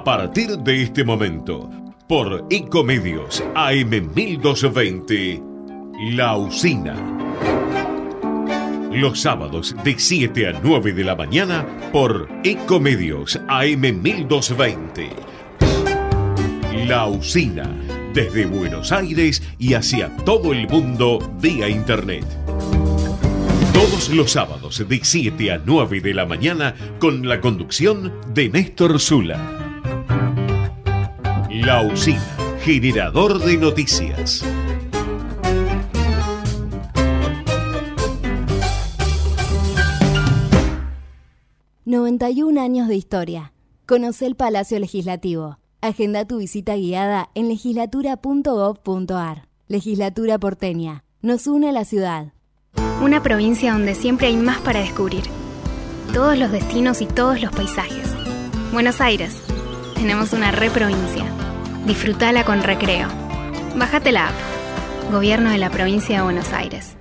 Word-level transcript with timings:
A 0.00 0.04
partir 0.04 0.56
de 0.56 0.82
este 0.82 1.04
momento, 1.04 1.68
por 2.08 2.46
Ecomedios 2.48 3.44
AM 3.54 4.14
1220, 4.14 5.42
La 6.12 6.38
Usina. 6.38 6.96
Los 8.90 9.20
sábados 9.20 9.76
de 9.84 9.98
7 9.98 10.48
a 10.48 10.60
9 10.62 10.94
de 10.94 11.04
la 11.04 11.16
mañana 11.16 11.66
por 11.92 12.30
Ecomedios 12.44 13.38
AM 13.46 14.00
1220. 14.00 15.10
La 16.86 17.06
Usina, 17.06 17.70
desde 18.14 18.46
Buenos 18.46 18.92
Aires 18.92 19.42
y 19.58 19.74
hacia 19.74 20.16
todo 20.24 20.54
el 20.54 20.66
mundo 20.66 21.18
vía 21.42 21.68
Internet. 21.68 22.24
Todos 23.74 24.08
los 24.08 24.32
sábados 24.32 24.82
de 24.88 25.00
7 25.02 25.52
a 25.52 25.60
9 25.62 26.00
de 26.00 26.14
la 26.14 26.24
mañana 26.24 26.74
con 26.98 27.28
la 27.28 27.42
conducción 27.42 28.14
de 28.32 28.48
Néstor 28.48 28.98
Zula. 28.98 29.69
La 31.62 31.82
Usina, 31.82 32.22
generador 32.62 33.38
de 33.38 33.58
noticias. 33.58 34.42
91 41.84 42.58
años 42.58 42.88
de 42.88 42.96
historia. 42.96 43.52
Conoce 43.84 44.24
el 44.24 44.36
Palacio 44.36 44.78
Legislativo. 44.78 45.58
Agenda 45.82 46.24
tu 46.24 46.38
visita 46.38 46.76
guiada 46.76 47.28
en 47.34 47.48
legislatura.gov.ar. 47.48 49.46
Legislatura 49.68 50.38
porteña. 50.38 51.04
Nos 51.20 51.46
une 51.46 51.68
a 51.68 51.72
la 51.72 51.84
ciudad. 51.84 52.32
Una 53.02 53.22
provincia 53.22 53.74
donde 53.74 53.94
siempre 53.94 54.28
hay 54.28 54.36
más 54.36 54.60
para 54.60 54.80
descubrir. 54.80 55.24
Todos 56.14 56.38
los 56.38 56.50
destinos 56.50 57.02
y 57.02 57.06
todos 57.06 57.42
los 57.42 57.52
paisajes. 57.52 58.14
Buenos 58.72 59.02
Aires. 59.02 59.36
Tenemos 59.94 60.32
una 60.32 60.52
reprovincia. 60.52 61.26
Disfrutala 61.86 62.44
con 62.44 62.62
recreo. 62.62 63.08
Bájate 63.76 64.12
la 64.12 64.28
app. 64.28 64.34
Gobierno 65.10 65.50
de 65.50 65.58
la 65.58 65.70
provincia 65.70 66.18
de 66.18 66.22
Buenos 66.22 66.52
Aires. 66.52 66.96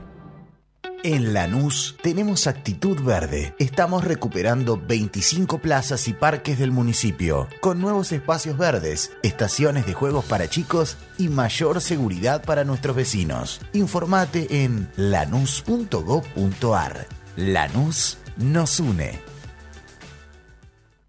En 1.03 1.33
Lanús 1.33 1.95
tenemos 2.01 2.45
actitud 2.47 3.01
verde. 3.01 3.55
Estamos 3.57 4.03
recuperando 4.03 4.77
25 4.77 5.59
plazas 5.59 6.09
y 6.09 6.13
parques 6.13 6.59
del 6.59 6.71
municipio, 6.71 7.47
con 7.61 7.79
nuevos 7.79 8.11
espacios 8.11 8.57
verdes, 8.57 9.11
estaciones 9.23 9.85
de 9.85 9.93
juegos 9.93 10.25
para 10.25 10.49
chicos 10.49 10.97
y 11.17 11.29
mayor 11.29 11.79
seguridad 11.79 12.43
para 12.43 12.65
nuestros 12.65 12.97
vecinos. 12.97 13.61
Informate 13.71 14.63
en 14.65 14.89
lanús.gov.ar. 14.97 16.27
Lanús 17.37 18.17
nos 18.37 18.79
une. 18.81 19.28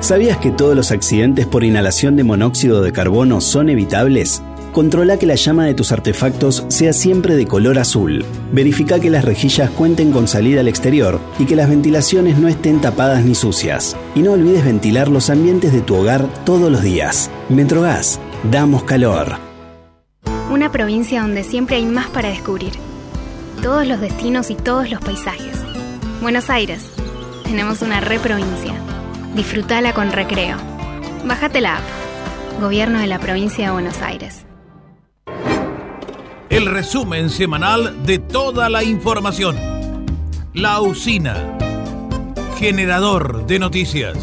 ¿Sabías 0.00 0.38
que 0.38 0.50
todos 0.50 0.76
los 0.76 0.90
accidentes 0.90 1.46
por 1.46 1.64
inhalación 1.64 2.16
de 2.16 2.24
monóxido 2.24 2.82
de 2.82 2.92
carbono 2.92 3.40
son 3.40 3.68
evitables? 3.70 4.42
Controla 4.72 5.18
que 5.18 5.26
la 5.26 5.36
llama 5.36 5.66
de 5.66 5.74
tus 5.74 5.92
artefactos 5.92 6.64
sea 6.68 6.92
siempre 6.92 7.36
de 7.36 7.46
color 7.46 7.78
azul. 7.78 8.24
Verifica 8.52 8.98
que 8.98 9.08
las 9.08 9.24
rejillas 9.24 9.70
cuenten 9.70 10.10
con 10.10 10.26
salida 10.26 10.60
al 10.60 10.68
exterior 10.68 11.20
y 11.38 11.46
que 11.46 11.56
las 11.56 11.70
ventilaciones 11.70 12.38
no 12.38 12.48
estén 12.48 12.80
tapadas 12.80 13.24
ni 13.24 13.34
sucias. 13.34 13.96
Y 14.14 14.20
no 14.20 14.32
olvides 14.32 14.64
ventilar 14.64 15.08
los 15.08 15.30
ambientes 15.30 15.72
de 15.72 15.80
tu 15.80 15.94
hogar 15.94 16.26
todos 16.44 16.72
los 16.72 16.82
días. 16.82 17.30
Metrogas, 17.48 18.18
damos 18.50 18.82
calor. 18.82 19.36
Una 20.50 20.70
provincia 20.72 21.22
donde 21.22 21.44
siempre 21.44 21.76
hay 21.76 21.86
más 21.86 22.08
para 22.08 22.28
descubrir. 22.28 22.72
Todos 23.62 23.86
los 23.86 24.00
destinos 24.00 24.50
y 24.50 24.56
todos 24.56 24.90
los 24.90 25.00
paisajes. 25.00 25.56
Buenos 26.20 26.50
Aires. 26.50 26.82
Tenemos 27.44 27.80
una 27.80 28.00
reprovincia. 28.00 28.74
Disfrutala 29.34 29.92
con 29.92 30.12
recreo. 30.12 30.56
Bájate 31.24 31.60
la 31.60 31.78
app. 31.78 31.84
Gobierno 32.60 33.00
de 33.00 33.08
la 33.08 33.18
provincia 33.18 33.66
de 33.66 33.72
Buenos 33.72 34.00
Aires. 34.00 34.46
El 36.48 36.66
resumen 36.66 37.30
semanal 37.30 38.06
de 38.06 38.20
toda 38.20 38.68
la 38.68 38.84
información. 38.84 39.56
La 40.52 40.80
usina. 40.80 41.58
Generador 42.58 43.44
de 43.46 43.58
noticias. 43.58 44.16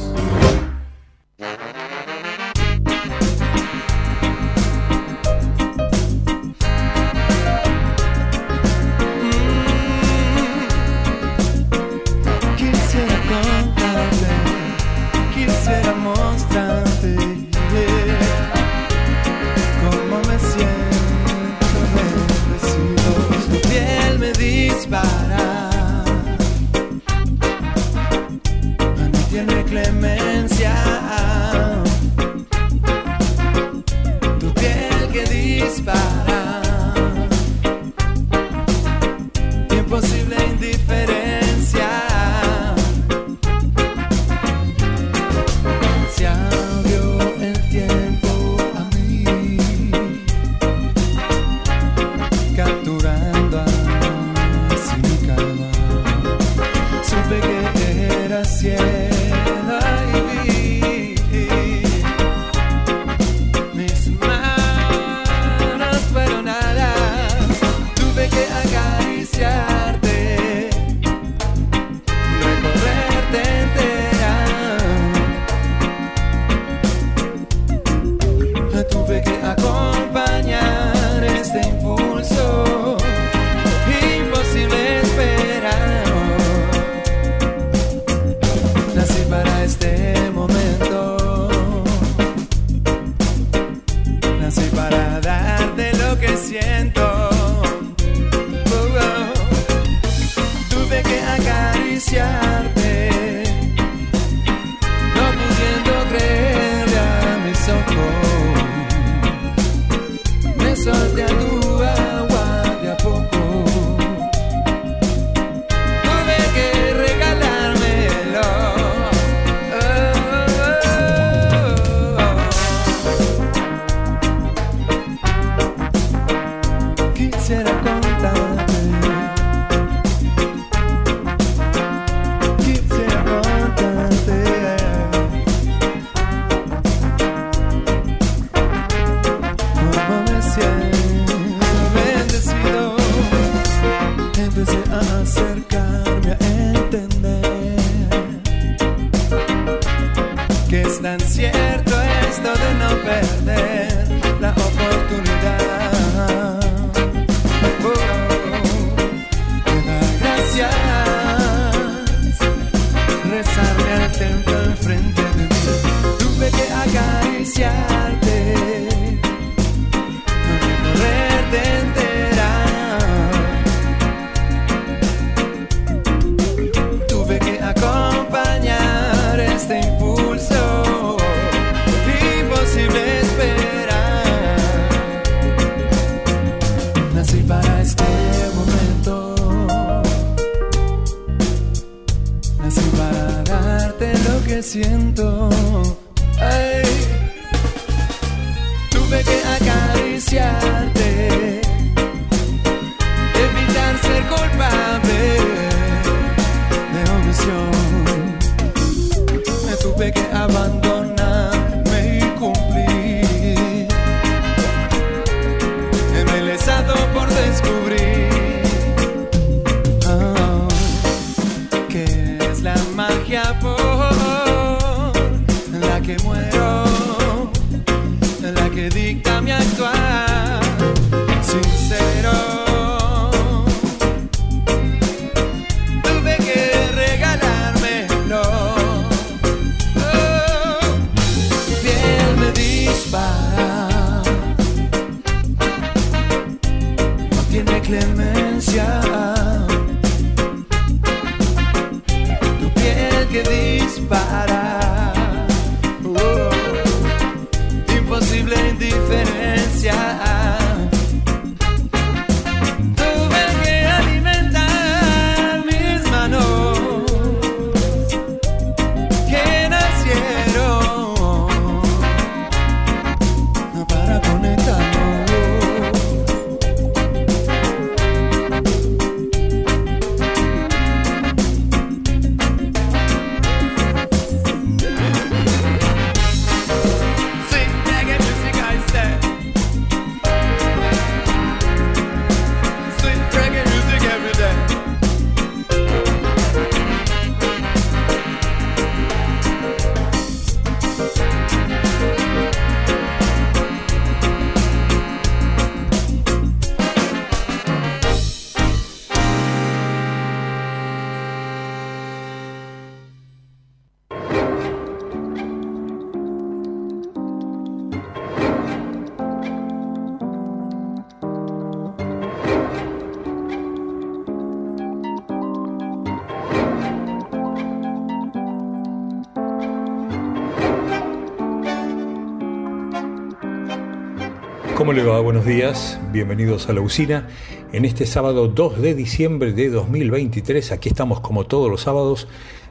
¿Cómo 334.92 335.04
le 335.04 335.10
va? 335.10 335.22
Buenos 335.22 335.46
días, 335.46 336.02
bienvenidos 336.12 336.68
a 336.68 336.74
la 336.74 336.82
usina. 336.82 337.30
En 337.72 337.86
este 337.86 338.06
sábado 338.06 338.50
2 338.50 338.82
de 338.82 338.94
diciembre 338.94 339.54
de 339.54 339.70
2023, 339.70 340.74
aquí 340.74 340.90
estamos 340.90 341.22
como 341.22 341.46
todos 341.46 341.72
los 341.72 341.80
sábados, 341.80 342.28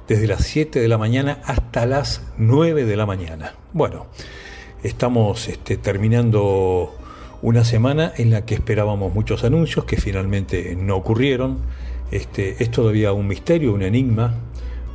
desde 0.06 0.26
las 0.26 0.44
7 0.44 0.80
de 0.80 0.88
la 0.88 0.98
mañana 0.98 1.40
hasta 1.46 1.86
las 1.86 2.20
9 2.36 2.84
de 2.84 2.94
la 2.94 3.06
mañana. 3.06 3.54
Bueno, 3.72 4.04
estamos 4.82 5.48
este, 5.48 5.78
terminando 5.78 6.94
una 7.40 7.64
semana 7.64 8.12
en 8.14 8.28
la 8.28 8.44
que 8.44 8.52
esperábamos 8.52 9.14
muchos 9.14 9.42
anuncios 9.42 9.86
que 9.86 9.96
finalmente 9.96 10.76
no 10.76 10.96
ocurrieron. 10.96 11.56
Este, 12.10 12.62
es 12.62 12.70
todavía 12.70 13.14
un 13.14 13.28
misterio, 13.28 13.72
un 13.72 13.80
enigma 13.80 14.34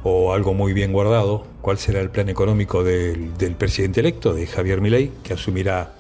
o 0.04 0.32
algo 0.32 0.54
muy 0.54 0.74
bien 0.74 0.94
guardado. 0.94 1.48
¿Cuál 1.64 1.80
será 1.80 2.02
el 2.02 2.12
plan 2.12 2.30
económico 2.30 2.84
del, 2.84 3.36
del 3.40 3.56
presidente 3.56 4.02
electo, 4.02 4.36
de 4.36 4.46
Javier 4.46 4.80
Milei, 4.80 5.12
que 5.24 5.34
asumirá 5.34 5.95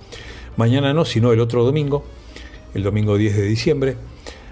mañana 0.57 0.93
no, 0.93 1.05
sino 1.05 1.31
el 1.31 1.39
otro 1.39 1.63
domingo, 1.63 2.03
el 2.73 2.83
domingo 2.83 3.17
10 3.17 3.35
de 3.35 3.43
diciembre. 3.43 3.97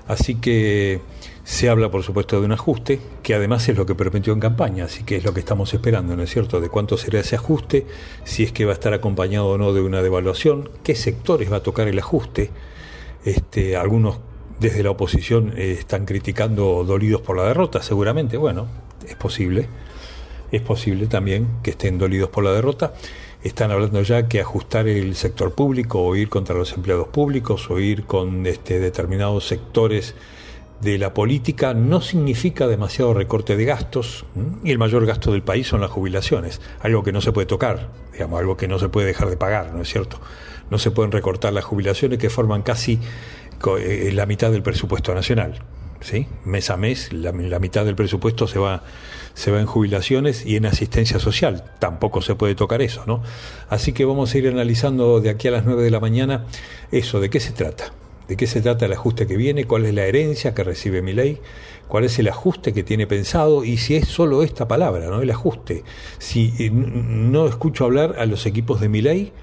Así 0.08 0.36
que 0.36 1.00
se 1.44 1.70
habla, 1.70 1.92
por 1.92 2.04
supuesto, 2.04 2.40
de 2.40 2.46
un 2.46 2.52
ajuste, 2.52 3.00
que 3.22 3.36
además 3.36 3.68
es 3.68 3.78
lo 3.78 3.86
que 3.86 3.96
prometió 3.96 4.34
en 4.34 4.40
campaña, 4.40 4.86
así 4.86 5.04
que 5.04 5.18
es 5.18 5.24
lo 5.24 5.34
que 5.34 5.42
estamos 5.42 5.74
esperando, 5.74 6.16
¿no 6.16 6.24
es 6.24 6.30
cierto? 6.30 6.62
De 6.62 6.70
cuánto 6.70 6.98
será 6.98 7.20
ese 7.20 7.36
ajuste, 7.36 7.86
si 8.24 8.44
es 8.44 8.52
que 8.52 8.66
va 8.66 8.72
a 8.72 8.76
estar 8.76 8.94
acompañado 8.94 9.48
o 9.48 9.58
no 9.58 9.74
de 9.74 9.82
una 9.82 10.02
devaluación, 10.02 10.70
qué 10.84 10.96
sectores 10.96 11.52
va 11.52 11.58
a 11.58 11.64
tocar 11.64 11.88
el 11.88 12.00
ajuste. 12.00 12.50
Este, 13.26 13.76
algunos 13.76 14.20
desde 14.60 14.84
la 14.84 14.92
oposición 14.92 15.54
eh, 15.58 15.76
están 15.80 16.06
criticando 16.06 16.84
dolidos 16.86 17.22
por 17.22 17.36
la 17.38 17.44
derrota, 17.44 17.82
seguramente, 17.82 18.38
bueno, 18.38 18.68
es 19.08 19.16
posible. 19.16 19.68
Es 20.52 20.62
posible 20.62 21.08
también 21.08 21.48
que 21.64 21.72
estén 21.72 21.98
dolidos 21.98 22.30
por 22.30 22.44
la 22.44 22.52
derrota. 22.52 22.94
Están 23.44 23.72
hablando 23.72 24.02
ya 24.02 24.30
que 24.30 24.40
ajustar 24.40 24.88
el 24.88 25.16
sector 25.16 25.54
público 25.54 26.02
o 26.02 26.16
ir 26.16 26.30
contra 26.30 26.56
los 26.56 26.72
empleados 26.74 27.10
públicos 27.10 27.70
o 27.70 27.78
ir 27.78 28.06
con 28.06 28.46
este, 28.46 28.80
determinados 28.80 29.46
sectores 29.46 30.16
de 30.80 30.98
la 30.98 31.14
política 31.14 31.74
no 31.74 32.00
significa 32.00 32.68
demasiado 32.68 33.14
recorte 33.14 33.58
de 33.58 33.66
gastos 33.66 34.26
y 34.64 34.72
el 34.72 34.78
mayor 34.78 35.06
gasto 35.06 35.34
del 35.34 35.44
país 35.44 35.68
son 35.68 35.82
las 35.82 35.92
jubilaciones, 35.92 36.62
algo 36.80 37.04
que 37.04 37.12
no 37.12 37.20
se 37.20 37.34
puede 37.34 37.46
tocar, 37.46 37.90
digamos, 38.14 38.40
algo 38.40 38.56
que 38.56 38.70
no 38.70 38.80
se 38.80 38.88
puede 38.88 39.08
dejar 39.08 39.30
de 39.30 39.36
pagar, 39.36 39.74
¿no 39.74 39.82
es 39.82 39.90
cierto? 39.90 40.22
No 40.70 40.78
se 40.80 40.92
pueden 40.92 41.12
recortar 41.12 41.52
las 41.52 41.66
jubilaciones 41.66 42.20
que 42.20 42.30
forman 42.30 42.62
casi 42.62 43.00
eh, 43.80 44.12
la 44.14 44.26
mitad 44.26 44.52
del 44.52 44.64
presupuesto 44.64 45.14
nacional. 45.14 45.60
¿Sí? 46.04 46.28
Mes 46.46 46.70
a 46.70 46.78
mes, 46.78 47.12
la, 47.14 47.32
mitad 47.32 47.86
del 47.86 47.96
presupuesto 47.96 48.48
se 48.48 48.60
va, 48.60 48.84
se 49.34 49.52
va 49.52 49.60
en 49.60 49.66
jubilaciones 49.66 50.46
y 50.46 50.56
en 50.56 50.66
asistencia 50.66 51.20
social. 51.20 51.64
Tampoco 51.80 52.22
se 52.22 52.36
puede 52.36 52.56
tocar 52.56 52.82
eso, 52.82 53.04
¿no? 53.08 53.24
Así 53.70 53.94
que 53.94 54.06
vamos 54.06 54.34
a 54.34 54.38
ir 54.38 54.48
analizando 54.48 55.22
de 55.22 55.30
aquí 55.30 55.48
a 55.48 55.52
las 55.52 55.66
9 55.66 55.84
de 55.84 55.92
la 55.92 56.00
mañana 56.00 56.46
eso, 56.92 57.20
¿de 57.20 57.30
qué 57.30 57.40
se 57.40 57.52
trata? 57.52 57.94
¿De 58.28 58.38
qué 58.38 58.48
se 58.48 58.62
trata 58.62 58.86
el 58.86 58.94
ajuste 58.94 59.28
que 59.28 59.36
viene? 59.36 59.66
¿Cuál 59.66 59.86
es 59.86 59.94
la 59.94 60.06
herencia 60.06 60.54
que 60.54 60.64
recibe 60.64 61.02
mi 61.02 61.14
ley? 61.14 61.40
¿Cuál 61.88 62.06
es 62.06 62.18
el 62.20 62.28
ajuste 62.28 62.74
que 62.74 62.84
tiene 62.84 63.08
pensado? 63.08 63.64
Y 63.66 63.78
si 63.78 63.96
es 63.96 64.08
solo 64.08 64.44
esta 64.44 64.68
palabra, 64.68 65.08
¿no? 65.08 65.22
El 65.22 65.32
ajuste. 65.32 65.84
Si 66.20 66.54
eh, 66.60 66.70
no 66.72 67.48
escucho 67.48 67.86
hablar 67.86 68.16
a 68.20 68.26
los 68.26 68.46
equipos 68.46 68.80
de 68.80 68.90
mi 68.90 69.02
ley, 69.02 69.34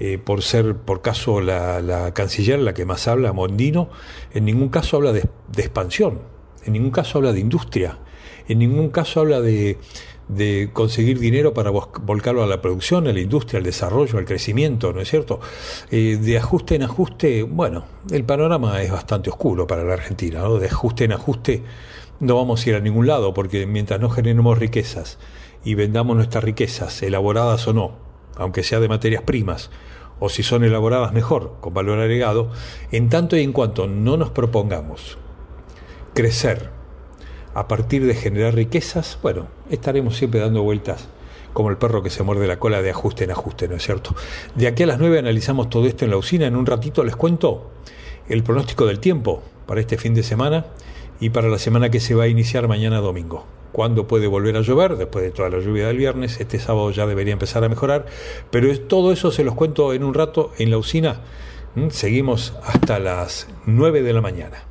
eh, 0.00 0.18
por 0.18 0.42
ser, 0.42 0.76
por 0.76 1.02
caso, 1.02 1.40
la, 1.40 1.80
la 1.80 2.14
canciller 2.14 2.58
la 2.60 2.74
que 2.74 2.84
más 2.84 3.08
habla, 3.08 3.32
Mondino, 3.32 3.90
en 4.32 4.44
ningún 4.44 4.68
caso 4.68 4.96
habla 4.96 5.12
de, 5.12 5.28
expansión, 5.56 6.20
en 6.64 6.72
ningún 6.72 6.90
caso 6.90 7.18
habla 7.18 7.32
de 7.32 7.40
industria, 7.40 7.98
en 8.46 8.60
ningún 8.60 8.90
caso 8.90 9.20
habla 9.20 9.40
de, 9.40 9.78
de 10.28 10.70
conseguir 10.72 11.18
dinero 11.18 11.52
para 11.52 11.70
volcarlo 11.70 12.42
a 12.42 12.46
la 12.46 12.62
producción, 12.62 13.08
a 13.08 13.12
la 13.12 13.20
industria, 13.20 13.58
al 13.58 13.64
desarrollo, 13.64 14.18
al 14.18 14.24
crecimiento, 14.24 14.92
¿no 14.92 15.00
es 15.00 15.10
cierto? 15.10 15.40
Eh, 15.90 16.18
de 16.20 16.38
ajuste 16.38 16.76
en 16.76 16.84
ajuste, 16.84 17.42
bueno, 17.42 17.84
el 18.10 18.24
panorama 18.24 18.80
es 18.82 18.92
bastante 18.92 19.30
oscuro 19.30 19.66
para 19.66 19.82
la 19.82 19.94
Argentina, 19.94 20.40
¿no? 20.40 20.58
De 20.58 20.66
ajuste 20.66 21.04
en 21.04 21.12
ajuste 21.12 21.62
no 22.20 22.36
vamos 22.36 22.64
a 22.64 22.70
ir 22.70 22.76
a 22.76 22.80
ningún 22.80 23.06
lado, 23.06 23.34
porque 23.34 23.66
mientras 23.66 24.00
no 24.00 24.10
generemos 24.10 24.58
riquezas 24.58 25.18
y 25.64 25.74
vendamos 25.74 26.16
nuestras 26.16 26.44
riquezas, 26.44 27.02
elaboradas 27.02 27.66
o 27.68 27.72
no, 27.72 27.92
aunque 28.36 28.62
sea 28.62 28.80
de 28.80 28.88
materias 28.88 29.22
primas, 29.22 29.70
o 30.20 30.28
si 30.28 30.42
son 30.42 30.64
elaboradas 30.64 31.12
mejor, 31.12 31.56
con 31.60 31.74
valor 31.74 32.00
agregado, 32.00 32.50
en 32.92 33.08
tanto 33.08 33.36
y 33.36 33.42
en 33.42 33.52
cuanto 33.52 33.86
no 33.86 34.16
nos 34.16 34.30
propongamos 34.30 35.18
crecer 36.14 36.70
a 37.54 37.68
partir 37.68 38.06
de 38.06 38.14
generar 38.14 38.54
riquezas, 38.54 39.18
bueno, 39.22 39.48
estaremos 39.70 40.16
siempre 40.16 40.40
dando 40.40 40.62
vueltas 40.62 41.08
como 41.52 41.70
el 41.70 41.76
perro 41.76 42.02
que 42.02 42.10
se 42.10 42.22
muerde 42.22 42.46
la 42.46 42.58
cola 42.58 42.82
de 42.82 42.90
ajuste 42.90 43.24
en 43.24 43.30
ajuste, 43.30 43.68
¿no 43.68 43.76
es 43.76 43.82
cierto? 43.82 44.14
De 44.54 44.66
aquí 44.66 44.84
a 44.84 44.86
las 44.86 44.98
9 44.98 45.18
analizamos 45.18 45.70
todo 45.70 45.86
esto 45.86 46.04
en 46.04 46.12
la 46.12 46.16
usina, 46.16 46.46
en 46.46 46.56
un 46.56 46.66
ratito 46.66 47.02
les 47.02 47.16
cuento 47.16 47.70
el 48.28 48.42
pronóstico 48.42 48.86
del 48.86 49.00
tiempo 49.00 49.42
para 49.66 49.80
este 49.80 49.96
fin 49.96 50.14
de 50.14 50.22
semana 50.22 50.66
y 51.20 51.30
para 51.30 51.48
la 51.48 51.58
semana 51.58 51.90
que 51.90 52.00
se 52.00 52.14
va 52.14 52.24
a 52.24 52.28
iniciar 52.28 52.68
mañana 52.68 53.00
domingo. 53.00 53.46
¿Cuándo 53.72 54.06
puede 54.06 54.26
volver 54.26 54.56
a 54.56 54.62
llover? 54.62 54.96
Después 54.96 55.24
de 55.24 55.30
toda 55.30 55.50
la 55.50 55.60
lluvia 55.60 55.86
del 55.88 55.98
viernes, 55.98 56.40
este 56.40 56.58
sábado 56.58 56.90
ya 56.90 57.06
debería 57.06 57.34
empezar 57.34 57.62
a 57.64 57.68
mejorar, 57.68 58.06
pero 58.50 58.76
todo 58.80 59.12
eso 59.12 59.30
se 59.30 59.44
los 59.44 59.54
cuento 59.54 59.92
en 59.92 60.04
un 60.04 60.14
rato 60.14 60.52
en 60.58 60.70
la 60.70 60.78
usina. 60.78 61.20
¿Mm? 61.74 61.90
Seguimos 61.90 62.54
hasta 62.64 62.98
las 62.98 63.48
9 63.66 64.02
de 64.02 64.12
la 64.12 64.20
mañana. 64.20 64.67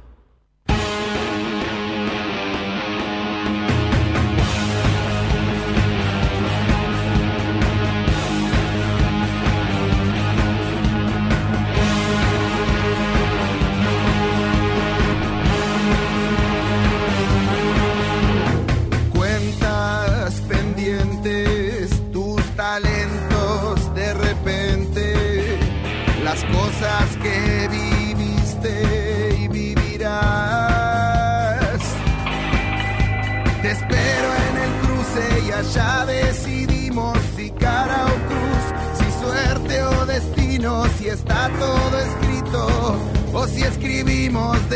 escribimos. 43.87 44.66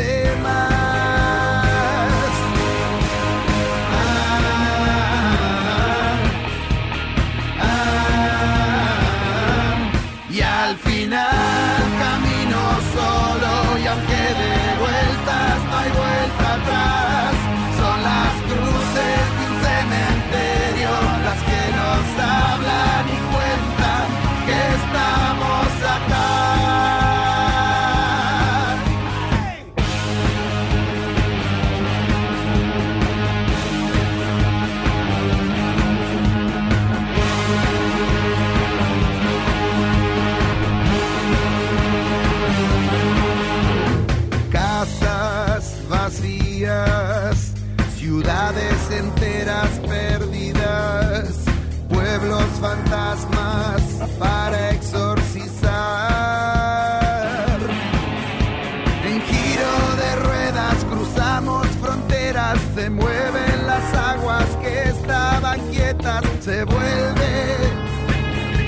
vuelve 66.64 67.56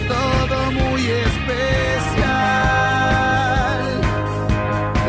todo 0.09 0.73
muy 0.73 1.03
especial. 1.07 2.25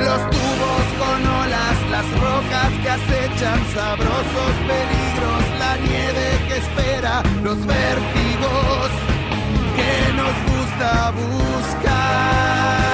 Los 0.08 0.22
tubos 0.30 0.86
con 1.00 1.28
olas, 1.42 1.78
las 1.92 2.08
rocas 2.20 2.72
que 2.82 2.90
acechan, 2.90 3.60
sabrosos 3.74 4.56
peligros, 4.70 5.44
la 5.60 5.78
nieve 5.78 6.28
que 6.48 6.58
espera, 6.58 7.24
los 7.44 7.60
vértigos 7.66 8.90
que 9.76 10.14
nos 10.14 10.36
gusta 10.52 11.12
buscar. 11.12 12.85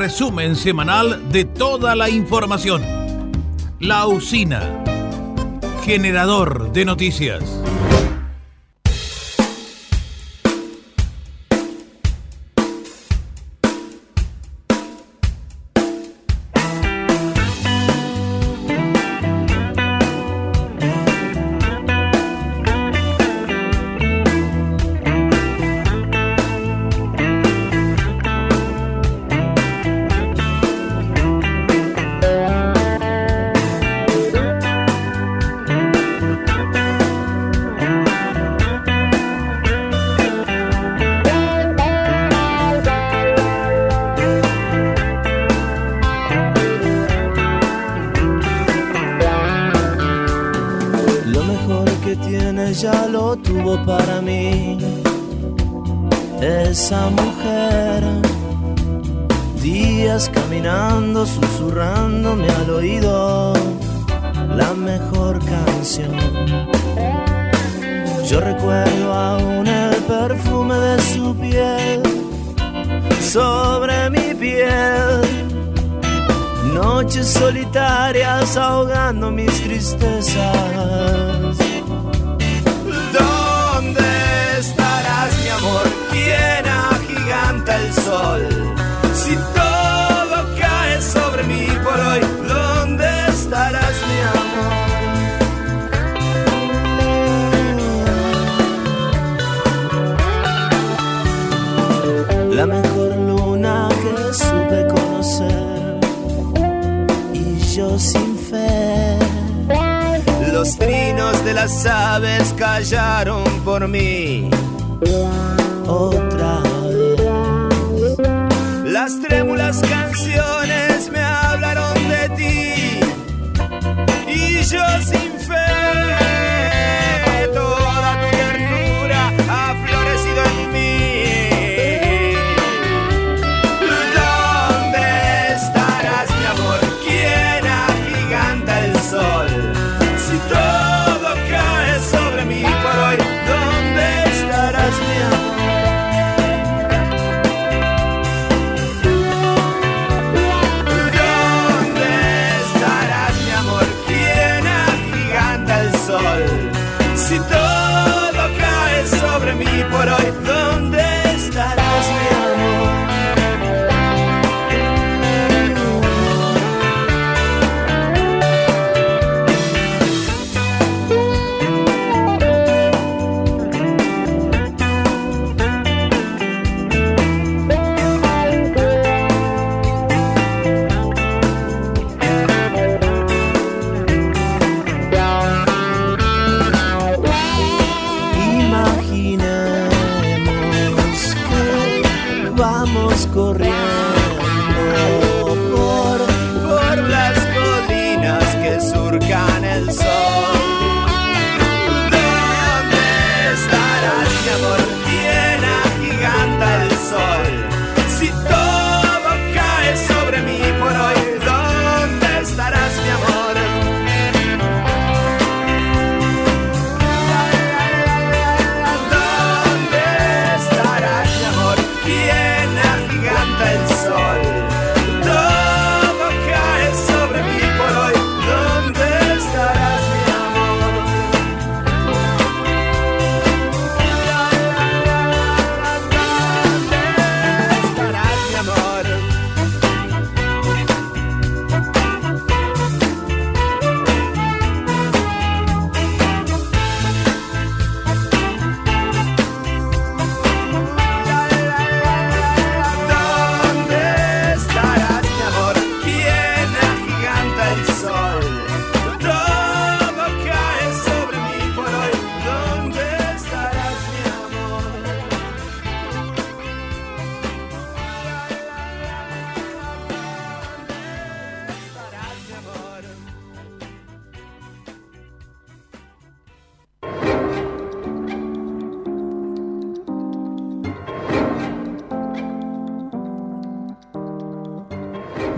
resumen 0.00 0.56
semanal 0.56 1.30
de 1.30 1.44
toda 1.44 1.94
la 1.94 2.08
información. 2.08 2.82
La 3.80 4.06
usina, 4.06 4.82
generador 5.84 6.72
de 6.72 6.86
noticias. 6.86 7.59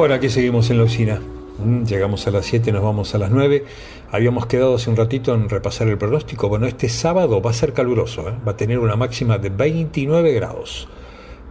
Bueno, 0.03 0.17
aquí 0.17 0.31
seguimos 0.31 0.69
en 0.69 0.79
la 0.79 0.83
usina. 0.83 1.21
Mm, 1.65 1.85
Llegamos 1.85 2.27
a 2.27 2.33
las 2.33 2.45
7, 2.47 2.73
nos 2.73 2.83
vamos 2.83 3.15
a 3.15 3.19
las 3.19 3.31
9. 3.31 3.65
Habíamos 4.11 4.47
quedado 4.47 4.75
hace 4.75 4.91
un 4.91 4.97
ratito 4.97 5.33
en 5.33 5.49
repasar 5.49 5.87
el 5.87 5.97
pronóstico. 5.97 6.49
Bueno, 6.49 6.67
este 6.67 6.89
sábado 6.89 7.41
va 7.41 7.51
a 7.51 7.53
ser 7.53 7.73
caluroso, 7.73 8.29
¿eh? 8.29 8.35
va 8.45 8.51
a 8.51 8.57
tener 8.57 8.81
una 8.81 8.97
máxima 8.97 9.39
de 9.39 9.51
29 9.51 10.33
grados. 10.33 10.89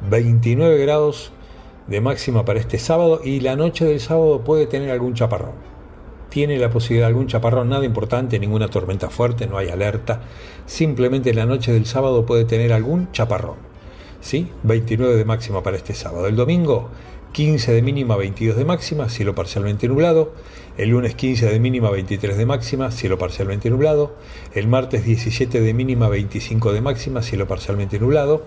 29 0.10 0.78
grados 0.80 1.32
de 1.88 2.02
máxima 2.02 2.44
para 2.44 2.60
este 2.60 2.78
sábado 2.78 3.22
y 3.24 3.40
la 3.40 3.56
noche 3.56 3.86
del 3.86 4.02
sábado 4.02 4.42
puede 4.42 4.68
tener 4.68 4.92
algún 4.92 5.14
chaparrón. 5.14 5.56
Tiene 6.28 6.58
la 6.58 6.70
posibilidad 6.70 7.06
de 7.06 7.12
algún 7.12 7.28
chaparrón, 7.28 7.70
nada 7.70 7.86
importante, 7.86 8.38
ninguna 8.38 8.68
tormenta 8.68 9.10
fuerte, 9.10 9.48
no 9.48 9.60
hay 9.60 9.70
alerta. 9.70 10.24
Simplemente 10.66 11.34
la 11.34 11.46
noche 11.46 11.72
del 11.72 11.86
sábado 11.86 12.26
puede 12.26 12.44
tener 12.44 12.74
algún 12.74 13.14
chaparrón. 13.14 13.72
¿Sí? 14.20 14.50
29 14.64 15.16
de 15.16 15.24
máxima 15.24 15.64
para 15.64 15.78
este 15.78 15.94
sábado. 15.94 16.28
El 16.28 16.36
domingo 16.36 16.90
15 17.32 17.72
de 17.72 17.82
mínima, 17.82 18.18
22 18.18 18.58
de 18.58 18.66
máxima, 18.66 19.08
cielo 19.08 19.34
parcialmente 19.34 19.88
nublado. 19.88 20.34
El 20.78 20.90
lunes 20.90 21.16
15 21.16 21.46
de 21.50 21.60
mínima, 21.62 21.90
23 21.90 22.36
de 22.36 22.46
máxima, 22.46 22.92
cielo 22.92 23.18
parcialmente 23.18 23.70
nublado. 23.70 24.16
El 24.54 24.68
martes 24.68 25.06
17 25.06 25.62
de 25.62 25.74
mínima, 25.74 26.10
25 26.10 26.74
de 26.74 26.82
máxima, 26.82 27.22
cielo 27.22 27.48
parcialmente 27.48 28.00
nublado. 28.00 28.44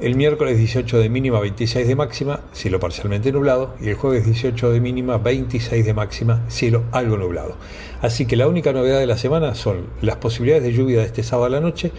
El 0.00 0.16
miércoles 0.16 0.58
18 0.58 0.98
de 0.98 1.08
mínima, 1.08 1.38
26 1.38 1.86
de 1.86 1.94
máxima, 1.94 2.40
cielo 2.52 2.80
parcialmente 2.80 3.30
nublado. 3.30 3.76
Y 3.80 3.88
el 3.88 3.94
jueves 3.94 4.26
18 4.26 4.72
de 4.72 4.80
mínima, 4.80 5.18
26 5.18 5.86
de 5.86 5.94
máxima, 5.94 6.42
cielo 6.48 6.82
algo 6.90 7.16
nublado. 7.16 7.54
Así 8.02 8.26
que 8.26 8.34
la 8.34 8.48
única 8.48 8.72
novedad 8.72 8.98
de 8.98 9.06
la 9.06 9.16
semana 9.16 9.54
son 9.54 9.86
las 10.02 10.16
posibilidades 10.16 10.64
de 10.64 10.72
lluvia 10.72 10.98
de 10.98 11.06
este 11.06 11.22
sábado 11.22 11.46
a 11.46 11.50
la 11.50 11.60
noche. 11.60 11.92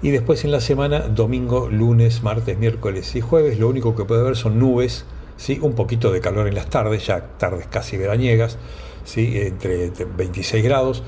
Y 0.00 0.08
después 0.08 0.42
en 0.46 0.52
la 0.52 0.62
semana, 0.62 1.00
domingo, 1.00 1.68
lunes, 1.68 2.22
martes, 2.22 2.58
miércoles 2.58 3.14
y 3.14 3.20
jueves, 3.20 3.58
lo 3.58 3.68
único 3.68 3.94
que 3.94 4.06
puede 4.06 4.22
haber 4.22 4.36
son 4.36 4.58
nubes. 4.58 5.04
¿Sí? 5.36 5.58
Un 5.60 5.74
poquito 5.74 6.12
de 6.12 6.20
calor 6.20 6.48
en 6.48 6.54
las 6.54 6.68
tardes, 6.70 7.06
ya 7.06 7.20
tardes 7.38 7.66
casi 7.66 7.96
veraniegas, 7.96 8.58
¿sí? 9.04 9.32
entre 9.36 9.90
26 10.16 10.64
grados. 10.64 11.02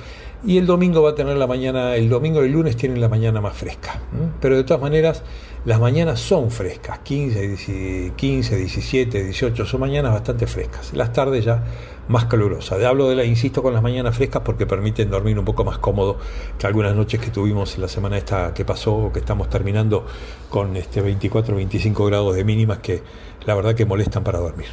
Y 0.45 0.59
el 0.59 0.67
domingo 0.67 1.03
va 1.03 1.11
a 1.11 1.15
tener 1.15 1.37
la 1.37 1.47
mañana, 1.47 1.97
el 1.97 2.09
domingo 2.09 2.43
y 2.43 2.47
el 2.47 2.53
lunes 2.53 2.77
tienen 2.77 3.01
la 3.01 3.09
mañana 3.09 3.41
más 3.41 3.57
fresca. 3.57 4.01
Pero 4.41 4.57
de 4.57 4.65
todas 4.65 4.83
maneras, 4.83 5.23
las 5.65 5.81
mañanas 5.81 6.21
son 6.21 6.51
frescas, 6.51 7.01
15, 7.01 8.13
15, 8.15 8.57
17, 8.57 9.25
18, 9.25 9.67
son 9.67 9.81
mañanas 9.81 10.13
bastante 10.13 10.47
frescas. 10.47 10.93
Las 10.93 11.13
tardes 11.13 11.45
ya 11.45 11.65
más 12.09 12.27
calurosas. 12.27 12.83
Hablo 12.83 13.09
de 13.09 13.17
la, 13.17 13.25
insisto, 13.25 13.63
con 13.63 13.73
las 13.73 13.83
mañanas 13.83 14.17
frescas 14.17 14.43
porque 14.45 14.67
permiten 14.67 15.11
dormir 15.11 15.39
un 15.39 15.45
poco 15.45 15.65
más 15.65 15.79
cómodo 15.79 16.19
que 16.59 16.67
algunas 16.67 16.95
noches 16.95 17.21
que 17.21 17.31
tuvimos 17.31 17.75
en 17.75 17.83
la 17.83 17.89
semana 17.89 18.17
esta 18.17 18.55
que 18.55 18.65
pasó 18.65 18.95
o 18.95 19.13
que 19.13 19.21
estamos 19.21 19.49
terminando 19.49 20.07
con 20.51 20.77
este 20.77 21.01
24, 21.01 21.57
25 21.57 22.05
grados 22.07 22.37
de 22.37 22.45
mínimas 22.45 22.79
que 22.79 23.03
la 23.45 23.55
verdad 23.55 23.75
que 23.75 23.87
molestan 23.87 24.25
para 24.25 24.39
dormir. 24.39 24.69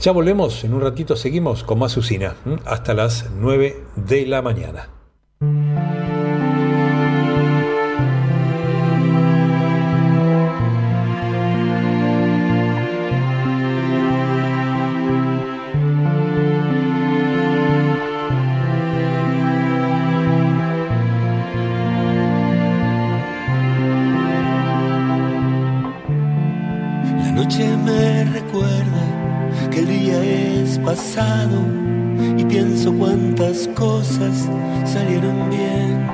Ya 0.00 0.12
volvemos, 0.12 0.64
en 0.64 0.72
un 0.72 0.80
ratito 0.80 1.14
seguimos 1.14 1.62
con 1.62 1.78
más 1.78 1.96
usina, 1.96 2.34
hasta 2.64 2.94
las 2.94 3.30
9 3.36 3.82
de 3.96 4.26
la 4.26 4.40
mañana. 4.40 4.88
Cosas 34.46 34.90
salieron 34.90 35.50
bien. 35.50 36.06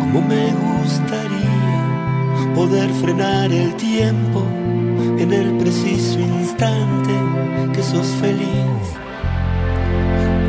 Como 0.00 0.20
me 0.20 0.52
gustaría 0.52 2.54
poder 2.54 2.90
frenar 2.90 3.50
el 3.52 3.74
tiempo 3.74 4.44
en 5.18 5.32
el 5.32 5.56
preciso 5.58 6.20
instante 6.20 7.14
que 7.72 7.82
sos 7.82 8.06
feliz. 8.20 8.94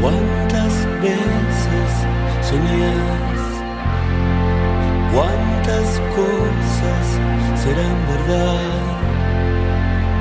Cuántas 0.01 0.85
veces 1.01 1.89
soñás, 2.41 3.39
cuántas 5.13 6.01
cosas 6.15 7.05
serán 7.63 7.97
verdad. 8.07 8.85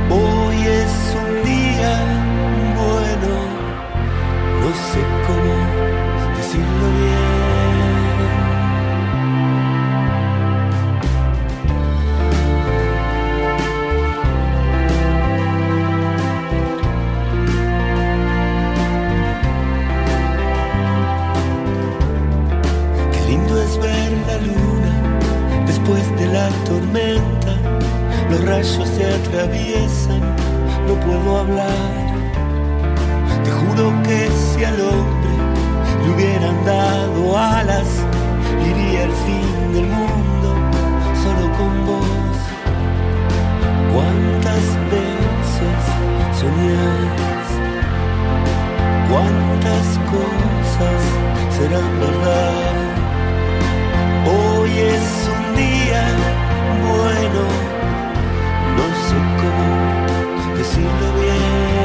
Hoy 0.09 0.57
es 0.57 1.17
un 1.21 1.31
día 1.45 1.95
bueno, 2.77 3.35
no 4.61 4.71
sé 4.75 5.01
cómo 5.27 5.55
Qué 23.13 23.21
lindo 23.29 23.63
es 23.63 23.79
ver 23.79 24.13
la 24.27 24.39
luna 24.39 24.93
después 25.67 26.05
de 26.19 26.27
la 26.29 26.49
tormenta. 26.65 27.55
Los 28.31 28.45
rayos 28.45 28.89
se 28.89 29.05
atraviesan, 29.05 30.21
no 30.89 30.95
puedo 31.01 31.39
hablar. 31.39 32.07
Te 33.45 33.51
juro 33.51 33.93
que 34.03 34.29
si 34.55 34.65
al 34.65 34.81
hubieran 36.17 36.65
dado 36.65 37.37
alas, 37.37 37.89
iría 38.65 39.05
al 39.05 39.13
fin 39.13 39.73
del 39.75 39.87
mundo 39.87 40.49
solo 41.23 41.53
con 41.59 41.87
vos. 41.87 42.39
¿Cuántas 43.93 44.65
veces 44.95 45.83
soñás? 46.41 47.49
¿Cuántas 49.11 49.87
cosas 50.15 51.01
serán 51.57 52.01
verdad? 52.01 52.87
Hoy 54.27 54.71
es 54.71 55.29
un 55.37 55.57
día 55.57 56.03
bueno, 56.89 57.43
no 58.79 58.87
sé 59.07 59.17
cómo 59.41 60.57
decirlo 60.57 61.21
bien. 61.21 61.76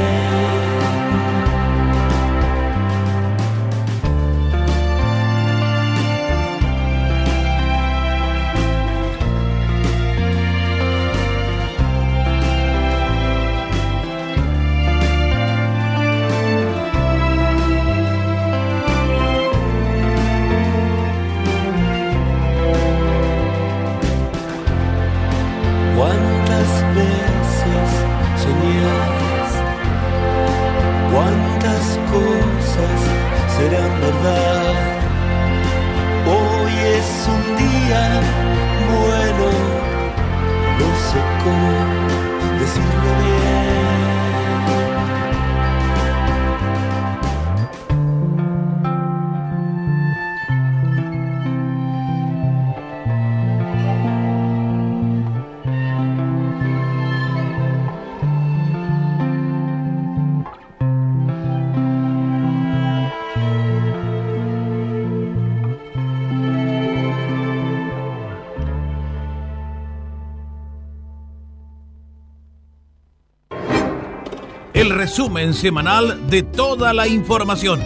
Resumen 75.02 75.52
semanal 75.52 76.30
de 76.30 76.44
toda 76.44 76.92
la 76.92 77.08
información. 77.08 77.80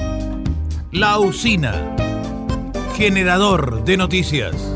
La 0.93 1.19
usina. 1.19 1.97
Generador 2.95 3.83
de 3.87 3.97
noticias. 3.97 4.76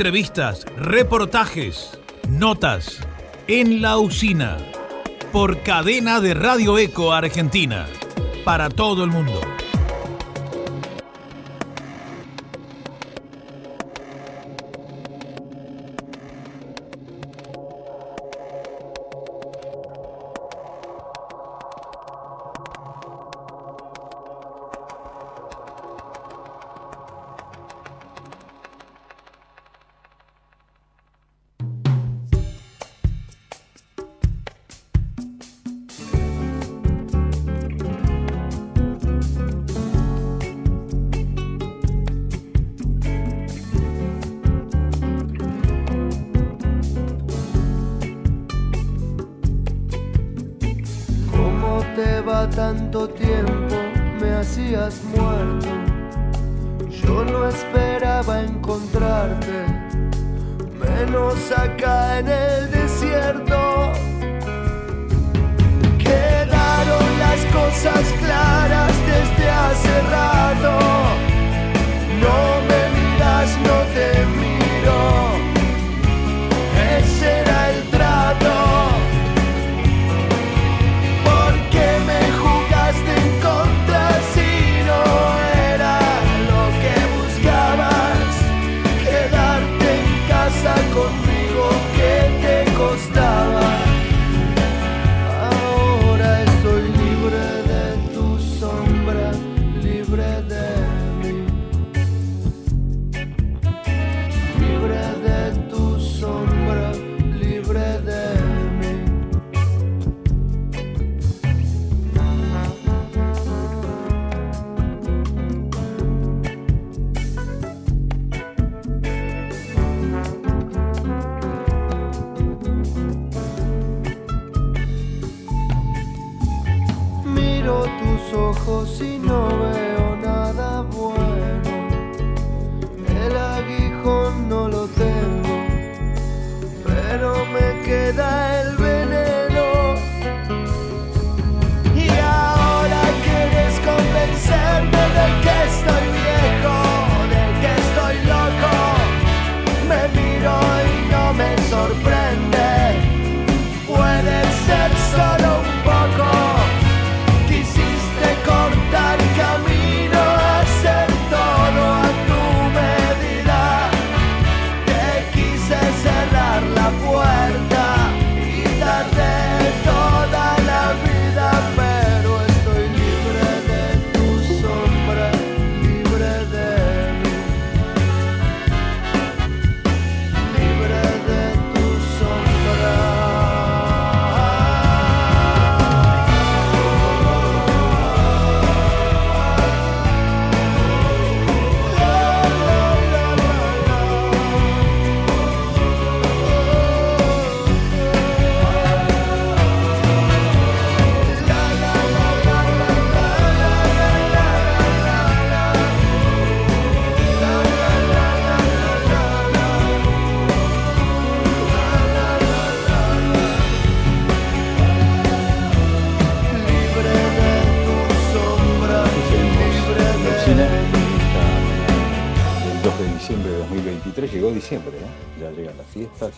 Entrevistas, 0.00 0.64
reportajes, 0.78 1.90
notas 2.26 3.06
en 3.48 3.82
la 3.82 3.98
usina 3.98 4.56
por 5.30 5.62
cadena 5.62 6.20
de 6.20 6.32
Radio 6.32 6.78
Eco 6.78 7.12
Argentina 7.12 7.86
para 8.42 8.70
todo 8.70 9.04
el 9.04 9.10
mundo. 9.10 9.38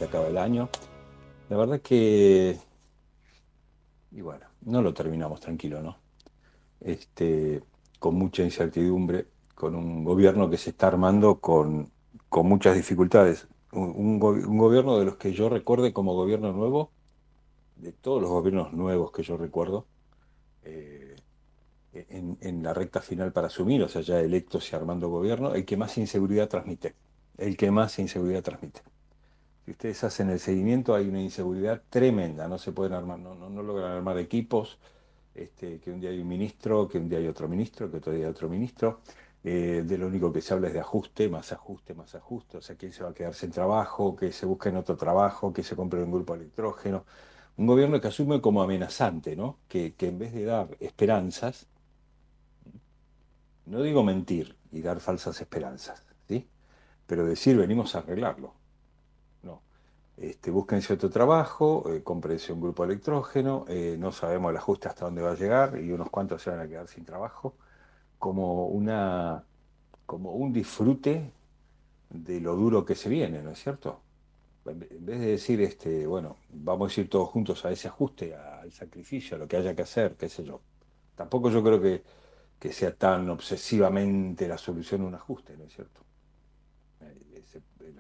Acaba 0.05 0.29
el 0.29 0.39
año. 0.39 0.69
La 1.49 1.57
verdad 1.57 1.81
que, 1.81 2.59
y 4.11 4.21
bueno, 4.21 4.47
no 4.63 4.81
lo 4.83 4.95
terminamos 4.95 5.41
tranquilo, 5.41 5.83
¿no? 5.83 5.99
Este, 6.81 7.63
con 7.99 8.15
mucha 8.15 8.43
incertidumbre, 8.43 9.27
con 9.55 9.75
un 9.75 10.05
gobierno 10.05 10.49
que 10.51 10.57
se 10.57 10.71
está 10.71 10.89
armando 10.89 11.41
con, 11.41 11.91
con 12.29 12.49
muchas 12.49 12.75
dificultades. 12.75 13.47
Un, 13.73 13.93
un 13.97 14.19
go- 14.19 14.31
un 14.31 14.59
gobierno 14.59 14.99
de 14.99 15.05
los 15.05 15.17
que 15.17 15.33
yo 15.33 15.49
recuerde 15.49 15.93
como 15.93 16.15
gobierno 16.15 16.53
nuevo, 16.53 16.91
de 17.77 17.93
todos 17.93 18.21
los 18.21 18.31
gobiernos 18.31 18.73
nuevos 18.73 19.13
que 19.13 19.23
yo 19.23 19.37
recuerdo, 19.37 19.87
eh, 20.63 21.17
en, 21.93 22.39
en 22.41 22.63
la 22.63 22.73
recta 22.73 23.01
final 23.01 23.33
para 23.33 23.49
asumir, 23.49 23.83
o 23.83 23.89
sea, 23.89 24.03
ya 24.03 24.21
electos 24.21 24.73
y 24.73 24.77
armando 24.77 25.09
gobierno, 25.09 25.55
el 25.55 25.65
que 25.65 25.77
más 25.77 25.99
inseguridad 25.99 26.49
transmite. 26.49 26.95
El 27.39 27.57
que 27.57 27.71
más 27.71 27.99
inseguridad 27.99 28.43
transmite. 28.43 28.81
Si 29.65 29.71
ustedes 29.73 30.03
hacen 30.05 30.31
el 30.31 30.41
seguimiento, 30.41 30.95
hay 30.95 31.09
una 31.09 31.21
inseguridad 31.23 31.83
tremenda, 31.89 32.49
no 32.49 32.59
se 32.59 32.73
pueden 32.73 32.95
armar, 32.95 33.19
no, 33.19 33.35
no, 33.35 33.49
no 33.49 33.63
logran 33.63 33.93
armar 33.93 34.19
equipos, 34.19 34.79
este, 35.35 35.81
que 35.81 35.91
un 35.93 36.01
día 36.01 36.11
hay 36.11 36.21
un 36.21 36.29
ministro, 36.29 36.89
que 36.89 36.99
un 36.99 37.09
día 37.09 37.19
hay 37.19 37.29
otro 37.29 37.49
ministro, 37.49 37.91
que 37.91 37.99
otro 37.99 38.13
día 38.13 38.27
hay 38.27 38.31
otro 38.31 38.49
ministro. 38.49 39.01
eh, 39.45 39.83
de 39.87 39.99
lo 39.99 40.07
único 40.09 40.33
que 40.33 40.41
se 40.41 40.55
habla 40.55 40.69
es 40.69 40.75
de 40.75 40.81
ajuste, 40.81 41.29
más 41.29 41.53
ajuste, 41.53 41.95
más 41.95 42.15
ajuste, 42.15 42.59
o 42.59 42.63
sea, 42.63 42.77
quién 42.77 42.93
se 42.93 43.03
va 43.05 43.11
a 43.11 43.15
quedar 43.15 43.35
sin 43.35 43.51
trabajo, 43.51 44.15
que 44.17 44.33
se 44.33 44.47
busque 44.47 44.69
en 44.71 44.77
otro 44.77 44.97
trabajo, 44.97 45.53
que 45.53 45.63
se 45.65 45.77
compre 45.77 46.03
un 46.03 46.13
grupo 46.13 46.35
electrógeno. 46.35 47.05
Un 47.57 47.67
gobierno 47.67 48.01
que 48.01 48.09
asume 48.09 48.41
como 48.41 48.63
amenazante, 48.63 49.37
¿no? 49.37 49.59
Que, 49.69 49.95
que 49.95 50.09
en 50.09 50.19
vez 50.19 50.33
de 50.35 50.45
dar 50.47 50.77
esperanzas, 50.81 51.69
no 53.67 53.83
digo 53.83 54.03
mentir 54.05 54.57
y 54.71 54.83
dar 54.83 55.01
falsas 55.01 55.41
esperanzas, 55.41 56.05
¿sí? 56.29 56.49
Pero 57.07 57.25
decir 57.27 57.57
venimos 57.57 57.95
a 57.97 58.01
arreglarlo. 58.01 58.55
Este, 60.17 60.51
búsquense 60.51 60.93
otro 60.95 61.11
trabajo, 61.11 61.85
eh, 61.93 62.03
cómprense 62.03 62.53
un 62.53 62.61
grupo 62.61 62.85
electrógeno, 62.85 63.65
eh, 63.69 63.97
no 63.99 64.13
sabemos 64.13 64.51
el 64.51 64.57
ajuste 64.59 64.89
hasta 64.89 65.07
dónde 65.07 65.23
va 65.23 65.33
a 65.33 65.35
llegar 65.35 65.79
y 65.81 65.91
unos 65.91 66.11
cuantos 66.11 66.43
se 66.43 66.51
van 66.51 66.61
a 66.61 66.69
quedar 66.69 66.87
sin 66.89 67.05
trabajo, 67.05 67.57
como 68.19 68.67
una, 68.69 69.45
como 70.07 70.33
un 70.33 70.53
disfrute 70.53 71.33
de 72.11 72.41
lo 72.41 72.57
duro 72.57 72.85
que 72.85 72.95
se 72.95 73.09
viene, 73.09 73.43
¿no 73.43 73.51
es 73.53 73.63
cierto? 73.63 74.01
En 74.67 74.79
vez 74.79 75.21
de 75.21 75.27
decir, 75.27 75.61
este, 75.63 76.07
bueno, 76.07 76.37
vamos 76.51 76.97
a 76.97 77.01
ir 77.01 77.11
todos 77.11 77.29
juntos 77.31 77.65
a 77.65 77.73
ese 77.73 77.89
ajuste, 77.89 78.35
al 78.37 78.73
sacrificio, 78.73 79.37
a 79.37 79.41
lo 79.41 79.49
que 79.49 79.57
haya 79.57 79.75
que 79.75 79.83
hacer, 79.83 80.17
qué 80.17 80.29
sé 80.29 80.45
yo. 80.45 80.63
Tampoco 81.17 81.51
yo 81.51 81.63
creo 81.65 81.81
que, 81.81 82.05
que 82.59 82.73
sea 82.73 82.95
tan 82.97 83.29
obsesivamente 83.31 84.49
la 84.49 84.59
solución 84.59 85.03
un 85.03 85.15
ajuste, 85.15 85.57
¿no 85.57 85.65
es 85.65 85.75
cierto? 85.75 86.03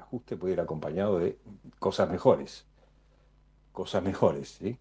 El 0.02 0.06
ajuste 0.08 0.36
puede 0.36 0.54
ir 0.54 0.60
acompañado 0.60 1.18
de 1.18 1.38
cosas 1.78 2.10
mejores, 2.10 2.66
cosas 3.72 4.02
mejores, 4.02 4.48
¿sí? 4.60 4.78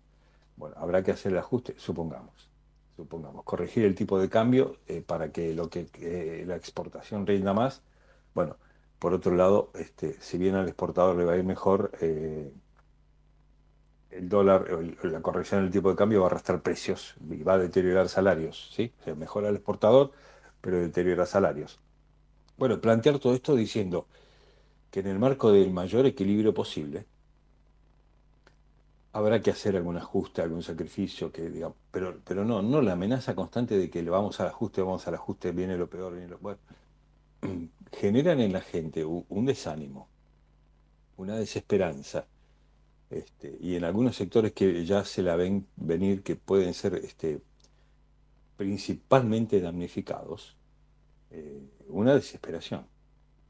Bueno, 0.57 0.76
habrá 0.80 1.03
que 1.03 1.11
hacer 1.11 1.32
el 1.34 1.39
ajuste, 1.39 1.76
supongamos, 1.78 2.49
supongamos, 2.97 3.43
corregir 3.45 3.86
el 3.86 3.95
tipo 3.95 4.19
de 4.19 4.30
cambio 4.30 4.78
eh, 4.88 5.01
para 5.01 5.32
que 5.32 5.53
lo 5.55 5.69
que 5.69 6.43
la 6.47 6.55
exportación 6.55 7.28
rinda 7.28 7.53
más. 7.53 7.84
Bueno, 8.36 8.57
por 8.99 9.13
otro 9.13 9.36
lado, 9.36 9.72
este, 9.76 10.13
si 10.22 10.38
bien 10.38 10.55
al 10.55 10.67
exportador 10.67 11.17
le 11.17 11.26
va 11.26 11.34
a 11.34 11.38
ir 11.38 11.43
mejor, 11.45 11.91
eh, 12.01 12.53
el 14.09 14.28
dólar, 14.30 14.67
el- 14.69 14.97
la 15.11 15.22
corrección 15.22 15.61
del 15.63 15.72
tipo 15.72 15.89
de 15.89 15.95
cambio 15.95 16.19
va 16.22 16.26
a 16.28 16.30
arrastrar 16.32 16.61
precios 16.61 17.15
y 17.30 17.43
va 17.43 17.53
a 17.53 17.57
deteriorar 17.57 18.09
salarios, 18.09 18.69
¿sí? 18.76 18.93
O 19.07 19.15
mejora 19.15 19.49
al 19.49 19.55
exportador, 19.55 20.11
pero 20.61 20.78
deteriora 20.80 21.26
salarios. 21.26 21.80
Bueno, 22.57 22.82
plantear 22.82 23.19
todo 23.19 23.34
esto 23.36 23.55
diciendo 23.55 24.07
que 24.92 25.00
en 25.00 25.08
el 25.08 25.20
marco 25.20 25.52
del 25.52 25.72
mayor 25.72 26.06
equilibrio 26.06 26.54
posible 26.54 27.06
habrá 29.14 29.42
que 29.42 29.52
hacer 29.52 29.76
algún 29.76 29.98
ajuste, 29.98 30.42
algún 30.42 30.64
sacrificio, 30.64 31.32
que 31.32 31.50
digamos, 31.50 31.78
pero, 31.92 32.20
pero 32.24 32.46
no, 32.46 32.62
no 32.62 32.82
la 32.82 32.94
amenaza 32.94 33.36
constante 33.36 33.78
de 33.78 33.89
que 33.89 34.04
le 34.04 34.10
vamos 34.10 34.39
al 34.39 34.48
ajuste, 34.48 34.82
vamos 34.82 35.08
al 35.08 35.16
ajuste, 35.16 35.52
viene 35.52 35.78
lo 35.78 35.89
peor, 35.89 36.14
viene 36.14 36.30
lo 36.30 36.38
bueno. 36.38 36.60
Generan 37.92 38.39
en 38.39 38.54
la 38.54 38.62
gente 38.62 39.04
un 39.04 39.46
desánimo, 39.46 40.08
una 41.18 41.36
desesperanza, 41.36 42.26
este, 43.10 43.58
y 43.60 43.76
en 43.76 43.84
algunos 43.84 44.16
sectores 44.16 44.54
que 44.54 44.86
ya 44.86 45.04
se 45.04 45.22
la 45.22 45.36
ven 45.36 45.68
venir, 45.76 46.24
que 46.24 46.38
pueden 46.38 46.74
ser 46.74 46.96
este, 46.96 47.42
principalmente 48.56 49.60
damnificados, 49.60 50.56
eh, 51.32 51.62
una 51.89 52.16
desesperación. 52.16 52.86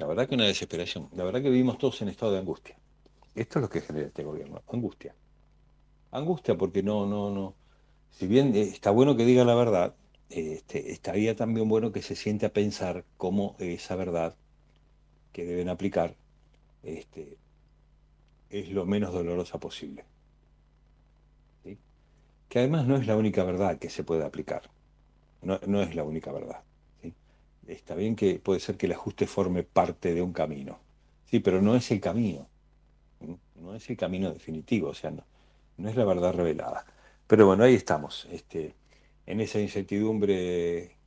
La 0.01 0.07
verdad 0.07 0.27
que 0.27 0.33
una 0.33 0.45
desesperación. 0.45 1.09
La 1.13 1.23
verdad 1.23 1.43
que 1.43 1.51
vivimos 1.51 1.77
todos 1.77 2.01
en 2.01 2.09
estado 2.09 2.31
de 2.31 2.39
angustia. 2.39 2.75
Esto 3.35 3.59
es 3.59 3.61
lo 3.61 3.69
que 3.69 3.81
genera 3.81 4.07
este 4.07 4.23
gobierno, 4.23 4.63
angustia. 4.67 5.13
Angustia 6.09 6.57
porque 6.57 6.81
no, 6.81 7.05
no, 7.05 7.29
no. 7.29 7.53
Si 8.09 8.25
bien 8.25 8.55
eh, 8.55 8.61
está 8.61 8.89
bueno 8.89 9.15
que 9.15 9.25
diga 9.25 9.45
la 9.45 9.53
verdad, 9.53 9.93
este, 10.31 10.91
estaría 10.91 11.35
también 11.35 11.69
bueno 11.69 11.91
que 11.91 12.01
se 12.01 12.15
siente 12.15 12.47
a 12.47 12.51
pensar 12.51 13.05
cómo 13.17 13.55
esa 13.59 13.95
verdad 13.95 14.35
que 15.33 15.45
deben 15.45 15.69
aplicar 15.69 16.15
este, 16.81 17.37
es 18.49 18.71
lo 18.71 18.87
menos 18.87 19.13
dolorosa 19.13 19.59
posible. 19.59 20.03
Que 22.49 22.57
además 22.57 22.87
no 22.87 22.95
es 22.95 23.05
la 23.05 23.15
única 23.15 23.43
verdad 23.43 23.77
que 23.77 23.91
se 23.91 24.03
puede 24.03 24.25
aplicar. 24.25 24.63
No 25.43 25.83
es 25.83 25.93
la 25.93 26.03
única 26.03 26.31
verdad. 26.31 26.63
Está 27.67 27.95
bien 27.95 28.15
que 28.15 28.39
puede 28.39 28.59
ser 28.59 28.77
que 28.77 28.87
el 28.87 28.93
ajuste 28.93 29.27
forme 29.27 29.63
parte 29.63 30.13
de 30.13 30.21
un 30.21 30.33
camino. 30.33 30.79
Sí, 31.25 31.39
pero 31.39 31.61
no 31.61 31.75
es 31.75 31.89
el 31.91 32.01
camino. 32.01 32.47
No 33.55 33.75
es 33.75 33.89
el 33.89 33.97
camino 33.97 34.31
definitivo, 34.31 34.89
o 34.89 34.93
sea, 34.93 35.11
no, 35.11 35.23
no 35.77 35.89
es 35.89 35.95
la 35.95 36.05
verdad 36.05 36.33
revelada. 36.33 36.85
Pero 37.27 37.45
bueno, 37.45 37.63
ahí 37.63 37.75
estamos, 37.75 38.27
este, 38.31 38.75
en 39.25 39.39
esa 39.39 39.59
incertidumbre 39.59 40.97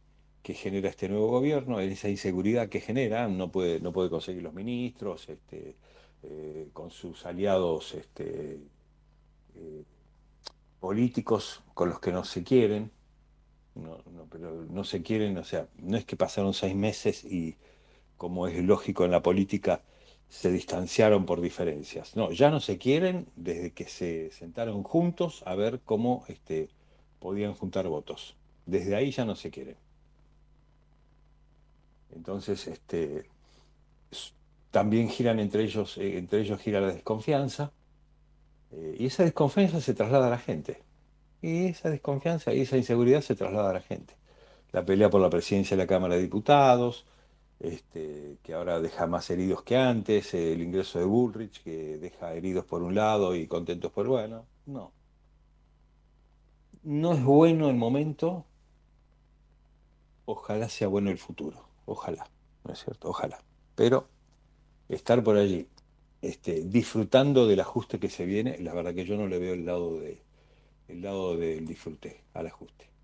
que 0.43 0.55
genera 0.55 0.89
este 0.89 1.09
nuevo 1.09 1.29
gobierno, 1.29 1.81
en 1.81 1.91
esa 1.91 2.09
inseguridad 2.09 2.69
que 2.69 2.81
genera, 2.81 3.29
no 3.29 3.51
puede, 3.51 3.81
no 3.81 3.93
puede 3.93 4.11
conseguir 4.11 4.43
los 4.43 4.55
ministros, 4.55 5.29
este, 5.29 5.77
eh, 6.23 6.69
con 6.73 6.91
sus 6.91 7.27
aliados 7.27 7.95
este, 7.95 8.61
eh, 9.57 9.85
políticos 10.81 11.63
con 11.75 11.89
los 11.89 12.01
que 12.01 12.13
no 12.13 12.25
se 12.25 12.43
quieren, 12.43 12.91
No, 13.75 13.99
no, 14.13 14.27
pero 14.31 14.65
no 14.71 14.85
se 14.85 15.03
quieren, 15.03 15.37
o 15.37 15.45
sea, 15.45 15.69
no 15.79 15.97
es 15.97 16.05
que 16.05 16.17
pasaron 16.17 16.55
seis 16.55 16.77
meses 16.77 17.25
y, 17.25 17.57
como 18.17 18.47
es 18.47 18.63
lógico 18.63 19.05
en 19.05 19.11
la 19.11 19.23
política, 19.23 19.83
se 20.29 20.51
distanciaron 20.51 21.27
por 21.27 21.41
diferencias. 21.41 22.17
No, 22.17 22.33
ya 22.33 22.51
no 22.51 22.61
se 22.61 22.79
quieren 22.79 23.27
desde 23.37 23.73
que 23.73 23.87
se 23.89 24.31
sentaron 24.31 24.83
juntos 24.83 25.43
a 25.47 25.55
ver 25.55 25.81
cómo 25.85 26.25
este, 26.29 26.71
podían 27.21 27.55
juntar 27.55 27.89
votos. 27.89 28.37
Desde 28.67 28.97
ahí 28.97 29.11
ya 29.11 29.25
no 29.25 29.37
se 29.37 29.51
quieren. 29.51 29.77
Entonces, 32.15 32.67
este, 32.69 33.27
también 34.71 35.09
giran 35.09 35.39
entre 35.41 35.65
ellos, 35.65 35.99
eh, 35.99 36.19
entre 36.19 36.41
ellos 36.41 36.61
gira 36.61 36.81
la 36.81 36.93
desconfianza, 36.93 37.73
eh, 38.73 38.97
y 38.99 39.07
esa 39.07 39.25
desconfianza 39.25 39.81
se 39.81 39.95
traslada 39.95 40.29
a 40.29 40.31
la 40.31 40.39
gente. 40.39 40.83
Y 41.45 41.67
esa 41.67 41.91
desconfianza 41.91 42.55
y 42.55 42.63
esa 42.63 42.79
inseguridad 42.79 43.21
se 43.21 43.35
traslada 43.35 43.69
a 43.69 43.75
la 43.75 43.83
gente. 43.83 44.15
La 44.73 44.83
pelea 44.83 45.11
por 45.11 45.21
la 45.21 45.29
presidencia 45.29 45.77
de 45.77 45.83
la 45.83 45.87
Cámara 45.87 46.15
de 46.15 46.23
Diputados, 46.23 47.05
este, 47.61 48.39
que 48.43 48.55
ahora 48.55 48.81
deja 48.81 49.07
más 49.07 49.29
heridos 49.29 49.63
que 49.63 49.77
antes, 49.77 50.33
el 50.33 50.63
ingreso 50.63 50.99
de 50.99 51.05
Bullrich, 51.05 51.63
que 51.63 51.99
deja 51.99 52.33
heridos 52.33 52.65
por 52.65 52.83
un 52.83 52.95
lado 52.95 53.37
y 53.37 53.47
contentos 53.47 53.93
por 53.93 54.07
bueno. 54.09 54.47
No. 54.65 54.91
No 56.83 57.13
es 57.13 57.23
bueno 57.23 57.69
el 57.69 57.77
momento, 57.77 58.47
ojalá 60.25 60.71
sea 60.71 60.89
bueno 60.89 61.11
el 61.11 61.19
futuro, 61.19 61.69
ojalá, 61.85 62.27
¿no 62.65 62.73
es 62.73 62.83
cierto? 62.83 63.11
Ojalá. 63.11 63.39
Pero 63.75 64.09
estar 64.89 65.23
por 65.23 65.37
allí, 65.37 65.69
este, 66.23 66.63
disfrutando 66.63 67.47
del 67.47 67.61
ajuste 67.61 67.99
que 68.01 68.09
se 68.09 68.25
viene, 68.25 68.57
la 68.61 68.73
verdad 68.73 68.95
que 68.95 69.05
yo 69.05 69.19
no 69.19 69.27
le 69.27 69.39
veo 69.39 69.53
el 69.53 69.67
lado, 69.67 70.01
de, 70.01 70.24
el 70.89 71.03
lado 71.03 71.37
del 71.37 71.67
disfrute 71.67 72.21
al 72.35 72.47
ajuste. 72.47 72.95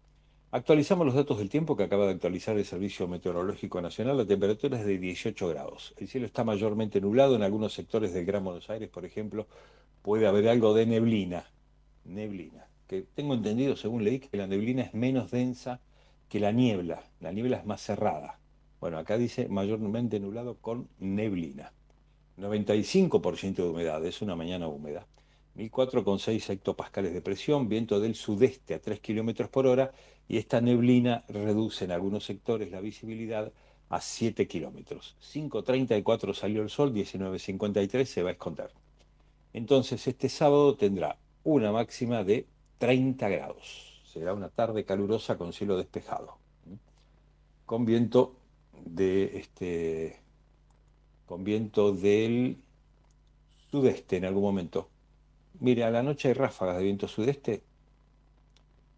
Actualizamos 0.52 1.06
los 1.06 1.14
datos 1.14 1.38
del 1.38 1.48
tiempo 1.48 1.76
que 1.76 1.84
acaba 1.84 2.06
de 2.06 2.12
actualizar 2.12 2.58
el 2.58 2.64
Servicio 2.64 3.06
Meteorológico 3.06 3.80
Nacional. 3.80 4.16
La 4.16 4.26
temperatura 4.26 4.80
es 4.80 4.84
de 4.84 4.98
18 4.98 5.48
grados. 5.48 5.94
El 5.96 6.08
cielo 6.08 6.26
está 6.26 6.42
mayormente 6.42 7.00
nublado. 7.00 7.36
En 7.36 7.44
algunos 7.44 7.72
sectores 7.72 8.12
del 8.12 8.24
Gran 8.24 8.42
Buenos 8.42 8.68
Aires, 8.68 8.88
por 8.88 9.04
ejemplo, 9.04 9.46
puede 10.02 10.26
haber 10.26 10.48
algo 10.48 10.74
de 10.74 10.86
neblina. 10.86 11.44
Neblina. 12.04 12.66
Que 12.88 13.02
tengo 13.14 13.34
entendido, 13.34 13.76
según 13.76 14.02
leí, 14.02 14.18
que 14.18 14.36
la 14.36 14.48
neblina 14.48 14.82
es 14.82 14.92
menos 14.92 15.30
densa 15.30 15.80
que 16.28 16.40
la 16.40 16.50
niebla. 16.50 17.04
La 17.20 17.30
niebla 17.30 17.58
es 17.58 17.66
más 17.66 17.80
cerrada. 17.80 18.40
Bueno, 18.80 18.98
acá 18.98 19.18
dice 19.18 19.46
mayormente 19.48 20.18
nublado 20.18 20.56
con 20.56 20.88
neblina. 20.98 21.72
95% 22.38 23.54
de 23.54 23.68
humedad, 23.68 24.04
es 24.04 24.20
una 24.20 24.34
mañana 24.34 24.66
húmeda. 24.66 25.06
1004,6 25.56 26.50
hectopascales 26.50 27.12
de 27.12 27.20
presión, 27.20 27.68
viento 27.68 28.00
del 28.00 28.14
sudeste 28.14 28.74
a 28.74 28.80
3 28.80 29.00
kilómetros 29.00 29.48
por 29.48 29.66
hora 29.66 29.92
y 30.28 30.38
esta 30.38 30.60
neblina 30.60 31.24
reduce 31.28 31.84
en 31.84 31.92
algunos 31.92 32.24
sectores 32.24 32.70
la 32.70 32.80
visibilidad 32.80 33.52
a 33.88 34.00
7 34.00 34.46
kilómetros. 34.46 35.16
5.34 35.20 36.34
salió 36.34 36.62
el 36.62 36.70
sol, 36.70 36.94
19.53 36.94 38.04
se 38.04 38.22
va 38.22 38.30
a 38.30 38.32
esconder. 38.32 38.70
Entonces 39.52 40.06
este 40.06 40.28
sábado 40.28 40.76
tendrá 40.76 41.18
una 41.42 41.72
máxima 41.72 42.22
de 42.22 42.46
30 42.78 43.28
grados. 43.28 44.02
Será 44.04 44.32
una 44.32 44.48
tarde 44.48 44.84
calurosa 44.84 45.36
con 45.36 45.52
cielo 45.52 45.76
despejado. 45.76 46.38
Con 47.66 47.84
viento 47.84 48.36
de 48.84 49.38
este 49.38 50.20
con 51.26 51.44
viento 51.44 51.92
del 51.92 52.56
sudeste 53.70 54.16
en 54.16 54.24
algún 54.24 54.42
momento. 54.42 54.89
Mire, 55.60 55.84
a 55.84 55.90
la 55.90 56.02
noche 56.02 56.28
hay 56.28 56.34
ráfagas 56.34 56.78
de 56.78 56.84
viento 56.84 57.06
sudeste 57.06 57.62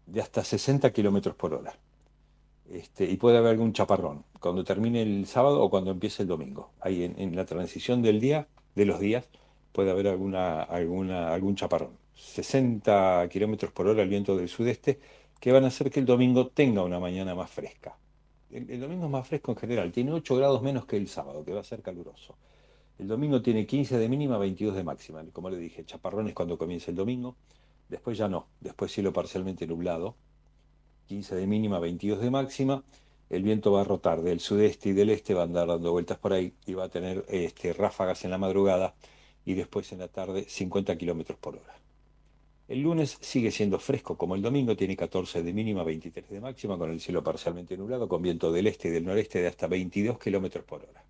de 0.05 0.21
hasta 0.21 0.43
60 0.43 0.91
kilómetros 0.93 1.35
por 1.35 1.53
hora. 1.53 1.73
Este, 2.71 3.03
y 3.03 3.17
puede 3.17 3.37
haber 3.37 3.51
algún 3.51 3.73
chaparrón 3.73 4.23
cuando 4.39 4.63
termine 4.63 5.01
el 5.01 5.27
sábado 5.27 5.61
o 5.61 5.69
cuando 5.69 5.91
empiece 5.91 6.23
el 6.23 6.29
domingo. 6.29 6.71
Ahí 6.79 7.03
en, 7.03 7.35
la 7.35 7.45
transición 7.45 8.01
del 8.01 8.21
día, 8.21 8.47
de 8.75 8.85
los 8.85 8.99
días, 9.01 9.27
puede 9.73 9.91
haber 9.91 10.07
alguna, 10.07 10.63
alguna, 10.63 11.33
algún 11.33 11.55
chaparrón. 11.55 11.97
60 12.15 13.27
kilómetros 13.29 13.71
por 13.73 13.87
hora 13.87 14.03
el 14.03 14.09
viento 14.09 14.37
del 14.37 14.47
sudeste 14.47 14.99
que 15.41 15.51
van 15.51 15.65
a 15.65 15.67
hacer 15.67 15.91
que 15.91 15.99
el 15.99 16.05
domingo 16.05 16.47
tenga 16.47 16.83
una 16.83 16.99
mañana 16.99 17.35
más 17.35 17.51
fresca. 17.51 17.97
El, 18.49 18.69
el, 18.69 18.79
domingo 18.79 19.05
es 19.05 19.11
más 19.11 19.27
fresco 19.27 19.51
en 19.51 19.57
general, 19.57 19.91
tiene 19.91 20.13
8 20.13 20.35
grados 20.37 20.61
menos 20.61 20.85
que 20.85 20.95
el 20.95 21.09
sábado, 21.09 21.43
que 21.43 21.51
va 21.53 21.59
a 21.59 21.65
ser 21.65 21.81
caluroso. 21.81 22.37
El 22.99 23.07
domingo 23.07 23.41
tiene 23.41 23.65
15 23.65 23.97
de 23.97 24.07
mínima, 24.07 24.37
22 24.37 24.75
de 24.75 24.83
máxima. 24.83 25.23
Como 25.33 25.49
le 25.49 25.57
dije, 25.57 25.83
chaparrones 25.85 26.33
cuando 26.33 26.57
comienza 26.57 26.91
el 26.91 26.97
domingo. 26.97 27.35
Después 27.89 28.17
ya 28.17 28.27
no, 28.27 28.47
después 28.59 28.91
cielo 28.91 29.13
parcialmente 29.13 29.67
nublado, 29.67 30.15
15 31.07 31.35
de 31.35 31.47
mínima, 31.47 31.79
22 31.79 32.21
de 32.21 32.31
máxima. 32.31 32.83
El 33.29 33.43
viento 33.43 33.71
va 33.71 33.81
a 33.81 33.83
rotar 33.83 34.21
del 34.21 34.39
sudeste 34.39 34.89
y 34.89 34.93
del 34.93 35.09
este, 35.09 35.33
va 35.33 35.41
a 35.41 35.45
andar 35.45 35.67
dando 35.67 35.91
vueltas 35.91 36.17
por 36.17 36.33
ahí 36.33 36.53
y 36.65 36.73
va 36.73 36.85
a 36.85 36.89
tener 36.89 37.25
este, 37.27 37.73
ráfagas 37.73 38.25
en 38.25 38.31
la 38.31 38.37
madrugada 38.37 38.95
y 39.45 39.53
después 39.53 39.91
en 39.91 39.99
la 39.99 40.07
tarde 40.07 40.45
50 40.47 40.97
kilómetros 40.97 41.37
por 41.39 41.55
hora. 41.55 41.75
El 42.67 42.81
lunes 42.81 43.17
sigue 43.21 43.51
siendo 43.51 43.77
fresco 43.79 44.17
como 44.17 44.35
el 44.35 44.41
domingo, 44.41 44.75
tiene 44.75 44.95
14 44.95 45.43
de 45.43 45.53
mínima, 45.53 45.83
23 45.83 46.29
de 46.29 46.39
máxima, 46.39 46.77
con 46.77 46.91
el 46.91 47.01
cielo 47.01 47.23
parcialmente 47.23 47.75
nublado, 47.75 48.07
con 48.07 48.21
viento 48.21 48.51
del 48.51 48.67
este 48.67 48.87
y 48.87 48.91
del 48.91 49.05
noreste 49.05 49.41
de 49.41 49.47
hasta 49.47 49.67
22 49.67 50.17
kilómetros 50.17 50.63
por 50.63 50.83
hora. 50.83 51.03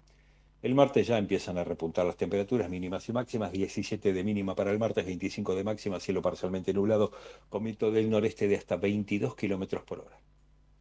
El 0.64 0.76
martes 0.76 1.08
ya 1.08 1.18
empiezan 1.18 1.58
a 1.58 1.66
repuntar 1.66 2.06
las 2.06 2.16
temperaturas 2.16 2.70
mínimas 2.70 3.10
y 3.10 3.12
máximas, 3.12 3.52
17 3.52 4.14
de 4.14 4.24
mínima 4.24 4.56
para 4.56 4.72
el 4.72 4.80
martes, 4.80 5.06
25 5.06 5.56
de 5.56 5.66
máxima, 5.66 6.00
cielo 6.00 6.22
parcialmente 6.22 6.74
nublado, 6.74 7.12
con 7.50 7.66
viento 7.66 7.92
del 7.92 8.10
noreste 8.10 8.48
de 8.48 8.56
hasta 8.56 8.78
22 8.78 9.36
kilómetros 9.36 9.84
por 9.84 10.00
hora. 10.00 10.18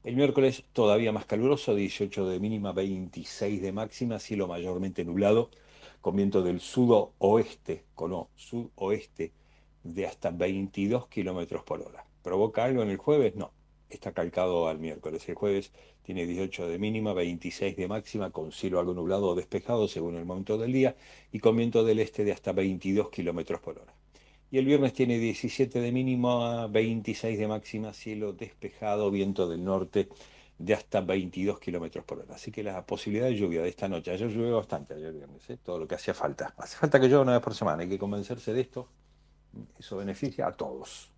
El 0.04 0.14
miércoles 0.14 0.62
todavía 0.72 1.10
más 1.10 1.26
caluroso, 1.26 1.74
18 1.74 2.28
de 2.28 2.38
mínima, 2.38 2.70
26 2.70 3.60
de 3.60 3.72
máxima, 3.72 4.20
cielo 4.20 4.46
mayormente 4.46 5.04
nublado, 5.04 5.50
con 6.00 6.14
viento 6.14 6.42
del 6.42 6.60
sudoeste, 6.60 7.82
con 7.96 8.12
o, 8.12 8.28
sudoeste 8.36 9.32
de 9.82 10.06
hasta 10.06 10.30
22 10.30 11.08
kilómetros 11.08 11.64
por 11.64 11.82
hora. 11.82 12.06
¿Provoca 12.22 12.62
algo 12.62 12.84
en 12.84 12.90
el 12.90 12.98
jueves? 12.98 13.34
No, 13.34 13.50
está 13.90 14.12
calcado 14.12 14.68
al 14.68 14.78
miércoles. 14.78 15.28
El 15.28 15.34
jueves 15.34 15.72
tiene 16.02 16.26
18 16.26 16.68
de 16.68 16.78
mínima, 16.78 17.12
26 17.12 17.76
de 17.76 17.88
máxima, 17.88 18.30
con 18.30 18.52
cielo 18.52 18.80
algo 18.80 18.94
nublado 18.94 19.28
o 19.28 19.34
despejado 19.34 19.88
según 19.88 20.16
el 20.16 20.24
momento 20.24 20.58
del 20.58 20.72
día 20.72 20.96
y 21.30 21.38
con 21.38 21.56
viento 21.56 21.84
del 21.84 22.00
este 22.00 22.24
de 22.24 22.32
hasta 22.32 22.52
22 22.52 23.10
kilómetros 23.10 23.60
por 23.60 23.78
hora. 23.78 23.94
Y 24.50 24.58
el 24.58 24.66
viernes 24.66 24.92
tiene 24.92 25.18
17 25.18 25.80
de 25.80 25.92
mínima, 25.92 26.66
26 26.66 27.38
de 27.38 27.48
máxima, 27.48 27.92
cielo 27.92 28.32
despejado, 28.32 29.10
viento 29.10 29.48
del 29.48 29.64
norte 29.64 30.08
de 30.58 30.74
hasta 30.74 31.00
22 31.00 31.58
kilómetros 31.58 32.04
por 32.04 32.18
hora. 32.18 32.34
Así 32.34 32.52
que 32.52 32.62
la 32.62 32.84
posibilidad 32.84 33.26
de 33.26 33.36
lluvia 33.36 33.62
de 33.62 33.68
esta 33.68 33.88
noche, 33.88 34.10
ayer 34.10 34.28
llueve 34.28 34.52
bastante, 34.52 34.94
ayer 34.94 35.12
viernes, 35.12 35.48
¿eh? 35.48 35.56
todo 35.56 35.78
lo 35.78 35.88
que 35.88 35.94
hacía 35.94 36.14
falta. 36.14 36.54
Hace 36.58 36.76
falta 36.76 37.00
que 37.00 37.06
llueva 37.06 37.22
una 37.22 37.32
vez 37.32 37.42
por 37.42 37.54
semana, 37.54 37.82
hay 37.82 37.88
que 37.88 37.98
convencerse 37.98 38.52
de 38.52 38.60
esto. 38.60 38.88
Eso 39.78 39.96
beneficia 39.96 40.46
a 40.46 40.52
todos, 40.52 41.10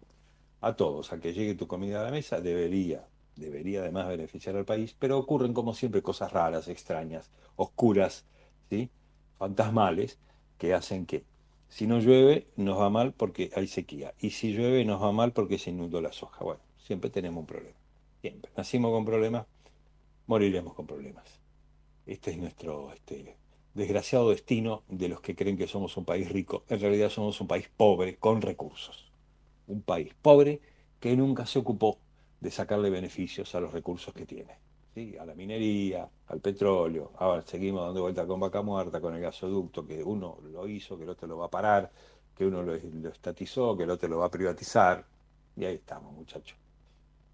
a 0.61 0.75
todos, 0.75 1.13
a 1.13 1.21
que 1.21 1.33
llegue 1.33 1.55
tu 1.55 1.67
comida 1.67 2.01
a 2.01 2.05
la 2.05 2.11
mesa, 2.11 2.41
debería 2.41 3.07
debería 3.37 3.81
además 3.81 4.09
beneficiar 4.09 4.57
al 4.57 4.65
país, 4.65 4.95
pero 4.99 5.19
ocurren 5.19 5.53
como 5.53 5.75
siempre 5.75 6.03
cosas 6.03 6.33
raras, 6.33 6.69
extrañas, 6.69 7.31
oscuras, 7.57 8.25
¿sí? 8.71 8.91
fantasmales, 9.39 10.19
que 10.59 10.75
hacen 10.75 11.07
que 11.07 11.25
si 11.69 11.87
no 11.87 11.99
llueve 11.99 12.47
nos 12.57 12.79
va 12.79 12.91
mal 12.91 13.13
porque 13.13 13.51
hay 13.57 13.67
sequía, 13.67 14.15
y 14.21 14.31
si 14.31 14.53
llueve 14.53 14.85
nos 14.85 15.03
va 15.03 15.13
mal 15.13 15.33
porque 15.33 15.59
se 15.59 15.71
inundó 15.71 16.01
la 16.01 16.13
soja. 16.13 16.45
Bueno, 16.45 16.61
siempre 16.79 17.11
tenemos 17.11 17.41
un 17.41 17.47
problema, 17.47 17.77
siempre. 18.21 18.51
Nacimos 18.57 18.93
con 18.93 19.05
problemas, 19.05 19.47
moriremos 20.27 20.75
con 20.75 20.87
problemas. 20.87 21.25
Este 22.07 22.31
es 22.31 22.39
nuestro 22.39 22.93
este, 22.93 23.37
desgraciado 23.75 24.31
destino 24.31 24.83
de 24.89 25.09
los 25.09 25.21
que 25.21 25.35
creen 25.35 25.57
que 25.57 25.67
somos 25.67 25.97
un 25.97 26.05
país 26.05 26.31
rico. 26.31 26.65
En 26.69 26.81
realidad 26.81 27.11
somos 27.11 27.41
un 27.41 27.49
país 27.49 27.69
pobre, 27.77 28.17
con 28.17 28.41
recursos. 28.41 29.11
Un 29.67 29.83
país 29.83 30.15
pobre 30.23 30.61
que 31.01 31.17
nunca 31.17 31.47
se 31.47 31.59
ocupó 31.59 31.99
de 32.45 32.51
sacarle 32.51 32.91
beneficios 32.91 33.55
a 33.55 33.61
los 33.61 33.73
recursos 33.73 34.13
que 34.13 34.27
tiene. 34.27 34.59
¿sí? 34.95 35.17
A 35.17 35.25
la 35.25 35.35
minería, 35.35 36.07
al 36.27 36.41
petróleo. 36.41 37.13
Ahora 37.17 37.41
seguimos 37.41 37.87
dando 37.87 38.03
vuelta 38.03 38.27
con 38.27 38.39
vaca 38.39 38.61
muerta, 38.61 39.01
con 39.01 39.15
el 39.15 39.23
gasoducto, 39.23 39.87
que 39.87 40.05
uno 40.05 40.39
lo 40.53 40.69
hizo, 40.69 40.99
que 40.99 41.05
el 41.05 41.09
otro 41.09 41.27
lo 41.27 41.39
va 41.39 41.47
a 41.47 41.51
parar, 41.51 41.91
que 42.37 42.45
uno 42.45 42.63
lo, 42.63 42.75
estatizó, 42.75 43.75
que 43.79 43.85
el 43.85 43.91
otro 43.91 44.11
lo 44.11 44.19
va 44.19 44.27
a 44.27 44.31
privatizar. 44.31 45.07
Y 45.57 45.65
ahí 45.65 45.77
estamos, 45.77 46.13
muchachos. 46.13 46.59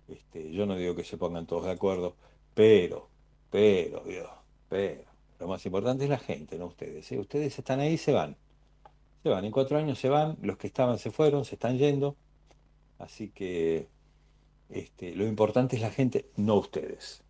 Este, 0.06 0.52
yo 0.52 0.64
no 0.64 0.76
digo 0.76 0.94
que 0.94 1.02
se 1.02 1.16
pongan 1.18 1.44
todos 1.44 1.64
de 1.64 1.72
acuerdo, 1.72 2.14
pero, 2.54 3.08
pero, 3.50 4.04
Dios, 4.04 4.30
pero, 4.68 5.10
lo 5.40 5.48
más 5.48 5.66
importante 5.66 6.04
es 6.04 6.10
la 6.10 6.18
gente, 6.18 6.56
no 6.56 6.66
ustedes. 6.66 7.10
¿eh? 7.10 7.18
Ustedes 7.18 7.58
están 7.58 7.80
ahí 7.80 7.94
y 7.94 7.98
se 7.98 8.12
van. 8.12 8.36
Se 9.24 9.28
van, 9.28 9.44
en 9.44 9.50
cuatro 9.50 9.76
años 9.76 9.98
se 9.98 10.08
van, 10.08 10.38
los 10.40 10.56
que 10.56 10.68
estaban 10.68 11.00
se 11.00 11.10
fueron, 11.10 11.44
se 11.44 11.56
están 11.56 11.78
yendo. 11.78 12.14
Así 12.98 13.30
que 13.30 13.88
este, 14.70 15.14
lo 15.14 15.26
importante 15.26 15.76
es 15.76 15.82
la 15.82 15.90
gente, 15.90 16.30
no 16.36 16.56
ustedes. 16.56 17.22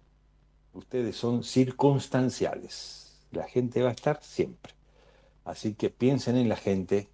Ustedes 0.73 1.17
son 1.17 1.43
circunstanciales. 1.43 3.19
La 3.33 3.49
gente 3.49 3.83
va 3.83 3.91
a 3.91 3.93
estar 3.93 4.23
siempre. 4.23 4.73
Así 5.45 5.75
que 5.75 5.91
piensen 5.91 6.37
en 6.37 6.49
la 6.49 6.57
gente, 6.57 7.09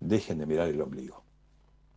dejen 0.00 0.38
de 0.38 0.46
mirar 0.46 0.68
el 0.68 0.80
ombligo. 0.80 1.24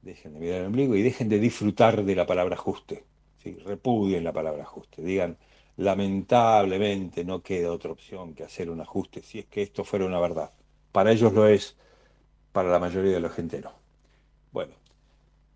Dejen 0.02 0.34
de 0.34 0.40
mirar 0.40 0.62
el 0.62 0.68
ombligo 0.68 0.96
y 0.96 1.02
dejen 1.02 1.30
de 1.30 1.40
disfrutar 1.40 2.04
de 2.04 2.16
la 2.16 2.26
palabra 2.26 2.56
ajuste. 2.56 3.04
¿sí? 3.46 3.58
repudien 3.64 4.24
la 4.24 4.34
palabra 4.34 4.64
ajuste, 4.64 5.04
digan, 5.04 5.38
lamentablemente 5.78 7.24
no 7.24 7.42
queda 7.42 7.72
otra 7.72 7.92
opción 7.92 8.34
que 8.34 8.44
hacer 8.44 8.70
un 8.70 8.82
ajuste, 8.82 9.22
si 9.22 9.40
es 9.40 9.46
que 9.46 9.62
esto 9.62 9.84
fuera 9.84 10.06
una 10.06 10.20
verdad. 10.20 10.52
Para 10.92 11.12
ellos 11.12 11.34
lo 11.34 11.48
es, 11.48 11.76
para 12.52 12.70
la 12.70 12.80
mayoría 12.80 13.14
de 13.14 13.20
la 13.20 13.30
gente 13.30 13.62
no. 13.62 13.72
Bueno, 14.52 14.74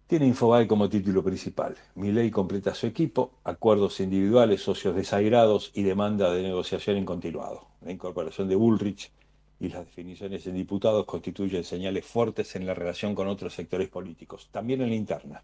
tiene 0.09 0.25
Infobae 0.25 0.67
como 0.67 0.89
título 0.89 1.23
principal. 1.23 1.75
Mi 1.93 2.11
ley 2.11 2.31
completa 2.31 2.73
su 2.73 2.87
equipo, 2.87 3.33
acuerdos 3.43 3.99
individuales, 3.99 4.63
socios 4.63 4.95
desairados 4.95 5.69
y 5.75 5.83
demanda 5.83 6.33
de 6.33 6.41
negociación 6.41 6.97
en 6.97 7.05
continuado. 7.05 7.67
La 7.81 7.91
incorporación 7.91 8.49
de 8.49 8.55
Bullrich 8.55 9.11
y 9.59 9.69
las 9.69 9.85
definiciones 9.85 10.47
en 10.47 10.55
diputados 10.55 11.05
constituyen 11.05 11.63
señales 11.63 12.07
fuertes 12.07 12.55
en 12.55 12.65
la 12.65 12.73
relación 12.73 13.13
con 13.13 13.27
otros 13.27 13.53
sectores 13.53 13.87
políticos, 13.89 14.49
también 14.51 14.81
en 14.81 14.89
la 14.89 14.95
interna. 14.95 15.43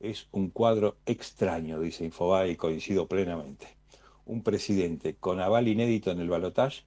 Es 0.00 0.26
un 0.32 0.50
cuadro 0.50 0.96
extraño, 1.06 1.78
dice 1.78 2.04
Infobae, 2.04 2.50
y 2.50 2.56
coincido 2.56 3.06
plenamente. 3.06 3.68
Un 4.26 4.42
presidente 4.42 5.14
con 5.14 5.38
aval 5.38 5.68
inédito 5.68 6.10
en 6.10 6.18
el 6.18 6.28
balotaje, 6.28 6.82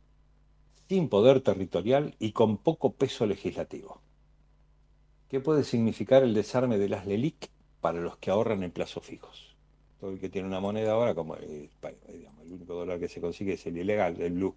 sin 0.89 1.07
poder 1.07 1.39
territorial 1.39 2.13
y 2.19 2.33
con 2.33 2.57
poco 2.57 2.91
peso 2.91 3.25
legislativo. 3.25 4.01
¿Qué 5.29 5.39
puede 5.39 5.63
significar 5.63 6.21
el 6.21 6.35
desarme 6.35 6.77
de 6.77 6.87
las 6.87 7.07
LELIC 7.07 7.49
para 7.81 7.99
los 7.99 8.17
que 8.17 8.29
ahorran 8.29 8.61
en 8.61 8.69
plazos 8.69 9.03
fijos? 9.03 9.55
Todo 9.99 10.11
el 10.11 10.19
que 10.19 10.29
tiene 10.29 10.47
una 10.47 10.59
moneda 10.59 10.91
ahora, 10.91 11.15
como 11.15 11.35
el, 11.35 11.69
único 12.47 12.75
dólar 12.75 12.99
que 12.99 13.07
se 13.07 13.21
consigue 13.21 13.53
es 13.53 13.65
el 13.65 13.77
ilegal, 13.77 14.21
el 14.21 14.33
blue. 14.33 14.55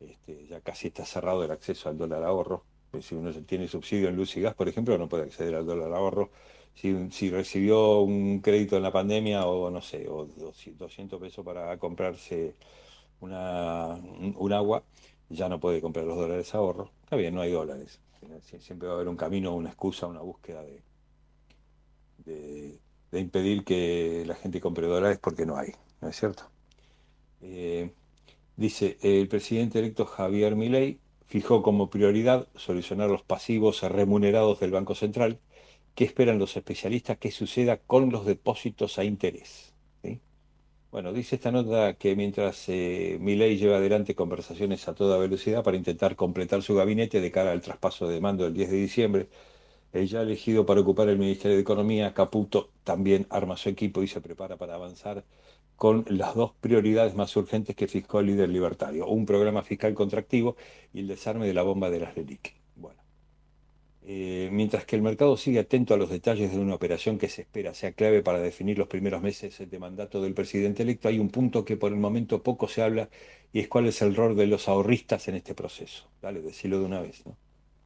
Este, 0.00 0.46
ya 0.46 0.60
casi 0.62 0.88
está 0.88 1.04
cerrado 1.04 1.44
el 1.44 1.50
acceso 1.50 1.90
al 1.90 1.98
dólar 1.98 2.22
ahorro. 2.24 2.64
Pues 2.90 3.04
si 3.04 3.14
uno 3.14 3.30
tiene 3.44 3.68
subsidio 3.68 4.08
en 4.08 4.16
luz 4.16 4.34
y 4.38 4.40
gas, 4.40 4.54
por 4.54 4.68
ejemplo, 4.68 4.96
no 4.96 5.06
puede 5.06 5.24
acceder 5.24 5.54
al 5.54 5.66
dólar 5.66 5.92
ahorro. 5.92 6.30
Si, 6.74 7.10
si 7.10 7.28
recibió 7.28 8.00
un 8.00 8.40
crédito 8.40 8.76
en 8.76 8.84
la 8.84 8.92
pandemia 8.92 9.44
o 9.46 9.70
no 9.70 9.82
sé, 9.82 10.08
o 10.08 10.24
200 10.24 11.20
pesos 11.20 11.44
para 11.44 11.76
comprarse 11.76 12.54
una, 13.20 13.96
un 13.96 14.52
agua, 14.54 14.82
ya 15.28 15.50
no 15.50 15.60
puede 15.60 15.82
comprar 15.82 16.06
los 16.06 16.16
dólares 16.16 16.54
ahorro. 16.54 16.90
Está 17.02 17.16
bien, 17.16 17.34
no 17.34 17.42
hay 17.42 17.52
dólares. 17.52 18.00
Siempre 18.60 18.88
va 18.88 18.94
a 18.94 18.96
haber 18.96 19.08
un 19.08 19.16
camino, 19.16 19.54
una 19.54 19.68
excusa, 19.68 20.06
una 20.06 20.20
búsqueda 20.20 20.62
de, 20.62 20.82
de, 23.10 23.20
impedir 23.20 23.64
que 23.64 24.24
la 24.26 24.34
gente 24.34 24.60
compre 24.60 24.86
dólares 24.86 25.18
porque 25.20 25.46
no 25.46 25.56
hay, 25.56 25.72
¿no 26.00 26.08
es 26.08 26.16
cierto? 26.16 26.44
Eh, 27.40 27.92
dice, 28.56 28.98
el 29.02 29.28
presidente 29.28 29.78
electo 29.78 30.04
Javier 30.06 30.56
Milei 30.56 30.98
fijó 31.26 31.62
como 31.62 31.90
prioridad 31.90 32.48
solucionar 32.54 33.10
los 33.10 33.22
pasivos 33.22 33.82
remunerados 33.82 34.60
del 34.60 34.70
Banco 34.72 34.94
Central. 34.94 35.40
¿Qué 35.94 36.04
esperan 36.04 36.38
los 36.38 36.56
especialistas 36.56 37.18
que 37.18 37.30
suceda 37.30 37.78
con 37.78 38.10
los 38.10 38.24
depósitos 38.24 38.98
a 38.98 39.04
interés? 39.04 39.74
Bueno, 40.90 41.12
dice 41.12 41.36
esta 41.36 41.50
nota 41.50 41.94
que 41.94 42.16
mientras 42.16 42.68
eh, 42.68 43.18
Milei 43.20 43.58
lleva 43.58 43.76
adelante 43.76 44.14
conversaciones 44.14 44.88
a 44.88 44.94
toda 44.94 45.18
velocidad 45.18 45.62
para 45.62 45.76
intentar 45.76 46.16
completar 46.16 46.62
su 46.62 46.74
gabinete 46.74 47.20
de 47.20 47.30
cara 47.30 47.52
al 47.52 47.60
traspaso 47.60 48.08
de 48.08 48.20
mando 48.20 48.44
del 48.44 48.54
10 48.54 48.70
de 48.70 48.76
diciembre, 48.76 49.28
el 49.92 50.08
ya 50.08 50.22
elegido 50.22 50.66
para 50.66 50.80
ocupar 50.80 51.08
el 51.10 51.18
Ministerio 51.18 51.56
de 51.56 51.62
Economía, 51.62 52.14
Caputo, 52.14 52.72
también 52.84 53.26
arma 53.30 53.56
su 53.56 53.68
equipo 53.70 54.02
y 54.02 54.08
se 54.08 54.20
prepara 54.22 54.56
para 54.58 54.76
avanzar 54.76 55.24
con 55.76 56.04
las 56.08 56.34
dos 56.34 56.52
prioridades 56.60 57.14
más 57.14 57.36
urgentes 57.36 57.76
que 57.76 57.88
fijó 57.88 58.20
el 58.20 58.26
líder 58.28 58.48
libertario, 58.50 59.06
un 59.08 59.26
programa 59.26 59.62
fiscal 59.64 59.94
contractivo 59.94 60.56
y 60.92 61.00
el 61.00 61.08
desarme 61.08 61.46
de 61.46 61.54
la 61.54 61.62
bomba 61.64 61.90
de 61.90 62.00
las 62.00 62.14
reliquias. 62.14 62.67
Eh, 64.10 64.48
mientras 64.50 64.86
que 64.86 64.96
el 64.96 65.02
mercado 65.02 65.36
sigue 65.36 65.58
atento 65.58 65.92
a 65.92 65.98
los 65.98 66.08
detalles 66.08 66.50
de 66.52 66.58
una 66.58 66.74
operación 66.74 67.18
que 67.18 67.28
se 67.28 67.42
espera 67.42 67.74
sea 67.74 67.92
clave 67.92 68.22
para 68.22 68.40
definir 68.40 68.78
los 68.78 68.88
primeros 68.88 69.20
meses 69.20 69.58
de 69.58 69.78
mandato 69.78 70.22
del 70.22 70.32
presidente 70.32 70.82
electo, 70.82 71.08
hay 71.08 71.18
un 71.18 71.28
punto 71.28 71.62
que 71.66 71.76
por 71.76 71.92
el 71.92 71.98
momento 71.98 72.42
poco 72.42 72.68
se 72.68 72.80
habla 72.80 73.10
y 73.52 73.60
es 73.60 73.68
cuál 73.68 73.86
es 73.86 74.00
el 74.00 74.16
rol 74.16 74.34
de 74.34 74.46
los 74.46 74.66
ahorristas 74.66 75.28
en 75.28 75.34
este 75.34 75.54
proceso. 75.54 76.08
Dale, 76.22 76.40
decirlo 76.40 76.78
de 76.78 76.86
una 76.86 77.02
vez. 77.02 77.22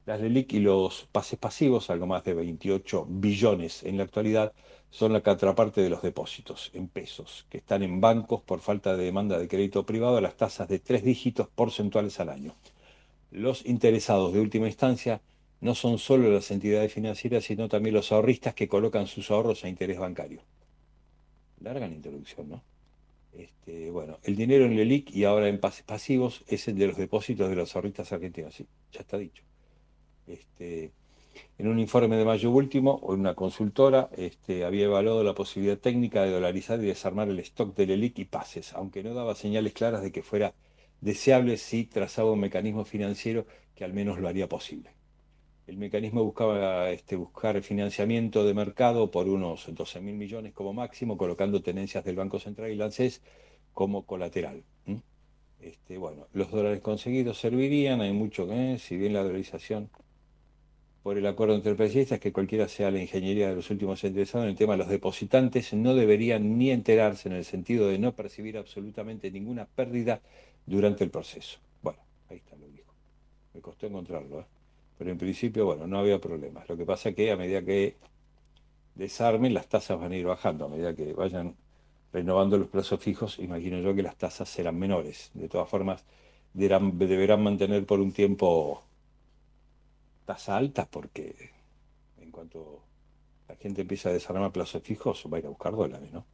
Las 0.07 0.20
LELIC 0.20 0.53
y 0.53 0.61
los 0.61 1.09
pases 1.11 1.41
pasivos, 1.41 1.91
algo 1.91 2.07
más 2.07 2.23
de 2.23 2.35
28 2.35 3.05
billones 3.09 3.83
en 3.83 3.97
la 3.97 4.05
actualidad, 4.05 4.53
son 4.91 5.12
la 5.12 5.23
contraparte 5.23 5.81
de 5.81 5.91
los 5.91 6.03
depósitos 6.03 6.70
en 6.73 6.87
pesos, 6.87 7.47
que 7.51 7.59
están 7.59 7.83
en 7.83 8.01
bancos 8.01 8.43
por 8.43 8.61
falta 8.61 8.97
de 8.97 9.07
demanda 9.07 9.41
de 9.41 9.49
crédito 9.49 9.85
privado 9.85 10.18
a 10.18 10.20
las 10.20 10.37
tasas 10.37 10.68
de 10.68 10.79
tres 10.79 11.03
dígitos 11.03 11.49
porcentuales 11.49 12.20
al 12.20 12.29
año. 12.29 12.55
Los 13.33 13.66
interesados 13.66 14.33
de 14.33 14.41
última 14.41 14.68
instancia 14.68 15.20
no 15.63 15.77
son 15.77 15.99
solo 15.99 16.29
las 16.29 16.51
entidades 16.51 16.93
financieras, 16.93 17.45
sino 17.45 17.69
también 17.69 17.95
los 17.95 18.11
ahorristas 18.11 18.53
que 18.53 18.67
colocan 18.67 19.07
sus 19.07 19.31
ahorros 19.31 19.65
a 19.65 19.69
interés 19.69 19.97
bancario. 19.97 20.43
Larga 21.61 21.87
la 21.87 21.95
introducción, 21.95 22.49
¿no? 22.49 22.63
Este, 23.33 23.93
bueno, 23.93 24.19
el 24.25 24.35
dinero 24.35 24.65
en 24.65 24.75
LELIC 24.75 25.15
y 25.15 25.23
ahora 25.23 25.47
en 25.49 25.61
pasivos 25.61 26.43
es 26.49 26.67
el 26.67 26.77
de 26.77 26.89
los 26.89 26.97
depósitos 26.97 27.49
de 27.49 27.55
los 27.55 27.75
ahorristas 27.77 28.13
argentinos, 28.13 28.55
sí, 28.55 28.67
ya 28.91 29.01
está 29.01 29.17
dicho. 29.17 29.45
Este, 30.27 30.91
en 31.59 31.69
un 31.69 31.79
informe 31.79 32.17
de 32.17 32.25
mayo 32.25 32.51
último, 32.51 32.99
una 32.99 33.37
consultora 33.37 34.11
este, 34.17 34.65
había 34.65 34.87
evaluado 34.87 35.23
la 35.23 35.37
posibilidad 35.37 35.79
técnica 35.79 36.25
de 36.25 36.33
dolarizar 36.33 36.83
y 36.83 36.87
desarmar 36.87 37.29
el 37.29 37.39
stock 37.39 37.77
de 37.77 37.87
LELIC 37.87 38.19
y 38.19 38.25
pases, 38.25 38.73
aunque 38.73 39.05
no 39.05 39.15
daba 39.15 39.37
señales 39.37 39.75
claras 39.75 40.03
de 40.03 40.11
que 40.11 40.25
fuera 40.25 40.55
deseable 41.01 41.57
si 41.57 41.85
trazaba 41.85 42.33
un 42.33 42.41
mecanismo 42.41 42.85
financiero 42.85 43.47
que 43.77 43.85
al 43.85 43.93
menos 43.93 44.19
lo 44.19 44.27
haría 44.27 44.49
posible. 44.49 44.91
El 45.73 45.79
mecanismo 45.79 46.23
buscaba 46.23 46.91
este, 46.91 47.16
buscar 47.16 47.62
financiamiento 47.62 48.45
de 48.45 48.53
mercado 48.53 49.11
por 49.11 49.27
unos 49.27 49.75
12 49.75 50.03
mil 50.03 50.16
millones 50.16 50.53
como 50.53 50.75
máximo, 50.75 51.16
colocando 51.16 51.62
tenencias 51.62 52.05
del 52.05 52.14
Banco 52.14 52.39
Central 52.39 52.70
y 52.70 52.77
Lancés 52.77 53.23
como 53.73 54.05
colateral. 54.05 54.64
Este, 55.61 55.97
bueno, 55.97 56.27
los 56.35 56.51
dólares 56.51 56.83
conseguidos 56.83 57.39
servirían, 57.39 58.03
hay 58.03 58.12
mucho 58.12 58.47
que, 58.47 58.79
si 58.79 58.99
bien 58.99 59.14
la 59.14 59.23
dolarización 59.23 59.89
por 61.03 61.16
el 61.16 61.27
acuerdo 61.27 61.55
entre 61.55 61.75
presidentes, 61.75 62.20
que 62.20 62.35
cualquiera 62.35 62.68
sea 62.68 62.91
la 62.91 63.01
ingeniería 63.01 63.49
de 63.49 63.55
los 63.55 63.70
últimos 63.70 64.05
interesados 64.05 64.45
en 64.45 64.51
el 64.51 64.57
tema, 64.59 64.77
los 64.77 64.89
depositantes 64.89 65.73
no 65.73 65.95
deberían 65.95 66.59
ni 66.59 66.70
enterarse 66.70 67.31
en 67.31 67.37
el 67.37 67.47
sentido 67.47 67.89
de 67.89 67.99
no 67.99 68.14
percibir 68.14 68.59
absolutamente 68.59 69.31
ninguna 69.31 69.64
pérdida 69.64 70.20
durante 70.66 71.03
el 71.03 71.09
proceso. 71.09 71.61
Bueno, 71.81 72.01
ahí 72.29 72.37
está, 72.37 72.57
lo 72.57 72.68
dijo. 72.68 72.93
Me 73.55 73.62
costó 73.62 73.87
encontrarlo, 73.87 74.41
¿eh? 74.41 74.52
Pero 75.03 75.11
en 75.11 75.19
principio, 75.19 75.67
bueno, 75.67 75.89
no 75.89 75.99
había 75.99 76.21
problemas. 76.21 76.69
Lo 76.69 76.77
que 76.77 76.87
pasa 76.87 77.09
es 77.09 77.17
que 77.17 77.33
a 77.33 77.37
medida 77.37 77.61
que 77.65 77.97
desarmen, 78.95 79.53
las 79.53 79.67
tasas 79.67 79.99
van 79.99 80.13
a 80.13 80.17
ir 80.17 80.25
bajando. 80.25 80.67
A 80.67 80.69
medida 80.69 80.95
que 80.95 81.13
vayan 81.13 81.57
renovando 82.13 82.57
los 82.57 82.69
plazos 82.69 83.01
fijos, 83.01 83.41
imagino 83.41 83.81
yo 83.81 83.97
que 83.97 84.05
las 84.05 84.15
tasas 84.15 84.49
serán 84.49 84.79
menores. 84.79 85.33
De 85.35 85.49
todas 85.49 85.69
formas, 85.69 86.05
deberán, 86.55 87.43
mantener 87.43 87.85
por 87.85 87.99
un 87.99 88.13
tiempo 88.13 88.85
tasas 90.25 90.51
altas 90.51 90.87
porque 90.87 91.51
en 92.21 92.31
cuanto 92.31 92.85
la 93.49 93.57
gente 93.57 93.81
empieza 93.81 94.11
a 94.11 94.13
desarmar 94.13 94.53
plazos 94.53 94.85
fijos, 94.85 95.25
va 95.33 95.39
a 95.39 95.41
ir 95.41 95.47
a 95.47 95.49
buscar 95.49 95.73
dólares, 95.73 96.13
¿no? 96.13 96.25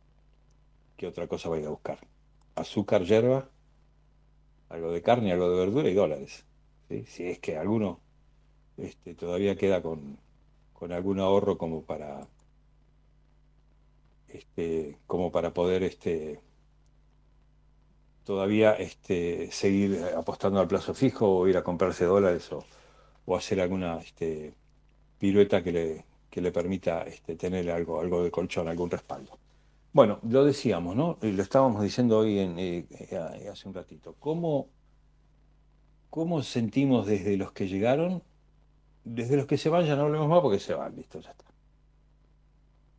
¿Qué 0.98 1.06
otra 1.06 1.26
cosa 1.26 1.48
va 1.48 1.56
a 1.56 1.60
ir 1.60 1.64
a 1.64 1.70
buscar? 1.70 2.00
Azúcar, 2.54 3.02
hierba, 3.04 3.48
algo 4.68 4.92
de 4.92 5.00
carne, 5.00 5.32
algo 5.32 5.48
de 5.48 5.56
verdura 5.56 5.88
y 5.88 5.94
dólares. 5.94 6.44
Si 7.06 7.24
es 7.24 7.38
que 7.38 7.56
alguno 7.56 8.06
este, 8.78 9.14
todavía 9.14 9.56
queda 9.56 9.82
con, 9.82 10.18
algún 10.90 11.18
ahorro 11.20 11.58
como 11.58 11.82
para 11.82 12.28
este, 14.28 14.98
como 15.06 15.32
para 15.32 15.52
poder 15.52 15.82
este, 15.82 16.40
todavía 18.24 18.74
este, 18.74 19.50
seguir 19.50 20.04
apostando 20.16 20.60
al 20.60 20.68
plazo 20.68 20.94
fijo 20.94 21.38
o 21.38 21.48
ir 21.48 21.56
a 21.56 21.64
comprarse 21.64 22.04
dólares 22.04 22.50
o, 22.52 22.64
hacer 23.36 23.60
alguna 23.60 23.98
este, 23.98 24.54
pirueta 25.18 25.62
que 25.62 25.72
le, 25.72 26.04
que 26.30 26.40
le 26.40 26.50
permita 26.50 27.02
este, 27.02 27.36
tener 27.36 27.70
algo, 27.70 28.00
algo 28.00 28.22
de 28.22 28.30
colchón, 28.30 28.68
algún 28.68 28.90
respaldo. 28.90 29.38
Bueno, 29.92 30.18
lo 30.22 30.44
decíamos, 30.44 30.96
¿no? 30.96 31.18
Lo 31.20 31.42
estábamos 31.42 31.82
diciendo 31.82 32.18
hoy 32.18 32.38
en, 32.38 32.58
eh, 32.58 32.86
eh, 32.90 33.48
hace 33.50 33.68
un 33.68 33.74
ratito. 33.74 34.14
¿Cómo, 34.18 34.68
¿Cómo 36.08 36.42
sentimos 36.42 37.06
desde 37.06 37.36
los 37.36 37.52
que 37.52 37.68
llegaron 37.68 38.22
desde 39.08 39.36
los 39.36 39.46
que 39.46 39.56
se 39.56 39.68
van 39.68 39.84
ya 39.84 39.96
no 39.96 40.02
hablemos 40.02 40.28
más 40.28 40.40
porque 40.40 40.58
se 40.58 40.74
van, 40.74 40.94
listo, 40.94 41.20
ya 41.20 41.30
está. 41.30 41.44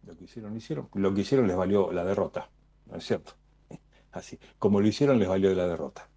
Lo 0.05 0.17
que 0.17 0.25
hicieron, 0.25 0.55
hicieron. 0.55 0.89
Lo 0.93 1.13
que 1.13 1.21
hicieron 1.21 1.47
les 1.47 1.55
valió 1.55 1.91
la 1.91 2.03
derrota, 2.03 2.49
¿no 2.87 2.97
es 2.97 3.05
cierto? 3.05 3.33
Así, 4.11 4.39
como 4.57 4.81
lo 4.81 4.87
hicieron 4.87 5.19
les 5.19 5.27
valió 5.27 5.53
la 5.53 5.67
derrota. 5.67 6.09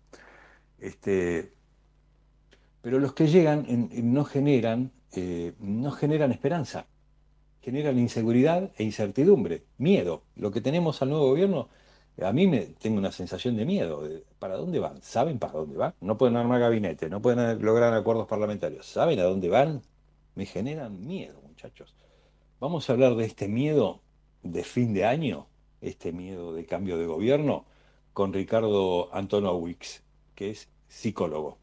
Este, 0.79 1.53
pero 2.81 2.99
los 2.99 3.13
que 3.13 3.29
llegan 3.29 3.67
no 3.93 4.25
generan, 4.25 4.93
eh, 5.13 5.55
no 5.61 5.93
generan 5.93 6.33
esperanza, 6.33 6.87
generan 7.61 7.99
inseguridad 7.99 8.73
e 8.77 8.83
incertidumbre, 8.83 9.67
miedo. 9.79 10.25
Lo 10.35 10.51
que 10.51 10.61
tenemos 10.61 11.03
al 11.03 11.11
nuevo 11.11 11.29
gobierno 11.29 11.69
a 12.21 12.33
mí 12.33 12.47
me 12.47 12.61
tengo 12.81 12.99
una 12.99 13.13
sensación 13.13 13.57
de 13.57 13.65
miedo. 13.65 14.03
¿Para 14.39 14.57
dónde 14.57 14.79
van? 14.79 15.03
¿Saben 15.03 15.39
para 15.39 15.55
dónde 15.55 15.77
van? 15.77 15.95
No 16.01 16.19
pueden 16.19 16.37
armar 16.37 16.61
gabinete, 16.61 17.09
no 17.09 17.23
pueden 17.23 17.63
lograr 17.65 17.95
acuerdos 17.95 18.27
parlamentarios. 18.27 18.87
¿Saben 18.87 19.19
a 19.21 19.25
dónde 19.25 19.49
van? 19.49 19.83
Me 20.35 20.47
generan 20.47 21.07
miedo, 21.07 21.41
muchachos. 21.43 21.95
Vamos 22.61 22.89
a 22.89 22.93
hablar 22.93 23.17
de 23.17 23.25
este 23.25 23.49
miedo 23.49 24.01
de 24.43 24.65
fin 24.65 24.95
de 24.95 25.05
año 25.05 25.47
este 25.83 26.13
miedo 26.13 26.55
de 26.55 26.65
cambio 26.65 26.97
de 26.97 27.07
gobierno 27.07 27.67
con 28.13 28.33
Ricardo 28.33 29.13
Antonowicz, 29.13 30.03
que 30.35 30.51
es 30.51 30.71
psicólogo. 30.87 31.59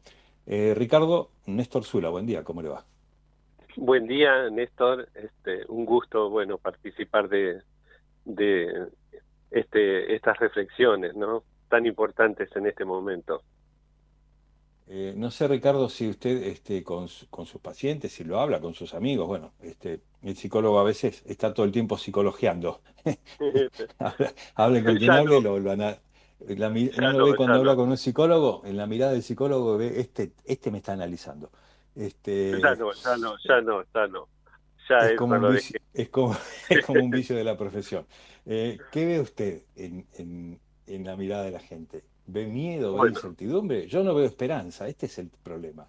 Eh, 0.46 0.74
Ricardo, 0.76 1.30
Néstor 1.46 1.84
Zula, 1.84 2.10
buen 2.10 2.26
día, 2.26 2.44
¿cómo 2.44 2.62
le 2.62 2.68
va? 2.68 2.84
Buen 3.76 4.06
día, 4.06 4.50
Néstor. 4.50 5.08
Este, 5.14 5.64
un 5.68 5.86
gusto, 5.86 6.28
bueno, 6.28 6.58
participar 6.58 7.28
de, 7.28 7.62
de 8.24 8.88
este, 9.50 10.14
estas 10.14 10.38
reflexiones, 10.38 11.14
¿no? 11.14 11.44
Tan 11.68 11.86
importantes 11.86 12.54
en 12.56 12.66
este 12.66 12.84
momento. 12.84 13.42
Eh, 14.92 15.14
no 15.16 15.30
sé, 15.30 15.46
Ricardo, 15.46 15.88
si 15.88 16.08
usted 16.08 16.42
este, 16.42 16.82
con, 16.82 17.06
con, 17.30 17.46
sus 17.46 17.60
pacientes, 17.60 18.12
si 18.12 18.24
lo 18.24 18.40
habla 18.40 18.60
con 18.60 18.74
sus 18.74 18.92
amigos, 18.92 19.28
bueno, 19.28 19.52
este, 19.62 20.00
el 20.22 20.36
psicólogo 20.36 20.80
a 20.80 20.84
veces 20.84 21.22
está 21.26 21.54
todo 21.54 21.64
el 21.64 21.70
tiempo 21.70 21.96
psicologiando. 21.96 22.80
hable 24.56 24.82
con 24.82 24.96
quien 24.96 25.12
hable, 25.12 25.40
lo, 25.40 25.60
lo, 25.60 25.76
la, 25.76 25.98
uno 26.68 27.24
ve 27.26 27.36
cuando 27.36 27.54
habla 27.54 27.76
con 27.76 27.88
un 27.88 27.96
psicólogo, 27.96 28.62
en 28.64 28.76
la 28.76 28.86
mirada 28.86 29.12
del 29.12 29.22
psicólogo 29.22 29.78
ve, 29.78 30.00
este, 30.00 30.32
este 30.44 30.72
me 30.72 30.78
está 30.78 30.92
analizando. 30.92 31.50
Este, 31.94 32.60
ya 32.60 32.74
no, 32.74 32.92
ya 32.92 33.16
no, 33.16 33.36
ya 33.46 33.60
no, 33.60 33.84
ya 33.94 34.06
no. 34.08 34.28
Ya 34.90 35.08
es, 35.08 35.16
como 35.16 35.36
un 35.36 35.52
vicio, 35.52 35.80
es, 35.94 36.08
como, 36.08 36.36
es 36.68 36.84
como 36.84 37.04
un 37.04 37.10
vicio 37.10 37.36
de 37.36 37.44
la 37.44 37.56
profesión. 37.56 38.06
Eh, 38.44 38.76
¿Qué 38.90 39.06
ve 39.06 39.20
usted 39.20 39.62
en, 39.76 40.04
en, 40.18 40.58
en 40.88 41.04
la 41.04 41.16
mirada 41.16 41.44
de 41.44 41.52
la 41.52 41.60
gente? 41.60 42.02
¿Ve 42.26 42.46
miedo, 42.46 43.00
ve 43.00 43.10
incertidumbre? 43.10 43.86
Yo 43.86 44.02
no 44.02 44.14
veo 44.16 44.26
esperanza, 44.26 44.88
este 44.88 45.06
es 45.06 45.18
el 45.20 45.30
problema. 45.44 45.88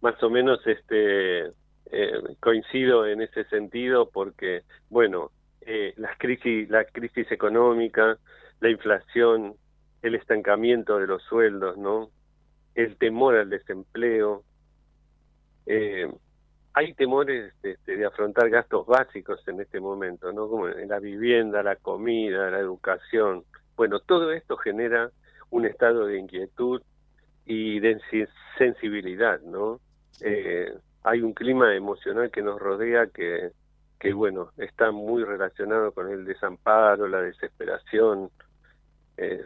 Más 0.00 0.20
o 0.20 0.28
menos 0.28 0.58
este 0.66 1.46
eh, 1.46 2.36
coincido 2.40 3.06
en 3.06 3.22
ese 3.22 3.44
sentido 3.44 4.10
porque, 4.10 4.62
bueno, 4.90 5.30
eh, 5.60 5.94
las 5.96 6.18
crisis, 6.18 6.68
la 6.68 6.84
crisis 6.84 7.30
económica, 7.30 8.18
la 8.60 8.70
inflación, 8.70 9.54
el 10.02 10.16
estancamiento 10.16 10.98
de 10.98 11.06
los 11.06 11.22
sueldos, 11.22 11.76
¿no? 11.76 12.10
El 12.74 12.96
temor 12.96 13.36
al 13.36 13.50
desempleo. 13.50 14.42
Eh, 15.66 16.08
hay 16.76 16.92
temores 16.92 17.54
este, 17.62 17.96
de 17.96 18.04
afrontar 18.04 18.50
gastos 18.50 18.86
básicos 18.86 19.40
en 19.48 19.62
este 19.62 19.80
momento, 19.80 20.30
¿no? 20.30 20.46
Como 20.46 20.68
en 20.68 20.90
la 20.90 21.00
vivienda, 21.00 21.62
la 21.62 21.76
comida, 21.76 22.50
la 22.50 22.58
educación. 22.58 23.44
Bueno, 23.76 23.98
todo 24.00 24.30
esto 24.30 24.58
genera 24.58 25.10
un 25.48 25.64
estado 25.64 26.04
de 26.04 26.18
inquietud 26.18 26.82
y 27.46 27.80
de 27.80 27.98
sensibilidad, 28.58 29.40
¿no? 29.40 29.80
Eh, 30.20 30.70
hay 31.02 31.22
un 31.22 31.32
clima 31.32 31.74
emocional 31.74 32.30
que 32.30 32.42
nos 32.42 32.60
rodea 32.60 33.06
que, 33.06 33.52
que, 33.98 34.12
bueno, 34.12 34.50
está 34.58 34.90
muy 34.90 35.24
relacionado 35.24 35.92
con 35.92 36.10
el 36.10 36.26
desamparo, 36.26 37.08
la 37.08 37.22
desesperación. 37.22 38.28
Eh, 39.16 39.42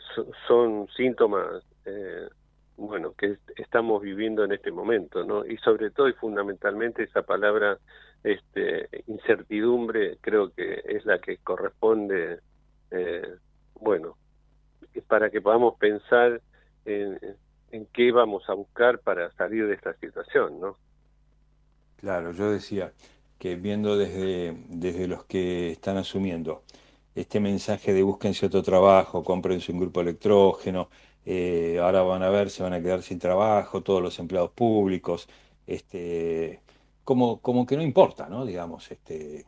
son 0.49 0.89
síntomas, 0.97 1.63
eh, 1.85 2.29
bueno, 2.81 3.13
que 3.13 3.37
estamos 3.57 4.01
viviendo 4.01 4.43
en 4.43 4.53
este 4.53 4.73
momento, 4.73 5.23
¿no? 5.23 5.45
Y 5.45 5.59
sobre 5.59 5.91
todo 5.91 6.09
y 6.09 6.15
fundamentalmente 6.15 7.03
esa 7.03 7.23
palabra 7.23 7.79
este, 8.25 8.89
incertidumbre 9.07 10.17
creo 10.21 10.51
que 10.51 10.83
es 10.87 11.05
la 11.05 11.19
que 11.19 11.37
corresponde, 11.39 12.41
eh, 12.91 13.35
bueno, 13.75 14.17
para 15.07 15.31
que 15.31 15.43
podamos 15.43 15.77
pensar 15.79 16.41
en, 16.87 17.19
en, 17.71 17.87
qué 17.93 18.13
vamos 18.13 18.49
a 18.49 18.55
buscar 18.55 18.99
para 19.01 19.31
salir 19.33 19.67
de 19.67 19.75
esta 19.75 19.93
situación, 19.95 20.59
¿no? 20.59 20.79
Claro, 21.97 22.33
yo 22.33 22.51
decía 22.51 22.93
que 23.39 23.57
viendo 23.57 23.99
desde, 23.99 24.57
desde 24.69 25.07
los 25.07 25.25
que 25.27 25.73
están 25.73 25.99
asumiendo 25.99 26.63
este 27.15 27.41
mensaje 27.41 27.93
de 27.93 28.03
búsquense 28.03 28.47
otro 28.47 28.63
trabajo, 28.63 29.23
cómprense 29.23 29.71
un 29.71 29.81
grupo 29.81 30.01
electrógeno, 30.01 30.89
eh, 31.27 31.79
ahora 31.83 32.03
van 32.03 32.23
a 32.23 32.31
ver, 32.31 32.51
se 32.51 32.63
van 32.63 32.73
a 32.73 32.83
quedar 32.83 33.03
sin 33.03 33.19
trabajo, 33.19 33.83
todos 33.83 34.03
los 34.03 34.19
empleados 34.19 34.51
públicos, 34.53 35.29
este, 35.67 36.61
como, 37.05 37.41
como 37.41 37.67
que 37.67 37.77
no 37.77 37.83
importa, 37.83 38.29
¿no? 38.29 38.45
Digamos, 38.45 38.91
este, 38.91 39.47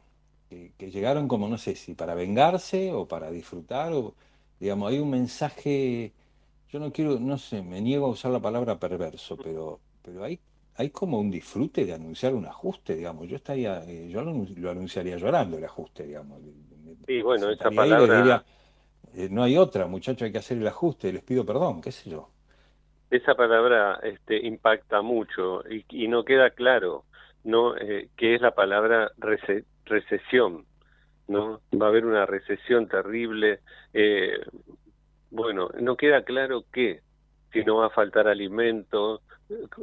que, 0.48 0.72
que 0.78 0.90
llegaron 0.90 1.28
como, 1.28 1.48
no 1.48 1.58
sé 1.58 1.74
si 1.76 1.94
para 1.94 2.14
vengarse 2.14 2.92
o 2.92 3.06
para 3.08 3.30
disfrutar 3.30 3.92
o 3.92 4.14
Digamos, 4.62 4.92
hay 4.92 5.00
un 5.00 5.10
mensaje, 5.10 6.12
yo 6.68 6.78
no 6.78 6.92
quiero, 6.92 7.18
no 7.18 7.36
sé, 7.36 7.62
me 7.62 7.80
niego 7.80 8.06
a 8.06 8.10
usar 8.10 8.30
la 8.30 8.38
palabra 8.38 8.78
perverso, 8.78 9.36
pero, 9.36 9.80
pero 10.02 10.22
hay, 10.22 10.38
hay 10.76 10.90
como 10.90 11.18
un 11.18 11.32
disfrute 11.32 11.84
de 11.84 11.92
anunciar 11.92 12.32
un 12.32 12.46
ajuste, 12.46 12.94
digamos. 12.94 13.26
Yo 13.26 13.34
estaría, 13.34 13.82
eh, 13.88 14.08
yo 14.08 14.22
lo, 14.22 14.70
anunciaría 14.70 15.16
llorando 15.16 15.58
el 15.58 15.64
ajuste, 15.64 16.06
digamos. 16.06 16.38
Sí, 17.08 17.22
bueno, 17.22 17.50
esa 17.50 17.72
palabra... 17.72 18.44
Eh, 19.14 19.28
no 19.30 19.42
hay 19.42 19.56
otra, 19.56 19.86
muchacho, 19.86 20.24
hay 20.24 20.32
que 20.32 20.38
hacer 20.38 20.58
el 20.58 20.66
ajuste, 20.66 21.12
les 21.12 21.22
pido 21.22 21.44
perdón, 21.44 21.80
qué 21.80 21.92
sé 21.92 22.10
yo. 22.10 22.30
Esa 23.10 23.34
palabra 23.34 24.00
este, 24.02 24.46
impacta 24.46 25.02
mucho 25.02 25.62
y, 25.68 26.08
no 26.08 26.24
queda 26.24 26.50
claro 26.50 27.04
no 27.44 27.76
eh, 27.76 28.08
qué 28.16 28.34
es 28.34 28.40
la 28.40 28.54
palabra 28.54 29.10
recesión 29.84 30.64
¿no? 31.28 31.60
Va 31.72 31.86
a 31.86 31.88
haber 31.88 32.04
una 32.04 32.26
recesión 32.26 32.88
terrible. 32.88 33.60
Eh, 33.92 34.38
bueno, 35.30 35.70
no 35.80 35.96
queda 35.96 36.22
claro 36.22 36.64
qué, 36.72 37.00
si 37.52 37.64
no 37.64 37.76
va 37.76 37.86
a 37.86 37.90
faltar 37.90 38.28
alimento, 38.28 39.22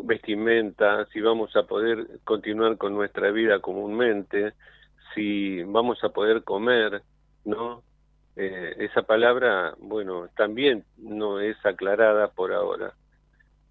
vestimenta, 0.03 1.05
si 1.07 1.21
vamos 1.21 1.55
a 1.55 1.63
poder 1.63 2.19
continuar 2.23 2.77
con 2.77 2.93
nuestra 2.93 3.31
vida 3.31 3.59
comúnmente, 3.59 4.53
si 5.13 5.63
vamos 5.63 6.03
a 6.03 6.09
poder 6.09 6.43
comer, 6.43 7.01
¿no? 7.45 7.83
Eh, 8.41 8.75
esa 8.79 9.01
palabra, 9.01 9.75
bueno, 9.79 10.29
también 10.35 10.85
no 10.97 11.41
es 11.41 11.57
aclarada 11.65 12.29
por 12.29 12.53
ahora. 12.53 12.93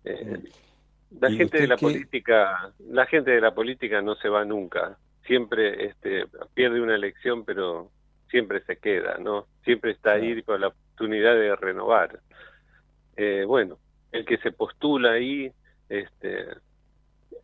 Eh, 0.04 0.42
la 1.18 1.30
gente 1.30 1.58
de 1.60 1.66
la 1.66 1.78
política, 1.78 2.72
la 2.78 3.06
gente 3.06 3.30
de 3.30 3.40
la 3.40 3.54
política 3.54 4.02
no 4.02 4.14
se 4.16 4.28
va 4.28 4.44
nunca 4.44 4.98
siempre 5.28 5.84
este, 5.86 6.24
pierde 6.54 6.80
una 6.80 6.96
elección, 6.96 7.44
pero 7.44 7.90
siempre 8.30 8.64
se 8.64 8.78
queda, 8.78 9.18
¿no? 9.18 9.46
Siempre 9.62 9.92
está 9.92 10.12
ahí 10.12 10.42
con 10.42 10.60
la 10.60 10.68
oportunidad 10.68 11.34
de 11.34 11.54
renovar. 11.54 12.18
Eh, 13.16 13.44
bueno, 13.46 13.78
el 14.10 14.24
que 14.24 14.38
se 14.38 14.50
postula 14.50 15.12
ahí, 15.12 15.52
este, 15.88 16.46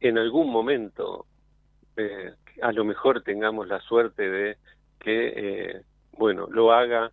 en 0.01 0.19
algún 0.19 0.51
momento, 0.51 1.27
eh, 1.97 2.33
a 2.63 2.73
lo 2.73 2.85
mejor 2.85 3.23
tengamos 3.23 3.69
la 3.69 3.81
suerte 3.81 4.31
de 4.31 4.57
que, 4.99 5.33
eh, 5.37 5.83
bueno, 6.19 6.47
lo 6.51 6.73
haga 6.73 7.13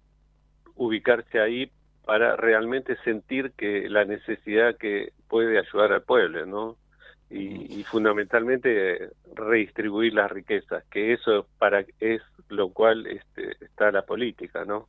ubicarse 0.75 1.39
ahí 1.39 1.71
para 2.05 2.35
realmente 2.35 2.97
sentir 3.03 3.51
que 3.51 3.89
la 3.89 4.05
necesidad 4.05 4.75
que 4.77 5.13
puede 5.27 5.59
ayudar 5.59 5.93
al 5.93 6.03
pueblo, 6.03 6.45
¿no? 6.45 6.77
y, 7.31 7.83
fundamentalmente 7.83 9.09
redistribuir 9.33 10.13
las 10.13 10.29
riquezas, 10.29 10.83
que 10.91 11.13
eso 11.13 11.47
para 11.57 11.85
es 11.99 12.21
lo 12.49 12.69
cual 12.69 13.07
este, 13.07 13.63
está 13.63 13.91
la 13.91 14.05
política, 14.05 14.65
¿no? 14.65 14.87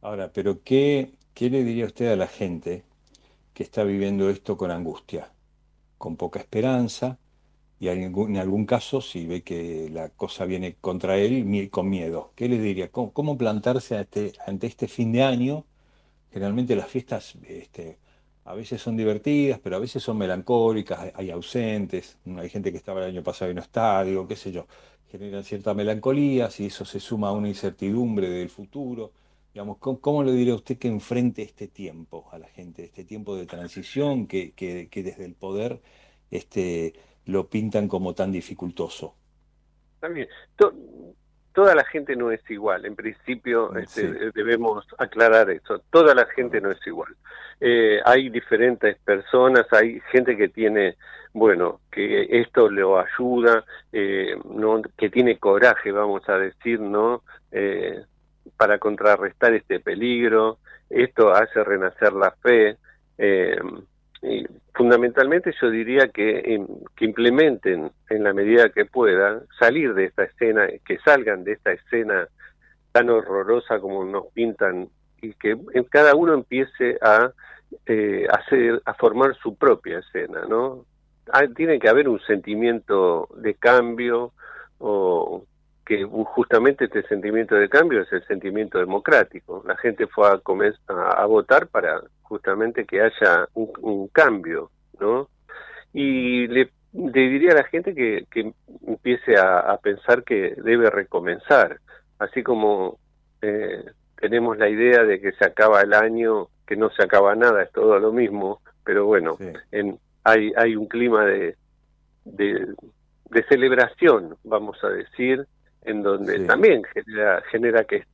Ahora, 0.00 0.30
pero 0.32 0.62
¿qué, 0.64 1.10
¿qué 1.34 1.50
le 1.50 1.64
diría 1.64 1.86
usted 1.86 2.12
a 2.12 2.16
la 2.16 2.28
gente 2.28 2.84
que 3.52 3.64
está 3.64 3.82
viviendo 3.82 4.30
esto 4.30 4.56
con 4.56 4.70
angustia, 4.70 5.32
con 5.98 6.16
poca 6.16 6.38
esperanza 6.38 7.18
y 7.80 7.88
en 7.88 8.36
algún, 8.36 8.66
caso 8.66 9.00
si 9.00 9.26
ve 9.26 9.42
que 9.42 9.88
la 9.90 10.10
cosa 10.10 10.44
viene 10.44 10.76
contra 10.80 11.16
él 11.16 11.70
con 11.70 11.88
miedo? 11.88 12.32
¿Qué 12.36 12.48
le 12.48 12.58
diría? 12.58 12.90
¿Cómo, 12.90 13.38
plantarse 13.38 13.96
ante, 13.96 14.66
este 14.66 14.86
fin 14.86 15.12
de 15.12 15.22
año? 15.22 15.64
Generalmente 16.30 16.76
las 16.76 16.88
fiestas 16.88 17.36
este, 17.48 17.98
a 18.44 18.54
veces 18.54 18.82
son 18.82 18.96
divertidas, 18.98 19.60
pero 19.60 19.76
a 19.76 19.78
veces 19.78 20.02
son 20.02 20.18
melancólicas, 20.18 21.12
hay 21.14 21.30
ausentes, 21.30 22.18
hay 22.36 22.50
gente 22.50 22.70
que 22.70 22.78
estaba 22.78 23.00
el 23.00 23.10
año 23.12 23.22
pasado 23.22 23.50
y 23.50 23.54
no 23.54 23.62
está, 23.62 24.04
digo, 24.04 24.28
qué 24.28 24.36
sé 24.36 24.52
yo, 24.52 24.66
generan 25.10 25.42
cierta 25.44 25.74
melancolía, 25.74 26.50
si 26.50 26.66
eso 26.66 26.84
se 26.84 27.00
suma 27.00 27.28
a 27.28 27.32
una 27.32 27.48
incertidumbre 27.48 28.28
del 28.28 28.50
futuro. 28.50 29.12
Digamos, 29.52 29.78
¿cómo, 29.78 30.22
le 30.22 30.32
diría 30.32 30.54
usted 30.54 30.78
que 30.78 30.88
enfrente 30.88 31.42
este 31.42 31.66
tiempo 31.66 32.28
a 32.30 32.38
la 32.38 32.48
gente, 32.48 32.84
este 32.84 33.04
tiempo 33.04 33.36
de 33.36 33.46
transición 33.46 34.26
que, 34.26 34.52
que, 34.52 34.88
desde 35.02 35.24
el 35.24 35.34
poder 35.34 35.80
este, 36.30 36.94
lo 37.30 37.48
pintan 37.48 37.88
como 37.88 38.14
tan 38.14 38.32
dificultoso? 38.32 39.14
También, 40.00 40.28
toda 41.52 41.74
la 41.74 41.84
gente 41.84 42.16
no 42.16 42.30
es 42.30 42.40
igual. 42.50 42.84
En 42.86 42.96
principio 42.96 43.74
este, 43.76 44.30
debemos 44.32 44.86
aclarar 44.98 45.50
eso. 45.50 45.80
Toda 45.90 46.14
la 46.14 46.26
gente 46.26 46.60
no 46.60 46.70
es 46.70 46.78
igual. 46.86 47.14
Eh, 47.60 48.00
hay 48.04 48.30
diferentes 48.30 48.98
personas, 49.00 49.66
hay 49.72 50.00
gente 50.12 50.36
que 50.36 50.48
tiene, 50.48 50.96
bueno, 51.32 51.80
que 51.90 52.26
esto 52.40 52.70
le 52.70 52.82
ayuda, 52.82 53.64
eh, 53.92 54.36
no, 54.44 54.80
que 54.96 55.10
tiene 55.10 55.38
coraje, 55.38 55.92
vamos 55.92 56.26
a 56.28 56.38
decir, 56.38 56.80
¿no? 56.80 57.22
Eh, 57.52 58.04
para 58.56 58.78
contrarrestar 58.78 59.52
este 59.54 59.80
peligro. 59.80 60.58
Esto 60.88 61.30
hace 61.32 61.62
renacer 61.62 62.12
la 62.12 62.30
fe. 62.42 62.76
Y 64.22 64.46
fundamentalmente 64.80 65.52
yo 65.60 65.70
diría 65.70 66.08
que, 66.08 66.64
que 66.96 67.04
implementen 67.04 67.92
en 68.08 68.24
la 68.24 68.32
medida 68.32 68.70
que 68.70 68.86
puedan 68.86 69.42
salir 69.58 69.92
de 69.92 70.06
esta 70.06 70.24
escena, 70.24 70.68
que 70.86 70.96
salgan 71.04 71.44
de 71.44 71.52
esta 71.52 71.72
escena 71.72 72.26
tan 72.90 73.10
horrorosa 73.10 73.78
como 73.78 74.06
nos 74.06 74.28
pintan 74.28 74.88
y 75.20 75.34
que 75.34 75.54
cada 75.90 76.14
uno 76.14 76.32
empiece 76.32 76.96
a 77.02 77.30
eh, 77.84 78.26
hacer 78.30 78.80
a 78.86 78.94
formar 78.94 79.36
su 79.36 79.54
propia 79.54 79.98
escena 79.98 80.40
no 80.48 80.86
ah, 81.30 81.46
tiene 81.54 81.78
que 81.78 81.88
haber 81.90 82.08
un 82.08 82.18
sentimiento 82.20 83.28
de 83.36 83.54
cambio 83.56 84.32
o 84.78 85.44
que 85.84 86.04
justamente 86.04 86.86
este 86.86 87.02
sentimiento 87.02 87.54
de 87.54 87.68
cambio 87.68 88.00
es 88.00 88.12
el 88.12 88.24
sentimiento 88.26 88.78
democrático. 88.78 89.62
La 89.66 89.76
gente 89.76 90.06
fue 90.06 90.26
a, 90.28 90.40
a, 90.94 91.26
votar 91.26 91.66
para 91.66 92.00
justamente 92.30 92.84
que 92.86 93.02
haya 93.02 93.48
un, 93.54 94.06
cambio 94.12 94.70
no 95.00 95.28
y 95.92 96.46
le, 96.46 96.70
diría 96.92 97.50
a 97.50 97.56
la 97.56 97.64
gente 97.64 97.92
que, 97.92 98.24
que 98.30 98.52
empiece 98.86 99.36
a, 99.36 99.76
pensar 99.82 100.22
que 100.22 100.54
debe 100.56 100.88
recomenzar. 100.90 101.80
Así 102.20 102.44
como 102.44 102.98
eh, 103.42 103.84
tenemos 104.14 104.56
la 104.58 104.68
idea 104.68 105.02
de 105.02 105.20
que 105.20 105.32
se 105.32 105.44
acaba 105.44 105.80
el 105.80 105.92
año, 105.92 106.46
que 106.64 106.76
no 106.76 106.90
se 106.90 107.02
acaba 107.02 107.34
nada, 107.34 107.64
es 107.64 107.72
todo 107.72 107.98
lo 107.98 108.12
mismo, 108.12 108.60
pero 108.84 109.06
bueno, 109.06 109.36
en, 109.72 109.98
hay, 110.22 110.52
hay 110.56 110.76
un 110.76 110.86
clima 110.86 111.24
de, 111.24 111.56
de, 112.24 112.66
celebración, 113.48 114.36
vamos 114.44 114.78
a 114.84 114.90
decir, 114.90 115.44
en 115.82 116.02
donde 116.02 116.46
también 116.46 116.84
genera, 116.94 117.42
genera 117.50 117.82
que 117.82 118.04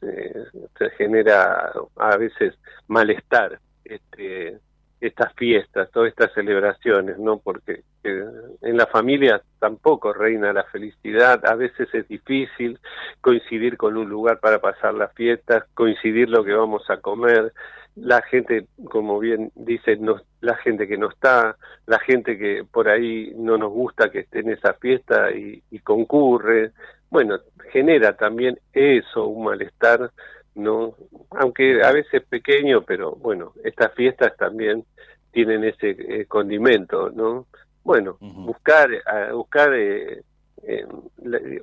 se, 0.00 0.90
genera 0.96 1.72
a 1.96 2.16
veces 2.16 2.54
malestar 2.88 3.58
este, 3.84 4.58
estas 5.00 5.32
fiestas, 5.34 5.90
todas 5.90 6.08
estas 6.08 6.32
celebraciones, 6.32 7.18
¿no? 7.18 7.38
Porque 7.38 7.82
eh, 8.04 8.24
en 8.62 8.76
la 8.76 8.86
familia 8.86 9.42
tampoco 9.58 10.12
reina 10.12 10.52
la 10.52 10.64
felicidad, 10.64 11.44
a 11.44 11.54
veces 11.54 11.88
es 11.92 12.08
difícil 12.08 12.78
coincidir 13.20 13.76
con 13.76 13.96
un 13.96 14.08
lugar 14.08 14.40
para 14.40 14.60
pasar 14.60 14.94
las 14.94 15.12
fiestas, 15.12 15.64
coincidir 15.74 16.28
lo 16.28 16.44
que 16.44 16.52
vamos 16.52 16.88
a 16.88 16.98
comer, 16.98 17.52
la 17.96 18.22
gente, 18.22 18.66
como 18.90 19.18
bien 19.20 19.52
dice, 19.54 19.98
la 20.40 20.56
gente 20.56 20.88
que 20.88 20.96
no 20.96 21.10
está, 21.10 21.56
la 21.86 22.00
gente 22.00 22.36
que 22.36 22.64
por 22.64 22.88
ahí 22.88 23.32
no 23.36 23.56
nos 23.56 23.70
gusta 23.70 24.10
que 24.10 24.20
esté 24.20 24.40
en 24.40 24.50
esa 24.50 24.74
fiesta 24.74 25.30
y 25.30 25.78
concurre, 25.80 26.72
bueno, 27.10 27.38
genera 27.72 28.16
también 28.16 28.58
eso, 28.72 29.26
un 29.26 29.44
malestar 29.44 30.10
no 30.54 30.94
aunque 31.30 31.82
a 31.82 31.92
veces 31.92 32.22
pequeño 32.24 32.82
pero 32.82 33.12
bueno 33.16 33.54
estas 33.64 33.92
fiestas 33.94 34.36
también 34.36 34.84
tienen 35.32 35.64
ese 35.64 35.90
eh, 35.90 36.26
condimento 36.26 37.10
no 37.10 37.46
bueno 37.82 38.16
buscar 38.20 38.88
buscar 39.32 39.74
eh, 39.74 40.22
eh, 40.62 40.86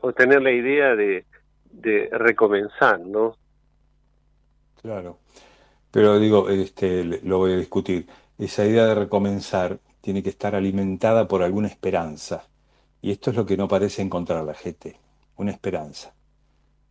o 0.01 0.13
tener 0.13 0.41
la 0.41 0.51
idea 0.51 0.95
de, 0.95 1.25
de 1.71 2.09
recomenzar 2.11 2.99
no 2.99 3.37
claro. 4.81 5.19
Pero 5.89 6.19
digo 6.19 6.49
este 6.49 7.03
lo 7.03 7.39
voy 7.39 7.53
a 7.53 7.57
discutir. 7.57 8.07
Esa 8.37 8.65
idea 8.65 8.85
de 8.85 8.95
recomenzar 8.95 9.77
tiene 9.99 10.23
que 10.23 10.29
estar 10.29 10.55
alimentada 10.55 11.27
por 11.27 11.43
alguna 11.43 11.67
esperanza. 11.67 12.47
Y 13.01 13.11
esto 13.11 13.29
es 13.31 13.35
lo 13.35 13.45
que 13.45 13.57
no 13.57 13.67
parece 13.67 14.01
encontrar 14.01 14.43
la 14.43 14.53
gente 14.53 14.97
una 15.41 15.51
esperanza 15.51 16.13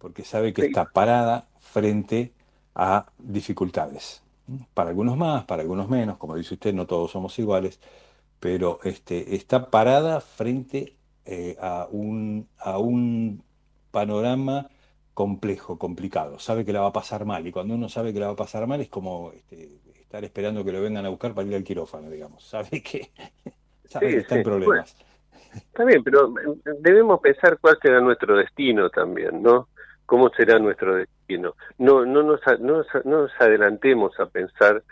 porque 0.00 0.24
sabe 0.24 0.52
que 0.54 0.66
está 0.66 0.86
parada 0.86 1.46
frente 1.60 2.32
a 2.74 3.12
dificultades. 3.18 4.22
Para 4.74 4.88
algunos 4.90 5.16
más, 5.16 5.44
para 5.44 5.62
algunos 5.62 5.88
menos, 5.88 6.16
como 6.16 6.36
dice 6.36 6.54
usted, 6.54 6.74
no 6.74 6.86
todos 6.86 7.10
somos 7.10 7.38
iguales, 7.38 7.80
pero 8.40 8.80
este, 8.82 9.36
está 9.36 9.70
parada 9.70 10.20
frente 10.22 10.96
eh, 11.26 11.56
a, 11.60 11.86
un, 11.90 12.48
a 12.58 12.78
un 12.78 13.44
panorama 13.90 14.70
complejo, 15.12 15.78
complicado. 15.78 16.38
Sabe 16.38 16.64
que 16.64 16.72
la 16.72 16.80
va 16.80 16.88
a 16.88 16.92
pasar 16.92 17.26
mal 17.26 17.46
y 17.46 17.52
cuando 17.52 17.74
uno 17.74 17.90
sabe 17.90 18.14
que 18.14 18.20
la 18.20 18.28
va 18.28 18.32
a 18.32 18.36
pasar 18.36 18.66
mal 18.66 18.80
es 18.80 18.88
como 18.88 19.32
este, 19.32 19.80
estar 20.00 20.24
esperando 20.24 20.64
que 20.64 20.72
lo 20.72 20.80
vengan 20.80 21.04
a 21.04 21.10
buscar 21.10 21.34
para 21.34 21.46
ir 21.46 21.54
al 21.54 21.62
quirófano, 21.62 22.08
digamos. 22.08 22.42
Sabe 22.42 22.82
que, 22.82 23.12
sabe 23.84 24.16
está 24.16 24.36
en 24.36 24.42
problemas. 24.42 24.96
Está 25.54 25.84
bien, 25.84 26.02
pero 26.02 26.32
debemos 26.80 27.20
pensar 27.20 27.58
cuál 27.60 27.78
será 27.80 28.00
nuestro 28.00 28.36
destino 28.36 28.90
también, 28.90 29.42
¿no? 29.42 29.68
cómo 30.10 30.28
será 30.30 30.58
nuestro 30.58 30.96
destino. 30.96 31.54
No, 31.78 32.04
no, 32.04 32.24
nos, 32.24 32.40
no, 32.58 32.82
nos 33.04 33.30
adelantemos 33.38 34.18
a 34.18 34.26
pensar, 34.26 34.82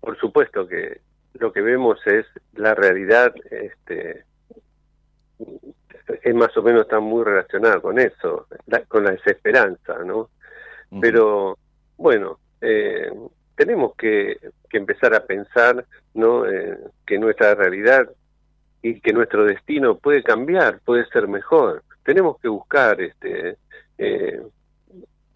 por 0.00 0.18
supuesto 0.18 0.66
que 0.66 1.00
lo 1.34 1.52
que 1.52 1.60
vemos 1.60 2.04
es 2.06 2.26
la 2.54 2.74
realidad, 2.74 3.32
este, 3.52 4.24
es 6.08 6.34
más 6.34 6.56
o 6.56 6.62
menos 6.64 6.82
está 6.82 6.98
muy 6.98 7.22
relacionada 7.22 7.78
con 7.78 8.00
eso, 8.00 8.48
con 8.88 9.04
la 9.04 9.12
desesperanza, 9.12 9.98
¿no? 10.04 10.30
Pero 11.00 11.56
bueno, 11.96 12.40
eh, 12.60 13.12
tenemos 13.54 13.94
que, 13.94 14.38
que, 14.68 14.76
empezar 14.76 15.14
a 15.14 15.24
pensar, 15.24 15.86
¿no? 16.14 16.46
Eh, 16.46 16.78
que 17.06 17.16
nuestra 17.16 17.54
realidad 17.54 18.10
y 18.82 19.00
que 19.00 19.12
nuestro 19.12 19.44
destino 19.44 19.96
puede 19.96 20.22
cambiar, 20.22 20.80
puede 20.84 21.06
ser 21.06 21.28
mejor. 21.28 21.82
Tenemos 22.04 22.38
que 22.40 22.48
buscar 22.48 23.00
este 23.00 23.56
eh, 23.98 24.40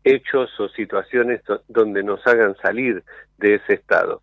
hechos 0.02 0.50
o 0.60 0.68
situaciones 0.68 1.40
donde 1.68 2.02
nos 2.02 2.24
hagan 2.26 2.56
salir 2.56 3.02
de 3.38 3.56
ese 3.56 3.74
estado. 3.74 4.20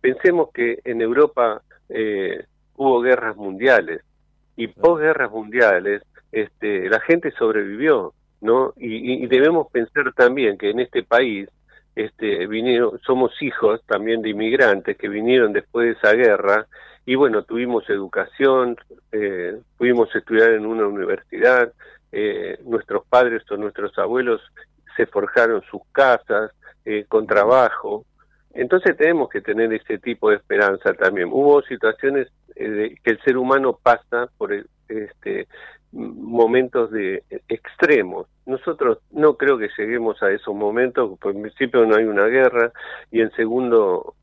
pensemos 0.00 0.50
que 0.52 0.78
en 0.84 1.00
Europa 1.00 1.62
eh, 1.88 2.44
hubo 2.76 3.00
guerras 3.00 3.36
mundiales 3.36 4.02
y 4.56 4.68
posguerras 4.68 5.30
mundiales 5.30 6.02
este, 6.30 6.88
la 6.88 7.00
gente 7.00 7.32
sobrevivió, 7.32 8.12
¿no? 8.40 8.74
Y, 8.76 9.26
debemos 9.26 9.70
pensar 9.70 10.12
también 10.14 10.58
que 10.58 10.70
en 10.70 10.80
este 10.80 11.02
país 11.02 11.48
este, 11.96 12.46
vinieron, 12.46 12.98
somos 13.00 13.32
hijos 13.42 13.82
también 13.86 14.22
de 14.22 14.30
inmigrantes 14.30 14.96
que 14.96 15.08
vinieron 15.08 15.52
después 15.52 15.86
de 15.86 15.92
esa 15.92 16.14
guerra 16.14 16.66
y 17.08 17.14
bueno, 17.14 17.42
tuvimos 17.42 17.88
educación, 17.88 18.76
eh, 19.12 19.58
pudimos 19.78 20.14
estudiar 20.14 20.50
en 20.50 20.66
una 20.66 20.86
universidad, 20.86 21.72
eh, 22.12 22.58
nuestros 22.66 23.06
padres 23.06 23.50
o 23.50 23.56
nuestros 23.56 23.96
abuelos 23.96 24.42
se 24.94 25.06
forjaron 25.06 25.62
sus 25.70 25.80
casas 25.90 26.50
eh, 26.84 27.06
con 27.08 27.26
trabajo. 27.26 28.04
Entonces 28.52 28.94
tenemos 28.94 29.30
que 29.30 29.40
tener 29.40 29.72
ese 29.72 29.96
tipo 29.96 30.28
de 30.28 30.36
esperanza 30.36 30.92
también. 30.92 31.30
Hubo 31.32 31.62
situaciones 31.62 32.28
eh, 32.56 32.94
que 33.02 33.10
el 33.12 33.20
ser 33.22 33.38
humano 33.38 33.78
pasa 33.82 34.28
por 34.36 34.52
este 34.52 35.48
momentos 35.92 36.90
de 36.90 37.24
extremos. 37.48 38.26
Nosotros 38.44 38.98
no 39.12 39.38
creo 39.38 39.56
que 39.56 39.70
lleguemos 39.78 40.22
a 40.22 40.30
esos 40.30 40.54
momentos, 40.54 41.18
porque 41.18 41.38
en 41.38 41.44
principio 41.44 41.86
no 41.86 41.96
hay 41.96 42.04
una 42.04 42.26
guerra 42.26 42.70
y 43.10 43.22
en 43.22 43.30
segundo, 43.30 44.14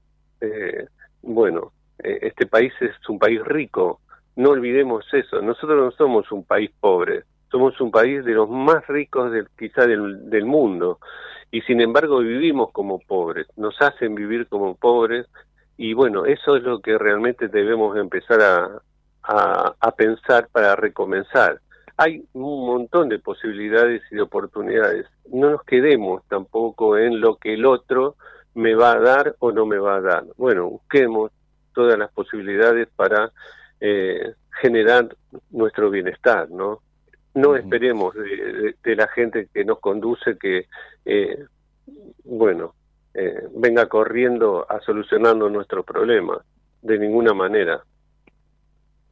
bueno, 1.23 1.71
este 1.99 2.45
país 2.45 2.73
es 2.81 2.91
un 3.09 3.19
país 3.19 3.43
rico. 3.43 4.01
No 4.35 4.49
olvidemos 4.49 5.05
eso. 5.13 5.41
Nosotros 5.41 5.77
no 5.77 5.91
somos 5.91 6.31
un 6.31 6.43
país 6.43 6.71
pobre 6.79 7.23
somos 7.55 7.79
un 7.79 7.89
país 7.89 8.25
de 8.25 8.33
los 8.33 8.49
más 8.49 8.85
ricos 8.87 9.31
del, 9.31 9.47
quizá 9.57 9.87
del, 9.87 10.29
del 10.29 10.45
mundo 10.45 10.99
y 11.51 11.61
sin 11.61 11.79
embargo 11.79 12.19
vivimos 12.19 12.69
como 12.73 12.99
pobres, 12.99 13.47
nos 13.55 13.81
hacen 13.81 14.13
vivir 14.13 14.47
como 14.47 14.75
pobres 14.75 15.25
y 15.77 15.93
bueno, 15.93 16.25
eso 16.25 16.57
es 16.57 16.63
lo 16.63 16.81
que 16.81 16.97
realmente 16.97 17.47
debemos 17.47 17.97
empezar 17.97 18.41
a, 18.41 18.81
a, 19.79 19.91
pensar 19.91 20.49
para 20.51 20.75
recomenzar. 20.75 21.61
Hay 21.95 22.25
un 22.33 22.65
montón 22.65 23.07
de 23.07 23.19
posibilidades 23.19 24.01
y 24.11 24.15
de 24.15 24.21
oportunidades. 24.21 25.05
No 25.31 25.49
nos 25.49 25.63
quedemos 25.63 26.23
tampoco 26.27 26.97
en 26.97 27.21
lo 27.21 27.37
que 27.37 27.53
el 27.53 27.65
otro 27.65 28.15
me 28.53 28.75
va 28.75 28.93
a 28.93 28.99
dar 28.99 29.35
o 29.39 29.51
no 29.51 29.65
me 29.65 29.77
va 29.77 29.95
a 29.95 30.01
dar. 30.01 30.25
Bueno, 30.37 30.69
busquemos 30.69 31.31
todas 31.75 31.99
las 31.99 32.11
posibilidades 32.11 32.87
para 32.95 33.31
eh, 33.79 34.33
generar 34.61 35.15
nuestro 35.51 35.91
bienestar, 35.91 36.49
¿no? 36.49 36.81
no 37.35 37.55
esperemos 37.55 38.15
de, 38.15 38.95
la 38.95 39.07
gente 39.09 39.49
que 39.53 39.65
nos 39.65 39.79
conduce 39.79 40.37
que, 40.37 40.67
eh, 41.03 41.45
bueno, 42.23 42.73
eh, 43.13 43.47
venga 43.53 43.87
corriendo 43.87 44.65
a 44.69 44.79
solucionando 44.79 45.49
nuestro 45.49 45.83
problema, 45.83 46.43
de 46.81 46.97
ninguna 46.97 47.33
manera. 47.33 47.83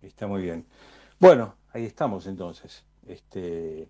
Está 0.02 0.26
muy 0.26 0.42
bien. 0.42 0.66
Bueno, 1.20 1.56
ahí 1.74 1.86
estamos 1.86 2.26
entonces. 2.26 2.86
Este, 3.06 3.90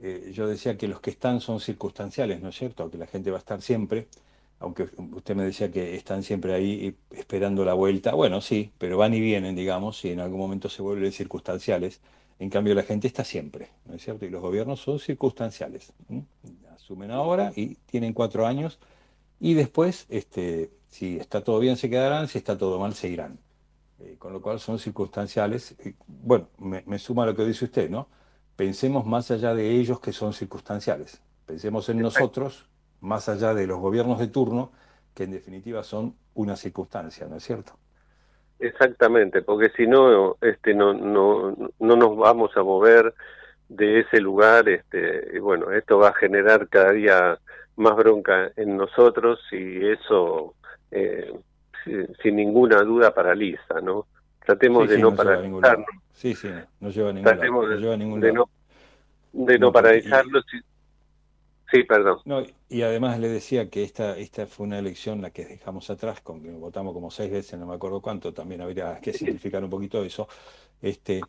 eh, 0.00 0.30
yo 0.32 0.46
decía 0.46 0.78
que 0.78 0.86
los 0.88 1.00
que 1.00 1.10
están 1.10 1.40
son 1.40 1.58
circunstanciales, 1.58 2.40
¿no 2.40 2.50
es 2.50 2.54
cierto? 2.56 2.88
Que 2.88 2.98
la 2.98 3.06
gente 3.06 3.30
va 3.30 3.38
a 3.38 3.40
estar 3.40 3.60
siempre, 3.60 4.06
aunque 4.58 4.88
usted 5.12 5.34
me 5.36 5.44
decía 5.44 5.70
que 5.70 5.94
están 5.96 6.22
siempre 6.22 6.54
ahí 6.54 6.96
esperando 7.10 7.64
la 7.64 7.74
vuelta. 7.74 8.14
Bueno, 8.14 8.40
sí, 8.40 8.72
pero 8.78 8.96
van 8.98 9.14
y 9.14 9.20
vienen, 9.20 9.54
digamos, 9.54 10.04
y 10.04 10.10
en 10.10 10.20
algún 10.20 10.38
momento 10.38 10.68
se 10.68 10.82
vuelven 10.82 11.12
circunstanciales. 11.12 12.00
En 12.38 12.50
cambio, 12.50 12.74
la 12.74 12.82
gente 12.82 13.06
está 13.06 13.24
siempre, 13.24 13.68
¿no 13.86 13.94
es 13.94 14.02
cierto? 14.02 14.24
Y 14.26 14.30
los 14.30 14.42
gobiernos 14.42 14.80
son 14.80 14.98
circunstanciales. 14.98 15.92
Asumen 16.74 17.10
ahora 17.10 17.52
y 17.54 17.76
tienen 17.86 18.12
cuatro 18.12 18.46
años 18.46 18.78
y 19.40 19.54
después, 19.54 20.06
este, 20.08 20.70
si 20.88 21.18
está 21.18 21.42
todo 21.42 21.58
bien, 21.58 21.76
se 21.76 21.90
quedarán, 21.90 22.28
si 22.28 22.38
está 22.38 22.56
todo 22.56 22.78
mal, 22.78 22.94
se 22.94 23.08
irán. 23.08 23.38
Eh, 24.00 24.16
con 24.18 24.32
lo 24.32 24.40
cual 24.40 24.60
son 24.60 24.78
circunstanciales. 24.78 25.74
Bueno, 26.06 26.48
me, 26.58 26.98
suma 26.98 27.26
lo 27.26 27.34
que 27.34 27.44
dice 27.44 27.66
usted, 27.66 27.90
¿no? 27.90 28.08
Pensemos 28.56 29.06
más 29.06 29.30
allá 29.30 29.54
de 29.54 29.70
ellos 29.70 30.00
que 30.00 30.12
son 30.12 30.32
circunstanciales. 30.32 31.20
Pensemos 31.46 31.88
en 31.88 32.00
nosotros, 32.00 32.66
más 33.04 33.28
allá 33.28 33.54
de 33.54 33.66
los 33.66 33.78
gobiernos 33.78 34.18
de 34.18 34.28
turno, 34.28 34.72
que 35.14 35.24
en 35.24 35.32
definitiva 35.32 35.82
son 35.82 36.16
una 36.34 36.56
circunstancia, 36.56 37.26
¿no 37.28 37.36
es 37.36 37.44
cierto? 37.44 37.72
Exactamente, 38.58 39.42
porque 39.42 39.70
si 39.76 39.86
no, 39.86 40.36
este, 40.40 40.74
no, 40.74 40.94
no, 40.94 41.54
no 41.78 41.96
nos 41.96 42.16
vamos 42.16 42.56
a 42.56 42.62
mover 42.62 43.14
de 43.68 44.00
ese 44.00 44.20
lugar, 44.20 44.68
este, 44.68 45.32
y 45.34 45.38
bueno, 45.38 45.70
esto 45.70 45.98
va 45.98 46.08
a 46.08 46.14
generar 46.14 46.68
cada 46.68 46.92
día 46.92 47.38
más 47.76 47.96
bronca 47.96 48.50
en 48.56 48.76
nosotros 48.76 49.40
y 49.52 49.86
eso, 49.86 50.54
eh, 50.90 51.32
sin, 52.22 52.36
ninguna 52.36 52.82
duda, 52.82 53.12
paraliza, 53.12 53.80
¿no? 53.82 54.06
Tratemos 54.44 54.88
de 54.88 54.98
no, 54.98 55.14
paralizarnos. 55.14 55.86
Sí, 56.12 56.34
sí, 56.34 56.48
no 56.80 56.90
lleva 56.90 57.10
a 57.10 57.12
ningún 57.12 57.32
Tratemos 57.32 57.68
no 57.68 57.76
lleva 57.76 57.94
a 57.94 57.96
ningún 57.96 58.20
de 58.20 58.32
no, 58.32 58.48
de 59.32 59.58
no, 59.58 59.72
paralizarlo. 59.72 60.40
Sí, 61.74 61.82
perdón. 61.82 62.18
No, 62.24 62.40
y 62.68 62.82
además 62.82 63.18
le 63.18 63.28
decía 63.28 63.68
que 63.68 63.82
esta, 63.82 64.16
esta 64.16 64.46
fue 64.46 64.64
una 64.64 64.78
elección 64.78 65.20
la 65.20 65.30
que 65.30 65.44
dejamos 65.44 65.90
atrás, 65.90 66.20
con 66.20 66.40
que 66.40 66.52
votamos 66.52 66.94
como 66.94 67.10
seis 67.10 67.32
veces, 67.32 67.58
no 67.58 67.66
me 67.66 67.74
acuerdo 67.74 68.00
cuánto, 68.00 68.32
también 68.32 68.60
habría 68.60 69.00
que 69.00 69.12
significar 69.12 69.64
un 69.64 69.70
poquito 69.70 70.04
eso. 70.04 70.28
Este, 70.80 71.20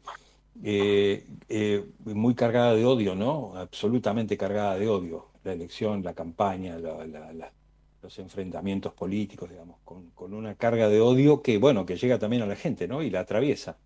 eh, 0.64 1.26
eh, 1.50 1.84
muy 2.04 2.36
cargada 2.36 2.76
de 2.76 2.86
odio, 2.86 3.16
¿no? 3.16 3.54
Absolutamente 3.56 4.38
cargada 4.38 4.78
de 4.78 4.88
odio. 4.88 5.30
La 5.44 5.54
elección, 5.54 6.04
la 6.04 6.14
campaña, 6.14 6.78
los 6.78 8.20
enfrentamientos 8.20 8.94
políticos, 8.94 9.50
digamos, 9.50 9.78
con, 9.84 10.12
con, 10.12 10.32
una 10.36 10.54
carga 10.54 10.90
de 10.90 11.02
odio 11.02 11.42
que, 11.42 11.58
bueno, 11.58 11.88
que 11.88 11.96
llega 11.96 12.20
también 12.20 12.44
a 12.44 12.46
la 12.46 12.56
gente, 12.56 12.88
¿no? 12.88 13.02
Y 13.02 13.10
la 13.10 13.22
atraviesa. 13.22 13.78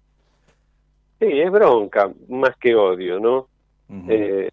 Sí, 1.22 1.40
es 1.40 1.50
bronca, 1.50 2.12
más 2.28 2.58
que 2.58 2.76
odio, 2.76 3.18
¿no? 3.18 3.48
eh, 4.10 4.50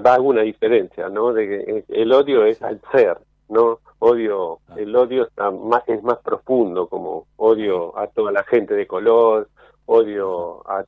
va 0.00 0.14
alguna 0.14 0.42
diferencia, 0.42 1.08
¿no? 1.08 1.32
De 1.32 1.46
que 1.46 1.84
el 1.88 2.12
odio 2.12 2.44
es 2.44 2.62
al 2.62 2.80
ser, 2.90 3.18
¿no? 3.48 3.80
Odio, 3.98 4.60
ah. 4.68 4.74
el 4.76 4.94
odio 4.96 5.24
está 5.24 5.50
más, 5.50 5.82
es 5.88 6.02
más 6.02 6.18
profundo, 6.18 6.86
como 6.88 7.26
odio 7.36 7.96
a 7.98 8.06
toda 8.08 8.32
la 8.32 8.42
gente 8.44 8.74
de 8.74 8.86
color, 8.86 9.48
odio 9.86 10.62
a, 10.68 10.84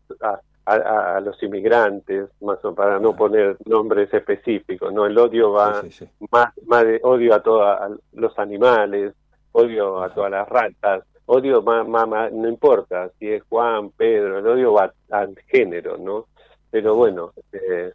a, 0.66 1.20
los 1.20 1.40
inmigrantes, 1.42 2.30
más 2.40 2.64
o 2.64 2.74
para 2.74 2.98
no 2.98 3.10
ah. 3.10 3.16
poner 3.16 3.56
nombres 3.66 4.12
específicos, 4.12 4.92
¿no? 4.92 5.06
El 5.06 5.16
odio 5.18 5.52
va 5.52 5.82
más, 6.30 6.48
más 6.66 6.84
de 6.84 7.00
odio 7.02 7.34
a 7.34 7.42
todos 7.42 7.98
los 8.12 8.38
animales, 8.38 9.14
odio 9.52 10.02
a 10.02 10.12
todas 10.12 10.30
las 10.30 10.48
ratas, 10.48 11.04
odio 11.26 11.62
más, 11.62 11.86
más, 11.86 12.32
no 12.32 12.48
importa 12.48 13.10
si 13.18 13.28
es 13.30 13.42
Juan, 13.48 13.90
Pedro, 13.90 14.38
el 14.38 14.46
odio 14.46 14.72
va 14.72 14.92
al 15.10 15.36
género, 15.46 15.96
¿no? 15.98 16.26
Pero 16.70 16.94
bueno, 16.96 17.32
eh, 17.52 17.92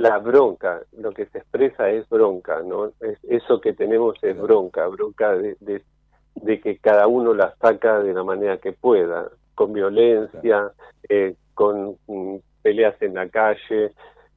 la 0.00 0.18
bronca, 0.18 0.80
lo 0.96 1.12
que 1.12 1.26
se 1.26 1.38
expresa 1.38 1.90
es 1.90 2.08
bronca, 2.08 2.62
¿no? 2.62 2.86
Es, 3.00 3.18
eso 3.22 3.60
que 3.60 3.74
tenemos 3.74 4.16
es 4.22 4.36
bronca, 4.40 4.86
bronca 4.86 5.36
de, 5.36 5.56
de, 5.60 6.60
que 6.60 6.78
cada 6.78 7.06
uno 7.06 7.34
la 7.34 7.54
saca 7.60 8.00
de 8.00 8.14
la 8.14 8.24
manera 8.24 8.56
que 8.56 8.72
pueda, 8.72 9.28
con 9.54 9.74
violencia, 9.74 10.72
eh, 11.06 11.34
con 11.52 11.98
mm, 12.06 12.36
peleas 12.62 13.00
en 13.02 13.14
la 13.14 13.28
calle, 13.28 13.92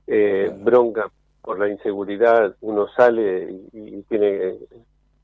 eh, 0.05 0.51
bronca 0.53 1.09
por 1.41 1.59
la 1.59 1.69
inseguridad, 1.69 2.55
uno 2.59 2.89
sale 2.89 3.49
y, 3.71 4.01
tiene, 4.03 4.55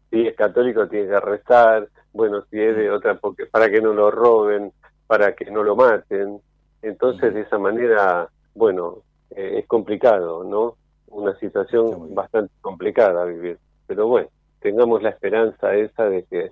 si 0.09 0.25
es 0.25 0.35
católico 0.37 0.87
tiene 0.87 1.09
que 1.09 1.19
rezar, 1.19 1.89
bueno, 2.13 2.43
si 2.49 2.61
es 2.61 2.77
de 2.77 2.89
mm. 2.89 2.93
otra, 2.93 3.15
porque 3.15 3.45
para 3.45 3.69
que 3.69 3.81
no 3.81 3.91
lo 3.91 4.09
roben, 4.09 4.71
para 5.05 5.35
que 5.35 5.51
no 5.51 5.63
lo 5.63 5.75
maten, 5.75 6.39
entonces 6.81 7.33
de 7.33 7.41
esa 7.41 7.57
manera, 7.57 8.29
bueno, 8.55 9.03
eh, 9.31 9.59
es 9.59 9.67
complicado, 9.67 10.43
¿no? 10.43 10.75
Una 11.07 11.37
situación 11.39 12.13
bastante 12.13 12.53
complicada 12.61 13.25
vivir. 13.25 13.57
Pero 13.87 14.07
bueno, 14.07 14.29
tengamos 14.59 15.01
la 15.01 15.09
esperanza 15.09 15.73
esa 15.75 16.05
de 16.05 16.23
que 16.25 16.51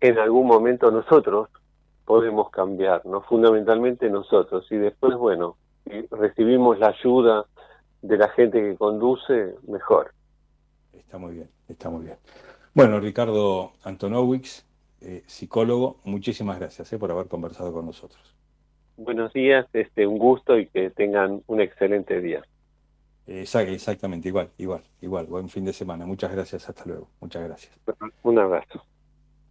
en 0.00 0.18
algún 0.18 0.46
momento 0.46 0.90
nosotros 0.90 1.48
podemos 2.04 2.50
cambiar, 2.50 3.04
¿no? 3.06 3.22
Fundamentalmente 3.22 4.08
nosotros. 4.08 4.66
Y 4.70 4.76
después, 4.76 5.16
bueno, 5.16 5.56
si 5.84 6.06
recibimos 6.10 6.78
la 6.78 6.88
ayuda 6.88 7.44
de 8.02 8.16
la 8.16 8.28
gente 8.30 8.60
que 8.60 8.76
conduce, 8.76 9.54
mejor. 9.66 10.12
Está 10.92 11.18
muy 11.18 11.34
bien, 11.34 11.50
está 11.68 11.90
muy 11.90 12.04
bien. 12.04 12.16
Bueno, 12.74 13.00
Ricardo 13.00 13.72
Antonowicz, 13.82 14.64
eh, 15.00 15.22
psicólogo, 15.26 15.98
muchísimas 16.04 16.58
gracias 16.58 16.92
eh, 16.92 16.98
por 16.98 17.10
haber 17.10 17.28
conversado 17.28 17.72
con 17.72 17.86
nosotros. 17.86 18.37
Buenos 18.98 19.32
días, 19.32 19.64
este, 19.74 20.08
un 20.08 20.18
gusto 20.18 20.58
y 20.58 20.66
que 20.66 20.90
tengan 20.90 21.40
un 21.46 21.60
excelente 21.60 22.20
día. 22.20 22.42
exactamente, 23.28 24.26
igual, 24.26 24.50
igual, 24.58 24.82
igual. 25.00 25.26
Buen 25.26 25.48
fin 25.48 25.64
de 25.64 25.72
semana. 25.72 26.04
Muchas 26.04 26.32
gracias, 26.32 26.68
hasta 26.68 26.84
luego. 26.84 27.08
Muchas 27.20 27.44
gracias. 27.44 27.72
Un 28.24 28.40
abrazo. 28.40 28.82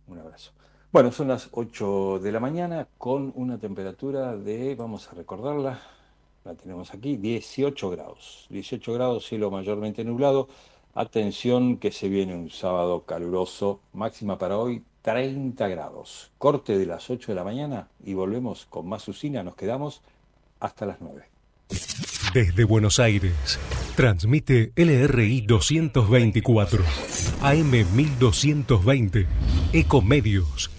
Un 0.07 0.19
abrazo. 0.19 0.51
Bueno, 0.91 1.13
son 1.13 1.29
las 1.29 1.47
8 1.53 2.19
de 2.19 2.31
la 2.33 2.41
mañana 2.41 2.89
con 2.97 3.31
una 3.37 3.57
temperatura 3.57 4.35
de, 4.35 4.75
vamos 4.75 5.09
a 5.09 5.15
recordarla, 5.15 5.79
la 6.43 6.53
tenemos 6.55 6.93
aquí, 6.93 7.15
18 7.15 7.89
grados. 7.89 8.47
18 8.49 8.93
grados, 8.93 9.27
cielo 9.27 9.49
mayormente 9.49 10.03
nublado. 10.03 10.49
Atención 10.93 11.77
que 11.77 11.91
se 11.91 12.09
viene 12.09 12.35
un 12.35 12.49
sábado 12.49 13.05
caluroso, 13.05 13.79
máxima 13.93 14.37
para 14.37 14.57
hoy 14.57 14.83
30 15.07 15.69
grados. 15.69 16.31
Corte 16.37 16.77
de 16.77 16.85
las 16.85 17.09
8 17.09 17.31
de 17.31 17.35
la 17.35 17.45
mañana 17.45 17.87
y 18.03 18.13
volvemos 18.13 18.65
con 18.65 18.89
más 18.89 19.07
usina. 19.07 19.41
Nos 19.41 19.55
quedamos 19.55 20.01
hasta 20.59 20.85
las 20.85 20.99
9. 20.99 21.23
Desde 22.33 22.65
Buenos 22.65 22.99
Aires, 22.99 23.57
transmite 23.95 24.73
LRI 24.75 25.41
224, 25.41 26.83
AM 27.41 27.71
1220, 27.95 29.27
Ecomedios. 29.71 30.69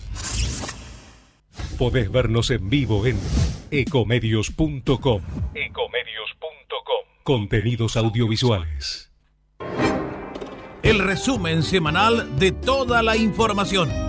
Podés 1.78 2.12
vernos 2.12 2.50
en 2.50 2.68
vivo 2.68 3.06
en 3.06 3.18
ecomedios.com. 3.70 5.22
Ecomedios.com. 5.54 7.04
Contenidos 7.22 7.96
audiovisuales. 7.96 9.10
El 10.82 10.98
resumen 10.98 11.62
semanal 11.62 12.38
de 12.38 12.52
toda 12.52 13.02
la 13.02 13.16
información 13.16 14.07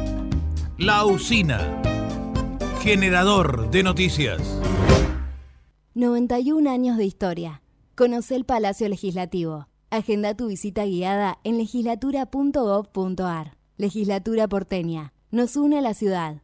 la 0.79 1.05
Usina, 1.05 1.81
generador 2.79 3.69
de 3.69 3.83
noticias. 3.83 4.41
91 5.93 6.69
años 6.69 6.95
de 6.95 7.03
historia. 7.03 7.61
Conoce 7.95 8.37
el 8.37 8.45
Palacio 8.45 8.87
Legislativo. 8.87 9.67
Agenda 9.89 10.35
tu 10.35 10.47
visita 10.47 10.85
guiada 10.85 11.37
en 11.43 11.57
legislatura.gov.ar. 11.57 13.57
Legislatura 13.75 14.47
porteña. 14.47 15.11
Nos 15.31 15.57
une 15.57 15.79
a 15.79 15.81
la 15.81 15.93
ciudad. 15.93 16.43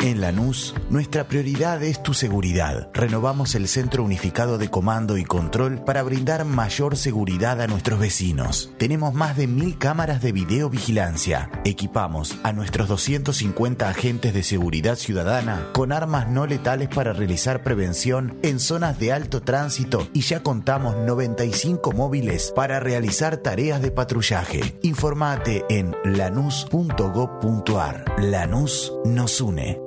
En 0.00 0.20
Lanús, 0.20 0.74
nuestra 0.90 1.26
prioridad 1.26 1.82
es 1.82 2.02
tu 2.02 2.12
seguridad. 2.12 2.90
Renovamos 2.92 3.54
el 3.54 3.66
Centro 3.66 4.04
Unificado 4.04 4.58
de 4.58 4.70
Comando 4.70 5.16
y 5.16 5.24
Control 5.24 5.82
para 5.84 6.02
brindar 6.02 6.44
mayor 6.44 6.96
seguridad 6.96 7.60
a 7.62 7.66
nuestros 7.66 7.98
vecinos. 7.98 8.72
Tenemos 8.78 9.14
más 9.14 9.36
de 9.36 9.46
mil 9.46 9.78
cámaras 9.78 10.22
de 10.22 10.32
videovigilancia. 10.32 11.50
Equipamos 11.64 12.36
a 12.42 12.52
nuestros 12.52 12.88
250 12.88 13.88
agentes 13.88 14.34
de 14.34 14.42
seguridad 14.42 14.96
ciudadana 14.96 15.68
con 15.72 15.92
armas 15.92 16.28
no 16.28 16.46
letales 16.46 16.88
para 16.88 17.12
realizar 17.12 17.62
prevención 17.62 18.38
en 18.42 18.60
zonas 18.60 18.98
de 18.98 19.12
alto 19.12 19.42
tránsito 19.42 20.06
y 20.12 20.20
ya 20.20 20.42
contamos 20.42 20.96
95 20.98 21.92
móviles 21.92 22.52
para 22.54 22.80
realizar 22.80 23.38
tareas 23.38 23.80
de 23.80 23.90
patrullaje. 23.90 24.78
Informate 24.82 25.64
en 25.70 25.96
lanús.gov.ar. 26.04 28.04
Lanús 28.18 28.92
nos 29.04 29.40
une. 29.40 29.86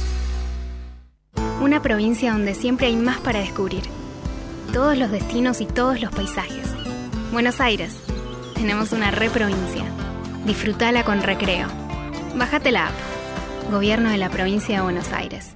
Una 1.71 1.81
provincia 1.81 2.33
donde 2.33 2.53
siempre 2.53 2.87
hay 2.87 2.97
más 2.97 3.21
para 3.21 3.39
descubrir. 3.39 3.83
Todos 4.73 4.97
los 4.97 5.09
destinos 5.09 5.61
y 5.61 5.65
todos 5.65 6.01
los 6.01 6.11
paisajes. 6.11 6.67
Buenos 7.31 7.61
Aires. 7.61 7.95
Tenemos 8.55 8.91
una 8.91 9.09
reprovincia. 9.09 9.85
Disfrutala 10.45 11.05
con 11.05 11.21
recreo. 11.21 11.69
Bájate 12.35 12.71
la 12.71 12.87
app. 12.87 13.71
Gobierno 13.71 14.09
de 14.09 14.17
la 14.17 14.29
provincia 14.29 14.75
de 14.75 14.83
Buenos 14.83 15.13
Aires. 15.13 15.55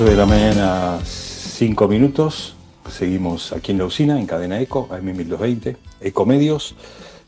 8 0.00 0.08
de 0.08 0.16
la 0.16 0.24
mañana, 0.24 0.98
5 1.04 1.86
minutos. 1.86 2.54
Seguimos 2.88 3.52
aquí 3.52 3.72
en 3.72 3.76
la 3.76 3.84
usina, 3.84 4.18
en 4.18 4.24
Cadena 4.24 4.58
Eco, 4.58 4.88
AM1220, 4.88 5.76
Ecomedios. 6.00 6.74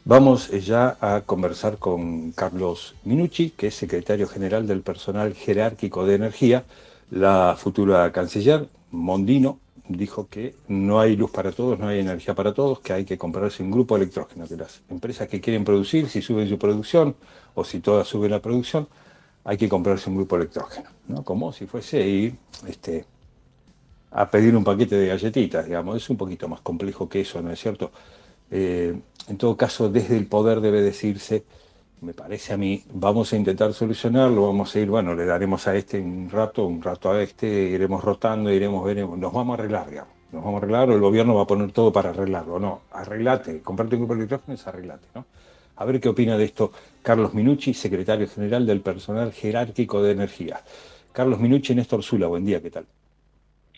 Vamos 0.07 0.49
eh, 0.49 0.63
ya 0.63 0.97
a 0.99 1.21
conversar 1.21 1.77
con 1.77 2.33
Carlos 2.33 2.95
Minucci, 3.05 3.51
que 3.51 3.67
es 3.67 3.75
secretario 3.75 4.27
general 4.27 4.67
del 4.67 4.81
personal 4.81 5.35
jerárquico 5.35 6.07
de 6.07 6.15
energía. 6.15 6.65
La 7.11 7.57
futura 7.59 8.11
canciller, 8.11 8.67
Mondino, 8.91 9.59
dijo 9.87 10.29
que 10.31 10.55
no 10.67 10.99
hay 10.99 11.15
luz 11.15 11.31
para 11.31 11.53
todos, 11.53 11.79
no 11.79 11.89
hay 11.89 12.01
energía 12.01 12.35
para 12.35 12.55
todos, 12.55 12.81
que 12.81 12.95
hay 12.95 13.05
que 13.05 13.19
comprarse 13.19 13.63
un 13.63 13.71
grupo 13.71 13.97
electrógeno, 13.97 14.49
que 14.49 14.57
las 14.57 14.81
empresas 14.89 15.29
que 15.29 15.43
quieren 15.43 15.67
producir, 15.67 16.09
si 16.09 16.23
suben 16.23 16.49
su 16.49 16.59
producción 16.59 17.17
o 17.55 17.65
si 17.65 17.81
todas 17.81 18.09
suben 18.09 18.31
la 18.31 18.41
producción, 18.41 18.89
hay 19.45 19.57
que 19.57 19.69
comprarse 19.69 20.09
un 20.09 20.17
grupo 20.17 20.37
electrógeno, 20.37 20.89
¿no? 21.09 21.23
Como 21.25 21.53
si 21.53 21.67
fuese 21.67 22.07
ir 22.07 22.37
este, 22.67 23.05
a 24.11 24.31
pedir 24.31 24.57
un 24.57 24.65
paquete 24.65 24.97
de 24.97 25.09
galletitas, 25.09 25.67
digamos. 25.67 25.97
Es 25.97 26.11
un 26.11 26.17
poquito 26.17 26.49
más 26.49 26.61
complejo 26.61 27.09
que 27.09 27.21
eso, 27.21 27.43
¿no 27.43 27.51
es 27.51 27.61
cierto? 27.61 27.91
Eh, 28.51 28.95
en 29.29 29.37
todo 29.37 29.57
caso, 29.57 29.89
desde 29.89 30.17
el 30.17 30.27
poder 30.27 30.61
debe 30.61 30.83
decirse, 30.83 31.45
me 32.03 32.15
parece 32.15 32.53
a 32.53 32.57
mí, 32.57 32.85
vamos 32.93 33.33
a 33.33 33.37
intentar 33.37 33.73
solucionarlo, 33.73 34.47
vamos 34.47 34.75
a 34.75 34.81
ir, 34.81 34.91
bueno, 34.91 35.15
le 35.15 35.25
daremos 35.25 35.67
a 35.69 35.77
este 35.77 36.01
un 36.01 36.29
rato, 36.31 36.67
un 36.67 36.83
rato 36.83 37.11
a 37.11 37.23
este, 37.23 37.47
iremos 37.47 38.03
rotando, 38.05 38.51
iremos, 38.53 38.85
veremos, 38.85 39.19
nos 39.19 39.33
vamos 39.33 39.59
a 39.59 39.63
arreglar, 39.63 39.89
digamos. 39.89 40.13
Nos 40.33 40.43
vamos 40.43 40.63
a 40.63 40.65
arreglar 40.65 40.91
o 40.91 40.95
el 40.95 41.01
gobierno 41.01 41.35
va 41.35 41.43
a 41.43 41.47
poner 41.47 41.73
todo 41.73 41.93
para 41.93 42.11
arreglarlo. 42.11 42.59
No, 42.59 42.81
arreglate, 42.93 43.61
comprarte 43.61 43.97
un 43.97 44.03
grupo 44.03 44.15
electrógeno 44.15 44.55
es 44.55 44.67
arreglate, 44.67 45.07
¿no? 45.15 45.27
A 45.77 45.85
ver 45.85 46.01
qué 46.01 46.09
opina 46.09 46.37
de 46.39 46.45
esto 46.45 46.73
Carlos 47.03 47.35
Minucci, 47.35 47.75
secretario 47.75 48.29
general 48.29 48.65
del 48.67 48.81
personal 48.81 49.33
jerárquico 49.33 50.03
de 50.03 50.13
energía. 50.13 50.61
Carlos 51.13 51.41
Minucci, 51.41 51.75
Néstor 51.75 52.03
Zula, 52.03 52.29
buen 52.29 52.45
día, 52.45 52.63
¿qué 52.63 52.71
tal? 52.71 52.87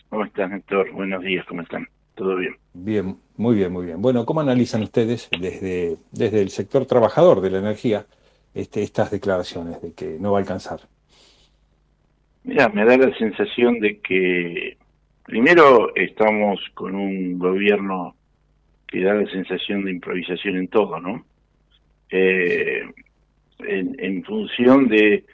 ¿Cómo 0.09 0.25
estás, 0.25 0.49
Néstor? 0.49 0.91
Buenos 0.91 1.23
días, 1.23 1.45
¿cómo 1.47 1.63
están? 1.63 1.87
¿Todo 2.13 2.35
bien? 2.37 2.55
Bien, 2.73 3.17
muy 3.35 3.55
bien, 3.55 3.73
muy 3.73 3.87
bien. 3.87 4.01
Bueno, 4.01 4.25
¿cómo 4.25 4.41
analizan 4.41 4.83
ustedes 4.83 5.29
desde, 5.39 5.97
desde 6.11 6.41
el 6.41 6.49
sector 6.49 6.85
trabajador 6.85 7.41
de 7.41 7.49
la 7.49 7.59
energía 7.59 8.05
este, 8.53 8.83
estas 8.83 9.11
declaraciones 9.11 9.81
de 9.81 9.93
que 9.93 10.17
no 10.19 10.31
va 10.31 10.37
a 10.37 10.41
alcanzar? 10.41 10.81
Mira, 12.43 12.69
me 12.69 12.85
da 12.85 12.95
la 12.95 13.17
sensación 13.17 13.79
de 13.79 13.99
que 13.99 14.77
primero 15.23 15.93
estamos 15.95 16.59
con 16.75 16.95
un 16.95 17.39
gobierno 17.39 18.15
que 18.87 19.01
da 19.01 19.15
la 19.15 19.29
sensación 19.31 19.83
de 19.83 19.91
improvisación 19.91 20.57
en 20.57 20.67
todo, 20.67 20.99
¿no? 20.99 21.25
eh, 22.09 22.81
en, 23.59 24.23
función 24.23 24.87
de 24.87 25.25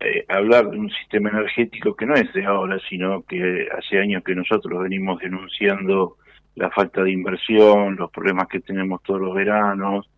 eh, 0.00 0.24
hablar 0.28 0.70
de 0.70 0.78
un 0.78 0.90
sistema 0.90 1.30
energético 1.30 1.94
que 1.94 2.06
no 2.06 2.14
es 2.14 2.32
de 2.32 2.44
ahora, 2.44 2.78
sino 2.88 3.22
que 3.22 3.68
hace 3.76 3.98
años 3.98 4.22
que 4.24 4.34
nosotros 4.34 4.82
venimos 4.82 5.20
denunciando 5.20 6.16
la 6.54 6.70
falta 6.70 7.02
de 7.02 7.12
inversión, 7.12 7.96
los 7.96 8.10
problemas 8.10 8.48
que 8.48 8.60
tenemos 8.60 9.02
todos 9.02 9.20
los 9.20 9.34
veranos. 9.34 10.08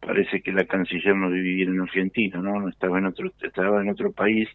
Parece 0.00 0.42
que 0.42 0.52
la 0.52 0.64
canciller 0.64 1.16
no 1.16 1.30
vivía 1.30 1.64
en 1.64 1.80
Argentina, 1.80 2.38
¿no? 2.38 2.60
no 2.60 2.68
estaba 2.68 2.98
en 2.98 3.06
otro 3.06 3.30
estaba 3.42 3.80
en 3.80 3.90
otro 3.90 4.12
país 4.12 4.48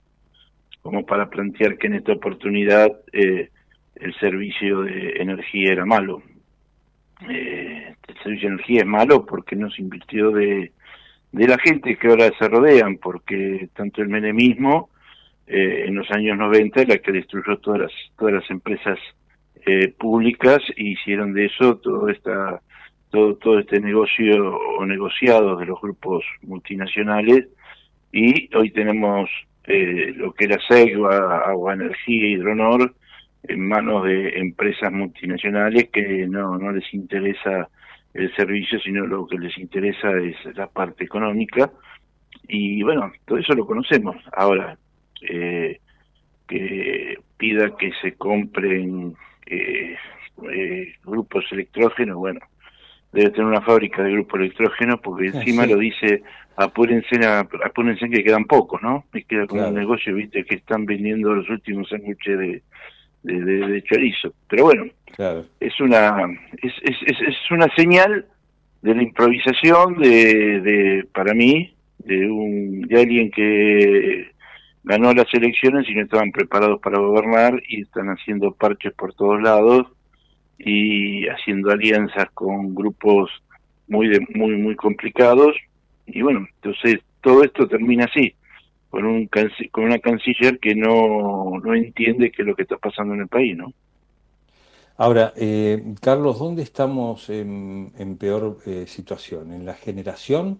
como 0.81 1.05
para 1.05 1.29
plantear 1.29 1.77
que 1.77 1.87
en 1.87 1.95
esta 1.95 2.13
oportunidad 2.13 2.91
eh, 3.11 3.49
el 3.95 4.13
servicio 4.15 4.81
de 4.81 5.13
energía 5.17 5.73
era 5.73 5.85
malo. 5.85 6.23
Eh, 7.29 7.93
el 8.07 8.17
servicio 8.23 8.49
de 8.49 8.55
energía 8.55 8.81
es 8.81 8.87
malo 8.87 9.25
porque 9.25 9.55
no 9.55 9.69
se 9.69 9.81
invirtió 9.81 10.31
de 10.31 10.71
de 11.31 11.47
la 11.47 11.57
gente 11.59 11.95
que 11.95 12.07
ahora 12.07 12.31
se 12.37 12.47
rodean, 12.47 12.97
porque 12.97 13.69
tanto 13.73 14.01
el 14.01 14.09
menemismo 14.09 14.89
eh, 15.47 15.85
en 15.87 15.95
los 15.95 16.09
años 16.11 16.37
90 16.37 16.85
la 16.85 16.97
que 16.97 17.11
destruyó 17.11 17.57
todas 17.57 17.81
las, 17.81 17.91
todas 18.17 18.33
las 18.35 18.49
empresas 18.49 18.97
eh, 19.65 19.93
públicas 19.97 20.59
y 20.75 20.91
hicieron 20.91 21.33
de 21.33 21.45
eso 21.45 21.77
todo 21.77 22.09
esta 22.09 22.61
todo, 23.09 23.35
todo 23.35 23.59
este 23.59 23.79
negocio 23.79 24.55
o 24.77 24.85
negociado 24.85 25.55
de 25.57 25.65
los 25.65 25.81
grupos 25.81 26.23
multinacionales. 26.43 27.47
Y 28.11 28.55
hoy 28.55 28.71
tenemos 28.71 29.29
eh, 29.65 30.13
lo 30.15 30.33
que 30.33 30.45
era 30.45 30.59
Segua, 30.67 31.39
Agua 31.45 31.73
Energía, 31.73 32.27
Hidronor 32.27 32.93
en 33.43 33.67
manos 33.67 34.03
de 34.03 34.37
empresas 34.37 34.91
multinacionales 34.91 35.89
que 35.89 36.27
no, 36.27 36.57
no 36.57 36.71
les 36.71 36.93
interesa 36.93 37.69
el 38.13 38.33
servicio, 38.35 38.79
sino 38.79 39.05
lo 39.05 39.27
que 39.27 39.37
les 39.37 39.57
interesa 39.57 40.11
es 40.17 40.35
la 40.55 40.67
parte 40.67 41.03
económica. 41.03 41.71
Y 42.47 42.81
bueno, 42.83 43.11
todo 43.25 43.37
eso 43.37 43.53
lo 43.53 43.65
conocemos. 43.65 44.15
Ahora, 44.33 44.77
eh, 45.21 45.79
que 46.47 47.17
pida 47.37 47.75
que 47.77 47.91
se 48.01 48.13
compren 48.15 49.15
eh, 49.45 49.95
eh, 50.51 50.93
grupos 51.03 51.45
electrógenos, 51.51 52.17
bueno, 52.17 52.39
debe 53.11 53.29
tener 53.31 53.45
una 53.45 53.61
fábrica 53.61 54.03
de 54.03 54.11
grupo 54.13 54.37
electrógeno 54.37 54.99
porque 54.99 55.27
Ah, 55.29 55.31
encima 55.37 55.63
sí. 55.65 55.69
lo 55.71 55.77
dice 55.77 56.23
apúrense, 56.57 57.25
a- 57.25 57.47
apúrense 57.63 58.09
que 58.09 58.23
quedan 58.23 58.45
pocos, 58.45 58.81
¿no? 58.81 59.05
Y 59.13 59.23
queda 59.23 59.47
como 59.47 59.61
Claro. 59.61 59.73
un 59.73 59.79
negocio, 59.79 60.13
viste, 60.15 60.43
que 60.43 60.55
están 60.55 60.85
vendiendo 60.85 61.33
los 61.33 61.49
últimos 61.49 61.87
sándwiches 61.89 62.37
de, 62.37 62.63
de, 63.23 63.39
de- 63.41 63.67
de 63.67 63.81
chorizo. 63.83 64.33
Pero 64.49 64.63
bueno, 64.65 64.85
Claro. 65.15 65.45
es 65.59 65.79
una 65.81 66.15
es, 66.61 66.73
es, 66.83 66.95
es, 67.05 67.21
es 67.27 67.51
una 67.51 67.67
señal 67.75 68.25
de 68.81 68.95
la 68.95 69.03
improvisación 69.03 69.97
de, 69.97 70.61
de 70.61 71.05
para 71.13 71.33
mí 71.33 71.73
de 71.99 72.29
un 72.31 72.81
de 72.83 73.01
alguien 73.01 73.29
que 73.31 74.31
ganó 74.83 75.13
las 75.13 75.27
elecciones 75.33 75.89
y 75.89 75.95
no 75.95 76.03
estaban 76.03 76.31
preparados 76.31 76.79
para 76.79 76.97
gobernar 76.99 77.61
y 77.67 77.81
están 77.81 78.07
haciendo 78.07 78.53
parches 78.53 78.93
por 78.93 79.13
todos 79.13 79.41
lados 79.41 79.87
y 80.57 81.27
haciendo 81.27 81.71
alianzas 81.71 82.29
con 82.33 82.73
grupos 82.73 83.29
muy 83.87 84.07
de- 84.07 84.25
muy 84.33 84.55
muy 84.55 84.75
complicados 84.75 85.55
y 86.05 86.21
bueno 86.21 86.47
entonces 86.55 86.99
todo 87.21 87.43
esto 87.43 87.67
termina 87.67 88.05
así 88.05 88.33
con 88.89 89.05
un 89.05 89.29
con 89.71 89.83
una 89.83 89.99
canciller 89.99 90.59
que 90.59 90.75
no 90.75 91.59
no 91.63 91.75
entiende 91.75 92.31
qué 92.31 92.41
es 92.41 92.47
lo 92.47 92.55
que 92.55 92.63
está 92.63 92.77
pasando 92.77 93.13
en 93.13 93.21
el 93.21 93.27
país 93.27 93.55
no 93.57 93.73
Ahora, 95.01 95.31
eh, 95.37 95.95
Carlos, 96.01 96.39
¿dónde 96.39 96.61
estamos 96.61 97.29
en, 97.29 97.93
en 97.97 98.17
peor 98.17 98.57
eh, 98.65 98.85
situación? 98.85 99.53
¿En 99.53 99.65
la 99.65 99.73
generación? 99.73 100.59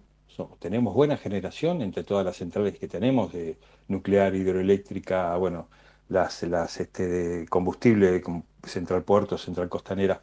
¿Tenemos 0.58 0.94
buena 0.94 1.16
generación 1.16 1.82
entre 1.82 2.04
todas 2.04 2.24
las 2.24 2.36
centrales 2.36 2.78
que 2.78 2.88
tenemos, 2.88 3.32
de 3.32 3.58
nuclear, 3.88 4.34
hidroeléctrica, 4.34 5.36
bueno, 5.36 5.68
las, 6.08 6.42
las 6.44 6.80
este, 6.80 7.06
de 7.06 7.48
combustible, 7.48 8.22
Central 8.64 9.02
Puerto, 9.04 9.36
Central 9.36 9.68
Costanera? 9.68 10.22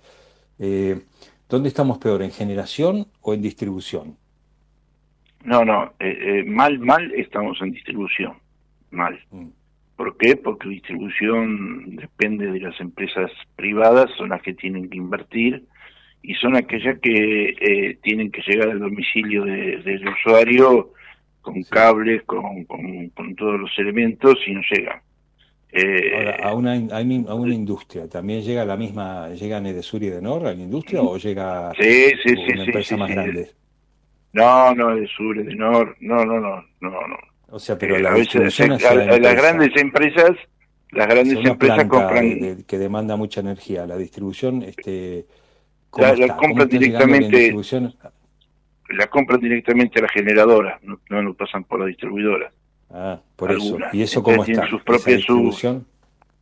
Eh, 0.59 1.01
¿dónde 1.47 1.69
estamos 1.69 1.97
peor, 1.99 2.21
en 2.23 2.31
generación 2.31 3.07
o 3.21 3.33
en 3.33 3.41
distribución? 3.41 4.17
No, 5.47 5.63
no, 5.63 5.93
eh, 6.01 6.17
eh, 6.21 6.43
mal, 6.45 6.77
mal 6.79 7.09
estamos 7.15 7.61
en 7.61 7.71
distribución, 7.71 8.33
mal. 8.91 9.17
¿Por 9.95 10.17
qué? 10.17 10.35
Porque 10.35 10.67
distribución 10.67 11.95
depende 11.95 12.51
de 12.51 12.59
las 12.59 12.77
empresas 12.81 13.31
privadas, 13.55 14.11
son 14.17 14.29
las 14.29 14.41
que 14.41 14.53
tienen 14.53 14.89
que 14.89 14.97
invertir 14.97 15.63
y 16.21 16.33
son 16.35 16.57
aquellas 16.57 16.99
que 16.99 17.55
eh, 17.61 17.97
tienen 18.03 18.29
que 18.29 18.41
llegar 18.45 18.69
al 18.71 18.79
domicilio 18.79 19.45
de- 19.45 19.77
del 19.83 20.05
usuario 20.09 20.91
con 21.39 21.63
cables, 21.63 22.23
con, 22.23 22.65
con, 22.65 23.07
con 23.15 23.33
todos 23.37 23.57
los 23.57 23.71
elementos 23.79 24.35
y 24.45 24.51
no 24.51 24.61
llegan. 24.69 24.99
Eh, 25.71 26.11
Ahora, 26.13 26.37
a 26.49 26.53
una, 26.55 26.73
a 26.73 27.01
una- 27.01 27.31
a 27.31 27.35
una 27.35 27.53
industria, 27.55 28.09
¿también 28.09 28.41
llega 28.41 28.65
la 28.65 28.75
misma, 28.75 29.29
llegan 29.29 29.63
de 29.63 29.81
Sur 29.81 30.03
y 30.03 30.09
de 30.09 30.21
Nor 30.21 30.45
a 30.45 30.53
la 30.53 30.61
industria 30.61 31.01
o 31.01 31.17
llega 31.17 31.71
Sí, 31.79 32.11
una 32.35 32.63
sí, 32.65 32.69
empresa 32.69 32.95
sí, 32.95 32.99
más 32.99 33.07
sí. 33.07 33.13
grande? 33.15 33.49
No, 34.37 34.73
no, 34.75 34.95
de 34.95 35.07
sur, 35.07 35.35
de 35.43 35.55
nor, 35.55 35.95
no, 35.99 36.23
no, 36.25 36.39
no, 36.39 36.63
no, 36.81 36.89
no. 37.07 37.17
O 37.49 37.59
sea, 37.59 37.77
pero 37.77 37.95
Eh, 37.95 38.01
la 38.01 38.09
a 38.11 38.13
veces 38.13 38.59
la 38.59 39.17
las 39.19 39.35
grandes 39.35 39.69
empresas, 39.77 40.31
las 40.91 41.07
grandes 41.07 41.43
empresas 41.45 41.85
compran, 41.85 42.39
de- 42.39 42.55
de- 42.57 42.63
que 42.65 42.77
demanda 42.77 43.15
mucha 43.15 43.39
energía. 43.41 43.85
La 43.87 43.97
distribución, 43.97 44.63
este, 44.63 45.25
¿cómo 45.89 46.07
La- 46.07 46.15
la 46.27 46.35
compran 46.37 46.57
la 46.59 46.65
directamente- 46.65 47.53
la 48.89 49.07
compran 49.07 49.39
directamente 49.39 49.99
a 49.99 50.03
la 50.03 50.09
generadora, 50.09 50.79
no, 50.83 50.99
no 51.09 51.21
lo 51.21 51.33
pasan 51.33 51.63
por 51.63 51.79
la 51.79 51.85
distribuidora. 51.87 52.51
Ah, 52.89 53.19
por 53.35 53.51
eso. 53.51 53.77
¿Y 53.91 54.01
eso 54.01 54.23
cómo 54.23 54.43
tienen 54.45 54.63
está? 54.63 54.69
sus 54.69 54.81
¿Esa 54.81 54.85
propias 54.85 55.17
distribución? 55.17 55.85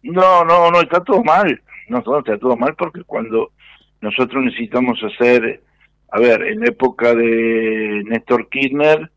No, 0.03 0.43
no, 0.45 0.69
no, 0.69 0.81
está 0.81 1.03
todo 1.03 1.23
mal. 1.23 1.59
No, 1.88 2.03
no, 2.05 2.19
está 2.19 2.38
todo 2.38 2.55
mal 2.55 2.76
porque 2.76 3.03
cuando 3.03 3.51
nosotros 4.01 4.43
necesitamos 4.43 4.99
hacer, 5.03 5.61
a 6.15 6.19
ver, 6.19 6.43
en 6.43 6.61
la 6.61 6.67
época 6.67 7.13
de 7.13 8.03
Néstor 8.05 8.47
Kirchner, 8.49 9.09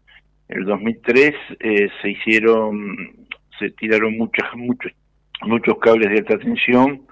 el 0.48 0.64
2003, 0.64 1.32
eh, 1.60 1.88
se 2.02 2.10
hicieron, 2.10 2.96
se 3.56 3.70
tiraron 3.70 4.16
muchas, 4.18 4.52
muchos, 4.56 4.90
muchos 5.42 5.78
cables 5.78 6.10
de 6.10 6.18
alta 6.18 6.38
tensión, 6.38 7.02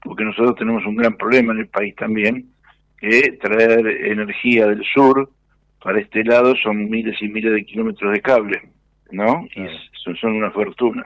porque 0.00 0.22
nosotros 0.24 0.54
tenemos 0.56 0.86
un 0.86 0.94
gran 0.94 1.16
problema 1.16 1.52
en 1.52 1.58
el 1.60 1.66
país 1.66 1.94
también, 1.96 2.50
que 3.00 3.32
traer 3.40 3.84
energía 4.06 4.68
del 4.68 4.84
sur 4.94 5.28
para 5.82 6.00
este 6.00 6.22
lado 6.22 6.54
son 6.62 6.88
miles 6.88 7.20
y 7.20 7.26
miles 7.28 7.52
de 7.52 7.64
kilómetros 7.64 8.12
de 8.12 8.20
cable, 8.20 8.62
¿no? 9.10 9.44
Y 9.56 9.66
son, 10.04 10.14
son 10.16 10.32
una 10.36 10.50
fortuna 10.52 11.04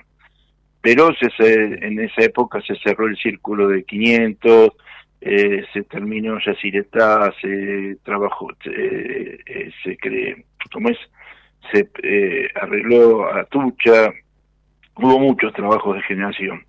pero 0.82 1.12
se- 1.14 1.84
en 1.84 1.98
esa 1.98 2.22
época 2.22 2.60
se 2.60 2.76
cerró 2.76 3.08
el 3.08 3.16
círculo 3.16 3.66
de 3.66 3.82
500, 3.82 4.70
eh, 5.20 5.64
se 5.72 5.82
terminó 5.84 6.38
Yacyretá, 6.38 7.32
se 7.40 7.96
trabajó, 8.04 8.48
eh, 8.64 9.70
se 9.82 9.96
cree, 9.96 10.44
¿cómo 10.72 10.88
es? 10.90 10.98
Se 11.72 11.88
eh, 12.02 12.48
arregló 12.54 13.32
Atucha, 13.32 14.12
hubo 14.96 15.18
muchos 15.18 15.52
trabajos 15.52 15.96
de 15.96 16.02
generación. 16.02 16.64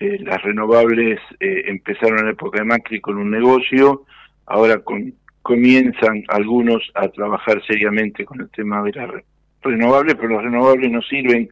Eh, 0.00 0.18
las 0.20 0.42
renovables 0.42 1.20
eh, 1.40 1.62
empezaron 1.66 2.18
en 2.18 2.24
la 2.26 2.32
época 2.32 2.58
de 2.58 2.64
Macri 2.64 3.00
con 3.00 3.16
un 3.16 3.30
negocio, 3.30 4.02
ahora 4.46 4.78
con- 4.80 5.14
comienzan 5.42 6.24
algunos 6.28 6.82
a 6.94 7.08
trabajar 7.08 7.62
seriamente 7.66 8.24
con 8.24 8.40
el 8.40 8.50
tema 8.50 8.82
de 8.82 8.92
las 8.92 9.08
re- 9.08 9.24
renovables, 9.62 10.14
pero 10.16 10.30
las 10.34 10.42
renovables 10.44 10.90
no 10.90 11.00
sirven 11.02 11.48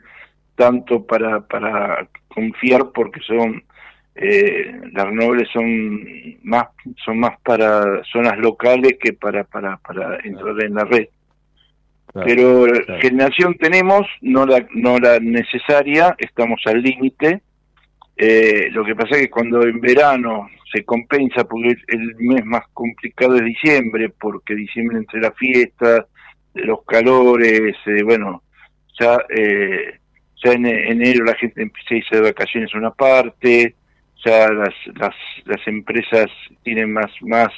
tanto 0.56 1.06
para, 1.06 1.40
para 1.46 2.08
confiar 2.28 2.90
porque 2.94 3.20
son 3.20 3.62
eh, 4.14 4.80
las 4.92 5.06
renovables 5.06 5.48
son 5.52 6.04
más 6.42 6.66
son 7.04 7.18
más 7.18 7.40
para 7.40 8.02
zonas 8.04 8.38
locales 8.38 8.96
que 9.00 9.14
para 9.14 9.44
para 9.44 9.78
para 9.78 10.18
entrar 10.24 10.62
en 10.62 10.74
la 10.74 10.84
red. 10.84 11.08
Pero 12.12 12.66
generación 13.00 13.54
tenemos 13.54 14.06
no 14.20 14.44
la 14.44 14.66
no 14.74 14.98
la 14.98 15.18
necesaria 15.18 16.14
estamos 16.18 16.60
al 16.66 16.82
límite. 16.82 17.40
Eh, 18.16 18.68
lo 18.70 18.84
que 18.84 18.94
pasa 18.94 19.16
es 19.16 19.22
que 19.22 19.30
cuando 19.30 19.62
en 19.62 19.80
verano 19.80 20.48
se 20.70 20.84
compensa 20.84 21.44
porque 21.44 21.68
el, 21.68 21.78
el 21.88 22.14
mes 22.16 22.44
más 22.44 22.64
complicado 22.74 23.36
es 23.36 23.44
diciembre 23.44 24.10
porque 24.10 24.54
diciembre 24.54 24.98
entre 24.98 25.20
las 25.20 25.34
fiestas 25.34 26.04
los 26.54 26.84
calores 26.84 27.74
eh, 27.86 28.02
bueno 28.02 28.42
ya 29.00 29.18
eh, 29.30 29.98
ya 30.44 30.52
en 30.52 30.66
enero 30.66 31.24
la 31.24 31.34
gente 31.34 31.62
empieza 31.62 31.94
a 31.94 31.98
irse 31.98 32.16
de 32.16 32.22
vacaciones 32.22 32.74
a 32.74 32.78
una 32.78 32.90
parte, 32.90 33.74
ya 34.24 34.48
las, 34.52 34.74
las, 34.94 35.14
las 35.44 35.66
empresas 35.66 36.26
tienen 36.62 36.92
más, 36.92 37.10
más 37.22 37.50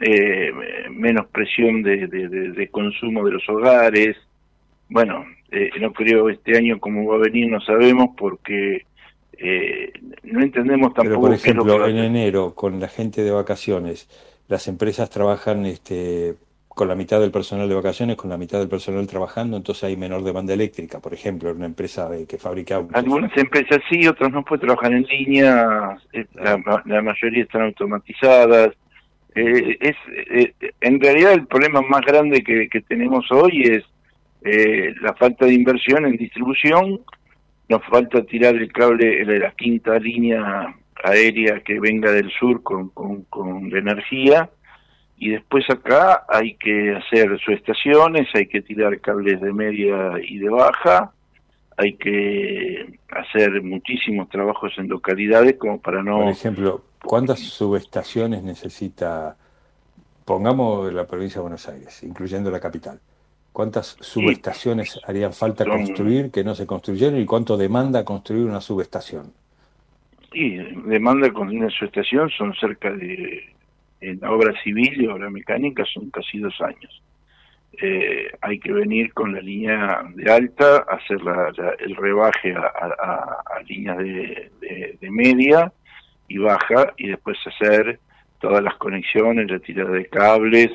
eh, 0.00 0.52
menos 0.90 1.26
presión 1.28 1.82
de, 1.82 2.06
de, 2.06 2.28
de- 2.28 2.52
de 2.52 2.68
consumo 2.68 3.24
de 3.24 3.32
los 3.32 3.48
hogares. 3.48 4.16
Bueno, 4.88 5.24
eh, 5.50 5.70
no 5.80 5.92
creo 5.92 6.28
este 6.28 6.56
año 6.56 6.78
cómo 6.80 7.06
va 7.06 7.16
a 7.16 7.20
venir, 7.20 7.48
no 7.50 7.60
sabemos, 7.60 8.10
porque 8.16 8.84
eh, 9.38 9.92
no 10.24 10.42
entendemos 10.42 10.92
Pero, 10.94 11.14
tampoco 11.14 11.28
por 11.28 11.40
qué 11.40 11.50
es 11.50 11.56
lo 11.56 11.64
que 11.66 11.70
ejemplo, 11.72 11.88
en 11.88 11.98
enero, 11.98 12.54
con 12.54 12.80
la 12.80 12.88
gente 12.88 13.22
de 13.22 13.30
vacaciones, 13.30 14.08
las 14.48 14.68
empresas 14.68 15.10
trabajan 15.10 15.66
este, 15.66 16.34
con 16.74 16.88
la 16.88 16.94
mitad 16.94 17.20
del 17.20 17.30
personal 17.30 17.68
de 17.68 17.74
vacaciones, 17.74 18.16
con 18.16 18.30
la 18.30 18.38
mitad 18.38 18.58
del 18.58 18.68
personal 18.68 19.06
trabajando, 19.06 19.56
entonces 19.56 19.84
hay 19.84 19.96
menor 19.96 20.24
demanda 20.24 20.54
eléctrica, 20.54 21.00
por 21.00 21.12
ejemplo, 21.12 21.50
en 21.50 21.56
una 21.58 21.66
empresa 21.66 22.08
de- 22.08 22.26
que 22.26 22.38
fabrica 22.38 22.76
autos. 22.76 22.96
Algunas 22.96 23.36
empresas 23.36 23.78
sí, 23.90 24.06
otras 24.06 24.30
no 24.32 24.42
pueden 24.44 24.66
trabajar 24.66 24.92
en 24.92 25.02
línea, 25.02 25.98
eh, 26.12 26.24
la, 26.34 26.56
ma- 26.58 26.82
la 26.86 27.02
mayoría 27.02 27.42
están 27.42 27.62
automatizadas. 27.62 28.70
Eh, 29.34 29.76
es 29.80 29.96
eh, 30.30 30.52
En 30.80 31.00
realidad 31.00 31.32
el 31.32 31.46
problema 31.46 31.80
más 31.82 32.02
grande 32.02 32.42
que, 32.42 32.68
que 32.68 32.80
tenemos 32.82 33.30
hoy 33.30 33.62
es 33.62 33.84
eh, 34.44 34.94
la 35.00 35.14
falta 35.14 35.46
de 35.46 35.54
inversión 35.54 36.04
en 36.06 36.16
distribución, 36.16 37.00
nos 37.68 37.82
falta 37.84 38.22
tirar 38.24 38.54
el 38.56 38.72
cable 38.72 39.24
de 39.24 39.38
la 39.38 39.50
quinta 39.52 39.98
línea 39.98 40.74
aérea 41.04 41.60
que 41.60 41.78
venga 41.80 42.10
del 42.12 42.30
sur 42.30 42.62
con, 42.62 42.88
con, 42.90 43.22
con 43.24 43.74
energía 43.76 44.48
y 45.24 45.28
después 45.28 45.64
acá 45.70 46.24
hay 46.28 46.54
que 46.54 46.96
hacer 46.96 47.38
subestaciones, 47.38 48.26
hay 48.34 48.48
que 48.48 48.60
tirar 48.60 48.98
cables 49.00 49.40
de 49.40 49.52
media 49.52 50.14
y 50.20 50.38
de 50.38 50.48
baja, 50.48 51.12
hay 51.76 51.92
que 51.92 52.98
hacer 53.08 53.62
muchísimos 53.62 54.28
trabajos 54.28 54.72
en 54.78 54.88
localidades 54.88 55.54
como 55.58 55.80
para 55.80 56.02
no... 56.02 56.22
Por 56.22 56.28
ejemplo, 56.28 56.82
¿cuántas 57.04 57.38
subestaciones 57.38 58.42
necesita, 58.42 59.36
pongamos 60.24 60.92
la 60.92 61.06
provincia 61.06 61.36
de 61.36 61.42
Buenos 61.42 61.68
Aires, 61.68 62.02
incluyendo 62.02 62.50
la 62.50 62.58
capital? 62.58 62.98
¿Cuántas 63.52 63.96
subestaciones 64.00 64.98
harían 65.06 65.32
falta 65.32 65.62
son- 65.62 65.84
construir 65.84 66.32
que 66.32 66.42
no 66.42 66.56
se 66.56 66.66
construyeron 66.66 67.20
y 67.20 67.26
cuánto 67.26 67.56
demanda 67.56 68.04
construir 68.04 68.44
una 68.46 68.60
subestación? 68.60 69.32
Y 70.32 70.56
demanda 70.88 71.32
con 71.32 71.56
una 71.56 71.70
subestación 71.70 72.28
son 72.30 72.52
cerca 72.54 72.90
de, 72.90 73.52
en 74.02 74.22
obra 74.24 74.52
civil 74.62 75.00
y 75.00 75.06
obra 75.06 75.30
mecánica 75.30 75.84
son 75.86 76.10
casi 76.10 76.38
dos 76.38 76.60
años. 76.60 77.02
Eh, 77.80 78.30
hay 78.42 78.58
que 78.58 78.70
venir 78.72 79.14
con 79.14 79.32
la 79.32 79.40
línea 79.40 80.02
de 80.14 80.30
alta, 80.30 80.84
hacer 80.90 81.22
la- 81.22 81.50
la- 81.56 81.74
el 81.78 81.96
rebaje 81.96 82.52
a- 82.54 83.38
a 83.56 83.62
líneas 83.66 83.96
de, 83.98 84.50
de- 84.60 84.98
de 85.00 85.10
media 85.10 85.72
y 86.28 86.36
baja 86.38 86.92
y 86.98 87.08
después 87.08 87.38
hacer 87.46 87.98
todas 88.40 88.62
las 88.62 88.74
conexiones, 88.76 89.50
la 89.50 89.58
tirada 89.60 89.90
de 89.92 90.06
cables, 90.06 90.70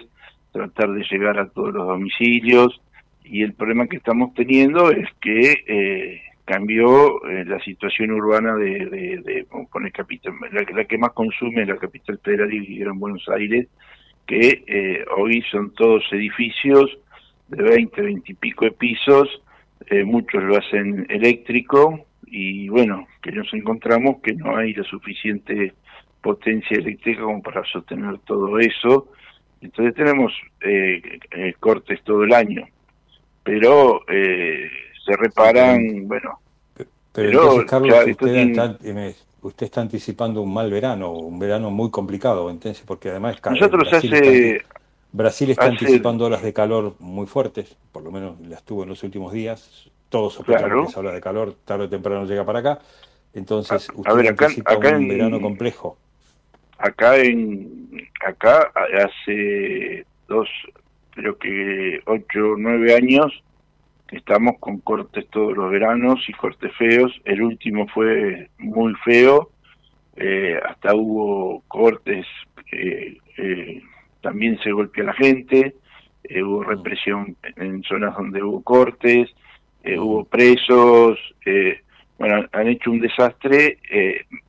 tratar 0.51 0.89
de 0.91 1.03
llegar 1.11 1.37
a 1.37 1.49
todos 1.49 1.73
los 1.73 1.85
domicilios 1.85 2.81
y 3.23 3.43
el 3.43 3.53
problema 3.53 3.87
que 3.87 3.97
estamos 3.97 4.33
teniendo 4.33 4.89
es 4.89 5.07
que 5.21 5.63
eh, 5.67 6.21
cambió 6.47 7.21
eh, 7.29 7.43
la 7.45 7.59
situación 7.59 8.11
urbana 8.11 8.55
de, 8.55 8.85
de, 9.23 9.45
con 9.49 9.89
capital, 9.89 10.33
la, 10.51 10.85
que 10.85 10.97
más 10.97 11.11
consume 11.11 11.65
la 11.65 11.75
capital 11.75 12.17
federal 12.23 12.53
y 12.53 12.81
en 12.81 12.99
Buenos 12.99 13.27
Aires, 13.27 13.67
que 14.25 14.63
eh, 14.65 15.05
hoy 15.17 15.43
son 15.51 15.73
todos 15.73 16.03
edificios 16.13 16.97
de 17.49 17.63
20, 17.63 18.01
20 18.01 18.31
y 18.31 18.35
pico 18.35 18.65
de 18.65 18.71
pisos, 18.71 19.41
muchos 20.05 20.43
lo 20.43 20.57
hacen 20.57 21.05
eléctrico 21.07 22.05
y 22.25 22.67
bueno, 22.67 23.07
que 23.21 23.31
nos 23.31 23.53
encontramos 23.53 24.17
que 24.21 24.33
no 24.33 24.57
hay 24.57 24.73
la 24.73 24.83
suficiente 24.83 25.73
potencia 26.21 26.77
eléctrica 26.77 27.21
como 27.21 27.41
para 27.41 27.63
sostener 27.65 28.17
todo 28.25 28.59
eso. 28.59 29.11
Entonces 29.61 29.95
tenemos 29.95 30.33
cortes 31.59 32.03
todo 32.03 32.23
el 32.23 32.33
año 32.33 32.67
pero 33.47 34.01
eh, 34.09 34.69
se 35.07 35.15
reparan, 35.15 36.07
bueno. 36.07 36.39
Pero, 37.13 37.65
Carlos, 37.65 37.95
usted, 39.41 39.65
está, 39.65 39.81
anticipando 39.81 40.41
un 40.41 40.53
mal 40.53 40.69
verano, 40.69 41.13
un 41.13 41.39
verano 41.39 41.71
muy 41.71 41.89
complicado, 41.89 42.49
entonces, 42.51 42.83
porque 42.85 43.09
además 43.09 43.37
nosotros 43.49 43.89
Brasil 43.89 44.13
hace 44.13 44.55
está, 44.57 44.67
Brasil 45.13 45.49
está 45.49 45.65
anticipando 45.65 46.25
olas 46.25 46.43
de 46.43 46.53
calor 46.53 46.95
muy 46.99 47.25
fuertes, 47.25 47.75
por 47.91 48.03
lo 48.03 48.11
menos 48.11 48.39
las 48.41 48.61
tuvo 48.63 48.83
en 48.83 48.89
los 48.89 49.01
últimos 49.01 49.33
días. 49.33 49.89
Todos 50.09 50.33
sospechamos 50.35 50.87
que 50.87 50.93
se 50.93 50.99
habla 50.99 51.11
de 51.11 51.21
calor, 51.21 51.55
tarde 51.65 51.85
o 51.85 51.89
temprano 51.89 52.25
llega 52.25 52.45
para 52.45 52.59
acá. 52.59 52.79
Entonces, 53.33 53.87
usted 53.93 54.11
a 54.11 54.13
ver, 54.13 54.27
acá, 54.29 54.47
un 54.47 54.85
en, 54.85 55.07
verano 55.07 55.41
complejo. 55.41 55.97
Acá 56.77 57.17
en 57.17 58.09
acá 58.25 58.71
hace 59.03 60.05
dos 60.27 60.47
creo 61.11 61.37
que 61.37 61.99
ocho 62.05 62.51
o 62.51 62.57
nueve 62.57 62.93
años 62.93 63.43
estamos 64.11 64.57
con 64.59 64.79
cortes 64.79 65.27
todos 65.29 65.55
los 65.55 65.71
veranos 65.71 66.19
y 66.27 66.33
cortes 66.33 66.73
feos. 66.75 67.11
El 67.25 67.41
último 67.41 67.87
fue 67.87 68.49
muy 68.57 68.93
feo, 69.03 69.51
eh, 70.15 70.59
hasta 70.65 70.95
hubo 70.95 71.63
cortes, 71.67 72.25
eh, 72.71 73.17
eh, 73.37 73.81
también 74.21 74.57
se 74.59 74.71
golpeó 74.71 75.03
a 75.03 75.07
la 75.07 75.13
gente, 75.13 75.75
hubo 76.43 76.63
represión 76.63 77.35
en 77.55 77.83
zonas 77.83 78.15
donde 78.17 78.41
hubo 78.43 78.61
cortes, 78.61 79.29
hubo 79.85 80.25
presos, 80.25 81.17
bueno, 82.17 82.45
han 82.51 82.67
hecho 82.67 82.91
un 82.91 82.99
desastre. 82.99 83.77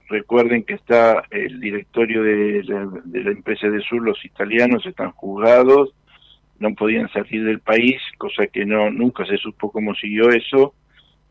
recuerden 0.09 0.65
que 0.65 0.75
está 0.75 1.23
el 1.31 1.61
directorio 1.61 2.23
de 2.23 2.65
la, 2.65 2.89
de 3.05 3.25
la 3.25 3.31
empresa 3.31 3.69
de 3.69 3.81
Sur, 3.83 4.03
los 4.03 4.25
italianos 4.25 4.85
están 4.87 5.13
juzgados, 5.13 5.95
no 6.59 6.75
podían 6.75 7.09
salir 7.11 7.45
del 7.45 7.61
país, 7.61 8.01
cosa 8.17 8.47
que 8.47 8.65
no 8.65 8.91
nunca 8.91 9.25
se 9.27 9.37
supo 9.37 9.71
cómo 9.71 9.95
siguió 9.95 10.31
eso. 10.31 10.75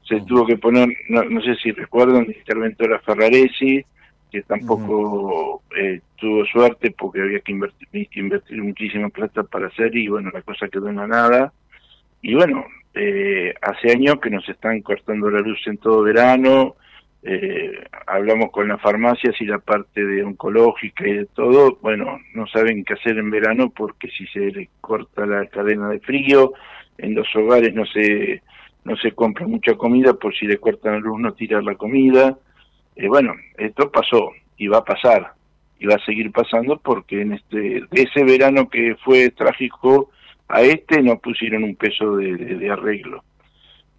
Se 0.04 0.22
tuvo 0.22 0.46
que 0.46 0.58
poner, 0.58 0.88
no, 1.10 1.42
sé 1.42 1.56
si 1.56 1.72
recuerdan, 1.72 2.28
la 2.28 2.38
interventora 2.38 3.00
Ferraresi, 3.00 3.84
que 4.32 4.42
tampoco 4.44 5.64
eh, 5.78 6.00
tuvo 6.16 6.46
suerte 6.46 6.92
porque 6.92 7.22
había 7.22 7.40
que 7.42 7.52
invertir, 7.52 8.08
invertir 8.14 8.64
muchísima 8.64 9.10
plata 9.10 9.44
para 9.44 9.68
hacer 9.68 9.96
y 9.96 10.08
bueno, 10.08 10.32
la 10.34 10.42
cosa 10.42 10.70
quedó 10.70 10.90
en 10.90 10.98
la 10.98 11.08
nada. 11.08 11.54
Y 12.22 12.36
bueno, 12.36 12.66
eh, 12.94 13.54
hace 13.62 13.92
años 13.92 14.20
que 14.22 14.30
nos 14.30 14.48
están 14.48 14.82
cortando 14.82 15.30
la 15.30 15.42
luz 15.42 15.60
en 15.68 15.78
todo 15.78 16.04
verano, 16.04 16.76
eh, 17.30 17.84
hablamos 18.06 18.52
con 18.52 18.70
las 18.70 18.82
farmacias 18.82 19.36
y 19.42 19.46
la 19.46 19.60
parte 19.60 20.02
de 20.06 20.24
oncológica 20.24 21.06
y 21.06 21.12
de 21.12 21.26
todo, 21.26 21.78
bueno, 21.82 22.20
no 22.34 22.48
saben 22.48 22.86
qué 22.86 22.94
hacer 22.94 23.18
en 23.18 23.30
verano 23.30 23.70
porque 23.70 24.08
si 24.10 24.26
se 24.28 24.40
le 24.40 24.70
corta 24.80 25.26
la 25.26 25.46
cadena 25.48 25.90
de 25.90 26.00
frío, 26.00 26.54
en 26.98 27.16
los 27.16 27.28
hogares 27.36 27.74
no 27.74 27.86
se 27.86 28.42
no 28.86 28.96
se 28.96 29.12
compra 29.12 29.46
mucha 29.46 29.74
comida 29.74 30.14
por 30.14 30.34
si 30.34 30.48
le 30.48 30.58
cortan 30.58 30.94
la 30.94 31.00
luz 31.00 31.20
no 31.20 31.34
tirar 31.34 31.62
la 31.66 31.76
comida. 31.76 32.38
Eh, 32.96 33.10
bueno, 33.10 33.34
esto 33.58 33.92
pasó 33.92 34.32
y 34.56 34.68
va 34.68 34.78
a 34.78 34.86
pasar 34.86 35.34
y 35.80 35.86
va 35.86 35.96
a 35.96 36.06
seguir 36.06 36.32
pasando 36.32 36.78
porque 36.78 37.24
en 37.24 37.34
este 37.34 37.58
de 37.58 38.02
ese 38.04 38.24
verano 38.24 38.70
que 38.70 38.96
fue 39.04 39.32
trágico 39.32 40.12
a 40.48 40.62
este 40.62 41.02
no 41.04 41.20
pusieron 41.20 41.66
un 41.66 41.76
peso 41.76 42.16
de 42.16 42.70
arreglo. 42.70 43.22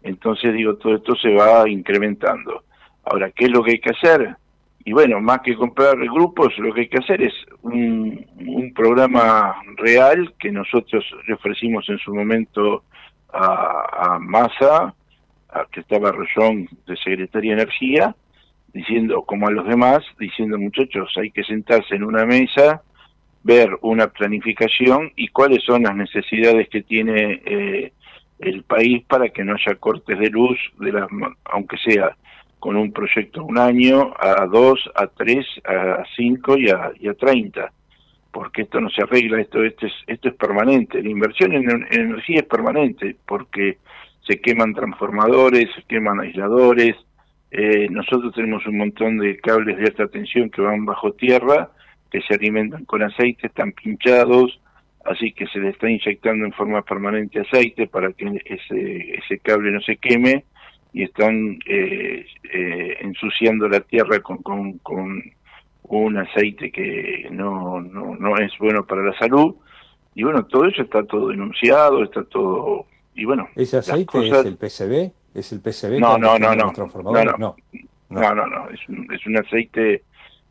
Entonces 0.03 0.55
digo, 0.55 0.77
todo 0.77 0.97
esto 0.97 1.15
se 1.17 1.35
va 1.35 1.69
incrementando. 1.69 2.65
Ahora, 3.11 3.31
¿qué 3.31 3.47
es 3.47 3.51
lo 3.51 3.63
que 3.63 3.73
hay 3.73 3.79
que 3.79 3.91
hacer? 3.91 4.37
Y 4.85 4.93
bueno, 4.93 5.21
más 5.21 5.41
que 5.41 5.55
comprar 5.55 5.97
grupos, 5.99 6.57
lo 6.59 6.75
que 6.75 6.83
hay 6.83 6.89
que 6.89 6.99
hacer 6.99 7.23
es 7.23 7.33
un, 7.63 8.27
programa 8.75 9.57
real 9.77 10.35
que 10.39 10.53
nosotros 10.53 11.05
le 11.27 11.35
ofrecimos 11.35 11.89
en 11.89 11.99
su 11.99 12.15
momento 12.15 12.85
a, 13.33 14.15
a 14.15 14.19
Massa, 14.21 14.95
que 15.73 15.81
estaba 15.81 16.13
Rollón 16.13 16.69
de 16.87 16.97
Secretaría 16.97 17.57
de 17.57 17.63
Energía, 17.63 18.15
diciendo, 18.73 19.23
como 19.23 19.49
a 19.49 19.51
los 19.51 19.67
demás, 19.67 20.01
diciendo 20.19 20.59
muchachos, 20.59 21.13
hay 21.17 21.31
que 21.31 21.43
sentarse 21.43 21.97
en 21.97 22.05
una 22.05 22.25
mesa, 22.25 22.83
ver 23.43 23.71
una 23.81 24.09
planificación 24.09 25.13
y 25.17 25.29
cuáles 25.29 25.65
son 25.65 25.83
las 25.85 25.97
necesidades 25.97 26.69
que 26.69 26.83
tiene 26.83 27.43
eh, 27.45 27.93
el 28.39 28.63
país 28.63 29.05
para 29.07 29.31
que 29.31 29.45
no 29.45 29.55
haya 29.55 29.75
cortes 29.77 30.19
de 30.19 30.31
luz, 30.31 30.59
de 30.79 30.93
las, 30.93 31.09
aunque 31.45 31.79
sea 31.79 32.15
con 32.59 32.77
un 32.77 32.93
proyecto 32.93 33.41
a 33.41 33.45
un 33.45 33.59
año, 33.59 34.13
a 34.19 34.47
dos, 34.47 34.91
a 34.95 35.07
tres, 35.07 35.47
a 35.65 36.03
cinco 36.17 36.57
y 36.59 36.69
a, 36.69 37.15
treinta, 37.15 37.73
porque 38.33 38.63
esto 38.63 38.81
no 38.81 38.91
se 38.91 39.03
arregla, 39.03 39.41
esto, 39.41 39.63
esto, 39.63 39.87
es, 39.87 39.93
esto 40.07 40.29
es 40.29 40.35
permanente, 40.35 41.03
la 41.03 41.11
inversión 41.11 41.53
en, 41.55 41.87
energía 41.91 42.41
es 42.41 42.47
permanente, 42.47 43.17
porque 43.27 43.79
se 44.27 44.41
queman 44.41 44.75
transformadores, 44.75 45.69
se 45.75 45.83
queman 45.83 46.21
aisladores, 46.21 46.97
eh, 47.51 47.89
nosotros 47.91 48.35
tenemos 48.35 48.67
un 48.67 48.77
montón 48.77 49.19
de 49.19 49.39
cables 49.39 49.79
de 49.79 49.85
alta 49.85 50.09
tensión 50.09 50.51
que 50.51 50.61
van 50.61 50.85
bajo 50.85 51.13
tierra, 51.13 51.71
que 52.11 52.21
se 52.23 52.35
alimentan 52.35 52.85
con 52.85 53.03
aceite, 53.03 53.47
están 53.47 53.73
pinchados, 53.73 54.61
así 55.05 55.33
que 55.33 55.47
se 55.47 55.59
le 55.59 55.71
está 55.71 55.89
inyectando 55.89 56.45
en 56.45 56.53
forma 56.53 56.83
permanente 56.83 57.41
aceite 57.41 57.87
para 57.87 58.13
que 58.13 58.43
ese, 58.45 59.19
ese 59.19 59.39
cable 59.39 59.71
no 59.71 59.81
se 59.81 59.97
queme, 59.97 60.45
y 60.93 61.05
están 61.05 61.59
eh, 61.67 62.27
eh, 62.53 62.97
ensuciando 63.01 63.69
la 63.69 63.81
tierra 63.81 64.21
con, 64.21 64.39
con, 64.39 64.79
con 64.79 65.23
un 65.85 66.17
aceite 66.19 66.71
que 66.71 67.29
no, 67.31 67.81
no, 67.81 68.17
no, 68.17 68.37
es 68.39 68.53
bueno 68.59 68.85
para 68.87 69.03
la 69.03 69.17
salud. 69.19 69.55
Y 70.15 70.25
bueno, 70.25 70.45
todo 70.47 70.67
eso 70.67 70.83
está 70.83 71.03
todo 71.05 71.29
denunciado, 71.29 72.03
está 72.03 72.25
todo... 72.25 72.87
Y 73.15 73.25
bueno, 73.25 73.49
¿Ese 73.55 73.79
aceite 73.79 74.29
es 74.29 74.45
el 74.45 74.57
PCB? 74.57 75.13
¿Es 75.35 75.53
el 75.53 75.61
PCB? 75.61 75.99
No, 76.01 76.19
no, 76.19 76.39
no, 76.39 76.55
no. 76.55 76.73
No, 76.73 77.25
no, 77.25 77.37
no. 77.39 77.57
No, 78.11 78.35
no, 78.35 78.47
no. 78.47 78.71
Es, 78.71 78.89
un, 78.89 79.07
es 79.13 79.27
un 79.27 79.37
aceite 79.39 80.03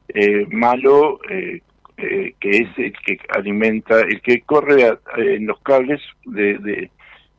eh, 0.09 0.45
malo 0.51 1.19
eh, 1.29 1.61
eh, 1.97 2.35
que 2.39 2.49
es 2.49 2.69
el 2.77 2.93
que 2.93 3.17
alimenta, 3.29 4.01
el 4.01 4.21
que 4.21 4.41
corre 4.41 4.85
a, 4.85 4.99
en 5.17 5.47
los 5.47 5.59
cables 5.61 5.99
de, 6.25 6.57
de 6.59 6.91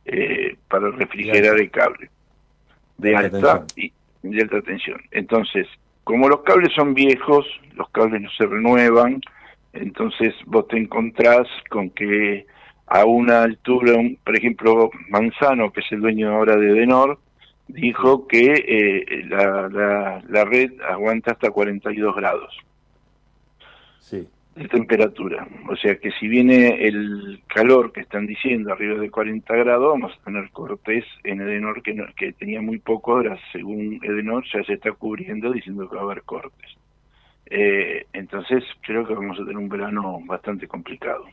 eh, 0.05 0.57
para 0.67 0.91
refrigerar 0.91 1.59
el 1.59 1.71
cable 1.71 2.09
de 2.99 3.15
alta 3.15 3.65
y 3.75 3.91
de 4.21 4.41
alta 4.41 4.61
tensión. 4.61 5.01
Entonces, 5.11 5.67
como 6.03 6.27
los 6.27 6.41
cables 6.41 6.73
son 6.75 6.93
viejos, 6.93 7.45
los 7.75 7.89
cables 7.89 8.21
no 8.21 8.29
se 8.37 8.45
renuevan, 8.45 9.21
entonces 9.73 10.33
vos 10.45 10.67
te 10.67 10.77
encontrás 10.77 11.47
con 11.69 11.89
que 11.89 12.45
a 12.87 13.05
una 13.05 13.43
altura, 13.43 13.93
por 14.23 14.37
ejemplo, 14.37 14.89
Manzano, 15.09 15.71
que 15.71 15.81
es 15.81 15.91
el 15.91 16.01
dueño 16.01 16.31
ahora 16.31 16.55
de 16.55 16.73
Denor, 16.73 17.19
dijo 17.67 18.27
que 18.27 18.53
eh, 18.67 19.25
la, 19.27 19.69
la, 19.69 20.23
la 20.27 20.45
red 20.45 20.71
aguanta 20.81 21.31
hasta 21.31 21.51
42 21.51 22.15
grados. 22.15 22.57
Sí 23.99 24.27
de 24.59 24.67
temperatura. 24.67 25.47
O 25.69 25.75
sea 25.77 25.95
que 25.95 26.11
si 26.19 26.27
viene 26.27 26.85
el 26.85 27.41
calor 27.47 27.93
que 27.93 28.01
están 28.01 28.27
diciendo 28.27 28.73
arriba 28.73 28.99
de 28.99 29.09
40 29.09 29.55
grados, 29.55 29.93
vamos 29.93 30.11
a 30.11 30.23
tener 30.25 30.49
cortes 30.51 31.05
en 31.23 31.39
Edenor 31.39 31.81
que, 31.81 31.95
que 32.17 32.33
tenía 32.33 32.61
muy 32.61 32.79
poco, 32.79 33.13
ahora 33.13 33.39
según 33.53 33.99
Edenor 34.03 34.43
ya 34.53 34.61
se 34.63 34.73
está 34.73 34.91
cubriendo 34.91 35.51
diciendo 35.51 35.89
que 35.89 35.95
va 35.95 36.01
a 36.01 36.05
haber 36.05 36.23
cortes. 36.23 36.75
Eh, 37.45 38.05
entonces 38.11 38.63
creo 38.81 39.07
que 39.07 39.13
vamos 39.13 39.39
a 39.39 39.43
tener 39.43 39.57
un 39.57 39.69
verano 39.69 40.19
bastante 40.25 40.67
complicado. 40.67 41.23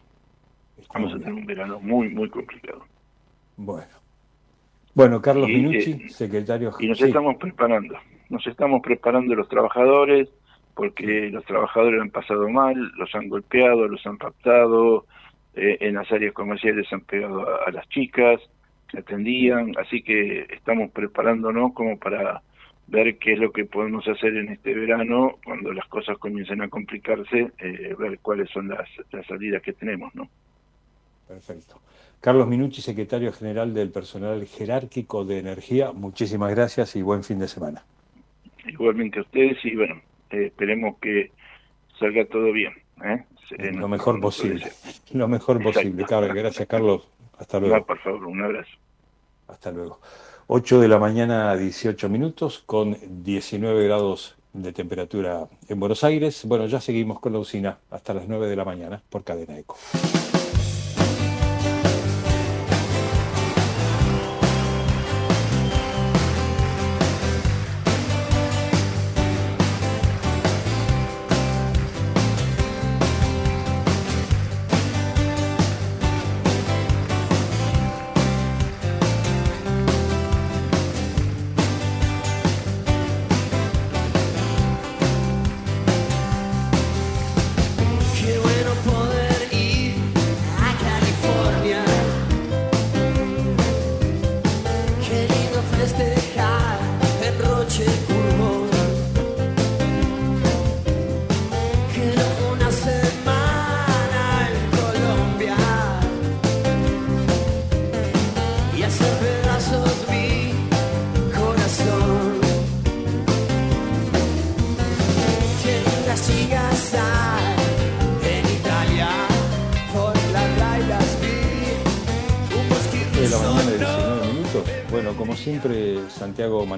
Vamos 0.94 1.12
a 1.12 1.18
tener 1.18 1.34
un 1.34 1.46
verano 1.46 1.80
muy, 1.80 2.08
muy 2.08 2.30
complicado. 2.30 2.84
Bueno. 3.56 3.88
Bueno, 4.94 5.20
Carlos 5.20 5.48
Minucci, 5.48 5.90
eh, 5.90 6.08
secretario. 6.08 6.72
Y 6.78 6.88
nos 6.88 7.02
estamos 7.02 7.36
preparando. 7.36 7.96
Nos 8.30 8.46
estamos 8.46 8.80
preparando 8.82 9.34
los 9.34 9.48
trabajadores, 9.48 10.28
porque 10.76 11.30
los 11.30 11.42
trabajadores 11.46 12.02
han 12.02 12.10
pasado 12.10 12.48
mal, 12.50 12.76
los 12.96 13.12
han 13.14 13.30
golpeado, 13.30 13.88
los 13.88 14.06
han 14.06 14.18
raptado, 14.18 15.06
eh, 15.54 15.78
en 15.80 15.94
las 15.94 16.12
áreas 16.12 16.34
comerciales 16.34 16.86
han 16.92 17.00
pegado 17.00 17.46
a, 17.66 17.70
las 17.70 17.88
chicas 17.88 18.42
que 18.86 18.98
atendían, 18.98 19.72
así 19.78 20.02
que 20.02 20.46
estamos 20.50 20.90
preparándonos 20.90 21.72
como 21.72 21.98
para 21.98 22.42
ver 22.88 23.16
qué 23.16 23.32
es 23.32 23.38
lo 23.38 23.52
que 23.52 23.64
podemos 23.64 24.06
hacer 24.06 24.36
en 24.36 24.50
este 24.50 24.74
verano 24.74 25.38
cuando 25.42 25.72
las 25.72 25.88
cosas 25.88 26.18
comiencen 26.18 26.60
a 26.60 26.68
complicarse, 26.68 27.50
eh, 27.58 27.96
ver 27.98 28.18
cuáles 28.20 28.50
son 28.50 28.68
las, 28.68 28.86
las 29.10 29.26
salidas 29.26 29.62
que 29.62 29.72
tenemos, 29.72 30.14
¿no? 30.14 30.28
Perfecto. 31.26 31.80
Carlos 32.20 32.46
Minucci, 32.46 32.82
secretario 32.82 33.32
general 33.32 33.72
del 33.72 33.90
personal 33.90 34.46
jerárquico 34.46 35.24
de 35.24 35.38
energía, 35.38 35.92
muchísimas 35.92 36.54
gracias 36.54 36.96
y 36.96 37.02
buen 37.02 37.24
fin 37.24 37.38
de 37.38 37.48
semana. 37.48 37.82
Igualmente 38.66 39.20
a 39.20 39.22
ustedes 39.22 39.64
y 39.64 39.74
bueno, 39.74 40.02
eh, 40.36 40.46
esperemos 40.46 40.96
que 41.00 41.32
salga 41.98 42.24
todo 42.26 42.52
bien. 42.52 42.72
¿eh? 43.04 43.24
Lo 43.72 43.88
mejor 43.88 44.20
posible. 44.20 44.70
Lo 45.12 45.28
mejor 45.28 45.62
posible. 45.62 46.04
Gracias, 46.08 46.66
Carlos. 46.66 47.08
Hasta 47.38 47.60
luego. 47.60 47.84
por 47.84 47.98
favor, 47.98 48.24
un 48.26 48.42
abrazo. 48.42 48.70
Hasta 49.48 49.70
luego. 49.70 50.00
8 50.48 50.80
de 50.80 50.88
la 50.88 50.98
mañana, 50.98 51.56
18 51.56 52.08
minutos, 52.08 52.62
con 52.64 52.96
19 53.24 53.84
grados 53.84 54.36
de 54.52 54.72
temperatura 54.72 55.48
en 55.68 55.80
Buenos 55.80 56.04
Aires. 56.04 56.44
Bueno, 56.46 56.66
ya 56.66 56.80
seguimos 56.80 57.20
con 57.20 57.32
la 57.32 57.40
usina 57.40 57.78
hasta 57.90 58.14
las 58.14 58.28
9 58.28 58.48
de 58.48 58.56
la 58.56 58.64
mañana 58.64 59.02
por 59.10 59.24
Cadena 59.24 59.58
Eco. 59.58 59.76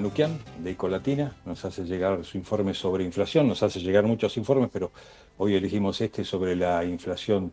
De 0.09 0.71
Ecolatina, 0.71 1.35
nos 1.45 1.63
hace 1.65 1.83
llegar 1.85 2.25
su 2.25 2.37
informe 2.39 2.73
sobre 2.73 3.03
inflación, 3.03 3.47
nos 3.47 3.61
hace 3.61 3.79
llegar 3.79 4.05
muchos 4.05 4.37
informes, 4.37 4.71
pero 4.73 4.91
hoy 5.37 5.53
elegimos 5.53 6.01
este 6.01 6.23
sobre 6.23 6.55
la 6.55 6.83
inflación 6.83 7.51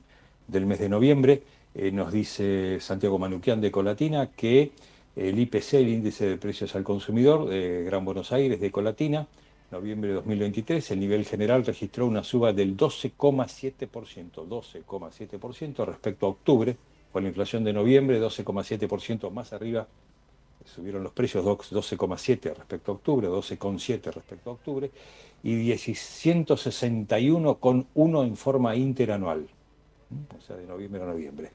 del 0.49 0.65
mes 0.65 0.79
de 0.79 0.89
noviembre. 0.89 1.43
Eh, 1.75 1.93
nos 1.93 2.11
dice 2.11 2.79
Santiago 2.81 3.19
Manuquian 3.19 3.61
de 3.61 3.69
Ecolatina 3.69 4.31
que 4.31 4.73
el 5.15 5.39
IPC, 5.39 5.75
el 5.75 5.89
índice 5.89 6.31
de 6.31 6.39
precios 6.39 6.75
al 6.75 6.83
consumidor 6.83 7.47
de 7.47 7.85
Gran 7.85 8.07
Buenos 8.07 8.33
Aires, 8.33 8.59
de 8.59 8.69
Ecolatina, 8.69 9.27
noviembre 9.71 10.09
de 10.09 10.15
2023, 10.15 10.91
el 10.93 11.01
nivel 11.01 11.27
general 11.27 11.65
registró 11.67 12.07
una 12.07 12.25
suba 12.25 12.55
del 12.55 12.75
12,7%, 12.75 13.87
12,7% 14.49 15.85
respecto 15.85 16.25
a 16.25 16.31
octubre, 16.31 16.75
con 17.13 17.23
la 17.23 17.29
inflación 17.29 17.65
de 17.65 17.75
noviembre 17.75 18.19
12,7% 18.19 19.31
más 19.31 19.53
arriba 19.53 19.87
subieron 20.67 21.03
los 21.03 21.13
precios 21.13 21.43
12,7 21.45 22.55
respecto 22.55 22.93
a 22.93 22.95
octubre, 22.97 23.27
12,7 23.29 24.13
respecto 24.13 24.51
a 24.51 24.53
octubre, 24.55 24.91
y 25.43 25.71
161,1 25.71 28.27
en 28.27 28.37
forma 28.37 28.77
interanual, 28.77 29.49
o 30.37 30.41
sea, 30.41 30.57
de 30.57 30.67
noviembre 30.67 31.03
a 31.03 31.07
noviembre. 31.07 31.53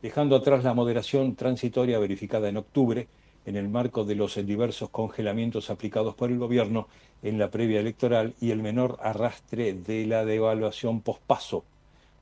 Dejando 0.00 0.36
atrás 0.36 0.64
la 0.64 0.72
moderación 0.74 1.34
transitoria 1.34 1.98
verificada 1.98 2.48
en 2.48 2.58
octubre, 2.58 3.08
en 3.44 3.56
el 3.56 3.68
marco 3.68 4.04
de 4.04 4.14
los 4.14 4.36
diversos 4.44 4.90
congelamientos 4.90 5.70
aplicados 5.70 6.14
por 6.14 6.30
el 6.30 6.38
gobierno 6.38 6.86
en 7.22 7.38
la 7.38 7.50
previa 7.50 7.80
electoral 7.80 8.34
y 8.40 8.50
el 8.50 8.62
menor 8.62 8.98
arrastre 9.02 9.74
de 9.74 10.06
la 10.06 10.24
devaluación 10.24 11.00
pospaso 11.00 11.64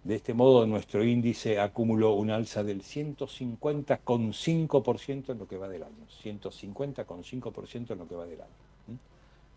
de 0.04 0.14
este 0.16 0.34
modo, 0.34 0.66
nuestro 0.66 1.02
índice 1.02 1.58
acumuló 1.58 2.12
un 2.12 2.30
alza 2.30 2.62
del 2.62 2.82
150,5% 2.82 5.30
en 5.30 5.38
lo 5.38 5.48
que 5.48 5.56
va 5.56 5.66
del 5.66 5.84
año. 5.84 6.06
150,5% 6.22 7.90
en 7.90 7.98
lo 7.98 8.06
que 8.06 8.14
va 8.14 8.26
del 8.26 8.42
año. 8.42 8.50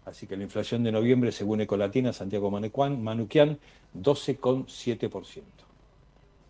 Así 0.06 0.26
que 0.26 0.38
la 0.38 0.44
inflación 0.44 0.86
de 0.86 0.94
noviembre, 0.94 1.34
según 1.34 1.60
Ecolatina, 1.60 2.14
Santiago 2.14 2.50
Manuquian, 2.50 3.60
12,7%. 3.94 5.42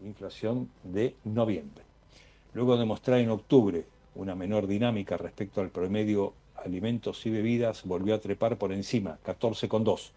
Inflación 0.05 0.69
de 0.83 1.15
noviembre. 1.23 1.83
Luego 2.53 2.77
de 2.77 2.85
mostrar 2.85 3.19
en 3.19 3.31
octubre 3.31 3.87
una 4.13 4.35
menor 4.35 4.67
dinámica 4.67 5.17
respecto 5.17 5.59
al 5.59 5.69
promedio 5.69 6.33
alimentos 6.55 7.25
y 7.25 7.31
bebidas, 7.31 7.81
volvió 7.83 8.13
a 8.13 8.19
trepar 8.19 8.59
por 8.59 8.71
encima, 8.71 9.17
14,2%, 9.25 10.11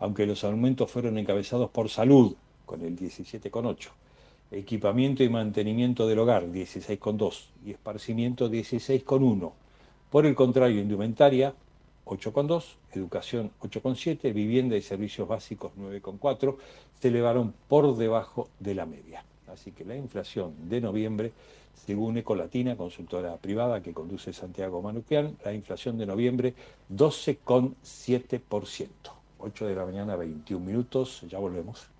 aunque 0.00 0.26
los 0.26 0.44
aumentos 0.44 0.90
fueron 0.90 1.16
encabezados 1.16 1.70
por 1.70 1.88
salud, 1.88 2.36
con 2.72 2.80
el 2.80 2.96
17,8. 2.96 3.90
Equipamiento 4.50 5.22
y 5.22 5.28
mantenimiento 5.28 6.06
del 6.06 6.20
hogar, 6.20 6.46
16,2. 6.46 7.48
Y 7.66 7.72
esparcimiento, 7.72 8.50
16,1. 8.50 9.52
Por 10.08 10.24
el 10.24 10.34
contrario, 10.34 10.80
indumentaria, 10.80 11.52
8,2. 12.06 12.76
Educación, 12.94 13.50
8,7. 13.60 14.32
Vivienda 14.32 14.74
y 14.74 14.80
servicios 14.80 15.28
básicos, 15.28 15.72
9,4. 15.78 16.56
Se 16.98 17.08
elevaron 17.08 17.52
por 17.68 17.94
debajo 17.94 18.48
de 18.58 18.74
la 18.74 18.86
media. 18.86 19.22
Así 19.52 19.72
que 19.72 19.84
la 19.84 19.94
inflación 19.94 20.70
de 20.70 20.80
noviembre, 20.80 21.34
según 21.74 22.16
Ecolatina, 22.16 22.74
consultora 22.74 23.36
privada 23.36 23.82
que 23.82 23.92
conduce 23.92 24.32
Santiago 24.32 24.80
Manuquian, 24.80 25.36
la 25.44 25.52
inflación 25.52 25.98
de 25.98 26.06
noviembre 26.06 26.54
12,7%. 26.90 28.88
8 29.40 29.66
de 29.66 29.74
la 29.74 29.84
mañana, 29.84 30.16
21 30.16 30.64
minutos, 30.64 31.20
ya 31.28 31.38
volvemos. 31.38 31.91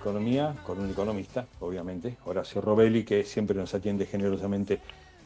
Economía 0.00 0.54
con 0.66 0.80
un 0.80 0.90
economista, 0.90 1.46
obviamente, 1.60 2.16
Horacio 2.24 2.62
Robelli, 2.62 3.04
que 3.04 3.22
siempre 3.24 3.54
nos 3.54 3.74
atiende 3.74 4.06
generosamente 4.06 4.80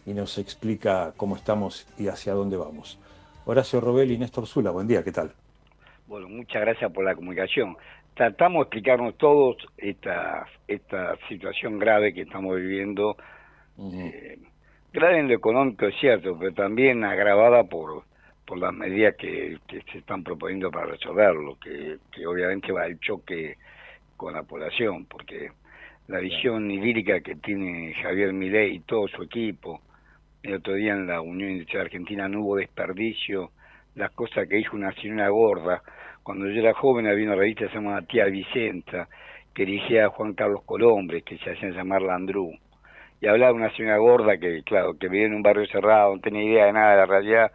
y 0.05 0.13
nos 0.13 0.37
explica 0.39 1.13
cómo 1.17 1.37
estamos 1.37 1.87
y 1.97 2.09
hacia 2.09 2.35
dónde 2.35 2.57
vamos. 2.57 2.99
Horacio 3.47 3.81
Robelli 3.81 4.19
Néstor 4.19 4.47
Zula, 4.47 4.73
buen 4.73 4.89
día, 4.89 5.05
¿qué 5.05 5.13
tal? 5.13 5.33
Bueno, 6.09 6.29
muchas 6.29 6.61
gracias 6.61 6.93
por 6.93 7.05
la 7.05 7.15
comunicación. 7.15 7.77
tratamos 8.15 8.59
de 8.59 8.63
explicarnos 8.63 9.17
todos 9.17 9.57
esta, 9.79 10.47
esta 10.67 11.17
situación 11.29 11.79
grave 11.79 12.13
que 12.13 12.23
estamos 12.23 12.57
viviendo, 12.57 13.17
eh, 13.79 14.39
grave 14.93 15.21
en 15.21 15.29
lo 15.29 15.35
económico 15.35 15.87
es 15.87 15.95
cierto, 16.01 16.37
pero 16.39 16.53
también 16.53 17.05
agravada 17.05 17.63
por, 17.63 18.03
por 18.45 18.59
las 18.59 18.73
medidas 18.73 19.15
que, 19.17 19.59
que 19.69 19.83
se 19.93 19.99
están 19.99 20.25
proponiendo 20.25 20.71
para 20.71 20.87
resolverlo, 20.87 21.57
que, 21.61 21.99
que 22.11 22.27
obviamente 22.27 22.73
va 22.73 22.83
al 22.83 22.99
choque 22.99 23.57
con 24.25 24.35
la 24.35 24.43
población, 24.43 25.05
porque 25.05 25.51
la 26.09 26.19
visión 26.19 26.71
idílica 26.71 27.21
que 27.21 27.35
tiene 27.37 27.93
Javier 28.03 28.33
Milei 28.33 28.77
y 28.77 28.81
todo 28.81 29.07
su 29.07 29.23
equipo, 29.23 29.83
el 30.43 30.55
otro 30.55 30.75
día 30.75 30.95
en 30.95 31.07
la 31.07 31.21
Unión 31.21 31.51
Industrial 31.51 31.85
Argentina 31.85 32.27
no 32.27 32.41
hubo 32.41 32.57
desperdicio, 32.57 33.51
las 33.95 34.11
cosas 34.13 34.49
que 34.49 34.57
dijo 34.57 34.77
una 34.77 34.93
señora 34.95 35.29
gorda, 35.29 35.83
cuando 36.23 36.49
yo 36.49 36.59
era 36.59 36.73
joven 36.73 37.07
había 37.07 37.27
una 37.27 37.37
revista 37.37 37.67
llamada 37.73 38.01
Tía 38.03 38.25
Vicenta, 38.25 39.09
que 39.55 39.67
dirigía 39.67 40.07
a 40.07 40.09
Juan 40.09 40.33
Carlos 40.33 40.63
Colombre, 40.65 41.21
que 41.21 41.37
se 41.39 41.51
hacía 41.51 41.69
llamar 41.69 42.01
Landru, 42.01 42.51
y 43.21 43.27
hablaba 43.27 43.53
de 43.53 43.59
una 43.59 43.77
señora 43.77 43.99
gorda 43.99 44.39
que, 44.39 44.63
claro, 44.63 44.99
que 44.99 45.09
vivía 45.09 45.27
en 45.27 45.35
un 45.35 45.43
barrio 45.43 45.67
cerrado, 45.67 46.15
no 46.15 46.21
tenía 46.21 46.43
idea 46.43 46.65
de 46.67 46.73
nada 46.73 46.91
de 46.93 46.97
la 46.97 47.07
realidad, 47.07 47.53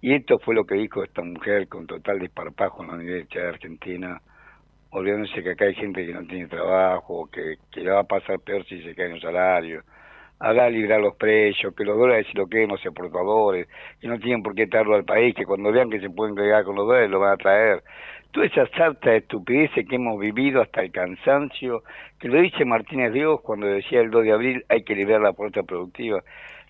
y 0.00 0.14
esto 0.14 0.38
fue 0.38 0.54
lo 0.54 0.64
que 0.64 0.76
dijo 0.76 1.02
esta 1.02 1.22
mujer 1.22 1.66
con 1.66 1.88
total 1.88 2.20
desparpajo 2.20 2.82
en 2.82 2.88
la 2.88 2.94
Universidad 2.94 3.42
de 3.42 3.48
Argentina, 3.48 4.22
olvidándose 4.92 5.42
que 5.42 5.50
acá 5.50 5.64
hay 5.64 5.74
gente 5.74 6.06
que 6.06 6.12
no 6.12 6.24
tiene 6.26 6.46
trabajo, 6.46 7.28
que, 7.32 7.56
que 7.70 7.80
le 7.80 7.90
va 7.90 8.00
a 8.00 8.04
pasar 8.04 8.38
peor 8.40 8.64
si 8.66 8.82
se 8.82 8.94
caen 8.94 9.12
los 9.12 9.22
salarios, 9.22 9.84
hablar 10.38 10.70
de 10.70 10.78
librar 10.78 11.00
los 11.00 11.16
precios, 11.16 11.74
que 11.74 11.84
los 11.84 11.96
dólares 11.96 12.26
y 12.32 12.36
lo 12.36 12.46
que 12.46 12.66
los 12.66 12.84
exportadores, 12.84 13.68
que 14.00 14.08
no 14.08 14.18
tienen 14.18 14.42
por 14.42 14.54
qué 14.54 14.66
traerlo 14.66 14.96
al 14.96 15.04
país, 15.04 15.34
que 15.34 15.46
cuando 15.46 15.72
vean 15.72 15.88
que 15.88 16.00
se 16.00 16.10
pueden 16.10 16.34
pegar 16.34 16.64
con 16.64 16.76
los 16.76 16.86
dólares 16.86 17.10
lo 17.10 17.20
van 17.20 17.32
a 17.32 17.36
traer. 17.36 17.82
Toda 18.32 18.46
esa 18.46 18.66
sarta 18.68 19.10
de 19.10 19.18
estupideces 19.18 19.86
que 19.88 19.96
hemos 19.96 20.18
vivido 20.18 20.60
hasta 20.60 20.82
el 20.82 20.90
cansancio, 20.90 21.82
que 22.18 22.28
lo 22.28 22.40
dice 22.40 22.64
Martínez 22.64 23.12
Dios 23.12 23.40
cuando 23.40 23.66
decía 23.66 24.00
el 24.00 24.10
2 24.10 24.24
de 24.24 24.32
abril 24.32 24.64
hay 24.68 24.82
que 24.82 24.94
liberar 24.94 25.22
la 25.22 25.32
puerta 25.32 25.62
productiva. 25.62 26.22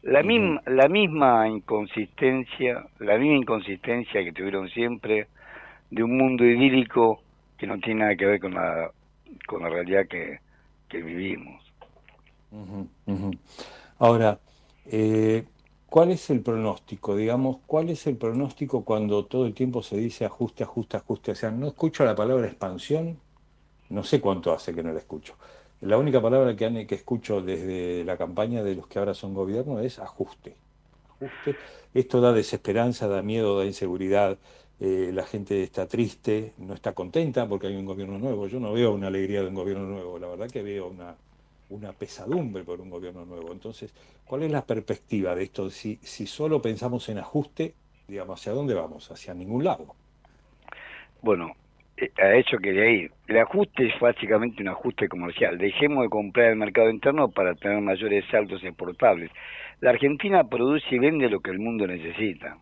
La, 0.03 0.23
misma, 0.23 0.61
la 0.67 0.89
misma 0.89 1.49
inconsistencia, 1.49 2.85
la 2.99 3.19
misma 3.19 3.37
inconsistencia 3.37 4.23
que 4.23 4.33
tuvieron 4.33 4.69
siempre 4.69 5.27
de 5.91 6.03
un 6.03 6.17
mundo 6.17 6.45
idílico 6.45 7.22
que 7.63 7.69
no 7.69 7.79
tiene 7.79 8.01
nada 8.01 8.17
que 8.17 8.27
ver 8.27 8.41
con 8.41 8.55
la, 8.55 8.91
con 9.47 9.63
la 9.63 9.69
realidad 9.69 10.09
que, 10.09 10.41
que 10.89 11.01
vivimos. 11.01 11.63
Ahora, 14.01 14.41
eh, 14.87 15.45
¿cuál 15.89 16.11
es 16.11 16.29
el 16.31 16.41
pronóstico? 16.41 17.15
Digamos, 17.15 17.59
¿cuál 17.65 17.91
es 17.91 18.05
el 18.09 18.17
pronóstico 18.17 18.85
cuando 18.85 19.27
todo 19.27 19.47
el 19.47 19.55
tiempo 19.55 19.81
se 19.81 19.97
dice 19.97 20.25
ajuste, 20.25 20.65
ajuste, 20.65 20.97
ajuste? 20.97 21.31
O 21.31 21.35
sea, 21.37 21.53
no 21.53 21.69
escucho 21.69 22.05
la 22.05 22.17
palabra 22.17 22.49
expansión, 22.49 23.21
no 23.91 24.03
sé 24.03 24.21
cuánto 24.21 24.53
hace 24.53 24.75
que 24.75 24.83
no 24.83 24.93
la 24.93 24.99
escucho. 24.99 25.37
La 25.83 25.99
única 25.99 26.21
palabra 26.21 26.57
que, 26.57 26.85
que 26.89 26.97
escucho 26.97 27.43
desde 27.43 28.03
la 28.05 28.17
campaña 28.17 28.65
de 28.65 28.75
los 28.75 28.89
que 28.89 28.99
ahora 28.99 29.15
son 29.15 29.35
gobierno 29.35 29.79
es 29.79 30.01
ajuste. 30.01 30.57
Ajuste. 31.15 31.55
Esto 31.95 32.21
da 32.21 32.33
desesperanza, 32.33 33.07
da 33.07 33.23
miedo, 33.23 33.57
da 33.57 33.67
inseguridad. 33.67 34.37
Eh, 34.85 35.13
la 35.13 35.23
gente 35.23 35.63
está 35.63 35.87
triste, 35.87 36.55
no 36.59 36.75
está 36.75 36.93
contenta 36.93 37.47
porque 37.47 37.69
hay 37.69 37.77
un 37.77 37.87
gobierno 37.87 38.19
nuevo. 38.19 38.49
Yo 38.49 38.59
no 38.59 38.73
veo 38.73 38.93
una 38.93 39.07
alegría 39.07 39.41
de 39.41 39.47
un 39.47 39.55
gobierno 39.55 39.87
nuevo, 39.87 40.19
la 40.19 40.27
verdad 40.27 40.51
que 40.51 40.61
veo 40.61 40.89
una, 40.89 41.93
pesadumbre 41.93 42.65
por 42.65 42.81
un 42.81 42.91
gobierno 42.91 43.25
nuevo. 43.25 43.53
Entonces, 43.53 43.95
¿cuál 44.27 44.43
es 44.43 44.51
la 44.51 44.67
perspectiva 44.67 45.37
de 45.37 45.45
esto? 45.45 45.71
Si, 45.71 46.01
si 46.03 46.27
solo 46.27 46.61
pensamos 46.61 47.09
en 47.11 47.19
ajuste, 47.19 47.75
digamos, 48.09 48.41
¿hacia 48.41 48.55
dónde 48.55 48.75
vamos? 48.75 49.09
Hacia 49.09 49.33
ningún 49.35 49.63
lado. 49.63 49.95
Bueno, 51.23 51.53
eh, 51.97 52.11
a 52.21 52.35
eso 52.35 52.57
quería 52.59 52.91
ir. 52.91 53.13
El 53.29 53.39
ajuste 53.39 53.87
es 53.87 54.01
básicamente 54.01 54.63
un 54.63 54.69
ajuste 54.71 55.09
comercial. 55.09 55.59
Dejemos 55.59 56.03
de 56.03 56.09
comprar 56.09 56.49
el 56.49 56.57
mercado 56.57 56.91
interno 56.91 57.29
para 57.29 57.55
tener 57.55 57.81
mayores 57.81 58.25
saltos 58.33 58.65
exportables. 58.65 59.31
La 59.81 59.91
Argentina 59.91 60.43
produce 60.43 60.87
y 60.91 60.99
vende 60.99 61.29
lo 61.29 61.39
que 61.39 61.53
el 61.53 61.61
mundo 61.61 61.87
necesita. 61.87 62.59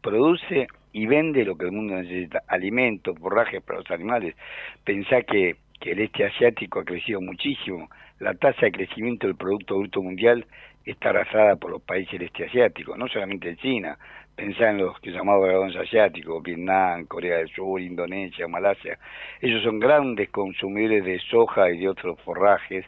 Produce 0.00 0.68
y 0.94 1.06
vende 1.06 1.44
lo 1.44 1.56
que 1.56 1.66
el 1.66 1.72
mundo 1.72 1.96
necesita. 1.96 2.44
Alimentos, 2.46 3.18
forrajes 3.18 3.60
para 3.62 3.80
los 3.80 3.90
animales. 3.90 4.36
Pensá 4.84 5.22
que, 5.22 5.56
que 5.80 5.90
el 5.90 6.00
este 6.00 6.24
asiático 6.24 6.78
ha 6.78 6.84
crecido 6.84 7.20
muchísimo. 7.20 7.90
La 8.20 8.32
tasa 8.34 8.66
de 8.66 8.72
crecimiento 8.72 9.26
del 9.26 9.36
Producto 9.36 9.76
Bruto 9.76 10.00
Mundial 10.00 10.46
está 10.84 11.10
arrasada 11.10 11.56
por 11.56 11.72
los 11.72 11.82
países 11.82 12.12
del 12.12 12.28
este 12.28 12.44
asiático, 12.44 12.96
no 12.96 13.08
solamente 13.08 13.50
en 13.50 13.56
China. 13.56 13.98
Pensá 14.36 14.70
en 14.70 14.78
los 14.78 14.98
que 15.00 15.10
llamados 15.10 15.48
dragones 15.48 15.76
asiáticos, 15.76 16.42
Vietnam, 16.44 17.06
Corea 17.06 17.38
del 17.38 17.48
Sur, 17.48 17.80
Indonesia, 17.80 18.46
Malasia. 18.46 18.96
Ellos 19.40 19.64
son 19.64 19.80
grandes 19.80 20.30
consumidores 20.30 21.04
de 21.04 21.18
soja 21.18 21.72
y 21.72 21.78
de 21.78 21.88
otros 21.88 22.20
forrajes, 22.20 22.86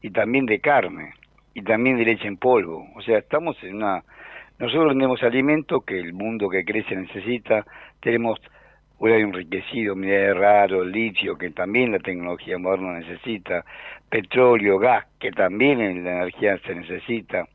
y 0.00 0.10
también 0.10 0.46
de 0.46 0.60
carne, 0.60 1.14
y 1.54 1.62
también 1.62 1.96
de 1.96 2.04
leche 2.04 2.28
en 2.28 2.36
polvo. 2.36 2.86
O 2.94 3.02
sea, 3.02 3.18
estamos 3.18 3.60
en 3.64 3.76
una... 3.76 4.04
Nosotros 4.58 4.88
vendemos 4.88 5.22
alimentos 5.22 5.84
que 5.84 5.98
el 6.00 6.12
mundo 6.12 6.48
que 6.48 6.64
crece 6.64 6.96
necesita, 6.96 7.64
tenemos 8.00 8.40
uranio 8.98 9.26
enriquecido, 9.26 9.94
minerales 9.94 10.36
raros, 10.36 10.86
litio, 10.86 11.38
que 11.38 11.50
también 11.50 11.92
la 11.92 12.00
tecnología 12.00 12.58
moderna 12.58 12.98
necesita, 12.98 13.64
petróleo, 14.10 14.78
gas, 14.78 15.06
que 15.20 15.30
también 15.30 15.80
en 15.80 16.04
la 16.04 16.22
energía 16.22 16.58
se 16.66 16.74
necesita, 16.74 17.46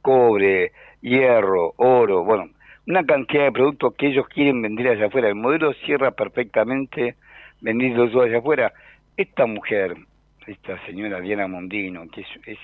cobre, 0.00 0.72
hierro, 1.00 1.74
oro, 1.78 2.22
bueno, 2.24 2.48
una 2.86 3.04
cantidad 3.04 3.44
de 3.44 3.52
productos 3.52 3.94
que 3.94 4.08
ellos 4.08 4.28
quieren 4.28 4.62
vender 4.62 4.88
allá 4.88 5.06
afuera. 5.06 5.28
El 5.28 5.34
modelo 5.34 5.72
cierra 5.84 6.10
perfectamente 6.12 7.16
vendiendo 7.60 8.08
todo 8.08 8.22
allá 8.22 8.38
afuera. 8.38 8.72
Esta 9.16 9.46
mujer, 9.46 9.96
esta 10.46 10.84
señora 10.86 11.20
Diana 11.20 11.46
Mondino, 11.46 12.08
que 12.08 12.22
es, 12.22 12.58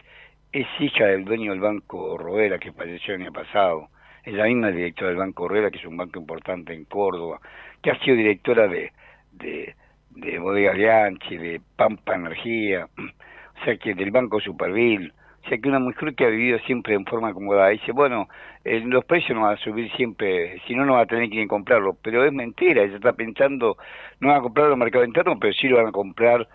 es 0.53 0.67
hija 0.79 1.07
del 1.07 1.25
dueño 1.25 1.53
del 1.53 1.61
Banco 1.61 2.17
Roera, 2.17 2.59
que 2.59 2.73
falleció 2.73 3.15
el 3.15 3.23
año 3.23 3.33
pasado, 3.33 3.89
es 4.25 4.33
la 4.35 4.45
misma 4.45 4.71
directora 4.71 5.11
del 5.11 5.19
Banco 5.19 5.49
Roera, 5.49 5.71
que 5.71 5.79
es 5.79 5.85
un 5.85 5.97
banco 5.97 6.19
importante 6.19 6.73
en 6.73 6.85
Córdoba, 6.85 7.41
que 7.83 7.91
ha 7.91 7.99
sido 8.01 8.17
directora 8.17 8.67
de, 8.67 8.93
de, 9.33 9.75
de 10.11 10.39
Bodega 10.39 10.73
Bianchi, 10.73 11.37
de 11.37 11.61
Pampa 11.77 12.15
Energía, 12.15 12.89
o 12.97 13.65
sea 13.65 13.77
que 13.77 13.95
del 13.95 14.11
Banco 14.11 14.41
Superville, 14.41 15.13
o 15.45 15.49
sea 15.49 15.59
que 15.59 15.69
una 15.69 15.79
mujer 15.79 16.15
que 16.15 16.25
ha 16.25 16.29
vivido 16.29 16.59
siempre 16.61 16.95
en 16.95 17.05
forma 17.05 17.29
acomodada, 17.29 17.69
dice, 17.69 17.93
bueno, 17.93 18.29
eh, 18.65 18.81
los 18.81 19.05
precios 19.05 19.37
no 19.37 19.45
van 19.45 19.55
a 19.55 19.61
subir 19.61 19.91
siempre, 19.97 20.61
si 20.67 20.75
no, 20.75 20.85
no 20.85 20.95
va 20.95 21.03
a 21.03 21.07
tener 21.07 21.29
que 21.31 21.47
comprarlo, 21.47 21.97
pero 22.03 22.25
es 22.25 22.33
mentira, 22.33 22.83
ella 22.83 22.97
está 22.97 23.13
pensando, 23.13 23.77
no 24.21 24.29
van 24.29 24.39
a 24.39 24.43
comprarlo 24.43 24.73
en 24.73 24.79
el 24.79 24.85
mercado 24.85 25.05
interno, 25.05 25.39
pero 25.39 25.53
sí 25.53 25.69
lo 25.69 25.77
van 25.77 25.89
a 25.89 25.93
comprar 25.93 26.49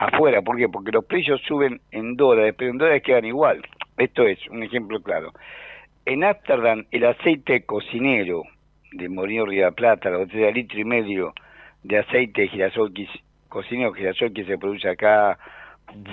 afuera, 0.00 0.40
¿por 0.40 0.56
qué? 0.56 0.68
Porque 0.68 0.92
los 0.92 1.04
precios 1.04 1.40
suben 1.42 1.80
en 1.92 2.16
dólares, 2.16 2.54
pero 2.56 2.70
en 2.70 2.78
dólares 2.78 3.02
quedan 3.02 3.26
igual, 3.26 3.62
esto 3.98 4.26
es 4.26 4.38
un 4.48 4.62
ejemplo 4.62 5.02
claro. 5.02 5.32
En 6.06 6.24
Ámsterdam, 6.24 6.86
el 6.90 7.04
aceite 7.04 7.66
cocinero 7.66 8.42
de 8.92 9.08
Morillo 9.10 9.44
Río 9.44 9.64
de 9.64 9.70
la 9.70 9.76
Plata, 9.76 10.08
la 10.08 10.16
botella 10.16 10.46
de 10.46 10.54
litro 10.54 10.80
y 10.80 10.84
medio 10.84 11.34
de 11.82 11.98
aceite 11.98 12.40
de 12.40 12.48
girasol 12.48 12.94
que, 12.94 13.06
cocinero 13.50 13.92
girasol 13.92 14.32
que 14.32 14.44
se 14.44 14.56
produce 14.56 14.88
acá, 14.88 15.38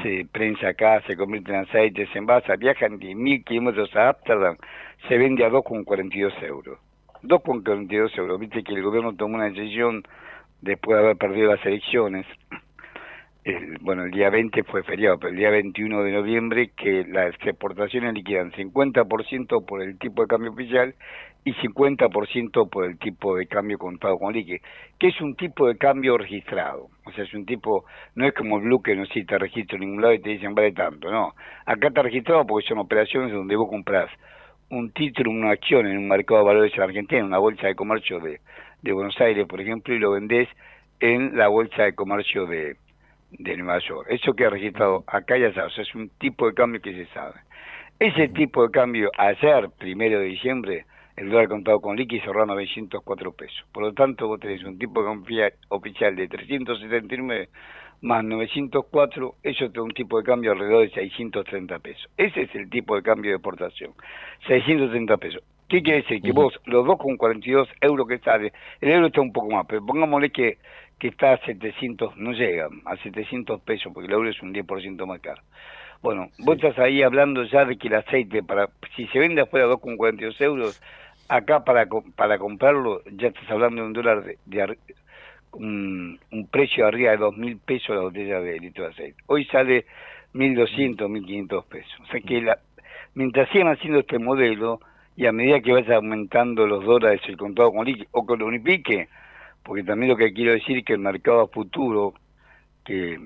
se 0.04 0.28
prensa 0.34 0.70
acá, 0.70 1.02
se 1.08 1.16
convierte 1.16 1.54
en 1.54 1.62
aceite, 1.62 2.08
se 2.08 2.18
envasa, 2.18 2.58
viajan 2.58 3.00
10.000 3.00 3.46
kilómetros 3.46 3.96
a 3.96 4.10
Ámsterdam, 4.10 4.58
se 5.08 5.18
vende 5.18 5.46
a 5.46 5.50
2,42 5.50 6.44
euros. 6.44 6.78
2,42 7.24 8.18
euros. 8.18 8.40
Viste 8.40 8.64
que 8.64 8.74
el 8.74 8.84
gobierno 8.84 9.16
tomó 9.16 9.36
una 9.36 9.46
decisión 9.46 10.04
después 10.62 10.98
de 10.98 11.04
haber 11.06 11.18
perdido 11.18 11.56
las 11.56 11.66
elecciones. 11.66 12.26
El- 13.48 13.78
bueno, 13.80 14.04
el 14.04 14.12
día 14.12 14.30
20 14.30 14.64
fue 14.64 14.84
feriado, 14.84 15.18
pero 15.20 15.32
el 15.32 15.38
día 15.38 15.50
21 15.50 16.04
de 16.04 16.12
noviembre 16.12 16.72
que 16.76 17.06
las 17.08 17.34
exportaciones 17.46 18.14
liquidan 18.14 18.52
50% 18.52 19.66
por 19.66 19.82
el 19.82 19.98
tipo 19.98 20.22
de 20.24 20.28
cambio 20.28 20.52
oficial 20.52 20.96
y 21.46 21.54
50% 21.54 22.68
por 22.70 22.84
el 22.86 22.98
tipo 23.00 23.38
de 23.38 23.48
cambio 23.48 23.78
contado 23.78 24.20
con 24.20 24.34
liqui, 24.34 24.60
que 25.00 25.08
es 25.08 25.22
un 25.22 25.36
tipo 25.36 25.66
de 25.68 25.78
cambio 25.78 26.18
registrado. 26.18 26.90
O 27.06 27.12
sea, 27.14 27.24
es 27.24 27.34
un 27.34 27.46
tipo, 27.46 27.86
no 28.16 28.28
es 28.28 28.34
como 28.34 28.58
el 28.58 28.64
blue 28.66 28.82
que 28.84 28.96
no 28.98 29.06
si 29.06 29.24
te 29.24 29.38
registro 29.38 29.78
en 29.78 29.82
ningún 29.82 30.02
lado 30.02 30.14
y 30.16 30.20
te 30.22 30.32
dicen 30.32 30.54
vale 30.54 30.74
tanto, 30.74 31.10
no. 31.10 31.34
Acá 31.66 31.88
está 31.88 32.02
registrado 32.02 32.46
porque 32.46 32.68
son 32.68 32.80
operaciones 32.80 33.32
donde 33.32 33.56
vos 33.56 33.70
comprás 33.70 34.10
un 34.70 34.92
título, 34.92 35.32
una 35.32 35.52
acción 35.52 35.88
en 35.88 35.98
un 35.98 36.08
mercado 36.10 36.42
de 36.42 36.48
valores 36.48 36.74
en 36.76 36.82
Argentina, 36.84 37.20
en 37.22 37.28
una 37.28 37.38
bolsa 37.38 37.68
de 37.68 37.76
comercio 37.76 38.20
de, 38.20 38.42
de 38.82 38.92
Buenos 38.92 39.20
Aires, 39.22 39.48
por 39.48 39.62
ejemplo, 39.62 39.94
y 39.96 40.00
lo 40.00 40.12
vendés 40.12 40.50
en 41.00 41.38
la 41.38 41.48
bolsa 41.48 41.84
de 41.84 41.96
comercio 41.96 42.46
de, 42.46 42.76
de 43.32 43.58
Nueva 43.58 43.80
York. 43.80 44.08
Eso 44.10 44.34
queda 44.34 44.52
registrado 44.52 45.04
acá 45.08 45.38
ya 45.38 45.54
sabes, 45.54 45.78
es 45.78 45.96
un 45.96 46.10
tipo 46.18 46.48
de 46.48 46.54
cambio 46.54 46.82
que 46.82 46.94
se 46.94 47.06
sabe. 47.14 47.36
Ese 48.00 48.28
tipo 48.30 48.64
de 48.64 48.72
cambio, 48.72 49.10
ayer, 49.18 49.70
primero 49.78 50.20
de 50.20 50.26
diciembre, 50.26 50.86
el 51.16 51.30
dólar 51.30 51.48
contado 51.48 51.80
con 51.80 51.96
liqui 51.96 52.20
cerró 52.20 52.44
a 52.44 52.46
904 52.46 53.32
pesos. 53.34 53.66
Por 53.72 53.84
lo 53.84 53.94
tanto, 53.94 54.28
vos 54.28 54.40
tenés 54.40 54.64
un 54.64 54.78
tipo 54.78 55.02
de 55.02 55.08
cambio 55.08 55.50
oficial 55.70 56.16
de 56.16 56.28
379 56.28 57.50
más 58.02 58.24
904, 58.24 59.36
eso 59.42 59.72
te 59.72 59.80
da 59.80 59.82
un 59.82 59.92
tipo 59.92 60.20
de 60.20 60.24
cambio 60.24 60.52
alrededor 60.52 60.84
de 60.84 60.94
630 60.94 61.80
pesos. 61.80 62.08
Ese 62.18 62.42
es 62.44 62.56
el 62.56 62.70
tipo 62.70 62.96
de 62.96 63.02
cambio 63.02 63.32
de 63.32 63.38
exportación, 63.38 63.94
630 64.48 65.18
pesos. 65.18 65.44
¿Qué 65.68 65.82
quiere 65.82 66.02
decir? 66.02 66.22
Que 66.22 66.32
vos, 66.32 66.54
los 66.66 66.86
2,42 66.86 67.68
euros 67.82 68.08
que 68.08 68.20
sale, 68.20 68.54
el 68.80 68.90
euro 68.90 69.08
está 69.08 69.20
un 69.20 69.34
poco 69.34 69.50
más, 69.50 69.66
pero 69.68 69.86
pongámosle 69.86 70.30
que, 70.30 70.60
que 71.00 71.10
está 71.10 71.34
a 71.34 71.38
700, 71.46 72.18
no 72.18 72.32
llega 72.32 72.68
a 72.86 72.98
700 72.98 73.62
pesos, 73.62 73.92
porque 73.94 74.08
el 74.08 74.14
euro 74.14 74.30
es 74.30 74.42
un 74.42 74.54
10% 74.54 75.06
más 75.06 75.20
caro. 75.22 75.42
Bueno, 76.02 76.30
vos 76.40 76.56
estás 76.56 76.78
ahí 76.80 77.02
hablando 77.02 77.44
ya 77.44 77.66
de 77.66 77.78
que 77.78 77.88
el 77.88 77.96
aceite, 77.96 78.44
para 78.44 78.70
si 78.96 79.08
se 79.08 79.20
vende 79.20 79.42
afuera 79.42 79.66
a 79.66 79.70
2,42 79.70 80.42
euros, 80.42 80.82
acá 81.28 81.64
para 81.64 81.88
para 82.16 82.38
comprarlo 82.38 83.02
ya 83.12 83.28
estás 83.28 83.50
hablando 83.50 83.82
de 83.82 83.88
un 83.88 83.94
dólar 83.94 84.24
de, 84.24 84.38
de 84.46 84.78
un, 85.54 86.20
un, 86.32 86.48
precio 86.48 86.86
arriba 86.86 87.12
de 87.12 87.20
2.000 87.20 87.60
pesos 87.66 87.96
la 87.96 88.02
botella 88.02 88.40
de 88.42 88.60
litro 88.60 88.84
de 88.86 88.92
aceite. 88.92 89.24
Hoy 89.26 89.46
sale 89.46 89.86
1.200, 90.34 90.98
1.500 90.98 91.66
pesos. 91.66 92.00
O 92.02 92.06
sea 92.12 92.22
que 92.22 92.42
la, 92.42 92.60
mientras 93.16 93.50
sigan 93.50 93.70
haciendo 93.70 94.00
este 94.00 94.20
modelo 94.20 94.80
y 95.16 95.26
a 95.26 95.32
medida 95.32 95.62
que 95.62 95.72
vaya 95.72 95.96
aumentando 95.96 96.68
los 96.68 96.86
dólares 96.86 97.22
el 97.28 97.38
contado 97.38 97.72
con 97.72 97.86
líquido 97.86 98.08
o 98.12 98.26
con 98.26 98.42
unipique, 98.42 99.10
porque 99.68 99.84
también 99.84 100.10
lo 100.10 100.16
que 100.16 100.32
quiero 100.32 100.54
decir 100.54 100.78
es 100.78 100.86
que 100.86 100.94
el 100.94 101.00
mercado 101.00 101.46
futuro, 101.50 102.14
que 102.86 103.20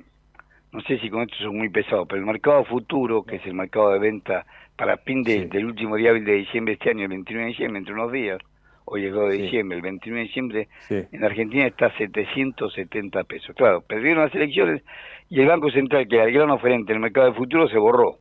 no 0.72 0.81
sé 0.81 0.97
si 0.97 1.07
con 1.07 1.22
esto 1.22 1.35
es 1.39 1.53
muy 1.53 1.69
pesado, 1.69 2.07
pero 2.07 2.19
el 2.19 2.26
mercado 2.26 2.65
futuro, 2.65 3.22
que 3.22 3.35
es 3.35 3.45
el 3.45 3.53
mercado 3.53 3.91
de 3.91 3.99
venta 3.99 4.47
para 4.76 4.97
fin 4.97 5.22
del 5.22 5.65
último 5.65 5.97
día 5.97 6.11
de 6.11 6.34
diciembre 6.34 6.72
de 6.72 6.80
este 6.80 6.89
año, 6.89 7.03
el 7.03 7.09
29 7.09 7.43
de 7.43 7.51
diciembre, 7.51 7.77
entre 7.77 7.93
unos 7.93 8.11
días, 8.11 8.39
hoy 8.85 9.05
es 9.05 9.13
2 9.13 9.30
de 9.30 9.38
diciembre, 9.38 9.76
el 9.77 9.84
29 9.84 10.19
de 10.19 10.27
diciembre, 10.27 10.68
en 10.89 11.23
Argentina 11.23 11.68
está 11.68 11.85
a 11.85 11.97
770 11.97 13.23
pesos. 13.26 13.55
Claro, 13.55 13.81
perdieron 13.81 14.23
las 14.23 14.34
elecciones 14.34 14.81
y 15.30 15.41
el 15.41 15.47
Banco 15.47 15.69
Central, 15.69 16.07
que 16.07 16.15
era 16.15 16.26
el 16.26 16.34
gran 16.34 16.49
oferente 16.49 16.91
en 16.91 16.95
el 16.95 17.01
mercado 17.03 17.27
de 17.27 17.38
futuro, 17.38 17.68
se 17.68 17.77
borró. 17.77 18.18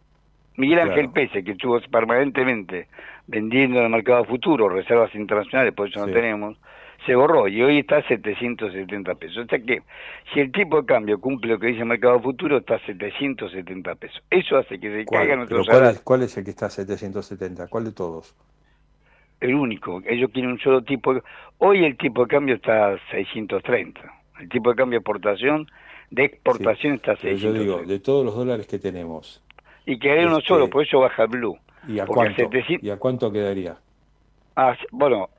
Miguel 0.58 0.80
Ángel 0.80 1.08
Pese, 1.08 1.42
que 1.42 1.52
estuvo 1.52 1.80
permanentemente 1.90 2.88
vendiendo 3.26 3.78
en 3.78 3.86
el 3.86 3.90
mercado 3.90 4.24
futuro 4.26 4.68
reservas 4.68 5.14
internacionales, 5.14 5.72
por 5.72 5.88
eso 5.88 6.06
no 6.06 6.12
tenemos, 6.12 6.58
se 7.10 7.16
borró 7.16 7.48
y 7.48 7.60
hoy 7.60 7.80
está 7.80 7.96
a 7.96 8.06
770 8.06 9.14
pesos. 9.16 9.38
O 9.38 9.46
sea 9.46 9.58
que 9.58 9.82
si 10.32 10.38
el 10.38 10.52
tipo 10.52 10.80
de 10.80 10.86
cambio 10.86 11.20
cumple 11.20 11.54
lo 11.54 11.58
que 11.58 11.66
dice 11.66 11.80
el 11.80 11.86
mercado 11.86 12.20
futuro, 12.20 12.58
está 12.58 12.76
a 12.76 12.86
770 12.86 13.96
pesos. 13.96 14.22
Eso 14.30 14.56
hace 14.56 14.78
que 14.78 14.92
se 14.92 15.04
caiga 15.06 15.34
nuestro 15.34 15.64
cuál 15.64 16.00
¿Cuál 16.04 16.22
es 16.22 16.38
el 16.38 16.44
que 16.44 16.50
está 16.50 16.66
a 16.66 16.70
770? 16.70 17.66
¿Cuál 17.66 17.86
de 17.86 17.92
todos? 17.92 18.36
El 19.40 19.56
único. 19.56 20.00
Ellos 20.06 20.30
quieren 20.32 20.52
un 20.52 20.60
solo 20.60 20.84
tipo. 20.84 21.14
De... 21.14 21.22
Hoy 21.58 21.84
el 21.84 21.96
tipo 21.96 22.22
de 22.22 22.28
cambio 22.28 22.54
está 22.54 22.92
a 22.92 22.98
630. 23.10 24.00
El 24.38 24.48
tipo 24.48 24.70
de 24.70 24.76
cambio 24.76 25.00
de 25.00 25.00
exportación, 25.00 25.66
de 26.12 26.26
exportación 26.26 26.94
está 26.94 27.12
a 27.12 27.16
630. 27.16 27.42
Yo 27.42 27.52
digo, 27.52 27.88
de 27.88 27.98
todos 27.98 28.24
los 28.24 28.36
dólares 28.36 28.68
que 28.68 28.78
tenemos. 28.78 29.42
Y 29.84 29.98
que 29.98 30.12
hay 30.12 30.26
uno 30.26 30.38
este, 30.38 30.46
solo, 30.46 30.70
por 30.70 30.84
eso 30.84 31.00
baja 31.00 31.24
el 31.24 31.28
blue. 31.30 31.58
¿Y 31.88 31.98
a, 31.98 32.06
cuánto, 32.06 32.48
¿Y 32.80 32.90
a 32.90 32.98
cuánto 32.98 33.32
quedaría? 33.32 33.78
Ah, 34.54 34.76
bueno, 34.92 35.30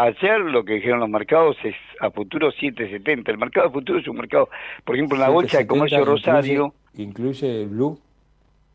Ayer 0.00 0.40
lo 0.40 0.64
que 0.64 0.74
dijeron 0.74 1.00
los 1.00 1.10
mercados 1.10 1.58
es 1.62 1.74
a 2.00 2.10
futuro 2.10 2.50
7.70. 2.50 3.28
El 3.28 3.36
mercado 3.36 3.66
de 3.66 3.72
futuro 3.74 3.98
es 3.98 4.08
un 4.08 4.16
mercado, 4.16 4.48
por 4.84 4.96
ejemplo, 4.96 5.16
en 5.16 5.20
la 5.20 5.28
bolsa 5.28 5.58
de 5.58 5.66
comercio 5.66 6.04
Rosario. 6.06 6.74
¿Incluye 6.94 7.62
el 7.62 7.68
blue? 7.68 8.00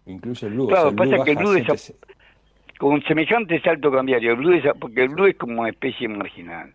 Incluye 0.06 0.46
el 0.46 0.54
blue. 0.54 0.68
Claro, 0.68 0.96
pasa 0.96 1.24
que 1.24 1.32
el 1.32 1.38
blue 1.38 1.54
es 1.56 1.94
con 2.78 3.02
semejante 3.04 3.60
salto 3.62 3.92
cambiario. 3.92 4.34
El 4.34 4.38
blue 4.38 4.54
es, 4.54 4.64
porque 4.80 5.02
el 5.02 5.10
blue 5.10 5.26
es 5.26 5.36
como 5.36 5.62
una 5.62 5.70
especie 5.70 6.08
marginal. 6.08 6.72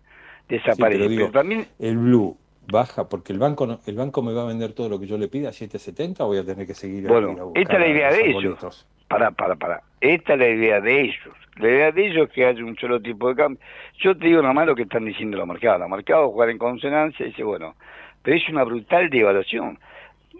Desaparece. 0.48 1.08
pero, 1.08 1.30
también 1.30 1.66
el 1.78 1.98
blue 1.98 2.36
baja 2.70 3.08
porque 3.08 3.32
el 3.32 3.38
banco 3.38 3.80
el 3.86 3.96
banco 3.96 4.22
me 4.22 4.32
va 4.32 4.42
a 4.42 4.46
vender 4.46 4.72
todo 4.72 4.88
lo 4.88 4.98
que 4.98 5.06
yo 5.06 5.18
le 5.18 5.28
pida 5.28 5.48
a 5.48 5.52
7.70 5.52 6.20
o 6.20 6.26
voy 6.26 6.38
a 6.38 6.44
tener 6.44 6.66
que 6.66 6.74
seguir 6.74 7.06
bueno 7.08 7.52
esta 7.54 7.74
es 7.74 7.80
la 7.80 7.88
idea 7.88 8.10
de 8.10 8.30
ellos 8.30 8.86
para 9.08 9.30
para 9.30 9.56
para 9.56 9.82
esta 10.00 10.34
es 10.34 10.38
la 10.38 10.48
idea 10.48 10.80
de 10.80 11.00
ellos 11.02 11.34
la 11.60 11.68
idea 11.68 11.92
de 11.92 12.06
ellos 12.06 12.28
es 12.28 12.34
que 12.34 12.46
haya 12.46 12.64
un 12.64 12.76
solo 12.76 13.00
tipo 13.00 13.28
de 13.28 13.34
cambio. 13.34 13.60
Yo 13.98 14.16
te 14.16 14.26
digo 14.26 14.42
nomás 14.42 14.66
lo 14.66 14.74
que 14.74 14.82
están 14.82 15.04
diciendo 15.04 15.36
los 15.36 15.46
mercados. 15.46 15.80
Los 15.80 15.90
mercados 15.90 16.32
juegan 16.32 16.52
en 16.52 16.58
consonancia 16.58 17.26
y 17.26 17.30
dice, 17.30 17.42
bueno, 17.42 17.74
pero 18.22 18.36
es 18.36 18.48
una 18.48 18.64
brutal 18.64 19.10
devaluación. 19.10 19.78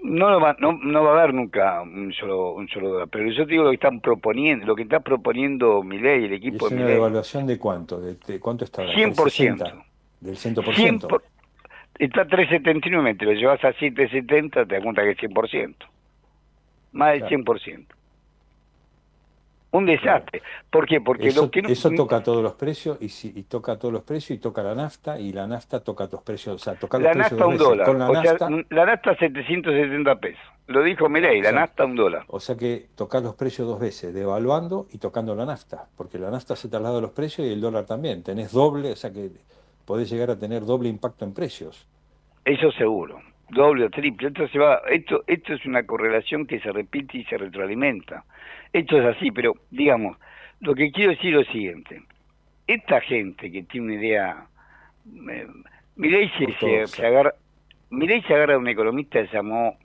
No, 0.02 0.40
va, 0.40 0.57
no, 0.59 0.73
no 0.73 1.05
va 1.05 1.11
a 1.11 1.23
haber 1.23 1.35
nunca 1.35 1.82
un 1.82 2.12
solo, 2.15 2.52
un 2.52 2.69
solo 2.69 2.90
dólar. 2.90 3.09
Pero 3.09 3.31
yo 3.31 3.44
te 3.44 3.52
digo 3.52 3.65
lo 3.65 3.70
que 3.70 3.74
están 3.74 4.01
proponiendo, 4.01 4.65
lo 4.65 4.74
que 4.74 4.82
está 4.82 5.01
proponiendo 5.01 5.82
Milei, 5.82 6.24
el 6.24 6.32
equipo 6.32 6.66
¿Es 6.66 6.73
de 6.73 6.78
una 6.78 6.86
devaluación 6.86 7.47
de 7.47 7.59
cuánto? 7.59 8.01
¿De, 8.01 8.40
cuánto 8.40 8.65
está? 8.65 8.82
100%. 8.85 9.85
¿Del 10.20 10.36
100%? 10.36 11.07
Por, 11.07 11.23
está 12.05 12.22
a 12.22 12.27
3,79, 12.27 13.18
te 13.18 13.24
lo 13.24 13.32
llevas 13.32 13.62
a 13.64 13.72
7,70, 13.72 14.66
te 14.66 14.74
das 14.74 14.82
cuenta 14.82 15.02
que 15.02 15.10
es 15.10 15.18
100%. 15.18 15.74
Más 16.93 17.12
del 17.12 17.24
100% 17.24 17.86
un 19.72 19.86
desastre. 19.86 20.43
¿Por 20.70 20.86
qué? 20.86 21.01
Porque 21.01 21.28
eso, 21.28 21.43
lo 21.43 21.51
que 21.51 21.60
eso 21.60 21.90
toca 21.90 22.22
todos 22.22 22.43
los 22.43 22.55
precios 22.55 22.98
y, 23.01 23.09
si, 23.09 23.32
y 23.35 23.44
toca 23.44 23.78
todos 23.78 23.93
los 23.93 24.02
precios 24.02 24.36
y 24.36 24.40
toca 24.40 24.62
la 24.62 24.74
nafta 24.74 25.18
y 25.18 25.32
la 25.32 25.47
nafta 25.47 25.81
toca 25.81 26.09
los 26.10 26.22
precios, 26.22 26.56
o 26.56 26.59
sea, 26.59 26.74
toca 26.74 26.98
los 26.98 27.05
la 27.05 27.12
precios 27.12 27.32
nafta 27.32 27.47
un 27.47 27.56
dólar, 27.56 27.86
Con 27.86 27.98
la, 27.98 28.10
o 28.10 28.12
nafta, 28.12 28.48
sea, 28.48 28.64
la 28.70 28.86
nafta 28.86 29.16
770 29.16 30.16
pesos. 30.16 30.40
Lo 30.66 30.82
dijo 30.82 31.09
Milei, 31.09 31.40
la 31.40 31.52
nafta 31.52 31.85
un 31.85 31.97
dólar. 31.97 32.24
O 32.28 32.40
sea 32.40 32.56
que 32.56 32.89
tocar 32.97 33.22
los 33.22 33.35
precios 33.35 33.66
dos 33.66 33.81
veces, 33.81 34.12
devaluando 34.14 34.86
y 34.93 34.98
tocando 34.98 35.35
la 35.35 35.47
nafta, 35.47 35.86
porque 35.97 36.18
la 36.18 36.31
nafta 36.31 36.56
se 36.56 36.68
traslada 36.68 37.01
los 37.01 37.10
precios 37.10 37.47
y 37.47 37.52
el 37.52 37.60
dólar 37.60 37.86
también. 37.86 38.22
Tenés 38.22 38.52
doble, 38.52 38.93
o 38.93 38.97
sea 38.97 39.12
que 39.12 39.31
podés 39.91 40.09
llegar 40.09 40.31
a 40.31 40.39
tener 40.39 40.65
doble 40.65 40.89
impacto 40.89 41.25
en 41.25 41.35
precios. 41.35 41.85
Eso 42.45 42.71
seguro 42.71 43.21
doble 43.51 43.87
o 43.87 43.91
triple. 43.91 44.29
Esto, 44.29 44.47
se 44.47 44.59
va, 44.61 44.83
esto, 44.89 45.25
esto 45.27 45.55
es 45.55 45.67
una 45.67 45.83
correlación 45.83 46.47
que 46.47 46.61
se 46.61 46.71
repite 46.71 47.19
y 47.19 47.25
se 47.25 47.37
retroalimenta. 47.37 48.23
Esto 48.73 48.97
es 49.01 49.17
así, 49.17 49.33
pero 49.33 49.55
digamos, 49.73 50.17
lo 50.61 50.77
que 50.77 50.93
quiero 50.93 51.11
decir 51.11 51.31
es 51.35 51.47
lo 51.47 51.53
siguiente. 51.53 52.03
Esta 52.69 53.01
gente 53.01 53.51
que 53.51 53.65
tiene 53.65 53.87
una 53.89 53.97
idea... 53.97 54.47
Eh, 55.29 55.49
Mirei 55.97 56.31
se, 56.39 56.87
se, 56.87 57.05
agarra, 57.05 57.35
se 57.91 58.35
agarra 58.35 58.55
a 58.55 58.59
un 58.59 58.69
economista 58.69 59.21
que 59.21 59.27
se 59.27 59.37
llamó 59.39 59.77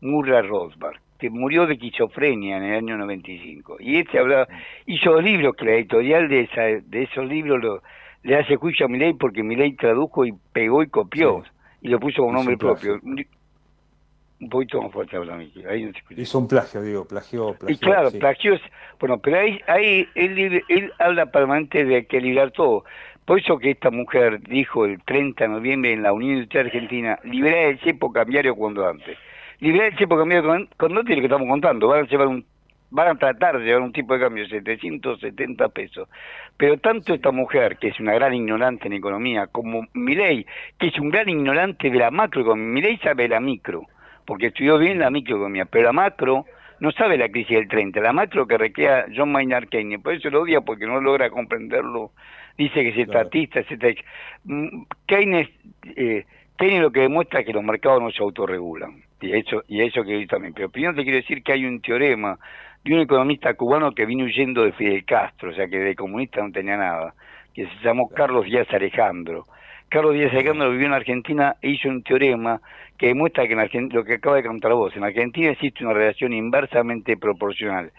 Murray 0.00 0.42
Rothbard, 0.42 0.96
que 1.20 1.30
murió 1.30 1.66
de 1.66 1.74
esquizofrenia 1.74 2.56
en 2.56 2.64
el 2.64 2.74
año 2.78 2.98
95. 2.98 3.76
Y 3.78 3.98
este 3.98 4.18
habla, 4.18 4.48
hizo 4.86 5.20
libros, 5.20 5.54
que 5.54 5.64
la 5.66 5.74
editorial 5.74 6.28
de, 6.28 6.40
esa, 6.40 6.62
de 6.62 7.02
esos 7.04 7.26
libros 7.26 7.62
lo, 7.62 7.82
le 8.22 8.36
hace 8.36 8.56
juicio 8.56 8.86
a 8.86 8.88
Milei 8.88 9.14
porque 9.14 9.42
Milei 9.42 9.74
tradujo 9.74 10.24
y 10.24 10.32
pegó 10.52 10.82
y 10.82 10.88
copió. 10.88 11.42
Y 11.80 11.88
lo 11.88 11.98
puso 11.98 12.22
con 12.22 12.34
nombre 12.34 12.56
propio. 12.56 13.00
Un 13.02 14.48
poquito 14.48 14.82
más 14.82 14.92
fuerte 14.92 15.16
habla 15.16 15.36
ahí 15.36 15.84
no 15.84 15.92
Hizo 16.16 16.38
un 16.38 16.48
plagio, 16.48 16.82
digo, 16.82 17.04
plagió, 17.04 17.56
Y 17.68 17.76
claro, 17.76 18.10
plagió, 18.10 18.58
bueno, 18.98 19.18
pero 19.18 19.38
ahí, 19.38 19.60
ahí 19.68 20.08
él, 20.16 20.62
él 20.68 20.92
habla 20.98 21.26
permanente 21.26 21.84
de 21.84 22.06
que 22.06 22.20
liberar 22.20 22.50
todo. 22.50 22.84
Por 23.24 23.38
eso 23.38 23.58
que 23.58 23.70
esta 23.70 23.90
mujer 23.90 24.40
dijo 24.40 24.84
el 24.84 25.00
30 25.04 25.44
de 25.44 25.48
noviembre 25.48 25.92
en 25.92 26.02
la 26.02 26.12
Unión 26.12 26.32
Industrial 26.32 26.66
Argentina, 26.66 27.18
liberar 27.22 27.66
el 27.66 27.78
cepo 27.80 28.12
cambiario 28.12 28.56
cuando 28.56 28.86
antes. 28.86 29.16
Liberar 29.60 29.92
el 29.92 29.98
cepo 29.98 30.16
cambiario 30.16 30.66
cuando 30.76 31.00
antes 31.00 31.14
lo 31.14 31.20
que 31.20 31.26
estamos 31.26 31.48
contando, 31.48 31.86
van 31.86 32.04
a 32.04 32.08
llevar 32.08 32.26
un 32.26 32.44
van 32.92 33.08
a 33.08 33.14
tratar 33.14 33.58
de 33.58 33.64
llevar 33.64 33.82
un 33.82 33.92
tipo 33.92 34.14
de 34.14 34.20
cambio 34.20 34.44
de 34.44 34.50
770 34.50 35.68
pesos. 35.70 36.08
Pero 36.56 36.76
tanto 36.78 37.14
esta 37.14 37.32
mujer, 37.32 37.78
que 37.78 37.88
es 37.88 37.98
una 37.98 38.12
gran 38.12 38.34
ignorante 38.34 38.86
en 38.86 38.92
economía, 38.92 39.46
como 39.46 39.86
Milei, 39.94 40.46
que 40.78 40.88
es 40.88 40.98
un 40.98 41.08
gran 41.08 41.28
ignorante 41.28 41.90
de 41.90 41.98
la 41.98 42.10
macroeconomía, 42.10 42.72
Milei 42.72 42.98
sabe 42.98 43.28
la 43.28 43.40
micro, 43.40 43.86
porque 44.26 44.48
estudió 44.48 44.78
bien 44.78 44.98
la 44.98 45.10
microeconomía, 45.10 45.64
pero 45.64 45.84
la 45.84 45.92
macro 45.92 46.44
no 46.80 46.92
sabe 46.92 47.16
la 47.16 47.30
crisis 47.30 47.56
del 47.56 47.68
30, 47.68 48.00
la 48.00 48.12
macro 48.12 48.46
que 48.46 48.58
requea 48.58 49.06
John 49.14 49.32
Maynard 49.32 49.68
Keynes, 49.68 50.02
por 50.02 50.12
eso 50.14 50.28
lo 50.28 50.42
odia 50.42 50.60
porque 50.60 50.86
no 50.86 51.00
logra 51.00 51.30
comprenderlo, 51.30 52.10
dice 52.58 52.82
que 52.82 52.88
es 52.90 52.98
estatista, 52.98 53.60
etc. 53.60 53.98
Mm, 54.44 54.82
Keynes, 55.06 55.48
eh, 55.96 56.26
Keynes 56.58 56.82
lo 56.82 56.92
que 56.92 57.00
demuestra 57.00 57.40
es 57.40 57.46
que 57.46 57.52
los 57.54 57.64
mercados 57.64 58.02
no 58.02 58.10
se 58.10 58.22
autorregulan, 58.22 59.02
y 59.22 59.32
eso, 59.32 59.62
y 59.66 59.80
eso 59.80 60.04
que 60.04 60.26
también, 60.26 60.52
pero 60.52 60.68
primero 60.68 60.94
te 60.94 61.04
quiero 61.04 61.16
decir 61.16 61.42
que 61.42 61.52
hay 61.52 61.64
un 61.64 61.80
teorema 61.80 62.38
de 62.84 62.94
un 62.94 63.00
economista 63.00 63.54
cubano 63.54 63.92
que 63.92 64.06
vino 64.06 64.24
huyendo 64.24 64.64
de 64.64 64.72
Fidel 64.72 65.04
Castro, 65.04 65.50
o 65.50 65.54
sea 65.54 65.68
que 65.68 65.78
de 65.78 65.94
comunista 65.94 66.42
no 66.42 66.50
tenía 66.50 66.76
nada, 66.76 67.14
que 67.54 67.66
se 67.66 67.84
llamó 67.84 68.08
Carlos 68.08 68.46
Díaz 68.46 68.66
Alejandro. 68.72 69.46
Carlos 69.88 70.14
Díaz 70.14 70.32
Alejandro 70.32 70.70
vivió 70.70 70.86
en 70.86 70.94
Argentina 70.94 71.56
e 71.60 71.70
hizo 71.70 71.88
un 71.88 72.02
teorema 72.02 72.60
que 72.98 73.08
demuestra 73.08 73.46
que 73.46 73.52
en 73.52 73.60
Argentina, 73.60 74.00
lo 74.00 74.04
que 74.04 74.14
acaba 74.14 74.36
de 74.36 74.44
contar 74.44 74.72
vos, 74.72 74.96
en 74.96 75.04
Argentina 75.04 75.50
existe 75.50 75.84
una 75.84 75.92
relación 75.92 76.32
inversamente 76.32 77.16
proporcional 77.16 77.92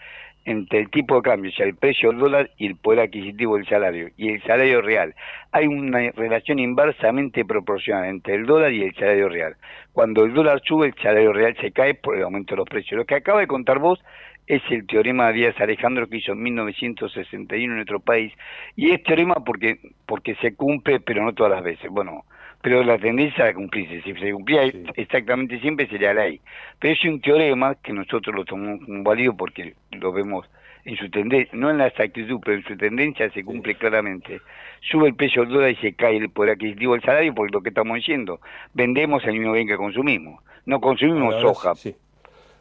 entre 0.44 0.80
el 0.80 0.90
tipo 0.90 1.16
de 1.16 1.22
cambio, 1.22 1.50
o 1.50 1.54
sea, 1.54 1.66
el 1.66 1.74
precio 1.74 2.10
del 2.10 2.18
dólar 2.18 2.50
y 2.58 2.66
el 2.66 2.76
poder 2.76 3.00
adquisitivo 3.00 3.56
del 3.56 3.66
salario, 3.66 4.10
y 4.16 4.28
el 4.28 4.42
salario 4.42 4.82
real. 4.82 5.14
Hay 5.52 5.66
una 5.66 6.10
relación 6.10 6.58
inversamente 6.58 7.44
proporcional 7.44 8.06
entre 8.06 8.34
el 8.34 8.44
dólar 8.44 8.72
y 8.72 8.82
el 8.82 8.94
salario 8.94 9.28
real. 9.28 9.56
Cuando 9.92 10.24
el 10.24 10.34
dólar 10.34 10.60
sube, 10.62 10.88
el 10.88 10.94
salario 11.02 11.32
real 11.32 11.56
se 11.60 11.72
cae 11.72 11.94
por 11.94 12.16
el 12.16 12.24
aumento 12.24 12.54
de 12.54 12.58
los 12.58 12.68
precios. 12.68 12.98
Lo 12.98 13.06
que 13.06 13.14
acaba 13.14 13.40
de 13.40 13.46
contar 13.46 13.78
vos 13.78 14.02
es 14.46 14.62
el 14.70 14.86
teorema 14.86 15.28
de 15.28 15.34
Díaz 15.34 15.60
Alejandro 15.60 16.08
que 16.08 16.18
hizo 16.18 16.32
en 16.32 16.42
1961 16.42 17.64
en 17.64 17.76
nuestro 17.76 18.00
país. 18.00 18.32
Y 18.76 18.90
es 18.90 19.02
teorema 19.02 19.36
porque 19.44 19.78
porque 20.06 20.34
se 20.36 20.54
cumple 20.54 21.00
pero 21.00 21.24
no 21.24 21.32
todas 21.32 21.52
las 21.52 21.62
veces. 21.62 21.90
Bueno 21.90 22.24
pero 22.64 22.82
la 22.82 22.96
tendencia 22.96 23.44
a 23.44 23.52
cumplirse 23.52 24.00
si 24.00 24.14
se 24.14 24.32
cumplía 24.32 24.62
exactamente 24.96 25.60
siempre 25.60 25.86
sería 25.86 26.14
ley. 26.14 26.40
Pero 26.78 26.94
es 26.94 27.04
un 27.04 27.20
teorema 27.20 27.74
que 27.74 27.92
nosotros 27.92 28.34
lo 28.34 28.46
tomamos 28.46 28.82
como 28.86 29.02
válido 29.02 29.36
porque 29.36 29.74
lo 29.90 30.12
vemos 30.12 30.48
en 30.86 30.96
su 30.96 31.10
tendencia, 31.10 31.50
no 31.52 31.70
en 31.70 31.76
la 31.76 31.88
exactitud, 31.88 32.40
pero 32.42 32.56
en 32.56 32.64
su 32.64 32.74
tendencia 32.78 33.30
se 33.32 33.44
cumple 33.44 33.74
claramente. 33.74 34.40
Sube 34.80 35.08
el 35.08 35.14
precio 35.14 35.42
del 35.42 35.52
dólar 35.52 35.70
y 35.72 35.76
se 35.76 35.92
cae 35.92 36.16
el 36.16 36.30
poder 36.30 36.52
adquisitivo 36.52 36.94
del 36.94 37.02
salario 37.02 37.34
porque 37.34 37.52
lo 37.52 37.62
que 37.62 37.68
estamos 37.68 37.96
diciendo, 37.96 38.40
vendemos 38.72 39.22
el 39.24 39.34
mismo 39.34 39.52
bien 39.52 39.68
que 39.68 39.76
consumimos, 39.76 40.42
no 40.64 40.80
consumimos 40.80 41.38
soja. 41.42 41.74
Sí. 41.74 41.94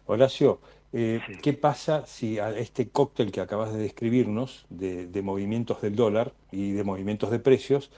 Horacio, 0.05 0.59
eh, 0.93 1.21
¿qué 1.41 1.53
pasa 1.53 2.05
si 2.05 2.37
a 2.37 2.51
este 2.51 2.89
cóctel 2.89 3.31
que 3.31 3.41
acabas 3.41 3.73
de 3.73 3.79
describirnos 3.79 4.65
de, 4.69 5.07
de 5.07 5.21
movimientos 5.23 5.81
del 5.81 5.95
dólar 5.95 6.33
y 6.51 6.71
de 6.71 6.83
movimientos 6.83 7.31
de 7.31 7.39
precios, 7.39 7.89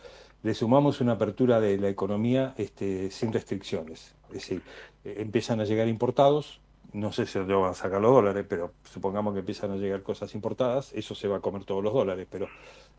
le 0.44 0.54
sumamos 0.54 1.02
una 1.02 1.14
apertura 1.14 1.60
de 1.60 1.78
la 1.78 1.90
economía 1.90 2.54
este, 2.58 3.12
sin 3.12 3.34
restricciones? 3.34 4.16
Es 4.30 4.34
decir, 4.36 4.62
eh, 5.04 5.16
empiezan 5.20 5.60
a 5.60 5.66
llegar 5.66 5.90
importados, 5.90 6.62
no 6.94 7.12
sé 7.12 7.26
si 7.26 7.38
van 7.38 7.66
a 7.66 7.74
sacar 7.74 8.00
los 8.00 8.14
dólares, 8.14 8.46
pero 8.48 8.72
supongamos 8.90 9.34
que 9.34 9.40
empiezan 9.40 9.72
a 9.72 9.76
llegar 9.76 10.02
cosas 10.02 10.34
importadas, 10.34 10.94
eso 10.94 11.14
se 11.14 11.28
va 11.28 11.38
a 11.38 11.40
comer 11.42 11.66
todos 11.66 11.84
los 11.84 11.94
dólares, 11.94 12.26
pero 12.30 12.48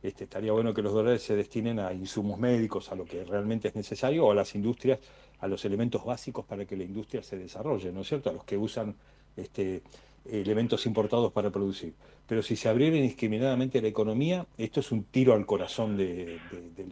este, 0.03 0.25
estaría 0.25 0.53
bueno 0.53 0.75
que 0.75 0.83
los 0.83 0.93
dólares 0.93 1.23
se 1.23 1.35
destinen 1.35 1.81
a 1.81 1.95
insumos 1.95 2.39
médicos, 2.39 2.93
a 2.93 2.95
lo 2.95 3.07
que 3.07 3.25
realmente 3.25 3.69
es 3.69 3.75
necesario, 3.75 4.27
o 4.27 4.33
a 4.33 4.35
las 4.35 4.55
industrias, 4.55 4.99
a 5.39 5.49
los 5.49 5.65
elementos 5.65 6.05
básicos 6.05 6.45
para 6.45 6.67
que 6.67 6.77
la 6.77 6.85
industria 6.85 7.23
se 7.23 7.39
desarrolle, 7.39 7.91
¿no 7.93 8.03
es 8.03 8.09
cierto? 8.09 8.29
A 8.29 8.35
los 8.35 8.45
que 8.45 8.59
usan 8.59 8.95
este, 9.37 9.83
elementos 10.31 10.87
importados 10.87 11.33
para 11.33 11.51
producir. 11.51 11.95
Pero 12.27 12.43
si 12.43 12.57
se 12.57 12.69
abriera 12.69 12.97
indiscriminadamente 12.97 13.81
la 13.81 13.89
economía, 13.89 14.47
esto 14.59 14.81
es 14.81 14.91
un 14.91 15.05
tiro 15.05 15.35
al 15.35 15.47
corazón 15.47 15.97
del 15.97 16.41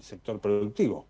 sector 0.00 0.40
productivo. 0.40 1.06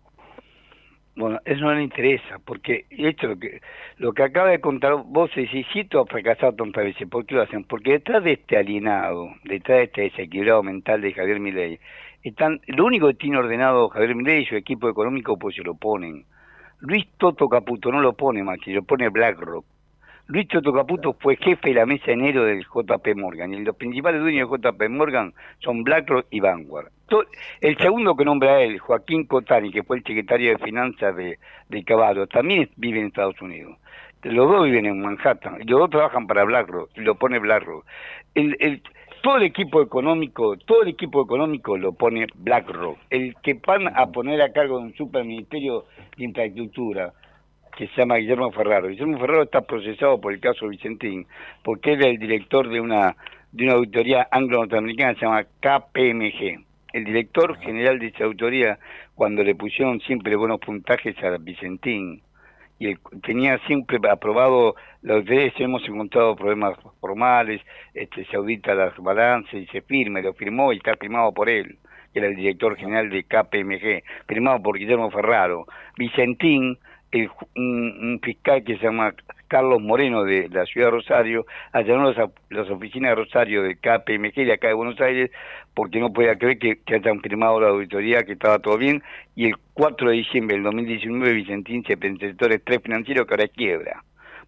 Bueno, 1.15 1.39
eso 1.45 1.61
no 1.61 1.73
le 1.73 1.83
interesa, 1.83 2.39
porque 2.43 2.87
esto 2.89 3.27
lo 3.27 3.39
que 3.39 3.61
lo 3.97 4.11
que 4.11 4.23
acaba 4.23 4.49
de 4.49 4.59
contar 4.59 4.95
vos 5.05 5.31
si 5.33 5.65
esto 5.79 6.01
ha 6.01 6.05
fracasado 6.05 6.53
tantas 6.55 6.83
veces, 6.83 7.07
¿por 7.07 7.25
qué 7.25 7.35
lo 7.35 7.43
hacen? 7.43 7.63
Porque 7.63 7.93
detrás 7.93 8.21
de 8.21 8.33
este 8.33 8.57
alienado, 8.57 9.29
detrás 9.45 9.77
de 9.77 9.83
este 9.83 10.01
desequilibrado 10.01 10.61
mental 10.61 10.99
de 10.99 11.13
Javier 11.13 11.39
Milei, 11.39 11.79
están, 12.21 12.59
lo 12.67 12.85
único 12.85 13.07
que 13.07 13.13
tiene 13.13 13.37
ordenado 13.37 13.87
Javier 13.87 14.13
Milei 14.13 14.43
y 14.43 14.45
su 14.45 14.55
equipo 14.55 14.89
económico, 14.89 15.37
pues 15.37 15.55
se 15.55 15.63
lo 15.63 15.75
ponen. 15.75 16.25
Luis 16.79 17.05
Toto 17.17 17.47
Caputo 17.47 17.91
no 17.91 18.01
lo 18.01 18.11
pone, 18.11 18.43
Maxi, 18.43 18.73
lo 18.73 18.83
pone 18.83 19.07
BlackRock. 19.07 19.65
Luis 20.27 20.47
Toto 20.47 20.73
Caputo 20.73 21.13
fue 21.19 21.35
jefe 21.35 21.69
de 21.69 21.75
la 21.75 21.85
mesa 21.85 22.11
enero 22.11 22.45
del 22.45 22.65
JP 22.65 23.15
Morgan 23.15 23.53
y 23.53 23.63
los 23.63 23.75
principales 23.75 24.21
dueños 24.21 24.49
de 24.49 24.57
JP 24.57 24.89
Morgan 24.89 25.33
son 25.59 25.83
BlackRock 25.83 26.25
y 26.31 26.39
Vanguard. 26.39 26.87
El 27.61 27.77
segundo 27.77 28.15
que 28.15 28.25
nombra 28.25 28.63
él, 28.63 28.79
Joaquín 28.79 29.25
Cotani, 29.25 29.71
que 29.71 29.83
fue 29.83 29.97
el 29.97 30.03
secretario 30.03 30.49
de 30.49 30.57
Finanzas 30.57 31.15
de, 31.15 31.37
de 31.69 31.83
Caballo, 31.83 32.25
también 32.25 32.71
vive 32.75 32.99
en 32.99 33.07
Estados 33.07 33.39
Unidos. 33.39 33.77
Los 34.23 34.49
dos 34.49 34.65
viven 34.65 34.87
en 34.87 34.99
Manhattan 34.99 35.61
y 35.61 35.65
los 35.65 35.81
dos 35.81 35.91
trabajan 35.91 36.25
para 36.25 36.43
BlackRock 36.43 36.89
y 36.95 37.01
lo 37.01 37.13
pone 37.13 37.37
BlackRock. 37.37 37.85
El, 38.33 38.57
el, 38.59 38.81
todo 39.21 39.37
el 39.37 39.43
equipo 39.43 39.79
económico, 39.79 40.57
todo 40.57 40.81
el 40.81 40.89
equipo 40.89 41.21
económico 41.21 41.77
lo 41.77 41.93
pone 41.93 42.25
BlackRock. 42.33 42.97
El 43.11 43.35
que 43.43 43.53
van 43.53 43.87
a 43.95 44.07
poner 44.07 44.41
a 44.41 44.51
cargo 44.51 44.79
de 44.79 44.85
un 44.85 44.93
superministerio 44.95 45.85
de 46.17 46.25
infraestructura, 46.25 47.13
que 47.75 47.87
se 47.87 47.97
llama 47.97 48.15
Guillermo 48.15 48.51
Ferraro. 48.51 48.87
Guillermo 48.87 49.19
Ferraro 49.19 49.43
está 49.43 49.61
procesado 49.61 50.19
por 50.19 50.33
el 50.33 50.39
caso 50.39 50.67
Vicentín, 50.67 51.27
porque 51.63 51.93
era 51.93 52.07
el 52.07 52.17
director 52.17 52.69
de 52.69 52.79
una 52.79 53.15
de 53.51 53.63
una 53.63 53.73
auditoría 53.75 54.27
anglo-norteamericana 54.31 55.13
que 55.13 55.19
se 55.19 55.25
llama 55.25 55.43
KPMG. 55.61 56.65
El 56.91 57.05
director 57.05 57.57
general 57.59 57.99
de 57.99 58.07
esa 58.07 58.25
auditoría, 58.25 58.79
cuando 59.15 59.43
le 59.43 59.55
pusieron 59.55 60.01
siempre 60.01 60.35
buenos 60.35 60.59
puntajes 60.59 61.15
a 61.23 61.37
Vicentín, 61.37 62.21
y 62.79 62.95
tenía 63.23 63.57
siempre 63.59 63.97
aprobado 64.09 64.75
los 65.01 65.23
veces 65.23 65.53
hemos 65.61 65.87
encontrado 65.87 66.35
problemas 66.35 66.77
formales, 66.99 67.61
este, 67.93 68.25
se 68.25 68.35
audita 68.35 68.75
las 68.75 68.97
balanzas 68.97 69.53
y 69.53 69.65
se 69.67 69.81
firma, 69.81 70.19
lo 70.19 70.33
firmó 70.33 70.73
y 70.73 70.77
está 70.77 70.95
firmado 70.97 71.31
por 71.31 71.47
él, 71.47 71.77
que 72.11 72.19
era 72.19 72.27
el 72.27 72.35
director 72.35 72.75
general 72.75 73.09
de 73.09 73.23
KPMG, 73.23 74.03
firmado 74.27 74.61
por 74.61 74.77
Guillermo 74.77 75.09
Ferraro. 75.11 75.65
Vicentín 75.97 76.77
un, 77.55 78.19
fiscal 78.23 78.63
que 78.63 78.77
se 78.77 78.83
llama 78.83 79.13
Carlos 79.47 79.81
Moreno 79.81 80.23
de 80.23 80.49
la 80.49 80.65
ciudad 80.65 80.87
de 80.87 80.91
Rosario 80.91 81.45
allanó 81.71 82.11
las, 82.11 82.29
las 82.49 82.69
oficinas 82.69 83.11
de 83.11 83.15
Rosario 83.15 83.63
de 83.63 83.75
KPMG 83.75 84.45
de 84.45 84.53
acá 84.53 84.67
de 84.67 84.73
Buenos 84.73 84.99
Aires 84.99 85.31
porque 85.73 85.99
no 85.99 86.11
podía 86.11 86.37
creer 86.37 86.57
que, 86.57 86.79
que 86.81 86.95
hayan 86.95 87.21
firmado 87.21 87.59
la 87.59 87.69
auditoría 87.69 88.23
que 88.23 88.33
estaba 88.33 88.59
todo 88.59 88.77
bien. 88.77 89.03
Y 89.35 89.45
el 89.47 89.55
4 89.73 90.09
de 90.09 90.15
diciembre 90.15 90.55
del 90.55 90.63
2019 90.63 91.33
Vicentín 91.33 91.83
se 91.85 91.97
presentó 91.97 92.45
el 92.45 92.53
estrés 92.53 92.81
financiero 92.81 93.25
que 93.25 93.33
ahora 93.33 93.47
quiebra 93.47 94.03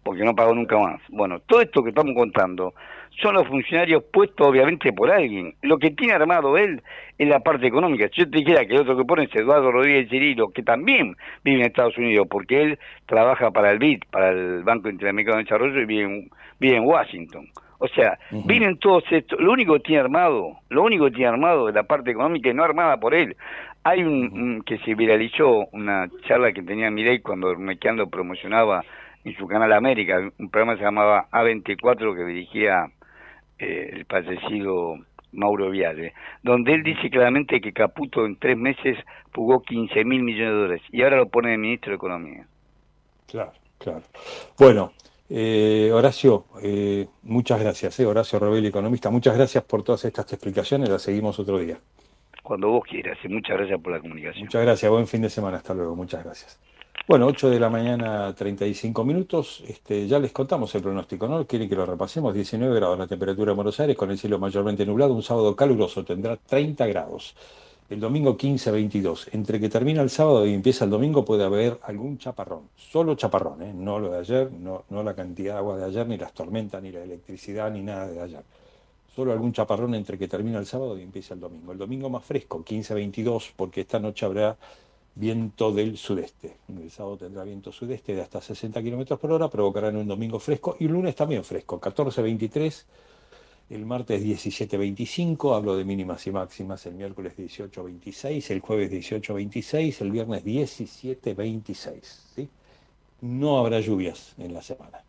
porque 0.08 0.24
no 0.24 0.34
pagó 0.34 0.54
nunca 0.54 0.78
más. 0.78 1.02
Bueno, 1.10 1.38
todo 1.40 1.60
esto 1.60 1.82
que 1.82 1.90
estamos 1.90 2.14
contando 2.14 2.72
son 3.20 3.34
los 3.34 3.46
funcionarios 3.46 4.02
puestos 4.10 4.46
obviamente 4.46 4.90
por 4.90 5.10
alguien. 5.10 5.54
Lo 5.60 5.76
que 5.76 5.90
tiene 5.90 6.14
armado 6.14 6.56
él 6.56 6.80
es 7.18 7.28
la 7.28 7.40
parte 7.40 7.66
económica. 7.66 8.08
Si 8.08 8.22
yo 8.22 8.30
te 8.30 8.38
dijera 8.38 8.64
que 8.64 8.72
el 8.72 8.80
otro 8.80 8.96
que 8.96 9.04
pone 9.04 9.24
es 9.24 9.34
Eduardo 9.34 9.70
Rodríguez 9.70 10.08
Cirilo, 10.08 10.48
que 10.48 10.62
también 10.62 11.14
vive 11.44 11.60
en 11.60 11.66
Estados 11.66 11.98
Unidos, 11.98 12.26
porque 12.30 12.62
él 12.62 12.78
trabaja 13.04 13.50
para 13.50 13.70
el 13.70 13.78
BID, 13.78 14.04
para 14.10 14.30
el 14.30 14.62
Banco 14.62 14.88
Interamericano 14.88 15.36
de 15.36 15.42
Desarrollo, 15.42 15.78
y 15.78 15.84
vive 15.84 16.04
en, 16.04 16.30
vive 16.58 16.76
en 16.76 16.86
Washington. 16.86 17.46
O 17.76 17.88
sea, 17.88 18.18
vienen 18.30 18.78
todos 18.78 19.04
estos, 19.10 19.38
lo 19.38 19.52
único 19.52 19.74
que 19.74 19.80
tiene 19.80 20.00
armado, 20.00 20.56
lo 20.70 20.84
único 20.84 21.04
que 21.04 21.10
tiene 21.10 21.26
armado 21.26 21.68
es 21.68 21.74
la 21.74 21.82
parte 21.82 22.12
económica 22.12 22.48
y 22.48 22.54
no 22.54 22.64
armada 22.64 22.98
por 22.98 23.14
él. 23.14 23.36
Hay 23.84 24.02
un, 24.02 24.62
que 24.64 24.78
se 24.78 24.94
viralizó 24.94 25.66
una 25.72 26.08
charla 26.26 26.52
que 26.52 26.62
tenía 26.62 26.90
Mirey 26.90 27.18
cuando 27.18 27.54
Mequeando 27.56 28.08
promocionaba 28.08 28.82
en 29.24 29.36
su 29.36 29.46
canal 29.46 29.72
América, 29.72 30.18
un 30.38 30.50
programa 30.50 30.74
que 30.74 30.78
se 30.78 30.84
llamaba 30.84 31.28
A24 31.30 32.16
que 32.16 32.24
dirigía 32.24 32.86
eh, 33.58 33.90
el 33.92 34.04
fallecido 34.06 34.96
Mauro 35.32 35.70
Viale, 35.70 36.14
donde 36.42 36.74
él 36.74 36.82
dice 36.82 37.10
claramente 37.10 37.60
que 37.60 37.72
Caputo 37.72 38.24
en 38.24 38.36
tres 38.36 38.56
meses 38.56 38.96
jugó 39.34 39.60
15 39.62 40.04
mil 40.04 40.22
millones 40.22 40.52
de 40.52 40.60
dólares 40.60 40.82
y 40.90 41.02
ahora 41.02 41.18
lo 41.18 41.28
pone 41.28 41.50
de 41.50 41.58
ministro 41.58 41.90
de 41.90 41.96
Economía. 41.96 42.46
Claro, 43.26 43.52
claro. 43.78 44.02
Bueno, 44.58 44.92
eh, 45.28 45.90
Horacio, 45.92 46.46
eh, 46.62 47.06
muchas 47.22 47.60
gracias, 47.60 48.00
Horacio 48.00 48.38
Rebelli, 48.38 48.68
economista, 48.68 49.10
muchas 49.10 49.36
gracias 49.36 49.62
por 49.64 49.82
todas 49.82 50.04
estas 50.06 50.32
explicaciones, 50.32 50.88
las 50.88 51.02
seguimos 51.02 51.38
otro 51.38 51.58
día. 51.58 51.78
Cuando 52.42 52.68
vos 52.68 52.84
quieras, 52.88 53.18
y 53.22 53.28
muchas 53.28 53.58
gracias 53.58 53.80
por 53.80 53.92
la 53.92 54.00
comunicación. 54.00 54.44
Muchas 54.44 54.62
gracias, 54.62 54.90
buen 54.90 55.06
fin 55.06 55.20
de 55.20 55.28
semana, 55.28 55.58
hasta 55.58 55.74
luego, 55.74 55.94
muchas 55.94 56.24
gracias. 56.24 56.58
Bueno, 57.08 57.24
8 57.24 57.48
de 57.48 57.58
la 57.58 57.70
mañana, 57.70 58.34
35 58.34 59.02
minutos. 59.02 59.64
Este, 59.66 60.06
ya 60.06 60.18
les 60.18 60.30
contamos 60.30 60.74
el 60.74 60.82
pronóstico, 60.82 61.26
¿no? 61.26 61.46
Quieren 61.46 61.66
que 61.66 61.74
lo 61.74 61.86
repasemos. 61.86 62.34
19 62.34 62.74
grados 62.74 62.98
la 62.98 63.06
temperatura 63.06 63.52
en 63.52 63.56
Buenos 63.56 63.80
Aires, 63.80 63.96
con 63.96 64.10
el 64.10 64.18
cielo 64.18 64.38
mayormente 64.38 64.84
nublado. 64.84 65.14
Un 65.14 65.22
sábado 65.22 65.56
caluroso 65.56 66.04
tendrá 66.04 66.36
30 66.36 66.86
grados. 66.86 67.34
El 67.88 67.98
domingo 67.98 68.36
15 68.36 68.70
22. 68.72 69.28
Entre 69.32 69.58
que 69.58 69.70
termina 69.70 70.02
el 70.02 70.10
sábado 70.10 70.46
y 70.46 70.52
empieza 70.52 70.84
el 70.84 70.90
domingo 70.90 71.24
puede 71.24 71.44
haber 71.44 71.80
algún 71.84 72.18
chaparrón. 72.18 72.68
Solo 72.76 73.14
chaparrón, 73.14 73.62
¿eh? 73.62 73.72
No 73.74 73.98
lo 73.98 74.10
de 74.10 74.18
ayer, 74.18 74.52
no, 74.52 74.84
no 74.90 75.02
la 75.02 75.14
cantidad 75.14 75.54
de 75.54 75.58
agua 75.60 75.78
de 75.78 75.86
ayer, 75.86 76.06
ni 76.06 76.18
las 76.18 76.34
tormentas, 76.34 76.82
ni 76.82 76.92
la 76.92 77.02
electricidad, 77.02 77.70
ni 77.70 77.80
nada 77.80 78.06
de 78.06 78.20
ayer. 78.20 78.42
Solo 79.16 79.32
algún 79.32 79.54
chaparrón 79.54 79.94
entre 79.94 80.18
que 80.18 80.28
termina 80.28 80.58
el 80.58 80.66
sábado 80.66 80.98
y 80.98 81.04
empieza 81.04 81.32
el 81.32 81.40
domingo. 81.40 81.72
El 81.72 81.78
domingo 81.78 82.10
más 82.10 82.22
fresco, 82.22 82.62
15 82.62 82.92
22, 82.92 83.54
porque 83.56 83.80
esta 83.80 83.98
noche 83.98 84.26
habrá 84.26 84.58
viento 85.14 85.72
del 85.72 85.96
sudeste. 85.96 86.56
El 86.68 86.90
sábado 86.90 87.16
tendrá 87.16 87.44
viento 87.44 87.72
sudeste 87.72 88.14
de 88.14 88.22
hasta 88.22 88.40
60 88.40 88.82
kilómetros 88.82 89.18
por 89.18 89.32
hora, 89.32 89.48
provocará 89.48 89.88
en 89.88 89.96
un 89.96 90.08
domingo 90.08 90.38
fresco 90.38 90.76
y 90.78 90.84
el 90.86 90.92
lunes 90.92 91.16
también 91.16 91.44
fresco, 91.44 91.80
14-23, 91.80 92.84
el 93.70 93.84
martes 93.84 94.22
17-25, 94.22 95.54
hablo 95.54 95.76
de 95.76 95.84
mínimas 95.84 96.26
y 96.26 96.30
máximas, 96.30 96.86
el 96.86 96.94
miércoles 96.94 97.34
18-26, 97.36 98.50
el 98.50 98.60
jueves 98.60 98.90
18-26, 98.90 100.00
el 100.00 100.10
viernes 100.10 100.44
17-26. 100.44 102.00
¿sí? 102.34 102.48
No 103.20 103.58
habrá 103.58 103.80
lluvias 103.80 104.34
en 104.38 104.54
la 104.54 104.62
semana, 104.62 105.02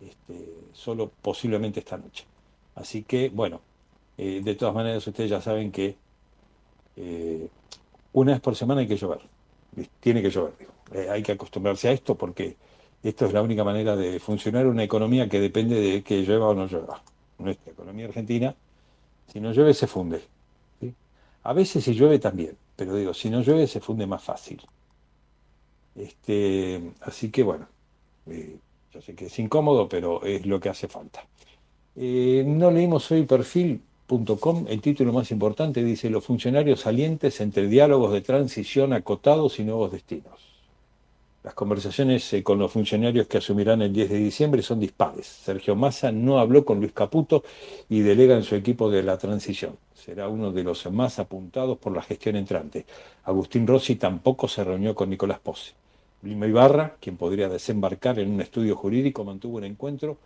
este, 0.00 0.54
solo 0.72 1.10
posiblemente 1.20 1.80
esta 1.80 1.98
noche. 1.98 2.24
Así 2.74 3.02
que, 3.02 3.28
bueno, 3.28 3.60
eh, 4.16 4.40
de 4.42 4.54
todas 4.54 4.74
maneras 4.74 5.06
ustedes 5.06 5.30
ya 5.30 5.40
saben 5.40 5.70
que 5.70 5.96
eh, 6.96 7.48
una 8.12 8.32
vez 8.32 8.40
por 8.40 8.56
semana 8.56 8.80
hay 8.80 8.88
que 8.88 8.96
llover. 8.96 9.20
Tiene 10.00 10.22
que 10.22 10.30
llover. 10.30 10.52
Eh, 10.92 11.08
hay 11.10 11.22
que 11.22 11.32
acostumbrarse 11.32 11.88
a 11.88 11.92
esto 11.92 12.14
porque 12.14 12.56
esto 13.02 13.26
es 13.26 13.32
la 13.32 13.42
única 13.42 13.64
manera 13.64 13.96
de 13.96 14.20
funcionar 14.20 14.66
una 14.66 14.84
economía 14.84 15.28
que 15.28 15.40
depende 15.40 15.80
de 15.80 16.02
que 16.02 16.22
llueva 16.22 16.48
o 16.48 16.54
no 16.54 16.66
llueva. 16.66 17.02
Nuestra 17.38 17.72
economía 17.72 18.06
argentina, 18.06 18.54
si 19.32 19.40
no 19.40 19.52
llueve, 19.52 19.74
se 19.74 19.86
funde. 19.86 20.22
A 21.44 21.52
veces 21.52 21.82
si 21.82 21.94
llueve 21.94 22.20
también, 22.20 22.56
pero 22.76 22.94
digo, 22.94 23.12
si 23.12 23.28
no 23.28 23.40
llueve, 23.40 23.66
se 23.66 23.80
funde 23.80 24.06
más 24.06 24.22
fácil. 24.22 24.62
Este, 25.96 26.92
así 27.00 27.30
que 27.30 27.42
bueno, 27.42 27.66
eh, 28.26 28.56
yo 28.92 29.00
sé 29.02 29.14
que 29.14 29.26
es 29.26 29.38
incómodo, 29.38 29.88
pero 29.88 30.24
es 30.24 30.46
lo 30.46 30.60
que 30.60 30.68
hace 30.68 30.86
falta. 30.86 31.26
Eh, 31.96 32.44
no 32.46 32.70
leímos 32.70 33.10
hoy 33.10 33.24
perfil 33.24 33.82
el 34.68 34.82
título 34.82 35.10
más 35.10 35.30
importante 35.30 35.82
dice 35.82 36.10
Los 36.10 36.26
funcionarios 36.26 36.80
salientes 36.80 37.40
entre 37.40 37.66
diálogos 37.66 38.12
de 38.12 38.20
transición 38.20 38.92
acotados 38.92 39.58
y 39.58 39.64
nuevos 39.64 39.90
destinos. 39.90 40.52
Las 41.42 41.54
conversaciones 41.54 42.30
eh, 42.34 42.42
con 42.42 42.58
los 42.58 42.70
funcionarios 42.70 43.26
que 43.26 43.38
asumirán 43.38 43.80
el 43.80 43.90
10 43.90 44.10
de 44.10 44.18
diciembre 44.18 44.60
son 44.60 44.80
dispares. 44.80 45.26
Sergio 45.26 45.76
Massa 45.76 46.12
no 46.12 46.40
habló 46.40 46.62
con 46.62 46.78
Luis 46.78 46.92
Caputo 46.92 47.42
y 47.88 48.00
delega 48.00 48.36
en 48.36 48.42
su 48.42 48.54
equipo 48.54 48.90
de 48.90 49.02
la 49.02 49.16
transición. 49.16 49.78
Será 49.94 50.28
uno 50.28 50.52
de 50.52 50.62
los 50.62 50.84
más 50.92 51.18
apuntados 51.18 51.78
por 51.78 51.94
la 51.94 52.02
gestión 52.02 52.36
entrante. 52.36 52.84
Agustín 53.24 53.66
Rossi 53.66 53.96
tampoco 53.96 54.46
se 54.46 54.62
reunió 54.62 54.94
con 54.94 55.08
Nicolás 55.08 55.40
Posse. 55.40 55.72
Lima 56.20 56.46
Ibarra, 56.46 56.96
quien 57.00 57.16
podría 57.16 57.48
desembarcar 57.48 58.18
en 58.18 58.30
un 58.30 58.42
estudio 58.42 58.76
jurídico, 58.76 59.24
mantuvo 59.24 59.56
un 59.56 59.64
encuentro 59.64 60.18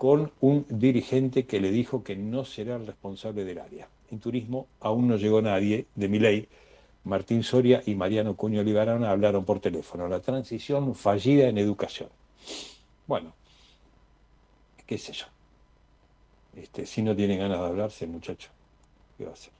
con 0.00 0.32
un 0.40 0.64
dirigente 0.70 1.44
que 1.44 1.60
le 1.60 1.70
dijo 1.70 2.02
que 2.02 2.16
no 2.16 2.46
será 2.46 2.76
el 2.76 2.86
responsable 2.86 3.44
del 3.44 3.58
área. 3.58 3.86
En 4.10 4.18
turismo 4.18 4.66
aún 4.80 5.08
no 5.08 5.16
llegó 5.16 5.42
nadie 5.42 5.88
de 5.94 6.08
Miley 6.08 6.48
Martín 7.04 7.42
Soria 7.42 7.82
y 7.84 7.94
Mariano 7.94 8.34
Cuño 8.34 8.62
Libarana 8.62 9.10
hablaron 9.10 9.44
por 9.44 9.60
teléfono. 9.60 10.08
La 10.08 10.20
transición 10.20 10.94
fallida 10.94 11.48
en 11.48 11.58
educación. 11.58 12.08
Bueno, 13.06 13.34
qué 14.86 14.96
sé 14.96 15.12
yo. 15.12 15.26
Este, 16.56 16.86
si 16.86 17.02
no 17.02 17.14
tiene 17.14 17.36
ganas 17.36 17.60
de 17.60 17.66
hablarse, 17.66 18.06
muchacho, 18.06 18.48
¿qué 19.18 19.24
va 19.24 19.32
a 19.32 19.34
hacer? 19.34 19.52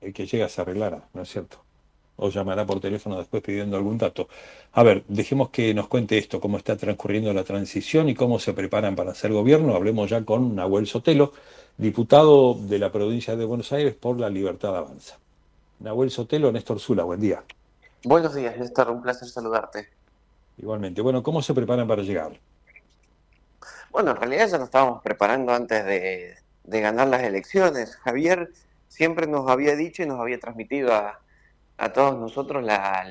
El 0.00 0.12
que 0.12 0.26
llega 0.26 0.48
se 0.48 0.60
arreglará, 0.60 1.08
¿no 1.14 1.22
es 1.22 1.28
cierto? 1.28 1.62
O 2.16 2.28
llamará 2.28 2.66
por 2.66 2.80
teléfono 2.80 3.18
después 3.18 3.42
pidiendo 3.42 3.76
algún 3.76 3.98
dato. 3.98 4.28
A 4.72 4.82
ver, 4.82 5.02
dejemos 5.08 5.50
que 5.50 5.74
nos 5.74 5.88
cuente 5.88 6.18
esto, 6.18 6.40
cómo 6.40 6.58
está 6.58 6.76
transcurriendo 6.76 7.32
la 7.32 7.44
transición 7.44 8.08
y 8.08 8.14
cómo 8.14 8.38
se 8.38 8.52
preparan 8.52 8.94
para 8.94 9.12
hacer 9.12 9.32
gobierno. 9.32 9.74
Hablemos 9.74 10.10
ya 10.10 10.24
con 10.24 10.54
Nahuel 10.54 10.86
Sotelo, 10.86 11.32
diputado 11.76 12.54
de 12.54 12.78
la 12.78 12.92
provincia 12.92 13.34
de 13.34 13.44
Buenos 13.44 13.72
Aires 13.72 13.94
por 13.94 14.20
la 14.20 14.28
Libertad 14.28 14.76
Avanza. 14.76 15.18
Nahuel 15.80 16.10
Sotelo, 16.10 16.52
Néstor 16.52 16.78
Zula, 16.78 17.02
buen 17.02 17.20
día. 17.20 17.42
Buenos 18.04 18.34
días, 18.34 18.56
Néstor, 18.56 18.90
un 18.90 19.02
placer 19.02 19.28
saludarte. 19.28 19.88
Igualmente. 20.58 21.00
Bueno, 21.00 21.22
¿cómo 21.22 21.42
se 21.42 21.54
preparan 21.54 21.88
para 21.88 22.02
llegar? 22.02 22.38
Bueno, 23.90 24.12
en 24.12 24.16
realidad 24.16 24.48
ya 24.48 24.58
nos 24.58 24.68
estábamos 24.68 25.02
preparando 25.02 25.52
antes 25.52 25.84
de, 25.84 26.36
ganar 26.80 27.08
las 27.08 27.22
elecciones. 27.22 27.96
Javier 27.96 28.50
siempre 28.88 29.26
nos 29.26 29.50
había 29.50 29.76
dicho 29.76 30.02
y 30.02 30.06
nos 30.06 30.20
había 30.20 30.38
transmitido 30.38 30.94
a, 30.94 31.20
todos 31.92 32.18
nosotros 32.18 32.62
la, 32.62 33.04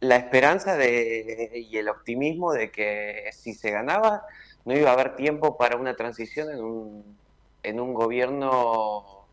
la, 0.00 0.16
esperanza 0.16 0.76
de, 0.76 1.50
y 1.70 1.76
el 1.76 1.88
optimismo 1.88 2.52
de 2.52 2.70
que 2.70 3.30
si 3.32 3.54
se 3.54 3.70
ganaba 3.70 4.24
no 4.64 4.74
iba 4.74 4.90
a 4.90 4.94
haber 4.94 5.16
tiempo 5.16 5.56
para 5.58 5.76
una 5.76 5.94
transición 5.94 6.50
en 6.50 6.62
un, 6.62 7.18
en 7.62 7.80
un 7.80 7.94
gobierno 7.94 9.26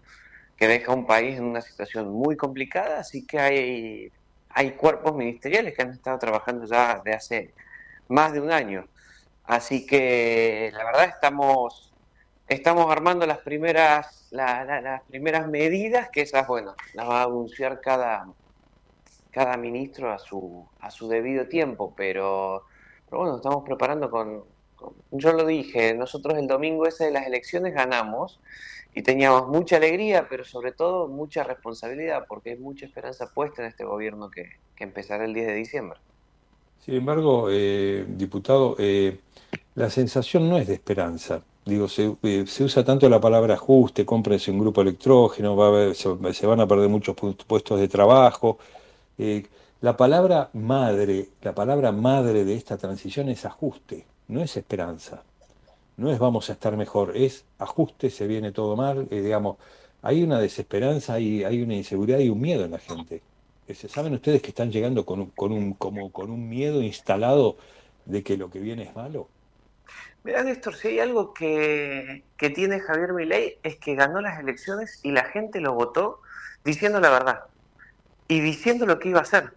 que 0.57 0.67
deja 0.67 0.93
un 0.93 1.05
país 1.05 1.37
en 1.37 1.45
una 1.45 1.61
situación 1.61 2.11
muy 2.11 2.35
complicada, 2.35 2.99
así 2.99 3.25
que 3.25 3.39
hay, 3.39 4.11
hay 4.49 4.71
cuerpos 4.71 5.15
ministeriales 5.15 5.75
que 5.75 5.83
han 5.83 5.91
estado 5.91 6.17
trabajando 6.17 6.65
ya 6.65 7.01
de 7.05 7.13
hace 7.13 7.53
más 8.07 8.33
de 8.33 8.41
un 8.41 8.51
año. 8.51 8.87
Así 9.43 9.85
que 9.85 10.71
la 10.73 10.83
verdad 10.83 11.05
estamos, 11.05 11.86
estamos 12.47 12.89
armando 12.91 13.25
las 13.25 13.39
primeras, 13.39 14.27
las 14.31 15.01
primeras 15.03 15.47
medidas, 15.47 16.09
que 16.09 16.21
esas, 16.21 16.47
bueno, 16.47 16.75
las 16.93 17.07
va 17.07 17.21
a 17.21 17.25
anunciar 17.25 17.81
cada, 17.81 18.27
cada 19.31 19.57
ministro 19.57 20.11
a 20.11 20.17
su, 20.17 20.65
a 20.79 20.89
su 20.89 21.07
debido 21.07 21.47
tiempo, 21.47 21.93
pero, 21.95 22.63
bueno, 23.11 23.37
estamos 23.37 23.63
preparando 23.63 24.09
con, 24.09 24.43
yo 25.11 25.33
lo 25.33 25.45
dije, 25.45 25.93
nosotros 25.93 26.37
el 26.37 26.47
domingo 26.47 26.87
ese 26.87 27.05
de 27.05 27.11
las 27.11 27.27
elecciones 27.27 27.73
ganamos 27.73 28.39
y 28.95 29.03
teníamos 29.03 29.47
mucha 29.47 29.77
alegría, 29.77 30.27
pero 30.29 30.43
sobre 30.43 30.71
todo 30.71 31.07
mucha 31.07 31.43
responsabilidad, 31.43 32.25
porque 32.27 32.51
hay 32.51 32.57
mucha 32.57 32.85
esperanza 32.85 33.31
puesta 33.31 33.61
en 33.61 33.67
este 33.67 33.83
gobierno 33.83 34.31
que, 34.31 34.57
empezará 34.79 35.25
el 35.25 35.33
10 35.33 35.47
de 35.47 35.53
diciembre. 35.55 35.99
Sin 36.85 36.95
embargo, 36.95 37.47
eh, 37.51 38.05
diputado, 38.07 38.75
eh, 38.77 39.19
la 39.73 39.89
sensación 39.89 40.47
no 40.47 40.57
es 40.57 40.67
de 40.67 40.75
esperanza. 40.75 41.41
Digo, 41.67 41.87
se, 41.87 42.15
eh, 42.23 42.45
usa 42.61 42.83
tanto 42.83 43.09
la 43.09 43.19
palabra 43.19 43.55
ajuste, 43.55 44.05
cómprese 44.05 44.51
un 44.51 44.59
grupo 44.59 44.81
electrógeno, 44.81 45.55
va 45.55 45.91
a 45.91 45.93
se, 45.93 46.47
van 46.47 46.61
a 46.61 46.67
perder 46.67 46.89
muchos 46.89 47.15
puestos 47.45 47.79
de 47.79 47.87
trabajo. 47.87 48.57
la 49.81 49.97
palabra 49.97 50.49
madre, 50.53 51.29
la 51.41 51.53
palabra 51.53 51.91
madre 51.91 52.45
de 52.45 52.55
esta 52.55 52.77
transición 52.77 53.29
es 53.29 53.45
ajuste, 53.45 54.05
no 54.27 54.41
es 54.41 54.57
esperanza 54.57 55.23
no 55.97 56.11
es 56.11 56.19
vamos 56.19 56.49
a 56.49 56.53
estar 56.53 56.77
mejor, 56.77 57.17
es 57.17 57.43
ajuste, 57.57 58.09
se 58.09 58.27
viene 58.27 58.51
todo 58.51 58.75
mal, 58.75 59.07
eh, 59.11 59.21
digamos, 59.21 59.57
hay 60.03 60.23
una 60.23 60.39
desesperanza, 60.39 61.15
hay, 61.15 61.43
hay 61.43 61.61
una 61.61 61.75
inseguridad 61.75 62.19
y 62.19 62.29
un 62.29 62.39
miedo 62.39 62.65
en 62.65 62.71
la 62.71 62.79
gente. 62.79 63.21
¿Saben 63.89 64.13
ustedes 64.13 64.41
que 64.41 64.49
están 64.49 64.71
llegando 64.71 65.05
con 65.05 65.19
un, 65.19 65.29
con 65.31 65.51
un, 65.51 65.73
como 65.73 66.11
con 66.11 66.29
un 66.31 66.47
miedo 66.47 66.81
instalado 66.81 67.57
de 68.05 68.23
que 68.23 68.37
lo 68.37 68.49
que 68.49 68.59
viene 68.59 68.83
es 68.83 68.95
malo? 68.95 69.27
Mira, 70.27 70.43
Néstor, 70.43 70.75
si 70.75 70.89
hay 70.89 70.99
algo 70.99 71.33
que, 71.33 72.25
que 72.35 72.49
tiene 72.49 72.81
Javier 72.81 73.13
Milei 73.13 73.59
es 73.63 73.77
que 73.77 73.95
ganó 73.95 74.19
las 74.19 74.37
elecciones 74.37 74.99
y 75.01 75.11
la 75.11 75.23
gente 75.23 75.61
lo 75.61 75.73
votó 75.73 76.21
diciendo 76.65 76.99
la 76.99 77.09
verdad 77.09 77.43
y 78.27 78.41
diciendo 78.41 78.85
lo 78.85 78.99
que 78.99 79.07
iba 79.07 79.19
a 79.19 79.21
hacer. 79.21 79.53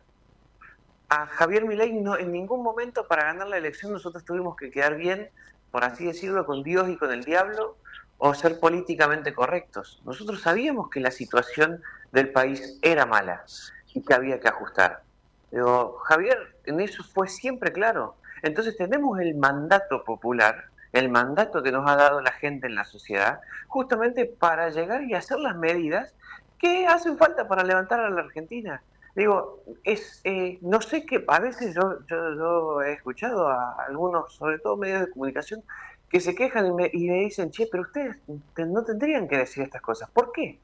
A 1.08 1.26
Javier 1.26 1.64
Milei 1.64 1.92
no, 1.92 2.16
en 2.16 2.30
ningún 2.30 2.62
momento 2.62 3.08
para 3.08 3.24
ganar 3.24 3.48
la 3.48 3.58
elección 3.58 3.90
nosotros 3.90 4.24
tuvimos 4.24 4.54
que 4.54 4.70
quedar 4.70 4.96
bien 4.96 5.28
por 5.72 5.84
así 5.84 6.06
decirlo, 6.06 6.46
con 6.46 6.62
Dios 6.62 6.88
y 6.88 6.96
con 6.96 7.12
el 7.12 7.24
diablo, 7.24 7.76
o 8.18 8.32
ser 8.34 8.60
políticamente 8.60 9.32
correctos. 9.34 10.00
Nosotros 10.04 10.42
sabíamos 10.42 10.88
que 10.90 11.00
la 11.00 11.10
situación 11.10 11.82
del 12.12 12.30
país 12.30 12.78
era 12.82 13.06
mala 13.06 13.44
y 13.92 14.02
que 14.02 14.14
había 14.14 14.38
que 14.38 14.48
ajustar. 14.48 15.02
Pero 15.50 15.96
Javier 16.04 16.56
en 16.64 16.80
eso 16.80 17.02
fue 17.02 17.26
siempre 17.28 17.72
claro. 17.72 18.14
Entonces 18.42 18.76
tenemos 18.76 19.20
el 19.20 19.34
mandato 19.34 20.04
popular, 20.04 20.64
el 20.92 21.08
mandato 21.08 21.62
que 21.62 21.72
nos 21.72 21.88
ha 21.88 21.96
dado 21.96 22.20
la 22.20 22.32
gente 22.32 22.66
en 22.66 22.74
la 22.74 22.84
sociedad, 22.84 23.40
justamente 23.68 24.26
para 24.26 24.70
llegar 24.70 25.04
y 25.04 25.14
hacer 25.14 25.38
las 25.38 25.56
medidas 25.56 26.14
que 26.58 26.86
hacen 26.86 27.16
falta 27.16 27.48
para 27.48 27.64
levantar 27.64 28.00
a 28.00 28.10
la 28.10 28.20
Argentina. 28.20 28.82
Digo, 29.14 29.62
es, 29.82 30.20
eh, 30.24 30.58
no 30.60 30.80
sé 30.80 31.04
qué, 31.04 31.24
a 31.26 31.40
veces 31.40 31.74
yo, 31.74 32.82
he 32.82 32.92
escuchado 32.92 33.48
a 33.48 33.72
algunos, 33.86 34.32
sobre 34.34 34.58
todo 34.58 34.76
medios 34.76 35.00
de 35.00 35.10
comunicación, 35.10 35.62
que 36.08 36.20
se 36.20 36.34
quejan 36.34 36.66
y 36.66 36.72
me, 36.72 36.88
dicen, 36.88 37.50
che, 37.50 37.68
pero 37.70 37.82
ustedes 37.84 38.16
no 38.56 38.84
tendrían 38.84 39.28
que 39.28 39.38
decir 39.38 39.62
estas 39.62 39.82
cosas. 39.82 40.10
¿Por 40.10 40.32
qué? 40.32 40.58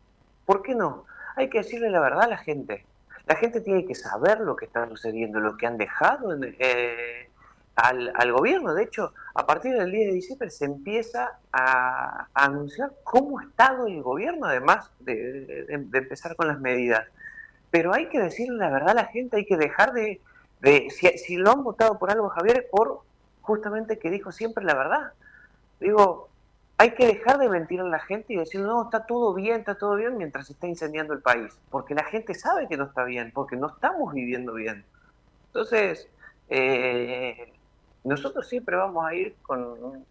¿Por 0.45 0.63
qué 0.63 0.75
no? 0.75 1.05
Hay 1.37 1.51
que 1.51 1.59
decirle 1.59 1.91
la 1.91 2.01
verdad 2.01 2.25
a 2.25 2.29
la 2.29 2.37
gente. 2.37 2.85
La 3.27 3.37
gente 3.37 3.61
tiene 3.61 3.85
que 3.85 3.95
saber 3.95 4.41
lo 4.41 4.55
que 4.55 4.67
está 4.67 4.89
sucediendo, 4.89 5.41
lo 5.41 5.57
que 5.57 5.67
han 5.67 5.79
dejado 5.79 6.37
eh, 6.43 7.29
al, 7.77 8.33
gobierno. 8.33 8.75
De 8.75 8.83
hecho, 8.83 9.13
a 9.35 9.47
partir 9.47 9.75
del 9.75 9.93
10 9.93 10.09
de 10.09 10.13
diciembre 10.13 10.51
se 10.51 10.65
empieza 10.65 11.39
a, 11.53 12.27
anunciar 12.35 12.93
cómo 13.05 13.39
ha 13.39 13.45
estado 13.45 13.87
el 13.87 14.03
gobierno, 14.03 14.47
además 14.47 14.91
de 15.01 15.67
empezar 15.93 16.35
con 16.37 16.49
las 16.49 16.59
medidas 16.59 17.07
pero 17.77 17.93
hay 17.93 18.07
que 18.09 18.21
decirle 18.21 18.57
la 18.57 18.71
verdad 18.71 18.91
a 18.91 18.95
la 18.95 19.05
gente, 19.07 19.37
hay 19.37 19.45
que 19.45 19.59
dejar 19.59 19.93
de, 19.93 20.21
si, 20.91 21.37
lo 21.37 21.51
han 21.51 21.63
votado 21.63 21.99
por 21.99 22.11
algo 22.11 22.31
Javier 22.31 22.69
por 22.71 23.03
justamente 23.43 23.99
que 23.99 24.11
dijo 24.11 24.33
siempre 24.33 24.65
la 24.65 24.75
verdad. 24.75 25.13
Digo, 25.79 26.31
hay 26.79 26.93
que 26.93 27.07
dejar 27.07 27.39
de 27.39 27.51
mentir 27.51 27.81
a 27.81 27.85
la 27.85 27.99
gente 27.99 28.33
y 28.33 28.37
decir, 28.37 28.61
no, 28.61 28.85
está 28.85 29.05
todo 29.05 29.35
bien, 29.35 29.61
está 29.61 29.77
todo 29.77 29.97
bien 29.97 30.17
mientras 30.17 30.47
se 30.47 30.55
está 30.55 30.67
incendiando 30.67 31.13
el 31.13 31.21
país, 31.21 31.53
porque 31.71 31.95
la 31.95 32.05
gente 32.05 32.35
sabe 32.35 32.67
que 32.67 32.77
no 32.77 32.85
está 32.85 33.05
bien, 33.05 33.31
porque 33.35 33.57
no 33.57 33.69
estamos 33.69 34.15
viviendo 34.15 34.55
bien. 34.55 34.85
Entonces, 35.49 36.09
eh, 36.49 37.53
nosotros 38.07 38.49
siempre 38.49 38.77
vamos 38.77 39.05
a 39.05 39.15
ir 39.15 39.35
con, 39.43 40.05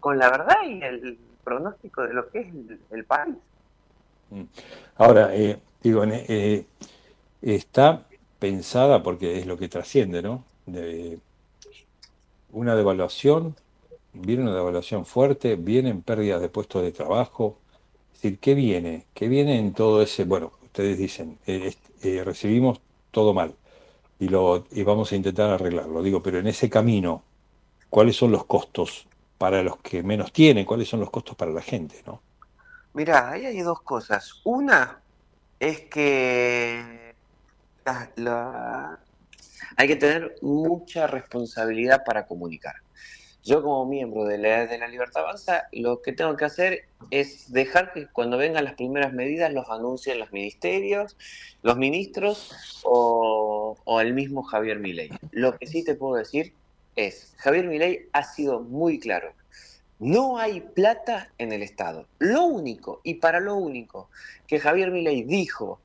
con, 0.00 0.18
la 0.18 0.30
verdad 0.30 0.56
y 0.66 0.82
el 0.82 1.18
pronóstico 1.44 2.02
de 2.02 2.14
lo 2.14 2.28
que 2.30 2.40
es 2.40 2.46
el, 2.90 3.04
país. 3.04 3.36
Mm. 4.30 4.42
Ahora, 4.96 5.34
eh, 5.34 5.60
Digo, 5.82 6.04
eh, 6.04 6.64
está 7.42 8.06
pensada, 8.38 9.02
porque 9.02 9.38
es 9.38 9.46
lo 9.46 9.56
que 9.58 9.68
trasciende, 9.68 10.22
¿no? 10.22 10.44
De 10.66 11.18
una 12.52 12.76
devaluación, 12.76 13.56
viene 14.12 14.42
una 14.44 14.54
devaluación 14.54 15.06
fuerte, 15.06 15.56
vienen 15.56 16.02
pérdidas 16.02 16.40
de 16.40 16.48
puestos 16.48 16.82
de 16.82 16.92
trabajo. 16.92 17.58
Es 18.14 18.22
decir, 18.22 18.38
¿qué 18.38 18.54
viene? 18.54 19.06
¿Qué 19.14 19.26
viene 19.28 19.58
en 19.58 19.72
todo 19.72 20.02
ese? 20.02 20.24
Bueno, 20.24 20.52
ustedes 20.62 20.98
dicen, 20.98 21.38
eh, 21.46 21.74
eh, 22.02 22.22
recibimos 22.24 22.80
todo 23.10 23.34
mal 23.34 23.54
y, 24.22 24.28
lo, 24.28 24.64
vamos 24.86 25.10
a 25.10 25.16
intentar 25.16 25.50
arreglarlo. 25.50 26.00
Digo, 26.00 26.22
pero 26.22 26.38
en 26.38 26.46
ese 26.46 26.70
camino, 26.70 27.24
¿cuáles 27.90 28.14
son 28.14 28.30
los 28.30 28.44
costos 28.44 29.08
para 29.36 29.64
los 29.64 29.78
que 29.78 30.04
menos 30.04 30.32
tienen? 30.32 30.64
¿Cuáles 30.64 30.88
son 30.88 31.00
los 31.00 31.10
costos 31.10 31.34
para 31.34 31.50
la 31.50 31.60
gente, 31.60 32.00
no? 32.06 32.22
Mira, 32.94 33.30
ahí 33.30 33.46
hay 33.46 33.60
dos 33.62 33.82
cosas. 33.82 34.40
Una, 34.44 35.00
es 35.58 35.80
que 35.80 37.14
hay 39.76 39.88
que 39.88 39.96
tener 39.96 40.36
mucha 40.40 41.08
responsabilidad 41.08 42.04
para 42.04 42.24
comunicar. 42.24 42.76
Yo 43.44 43.60
como 43.60 43.86
miembro 43.86 44.24
de 44.24 44.38
la, 44.38 44.66
de 44.66 44.78
la 44.78 44.86
Libertad 44.86 45.24
Avanza, 45.24 45.68
lo 45.72 46.00
que 46.00 46.12
tengo 46.12 46.36
que 46.36 46.44
hacer 46.44 46.84
es 47.10 47.52
dejar 47.52 47.92
que 47.92 48.06
cuando 48.06 48.38
vengan 48.38 48.62
las 48.62 48.74
primeras 48.74 49.12
medidas 49.12 49.52
los 49.52 49.68
anuncien 49.68 50.20
los 50.20 50.32
ministerios, 50.32 51.16
los 51.62 51.76
ministros 51.76 52.80
o, 52.84 53.76
el 54.00 54.14
mismo 54.14 54.44
Javier 54.44 54.78
Milei. 54.78 55.10
Lo 55.32 55.58
que 55.58 55.66
sí 55.66 55.84
te 55.84 55.96
puedo 55.96 56.14
decir 56.14 56.52
es, 56.94 57.34
Javier 57.38 57.66
Milei 57.66 58.08
ha 58.12 58.22
sido 58.22 58.60
muy 58.60 59.00
claro. 59.00 59.32
No 59.98 60.38
hay 60.38 60.60
plata 60.60 61.32
en 61.38 61.52
el 61.52 61.62
Estado. 61.62 62.06
Lo 62.20 62.44
único, 62.44 63.00
y 63.02 63.14
para 63.14 63.40
lo 63.40 63.56
único, 63.56 64.08
que 64.46 64.60
Javier 64.60 64.92
Milei 64.92 65.24
dijo, 65.24 65.80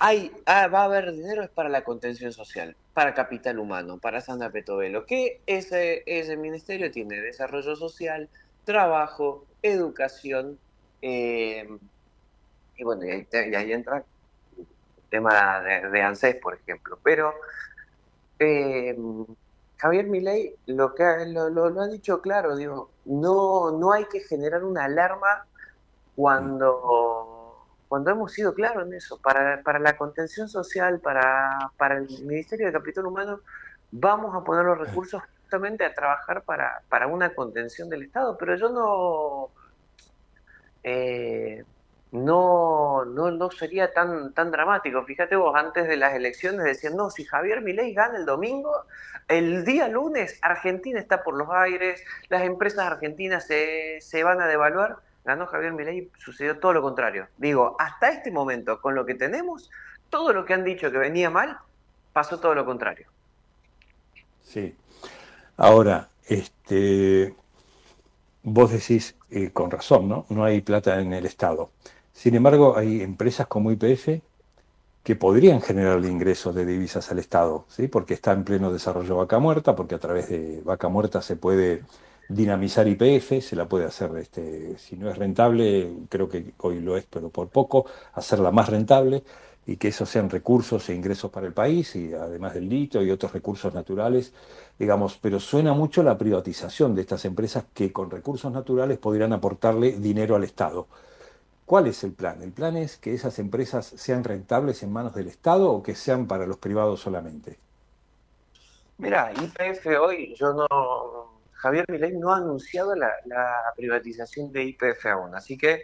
hay, 0.00 0.32
ah, 0.46 0.66
va 0.66 0.82
a 0.82 0.84
haber 0.84 1.12
dinero 1.12 1.44
es 1.44 1.50
para 1.50 1.68
la 1.68 1.84
contención 1.84 2.32
social, 2.32 2.76
para 2.96 3.12
capital 3.12 3.58
humano, 3.58 3.98
para 3.98 4.22
Sandra 4.22 4.48
Petovelo, 4.48 5.04
que 5.04 5.42
ese, 5.44 6.02
ese 6.06 6.34
ministerio 6.38 6.90
tiene 6.90 7.20
desarrollo 7.20 7.76
social, 7.76 8.30
trabajo, 8.64 9.44
educación, 9.60 10.58
eh, 11.02 11.68
y 12.74 12.84
bueno, 12.84 13.04
y 13.04 13.26
ahí, 13.54 13.72
entra 13.72 14.02
el 14.56 14.66
tema 15.10 15.60
de, 15.60 16.00
ANSES, 16.00 16.36
por 16.36 16.54
ejemplo. 16.54 16.98
Pero 17.02 17.34
eh, 18.38 18.96
Javier 19.76 20.06
Milei 20.06 20.54
lo 20.64 20.94
que 20.94 21.04
lo 21.26 21.82
ha 21.82 21.88
dicho 21.88 22.22
claro, 22.22 22.56
digo, 22.56 22.88
no, 23.04 23.72
no 23.72 23.92
hay 23.92 24.06
que 24.06 24.20
generar 24.20 24.64
una 24.64 24.84
alarma 24.84 25.44
cuando, 26.14 27.35
cuando 27.88 28.10
hemos 28.10 28.32
sido 28.32 28.54
claros 28.54 28.86
en 28.86 28.94
eso. 28.94 29.20
Para, 29.20 29.62
para 29.62 29.78
la 29.78 29.96
contención 29.96 30.48
social, 30.48 31.00
para, 31.00 31.70
para 31.76 31.98
el 31.98 32.08
Ministerio 32.24 32.66
de 32.66 32.72
Capital 32.72 33.06
Humano, 33.06 33.40
vamos 33.90 34.34
a 34.34 34.44
poner 34.44 34.64
los 34.64 34.78
recursos 34.78 35.22
justamente 35.40 35.84
a 35.84 35.94
trabajar 35.94 36.42
para, 36.42 36.82
para 36.88 37.06
una 37.06 37.34
contención 37.34 37.88
del 37.88 38.02
Estado, 38.02 38.36
pero 38.36 38.56
yo 38.56 38.68
no, 38.68 39.50
eh, 40.82 41.64
no, 42.10 43.04
no, 43.04 43.30
no 43.30 43.50
sería 43.50 43.92
tan, 43.92 44.32
tan 44.32 44.50
dramático. 44.50 45.04
Fíjate 45.04 45.36
vos, 45.36 45.54
antes 45.54 45.86
de 45.86 45.96
las 45.96 46.14
elecciones 46.14 46.64
decían, 46.64 46.96
no, 46.96 47.10
si 47.10 47.24
Javier 47.24 47.62
Milei 47.62 47.94
gana 47.94 48.18
el 48.18 48.26
domingo, 48.26 48.86
el 49.28 49.64
día 49.64 49.88
lunes 49.88 50.38
Argentina 50.42 50.98
está 50.98 51.22
por 51.22 51.34
los 51.34 51.48
aires, 51.50 52.02
las 52.28 52.42
empresas 52.42 52.86
argentinas 52.86 53.46
se, 53.46 54.00
se 54.00 54.24
van 54.24 54.40
a 54.40 54.46
devaluar. 54.46 54.96
Ganó 55.26 55.46
Javier 55.46 55.72
Milei, 55.72 56.08
sucedió 56.18 56.60
todo 56.60 56.72
lo 56.72 56.82
contrario. 56.82 57.26
Digo, 57.36 57.74
hasta 57.80 58.10
este 58.10 58.30
momento, 58.30 58.80
con 58.80 58.94
lo 58.94 59.04
que 59.04 59.16
tenemos, 59.16 59.68
todo 60.08 60.32
lo 60.32 60.44
que 60.44 60.54
han 60.54 60.62
dicho 60.62 60.92
que 60.92 60.98
venía 60.98 61.30
mal, 61.30 61.58
pasó 62.12 62.38
todo 62.38 62.54
lo 62.54 62.64
contrario. 62.64 63.08
Sí. 64.42 64.76
Ahora, 65.56 66.08
este, 66.28 67.34
vos 68.44 68.70
decís 68.70 69.16
eh, 69.30 69.50
con 69.50 69.72
razón, 69.72 70.08
¿no? 70.08 70.26
No 70.28 70.44
hay 70.44 70.60
plata 70.60 71.00
en 71.00 71.12
el 71.12 71.26
Estado. 71.26 71.70
Sin 72.12 72.36
embargo, 72.36 72.76
hay 72.76 73.02
empresas 73.02 73.48
como 73.48 73.72
YPF 73.72 74.20
que 75.02 75.16
podrían 75.16 75.60
generar 75.60 76.04
ingresos 76.04 76.54
de 76.54 76.64
divisas 76.64 77.10
al 77.10 77.18
Estado, 77.18 77.64
¿sí? 77.68 77.88
Porque 77.88 78.14
está 78.14 78.30
en 78.30 78.44
pleno 78.44 78.72
desarrollo 78.72 79.16
Vaca 79.16 79.40
Muerta, 79.40 79.74
porque 79.74 79.96
a 79.96 79.98
través 79.98 80.28
de 80.28 80.62
Vaca 80.64 80.88
Muerta 80.88 81.20
se 81.20 81.34
puede 81.34 81.82
dinamizar 82.28 82.86
YPF, 82.86 83.40
se 83.40 83.56
la 83.56 83.68
puede 83.68 83.84
hacer, 83.84 84.10
este, 84.16 84.78
si 84.78 84.96
no 84.96 85.10
es 85.10 85.18
rentable, 85.18 85.92
creo 86.08 86.28
que 86.28 86.52
hoy 86.58 86.80
lo 86.80 86.96
es, 86.96 87.06
pero 87.06 87.30
por 87.30 87.48
poco, 87.48 87.86
hacerla 88.14 88.50
más 88.50 88.68
rentable 88.68 89.22
y 89.66 89.76
que 89.76 89.88
esos 89.88 90.08
sean 90.08 90.30
recursos 90.30 90.88
e 90.88 90.94
ingresos 90.94 91.30
para 91.30 91.46
el 91.46 91.52
país, 91.52 91.96
y 91.96 92.14
además 92.14 92.54
del 92.54 92.68
litio 92.68 93.02
y 93.02 93.10
otros 93.10 93.32
recursos 93.32 93.74
naturales, 93.74 94.32
digamos, 94.78 95.18
pero 95.20 95.40
suena 95.40 95.74
mucho 95.74 96.02
la 96.02 96.16
privatización 96.16 96.94
de 96.94 97.02
estas 97.02 97.24
empresas 97.24 97.64
que 97.74 97.92
con 97.92 98.10
recursos 98.10 98.52
naturales 98.52 98.98
podrían 98.98 99.32
aportarle 99.32 99.92
dinero 99.98 100.36
al 100.36 100.44
Estado. 100.44 100.86
¿Cuál 101.64 101.88
es 101.88 102.04
el 102.04 102.12
plan? 102.12 102.42
¿El 102.42 102.52
plan 102.52 102.76
es 102.76 102.96
que 102.96 103.12
esas 103.12 103.40
empresas 103.40 103.86
sean 103.86 104.22
rentables 104.22 104.84
en 104.84 104.92
manos 104.92 105.14
del 105.14 105.26
Estado 105.26 105.68
o 105.72 105.82
que 105.82 105.96
sean 105.96 106.28
para 106.28 106.46
los 106.46 106.58
privados 106.58 107.00
solamente? 107.00 107.58
Mira, 108.98 109.32
YPF 109.32 109.86
hoy, 110.00 110.34
yo 110.38 110.52
no, 110.52 111.25
Javier 111.56 111.84
Milei 111.88 112.12
no 112.18 112.32
ha 112.32 112.36
anunciado 112.36 112.94
la, 112.94 113.12
la 113.24 113.54
privatización 113.76 114.52
de 114.52 114.64
YPF 114.64 115.06
aún, 115.06 115.34
así 115.34 115.56
que 115.56 115.82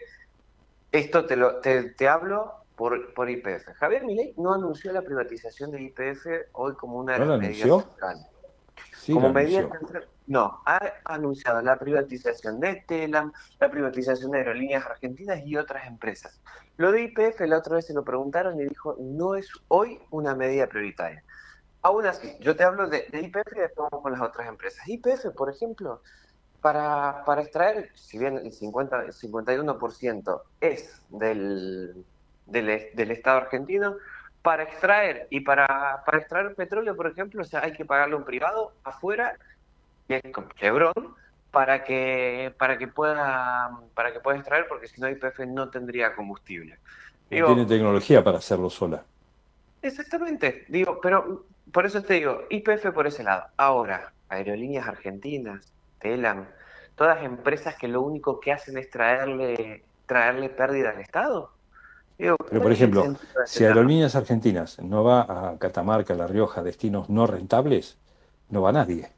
esto 0.90 1.24
te, 1.26 1.36
lo, 1.36 1.60
te, 1.60 1.90
te 1.94 2.08
hablo 2.08 2.52
por, 2.76 3.14
por 3.14 3.30
YPF. 3.30 3.72
Javier 3.74 4.04
Milei 4.04 4.34
no 4.36 4.52
anunció 4.54 4.92
la 4.92 5.02
privatización 5.02 5.70
de 5.70 5.82
YPF 5.82 6.26
hoy 6.52 6.74
como 6.74 6.98
una 6.98 7.14
de 7.14 7.18
¿No 7.20 7.24
las 7.26 7.38
la 7.38 7.48
medidas 7.48 7.66
anunció? 7.66 7.88
centrales. 7.90 8.26
Sí, 8.94 9.12
como 9.12 9.32
medida 9.32 9.60
central- 9.60 10.08
no, 10.26 10.62
ha 10.66 10.80
anunciado 11.04 11.60
la 11.62 11.76
privatización 11.76 12.60
de 12.60 12.84
Telam, 12.86 13.32
la 13.58 13.70
privatización 13.70 14.30
de 14.30 14.38
Aerolíneas 14.38 14.86
Argentinas 14.86 15.40
y 15.44 15.56
otras 15.56 15.86
empresas. 15.86 16.40
Lo 16.76 16.92
de 16.92 17.02
YPF 17.04 17.40
la 17.46 17.58
otra 17.58 17.76
vez 17.76 17.86
se 17.86 17.92
lo 17.94 18.04
preguntaron 18.04 18.58
y 18.60 18.64
dijo, 18.64 18.96
no 19.00 19.34
es 19.34 19.48
hoy 19.68 19.98
una 20.10 20.34
medida 20.34 20.66
prioritaria. 20.68 21.24
Aún 21.82 22.06
así, 22.06 22.36
yo 22.40 22.54
te 22.54 22.62
hablo 22.62 22.88
de, 22.88 23.08
YPF 23.12 23.56
y 23.56 23.60
después 23.60 23.88
vamos 23.90 24.02
con 24.02 24.12
las 24.12 24.20
otras 24.20 24.48
empresas. 24.48 24.86
YPF, 24.86 25.34
por 25.36 25.50
ejemplo, 25.50 26.00
para, 26.60 27.24
para 27.26 27.42
extraer, 27.42 27.90
si 27.94 28.18
bien 28.18 28.36
el 28.38 28.52
50, 28.52 29.02
el 29.02 29.12
51% 29.12 30.42
es 30.60 31.02
del, 31.08 32.04
del, 32.46 32.90
del 32.94 33.10
Estado 33.10 33.38
argentino, 33.38 33.96
para 34.42 34.64
extraer 34.64 35.26
y 35.30 35.40
para, 35.40 36.02
para 36.04 36.18
extraer 36.18 36.54
petróleo, 36.54 36.96
por 36.96 37.08
ejemplo, 37.08 37.42
o 37.42 37.44
sea, 37.44 37.64
hay 37.64 37.72
que 37.72 37.84
pagarle 37.84 38.14
a 38.14 38.18
un 38.18 38.24
privado 38.24 38.72
afuera, 38.84 39.36
que 40.06 40.20
es 40.22 40.32
como 40.32 40.48
Chevron, 40.50 40.92
para 41.50 41.84
que, 41.84 42.52
para 42.58 42.78
que 42.78 42.88
pueda, 42.88 43.70
para 43.94 44.12
que 44.12 44.20
pueda 44.20 44.38
extraer, 44.38 44.66
porque 44.68 44.88
si 44.88 45.00
no 45.00 45.08
YPF 45.08 45.40
no 45.46 45.68
tendría 45.68 46.14
combustible. 46.14 46.78
Digo, 47.28 47.48
tiene 47.48 47.66
tecnología 47.66 48.22
para 48.22 48.38
hacerlo 48.38 48.70
sola. 48.70 49.04
Exactamente, 49.82 50.64
digo, 50.68 51.00
pero 51.00 51.44
por 51.72 51.86
eso 51.86 52.02
te 52.02 52.14
digo, 52.14 52.42
YPF 52.50 52.92
por 52.92 53.06
ese 53.06 53.22
lado. 53.24 53.44
Ahora, 53.56 54.12
Aerolíneas 54.28 54.86
Argentinas, 54.86 55.72
Telam, 55.98 56.46
todas 56.94 57.22
empresas 57.24 57.76
que 57.76 57.88
lo 57.88 58.02
único 58.02 58.40
que 58.40 58.52
hacen 58.52 58.78
es 58.78 58.90
traerle, 58.90 59.82
traerle 60.06 60.48
pérdida 60.48 60.90
al 60.90 61.00
Estado. 61.00 61.50
Digo, 62.18 62.36
Pero, 62.36 62.50
por 62.50 62.60
¿cuál 62.62 62.72
es 62.72 62.80
el 62.80 62.96
ejemplo, 62.96 63.18
si? 63.46 63.64
Aerolíneas 63.64 64.14
Argentinas 64.14 64.78
no 64.80 65.02
va 65.02 65.22
a 65.22 65.58
Catamarca, 65.58 66.14
La 66.14 66.26
Rioja, 66.26 66.62
destinos 66.62 67.08
no 67.10 67.26
rentables, 67.26 67.98
no 68.50 68.62
va 68.62 68.72
nadie. 68.72 69.10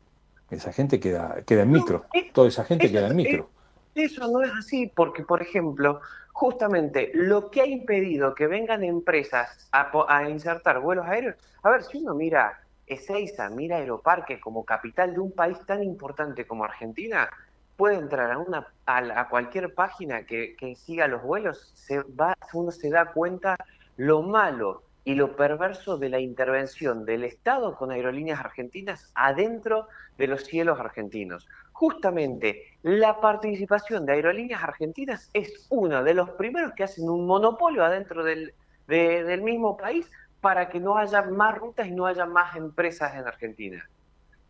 Esa 0.51 0.73
gente 0.73 1.01
queda, 1.01 1.43
queda 1.45 1.63
en 1.63 1.73
micro. 1.73 2.07
Toda 2.33 2.49
esa 2.49 2.65
gente 2.65 2.91
queda 2.91 3.09
en 3.09 3.17
micro. 3.17 3.51
Eso 3.95 4.27
no 4.29 4.43
es 4.43 4.51
así, 4.53 4.91
porque, 4.95 5.23
por 5.23 5.41
ejemplo, 5.41 6.01
justamente 6.33 7.13
lo 7.15 7.51
que 7.51 7.61
ha 7.61 7.67
impedido 7.67 8.35
que 8.35 8.49
vengan 8.49 8.83
empresas 8.83 9.69
a, 9.71 10.29
insertar 10.29 10.81
vuelos 10.81 11.07
aéreos, 11.07 11.37
a 11.63 11.71
ver, 11.71 11.85
si 11.85 11.99
uno 11.99 12.15
mira 12.15 12.61
Ezeiza, 12.87 13.49
mira 13.51 13.77
Aeroparque 13.77 14.41
como 14.41 14.65
capital 14.65 15.15
de 15.15 15.21
un 15.21 15.33
país 15.33 15.59
tan 15.65 15.83
importante 15.83 16.45
como 16.45 16.65
Argentina, 16.65 17.31
puede 17.77 17.97
entrar 17.97 18.33
a, 18.33 18.39
una, 18.39 18.67
a 18.87 19.29
cualquier 19.29 19.75
página 19.75 20.27
que, 20.27 20.57
que 20.57 20.75
siga 20.75 21.07
los 21.07 21.23
vuelos, 21.23 21.71
se 21.75 22.03
va, 22.03 22.37
uno 22.53 22.73
se 22.73 22.91
da 22.91 23.13
cuenta 23.13 23.57
lo 23.97 24.23
malo 24.23 24.83
y 25.05 25.15
lo 25.15 25.37
perverso 25.37 25.99
de 25.99 26.09
la 26.09 26.19
intervención 26.19 27.05
del 27.05 27.25
Estado 27.25 27.77
con 27.77 27.93
aerolíneas 27.93 28.41
argentinas 28.41 29.13
adentro 29.15 29.87
de 30.19 30.27
los 30.27 30.45
cielos 30.45 30.81
argentinos. 30.81 31.47
Justamente 31.73 32.74
la 32.85 33.19
participación 33.19 34.05
de 34.05 34.13
aerolíneas 34.13 34.63
argentinas 34.63 35.31
es 35.33 35.67
uno 35.71 36.05
de 36.05 36.13
los 36.13 36.29
primeros 36.33 36.75
que 36.75 36.85
hacen 36.85 37.09
un 37.09 37.27
monopolio 37.27 37.83
adentro 37.83 38.23
del, 38.23 38.53
de- 38.87 39.25
del 39.25 39.41
mismo 39.41 39.75
país 39.75 40.07
para 40.43 40.69
que 40.69 40.79
no 40.81 40.99
haya 40.99 41.23
más 41.23 41.57
rutas 41.57 41.89
y 41.89 41.93
no 41.93 42.05
haya 42.05 42.27
más 42.27 42.55
empresas 42.57 43.15
en 43.15 43.27
Argentina. 43.27 43.83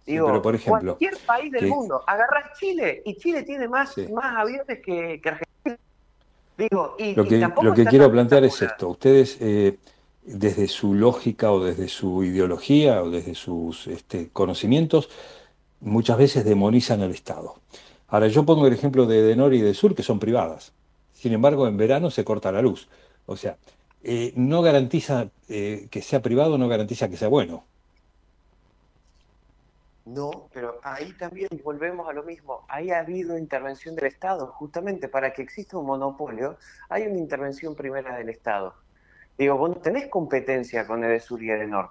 Sí, 0.05 0.13
Digo, 0.15 0.27
pero 0.27 0.43
por 0.43 0.55
ejemplo, 0.57 0.97
cualquier 0.97 1.17
país 1.25 1.53
del 1.53 1.61
que- 1.61 1.67
mundo, 1.69 2.03
agarras 2.09 2.59
Chile 2.59 3.03
y 3.05 3.17
Chile 3.19 3.45
tiene 3.45 3.69
más, 3.69 3.95
más 4.13 4.37
aviones 4.37 4.81
que, 4.85 5.21
que 5.23 5.29
Argentina. 5.29 5.79
Digo, 6.59 6.97
y, 6.99 7.15
Lo 7.15 7.23
y 7.25 7.29
que, 7.29 7.39
tampoco 7.39 7.65
lo 7.69 7.75
que 7.75 7.81
está 7.83 7.91
quiero 7.91 8.11
plantear 8.11 8.43
es 8.45 8.61
esto. 8.63 8.89
Ustedes, 8.89 9.39
eh, 9.41 9.79
desde 10.23 10.67
su 10.67 10.95
lógica 10.95 11.53
o 11.53 11.63
desde 11.65 11.87
su 11.87 12.25
ideología 12.25 13.01
o 13.01 13.11
desde 13.11 13.37
sus 13.37 13.87
este, 13.87 14.31
conocimientos, 14.31 15.09
muchas 15.81 16.19
veces 16.19 16.45
demonizan 16.45 17.01
al 17.03 17.13
Estado. 17.13 17.55
Ahora, 18.09 18.29
yo 18.29 18.45
pongo 18.45 18.67
el 18.67 18.73
ejemplo 18.73 19.07
de 19.07 19.21
Edenor 19.21 19.55
y 19.55 19.61
de 19.61 19.75
Sur, 19.75 19.95
que 19.95 20.03
son 20.03 20.19
privadas. 20.19 20.73
Sin 21.13 21.33
embargo, 21.33 21.67
en 21.67 21.77
verano 21.77 22.11
se 22.11 22.25
corta 22.25 22.53
la 22.53 22.63
luz. 22.63 22.89
O 23.27 23.37
sea, 23.37 23.57
eh, 24.03 24.33
no 24.37 24.63
garantiza 24.63 25.29
eh, 25.49 25.89
que 25.91 26.03
sea 26.03 26.21
privado, 26.21 26.59
no 26.59 26.69
garantiza 26.69 27.09
que 27.09 27.17
sea 27.17 27.29
bueno. 27.29 27.65
No, 30.05 30.51
pero 30.53 30.81
ahí 30.83 31.15
también 31.15 31.49
volvemos 31.63 32.07
a 32.07 32.13
lo 32.13 32.23
mismo. 32.23 32.67
Ahí 32.69 32.91
ha 32.91 32.99
habido 32.99 33.39
intervención 33.39 33.95
del 33.97 34.07
Estado, 34.07 34.49
justamente 34.49 35.09
para 35.09 35.33
que 35.33 35.41
exista 35.41 35.79
un 35.79 35.87
monopolio, 35.87 36.59
hay 36.91 37.07
una 37.07 37.19
intervención 37.19 37.75
primera 37.75 38.15
del 38.17 38.29
Estado. 38.29 38.75
Digo, 39.39 39.57
vos 39.57 39.71
no 39.71 39.77
tenés 39.77 40.09
competencia 40.09 40.87
con 40.87 41.03
Edesur 41.03 41.43
y 41.43 41.51
Edenor. 41.51 41.91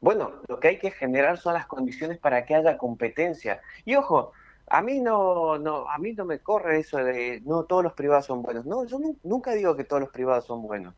Bueno, 0.00 0.32
lo 0.48 0.58
que 0.58 0.68
hay 0.68 0.78
que 0.78 0.90
generar 0.90 1.38
son 1.38 1.54
las 1.54 1.66
condiciones 1.66 2.18
para 2.18 2.44
que 2.44 2.56
haya 2.56 2.76
competencia. 2.76 3.60
Y 3.84 3.94
ojo, 3.94 4.32
a 4.68 4.82
mí 4.82 5.00
no, 5.00 5.58
no, 5.58 5.88
a 5.88 5.98
mí 5.98 6.12
no 6.12 6.24
me 6.24 6.40
corre 6.40 6.80
eso 6.80 6.98
de 6.98 7.40
no 7.44 7.64
todos 7.64 7.84
los 7.84 7.92
privados 7.92 8.26
son 8.26 8.42
buenos. 8.42 8.66
No, 8.66 8.84
yo 8.84 8.98
nunca 9.22 9.52
digo 9.52 9.76
que 9.76 9.84
todos 9.84 10.00
los 10.00 10.10
privados 10.10 10.44
son 10.44 10.62
buenos. 10.62 10.94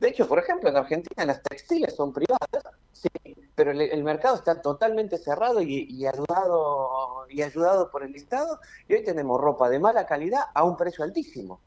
De 0.00 0.08
hecho, 0.08 0.26
por 0.26 0.40
ejemplo, 0.40 0.68
en 0.68 0.76
Argentina 0.76 1.24
las 1.24 1.42
textiles 1.42 1.94
son 1.94 2.12
privadas, 2.12 2.64
sí, 2.90 3.08
pero 3.54 3.70
el, 3.70 4.02
mercado 4.02 4.34
está 4.34 4.60
totalmente 4.60 5.16
cerrado 5.18 5.62
y, 5.62 6.04
ayudado 6.04 7.26
y 7.28 7.42
ayudado 7.42 7.90
por 7.90 8.02
el 8.02 8.16
Estado 8.16 8.58
y 8.88 8.94
hoy 8.94 9.04
tenemos 9.04 9.40
ropa 9.40 9.68
de 9.68 9.78
mala 9.78 10.04
calidad 10.04 10.42
a 10.54 10.64
un 10.64 10.76
precio 10.76 11.04
altísimo. 11.04 11.60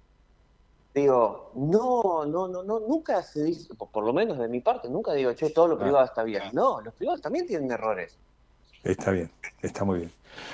Digo, 0.94 1.52
no, 1.56 2.26
no, 2.26 2.50
no, 2.50 2.64
no, 2.64 2.80
nunca 2.82 3.22
se 3.24 3.44
dice, 3.44 3.74
por 3.76 4.04
lo 4.04 4.12
menos 4.12 4.38
de 4.38 4.50
mi 4.50 4.60
parte, 4.60 4.90
nunca 4.90 5.14
digo, 5.14 5.34
che, 5.34 5.50
todo 5.52 5.70
lo 5.70 5.78
privado 5.78 6.04
está 6.04 6.24
bien. 6.24 6.44
No, 6.52 6.82
los 6.82 6.94
privados 6.94 7.22
también 7.22 7.48
tienen 7.48 7.72
errores. 7.72 8.18
Está 8.86 9.10
bien, 9.10 9.32
está 9.64 9.84
muy 9.84 10.00
bien. 10.00 10.12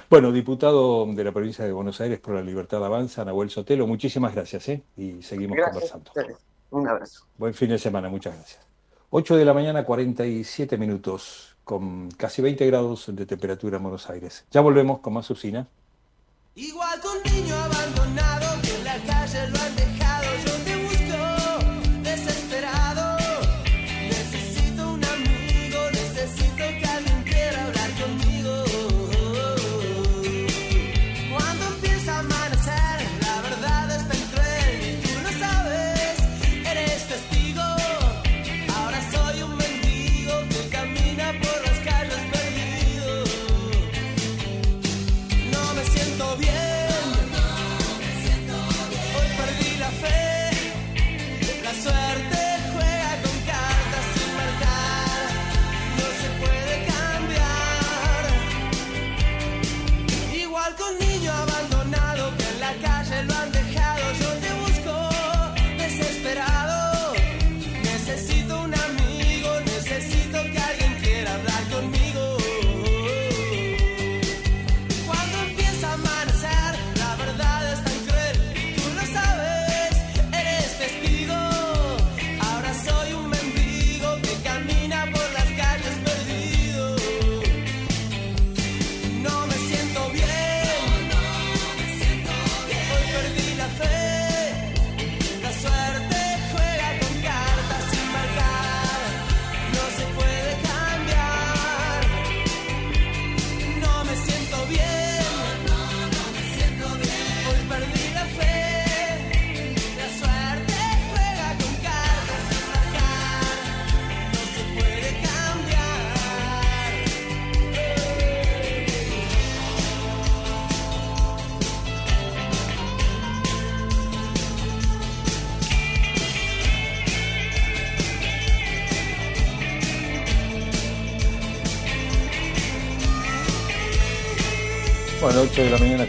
Bueno, 0.09 0.31
diputado 0.31 1.05
de 1.05 1.23
la 1.23 1.33
provincia 1.33 1.65
de 1.65 1.73
Buenos 1.73 1.99
Aires 1.99 2.17
por 2.19 2.33
la 2.33 2.41
Libertad 2.41 2.83
Avanza, 2.83 3.25
Nahuel 3.25 3.49
Sotelo, 3.49 3.85
muchísimas 3.87 4.33
gracias, 4.33 4.69
¿eh? 4.69 4.81
Y 4.95 5.21
seguimos 5.21 5.57
conversando. 5.61 6.11
Un 6.69 6.87
abrazo. 6.87 7.25
Buen 7.37 7.53
fin 7.53 7.69
de 7.69 7.77
semana, 7.77 8.07
muchas 8.07 8.33
gracias. 8.33 8.61
8 9.09 9.35
de 9.35 9.43
la 9.43 9.53
mañana, 9.53 9.83
47 9.83 10.77
minutos, 10.77 11.57
con 11.65 12.09
casi 12.11 12.41
20 12.41 12.65
grados 12.67 13.13
de 13.13 13.25
temperatura 13.25 13.75
en 13.77 13.83
Buenos 13.83 14.09
Aires. 14.09 14.45
Ya 14.49 14.61
volvemos 14.61 14.99
con 14.99 15.11
más 15.13 15.29
usina. 15.29 15.67
Igual 16.55 17.01
con 17.01 17.33
niño 17.33 17.70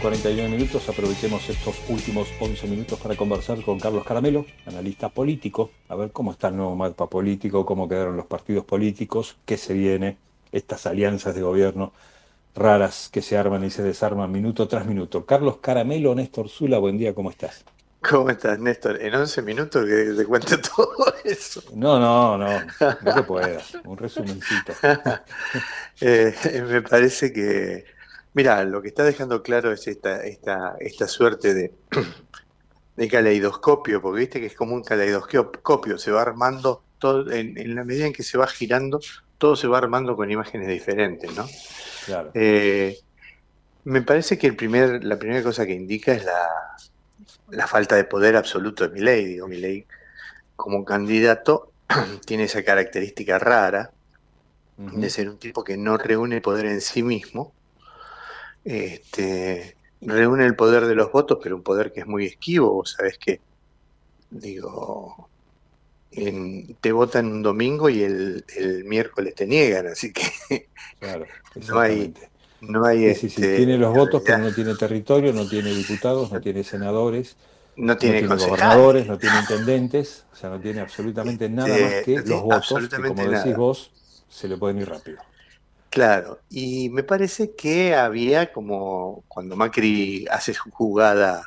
8 0.03 0.29
de 0.29 0.35
la 0.35 0.47
mañana, 0.49 0.49
49 0.49 0.49
minutos. 0.49 0.89
Aprovechemos 0.89 1.49
estos 1.49 1.75
últimos 1.87 2.27
11 2.39 2.67
minutos 2.67 2.99
para 2.99 3.15
conversar 3.15 3.61
con 3.61 3.79
Carlos 3.79 4.03
Caramelo, 4.03 4.45
analista 4.65 5.09
político, 5.09 5.71
a 5.87 5.95
ver 5.95 6.11
cómo 6.11 6.31
está 6.31 6.49
el 6.49 6.57
nuevo 6.57 6.75
mapa 6.75 7.09
político, 7.09 7.65
cómo 7.65 7.87
quedaron 7.87 8.17
los 8.17 8.25
partidos 8.25 8.65
políticos, 8.65 9.37
qué 9.45 9.57
se 9.57 9.73
viene, 9.73 10.17
estas 10.51 10.85
alianzas 10.85 11.35
de 11.35 11.41
gobierno 11.41 11.93
raras 12.55 13.09
que 13.11 13.21
se 13.21 13.37
arman 13.37 13.63
y 13.63 13.71
se 13.71 13.81
desarman 13.81 14.31
minuto 14.31 14.67
tras 14.67 14.85
minuto. 14.85 15.25
Carlos 15.25 15.57
Caramelo, 15.57 16.13
Néstor 16.13 16.49
Zula, 16.49 16.77
buen 16.79 16.97
día, 16.97 17.15
¿cómo 17.15 17.31
estás? 17.31 17.63
¿Cómo 18.07 18.29
estás, 18.29 18.59
Néstor? 18.59 19.01
En 19.01 19.15
11 19.15 19.41
minutos 19.41 19.85
que 19.85 20.13
te 20.17 20.25
cuente 20.25 20.57
todo 20.75 21.13
eso. 21.23 21.63
No, 21.73 21.97
no, 21.99 22.37
no, 22.37 22.59
no 23.01 23.15
te 23.15 23.23
puedas. 23.23 23.73
Un 23.85 23.97
resumencito. 23.97 24.73
eh, 26.01 26.33
me 26.67 26.81
parece 26.81 27.31
que 27.31 27.85
Mira, 28.33 28.63
lo 28.63 28.81
que 28.81 28.87
está 28.87 29.03
dejando 29.03 29.43
claro 29.43 29.71
es 29.71 29.87
esta, 29.87 30.23
esta, 30.23 30.75
esta 30.79 31.07
suerte 31.07 31.53
de, 31.53 31.73
de 32.95 33.07
caleidoscopio, 33.07 34.01
porque 34.01 34.21
viste 34.21 34.39
que 34.39 34.47
es 34.47 34.55
como 34.55 34.73
un 34.73 34.83
caleidoscopio, 34.83 35.97
se 35.97 36.11
va 36.11 36.21
armando 36.21 36.83
todo, 36.97 37.31
en, 37.31 37.75
la 37.75 37.83
medida 37.83 38.07
en 38.07 38.13
que 38.13 38.23
se 38.23 38.37
va 38.37 38.47
girando, 38.47 38.99
todo 39.37 39.55
se 39.55 39.67
va 39.67 39.77
armando 39.77 40.15
con 40.15 40.31
imágenes 40.31 40.67
diferentes, 40.67 41.35
¿no? 41.35 41.45
Claro. 42.05 42.31
Eh, 42.33 42.97
me 43.83 44.01
parece 44.01 44.37
que 44.37 44.47
el 44.47 44.55
primer, 44.55 45.03
la 45.03 45.19
primera 45.19 45.43
cosa 45.43 45.65
que 45.65 45.73
indica 45.73 46.13
es 46.13 46.23
la, 46.23 46.47
la 47.49 47.67
falta 47.67 47.95
de 47.95 48.05
poder 48.05 48.35
absoluto 48.35 48.87
de 48.87 48.93
Milei. 48.93 49.25
Digo, 49.25 49.47
Milei 49.47 49.85
como 50.55 50.85
candidato 50.85 51.71
tiene 52.25 52.43
esa 52.43 52.63
característica 52.63 53.39
rara 53.39 53.91
de 54.75 55.09
ser 55.09 55.29
un 55.29 55.37
tipo 55.37 55.63
que 55.63 55.77
no 55.77 55.97
reúne 55.97 56.41
poder 56.41 56.65
en 56.65 56.81
sí 56.81 57.03
mismo, 57.03 57.53
este, 58.65 59.75
reúne 60.01 60.45
el 60.45 60.55
poder 60.55 60.85
de 60.85 60.95
los 60.95 61.11
votos, 61.11 61.39
pero 61.41 61.55
un 61.55 61.63
poder 61.63 61.91
que 61.91 62.01
es 62.01 62.07
muy 62.07 62.25
esquivo, 62.25 62.73
vos 62.73 62.91
sabés 62.91 63.17
que, 63.17 63.41
digo, 64.29 65.29
te 66.81 66.91
votan 66.91 67.31
un 67.31 67.41
domingo 67.41 67.89
y 67.89 68.03
el, 68.03 68.43
miércoles 68.85 69.35
te 69.35 69.47
niegan, 69.47 69.87
así 69.87 70.13
que 70.13 70.67
no 71.67 71.79
hay... 71.79 72.13
No 72.65 72.85
hay 72.85 73.07
este, 73.07 73.57
tiene 73.57 73.77
los 73.77 73.93
votos, 73.93 74.23
pero 74.25 74.37
no 74.37 74.53
tiene 74.53 74.73
territorio, 74.75 75.33
no 75.33 75.45
tiene 75.49 75.73
diputados, 75.73 76.31
no 76.31 76.39
tiene 76.39 76.63
senadores, 76.63 77.35
no 77.75 77.97
tiene, 77.97 78.25
gobernadores, 78.25 79.05
no 79.05 79.17
tiene 79.17 79.39
intendentes, 79.39 80.25
o 80.31 80.35
sea, 80.37 80.49
no 80.49 80.61
tiene 80.61 80.79
absolutamente 80.79 81.49
nada 81.49 81.77
más 81.77 81.93
que 82.05 82.21
los 82.25 82.41
votos, 82.41 82.87
que 82.87 83.01
como 83.01 83.29
decís 83.29 83.55
vos, 83.57 83.91
se 84.29 84.47
le 84.47 84.55
pueden 84.55 84.79
ir 84.79 84.87
rápido. 84.87 85.17
Claro, 85.93 86.39
y 86.49 86.89
me 86.89 87.03
parece 87.03 87.53
que 87.55 87.93
había 87.93 88.51
como 88.51 89.23
cuando 89.27 89.55
Macri 89.55 90.25
hace 90.31 90.51
su 90.55 90.71
jugada 90.71 91.43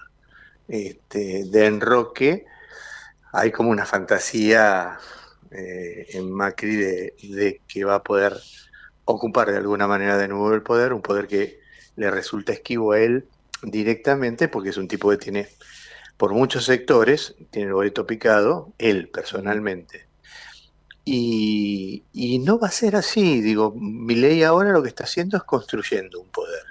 este, 0.68 1.44
de 1.46 1.66
enroque, 1.66 2.46
hay 3.32 3.52
como 3.52 3.70
una 3.70 3.86
fantasía 3.86 4.98
eh, 5.50 6.06
en 6.10 6.32
Macri 6.32 6.76
de, 6.76 7.62
que 7.68 7.84
va 7.84 7.96
a 7.96 8.02
poder 8.04 8.34
ocupar 9.04 9.50
de 9.52 9.58
alguna 9.58 9.88
manera 9.88 10.18
de 10.18 10.28
nuevo 10.28 10.54
el 10.54 10.62
poder, 10.62 10.92
un 10.92 11.02
poder 11.02 11.26
que 11.28 11.58
le 11.96 12.10
resulta 12.10 12.52
esquivo 12.52 12.92
a 12.92 13.00
él 13.00 13.28
directamente, 13.62 14.48
porque 14.48 14.70
es 14.70 14.78
un 14.78 14.88
tipo 14.88 15.10
que 15.10 15.18
tiene, 15.18 15.48
por 16.16 16.32
muchos 16.34 16.66
sectores, 16.66 17.36
tiene 17.50 17.68
el 17.68 17.74
boleto 17.74 18.06
picado, 18.06 18.74
él 18.78 19.08
personalmente. 19.10 20.05
Y, 21.08 22.02
no 22.44 22.58
va 22.58 22.66
a 22.68 22.72
ser 22.72 22.96
así, 22.96 23.40
digo, 23.40 23.72
mi 23.76 24.16
ley 24.16 24.42
ahora 24.42 24.72
lo 24.72 24.82
que 24.82 24.88
está 24.88 25.04
haciendo 25.04 25.36
es 25.36 25.44
construyendo 25.44 26.20
un 26.20 26.28
poder, 26.28 26.64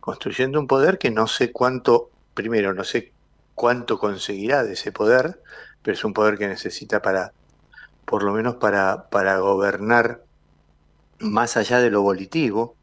construyendo 0.00 0.58
un 0.58 0.66
poder 0.66 0.98
que 0.98 1.10
no 1.12 1.28
sé 1.28 1.52
cuánto, 1.52 2.10
primero, 2.34 2.74
no 2.74 2.82
sé 2.82 3.12
cuánto 3.54 3.98
conseguirá 3.98 4.64
de 4.64 4.72
ese 4.72 4.90
poder, 4.90 5.40
pero 5.82 5.94
es 5.94 6.04
un 6.04 6.12
poder 6.12 6.36
que 6.36 6.48
necesita 6.48 7.00
para, 7.00 7.32
por 8.04 8.24
lo 8.24 8.32
menos 8.32 8.56
para, 8.56 9.08
para 9.08 9.38
gobernar 9.38 10.24
más 11.20 11.56
allá 11.56 11.78
de 11.78 11.90
lo 11.90 12.02
volitivo, 12.02 12.76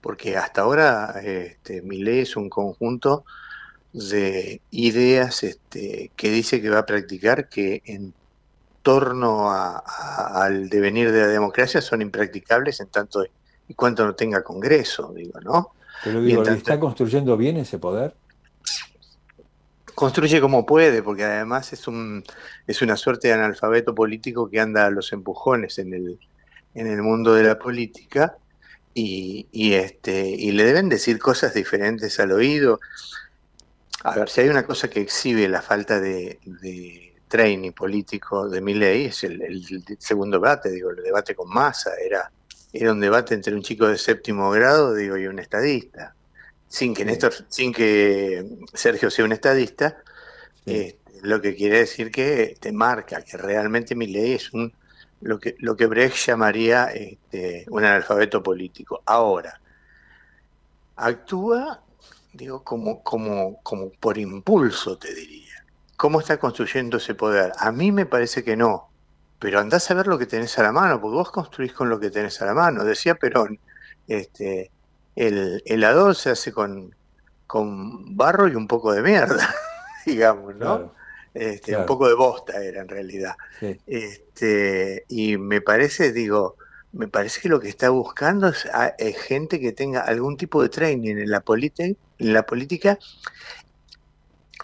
porque 0.00 0.36
hasta 0.36 0.62
ahora 0.62 1.20
este, 1.22 1.82
mi 1.82 2.02
ley 2.02 2.20
es 2.20 2.36
un 2.36 2.48
conjunto 2.48 3.24
de 3.92 4.60
ideas 4.72 5.44
este, 5.44 6.10
que 6.16 6.30
dice 6.30 6.60
que 6.60 6.70
va 6.70 6.80
a 6.80 6.86
practicar 6.86 7.48
que 7.48 7.82
en 7.84 8.12
torno 8.82 9.50
a- 9.50 9.82
a- 9.86 10.44
al 10.44 10.68
devenir 10.68 11.12
de 11.12 11.20
la 11.20 11.28
democracia 11.28 11.80
son 11.80 12.02
impracticables 12.02 12.80
en 12.80 12.88
tanto 12.88 13.24
y 13.68 13.74
cuanto 13.74 14.04
no 14.04 14.14
tenga 14.14 14.42
Congreso, 14.42 15.12
digo, 15.14 15.40
¿no? 15.40 15.70
Pero 16.04 16.20
digo, 16.20 16.38
en 16.40 16.44
¿le 16.44 16.50
tanto- 16.50 16.58
está 16.58 16.80
construyendo 16.80 17.36
bien 17.36 17.56
ese 17.56 17.78
poder? 17.78 18.14
construye 19.94 20.40
como 20.40 20.64
puede, 20.64 21.02
porque 21.02 21.24
además 21.24 21.72
es 21.72 21.86
un 21.86 22.24
es 22.66 22.82
una 22.82 22.96
suerte 22.96 23.28
de 23.28 23.34
analfabeto 23.34 23.94
político 23.94 24.48
que 24.48 24.58
anda 24.60 24.86
a 24.86 24.90
los 24.90 25.12
empujones 25.12 25.78
en 25.78 25.92
el 25.94 26.18
en 26.74 26.86
el 26.86 27.02
mundo 27.02 27.34
de 27.34 27.42
la 27.44 27.58
política 27.58 28.36
y, 28.94 29.46
y 29.52 29.74
este 29.74 30.28
y 30.28 30.52
le 30.52 30.64
deben 30.64 30.88
decir 30.88 31.18
cosas 31.18 31.54
diferentes 31.54 32.18
al 32.20 32.32
oído. 32.32 32.80
A 34.04 34.16
ver, 34.16 34.28
si 34.28 34.40
hay 34.40 34.48
una 34.48 34.66
cosa 34.66 34.88
que 34.90 35.00
exhibe 35.00 35.46
la 35.48 35.62
falta 35.62 36.00
de, 36.00 36.40
de 36.44 37.01
training 37.32 37.72
político 37.72 38.46
de 38.48 38.60
mi 38.60 38.74
ley 38.74 39.06
es 39.06 39.24
el, 39.24 39.40
el 39.40 39.64
segundo 39.98 40.36
debate, 40.36 40.70
digo, 40.70 40.90
el 40.90 41.02
debate 41.02 41.34
con 41.34 41.48
masa, 41.48 41.92
era 41.96 42.30
era 42.74 42.92
un 42.92 43.00
debate 43.00 43.34
entre 43.34 43.54
un 43.54 43.62
chico 43.62 43.86
de 43.86 43.98
séptimo 43.98 44.50
grado, 44.50 44.94
digo, 44.94 45.16
y 45.16 45.26
un 45.26 45.38
estadista 45.38 46.14
sin 46.72 46.94
que 46.94 47.04
Néstor, 47.04 47.34
sin 47.48 47.70
que 47.70 48.46
Sergio 48.72 49.10
sea 49.10 49.26
un 49.26 49.32
estadista, 49.32 49.98
este, 50.64 50.98
lo 51.20 51.38
que 51.42 51.54
quiere 51.54 51.80
decir 51.80 52.10
que 52.10 52.56
te 52.58 52.72
marca 52.72 53.20
que 53.22 53.36
realmente 53.36 53.94
mi 53.94 54.06
ley 54.06 54.32
es 54.32 54.52
un 54.54 54.72
lo 55.20 55.38
que 55.38 55.54
lo 55.58 55.76
que 55.76 55.86
Brecht 55.86 56.16
llamaría 56.26 56.86
este, 56.86 57.66
un 57.68 57.84
analfabeto 57.84 58.42
político. 58.42 59.02
Ahora 59.04 59.60
actúa, 60.96 61.82
digo, 62.32 62.64
como 62.64 63.02
como 63.02 63.62
como 63.62 63.90
por 63.90 64.16
impulso, 64.16 64.96
te 64.96 65.14
diría. 65.14 65.51
¿Cómo 66.02 66.18
está 66.20 66.36
construyendo 66.44 66.96
ese 66.96 67.14
poder? 67.14 67.52
A 67.58 67.70
mí 67.70 67.92
me 67.92 68.06
parece 68.06 68.42
que 68.46 68.56
no. 68.56 68.72
Pero 69.38 69.60
andás 69.60 69.88
a 69.90 69.94
ver 69.94 70.06
lo 70.08 70.18
que 70.18 70.26
tenés 70.26 70.58
a 70.58 70.62
la 70.64 70.72
mano, 70.72 71.00
porque 71.00 71.16
vos 71.20 71.30
construís 71.30 71.72
con 71.72 71.88
lo 71.88 71.98
que 72.00 72.10
tenés 72.10 72.40
a 72.42 72.46
la 72.46 72.54
mano. 72.54 72.84
Decía 72.84 73.14
Perón, 73.14 73.58
este, 74.08 74.72
el 75.14 75.62
helador 75.64 76.14
se 76.16 76.30
hace 76.30 76.52
con, 76.52 76.90
con 77.46 78.16
barro 78.16 78.48
y 78.48 78.54
un 78.56 78.66
poco 78.66 78.92
de 78.92 79.02
mierda, 79.02 79.54
digamos, 80.06 80.54
¿no? 80.56 80.58
Claro, 80.58 80.94
Este, 81.34 81.66
claro. 81.70 81.80
Un 81.82 81.86
poco 81.86 82.08
de 82.08 82.14
bosta 82.14 82.62
era 82.62 82.80
en 82.82 82.88
realidad. 82.88 83.34
Sí. 83.60 83.80
Este, 83.86 85.04
y 85.08 85.36
me 85.38 85.60
parece, 85.60 86.12
digo, 86.12 86.56
me 86.92 87.08
parece 87.08 87.40
que 87.40 87.48
lo 87.48 87.60
que 87.60 87.68
está 87.68 87.90
buscando 87.90 88.48
es, 88.48 88.66
a- 88.66 88.94
es 88.98 89.16
gente 89.22 89.60
que 89.60 89.72
tenga 89.72 90.00
algún 90.00 90.36
tipo 90.36 90.62
de 90.62 90.68
training 90.68 91.16
en 91.18 91.30
la, 91.30 91.42
politi- 91.44 91.96
en 92.18 92.32
la 92.32 92.42
política 92.44 92.98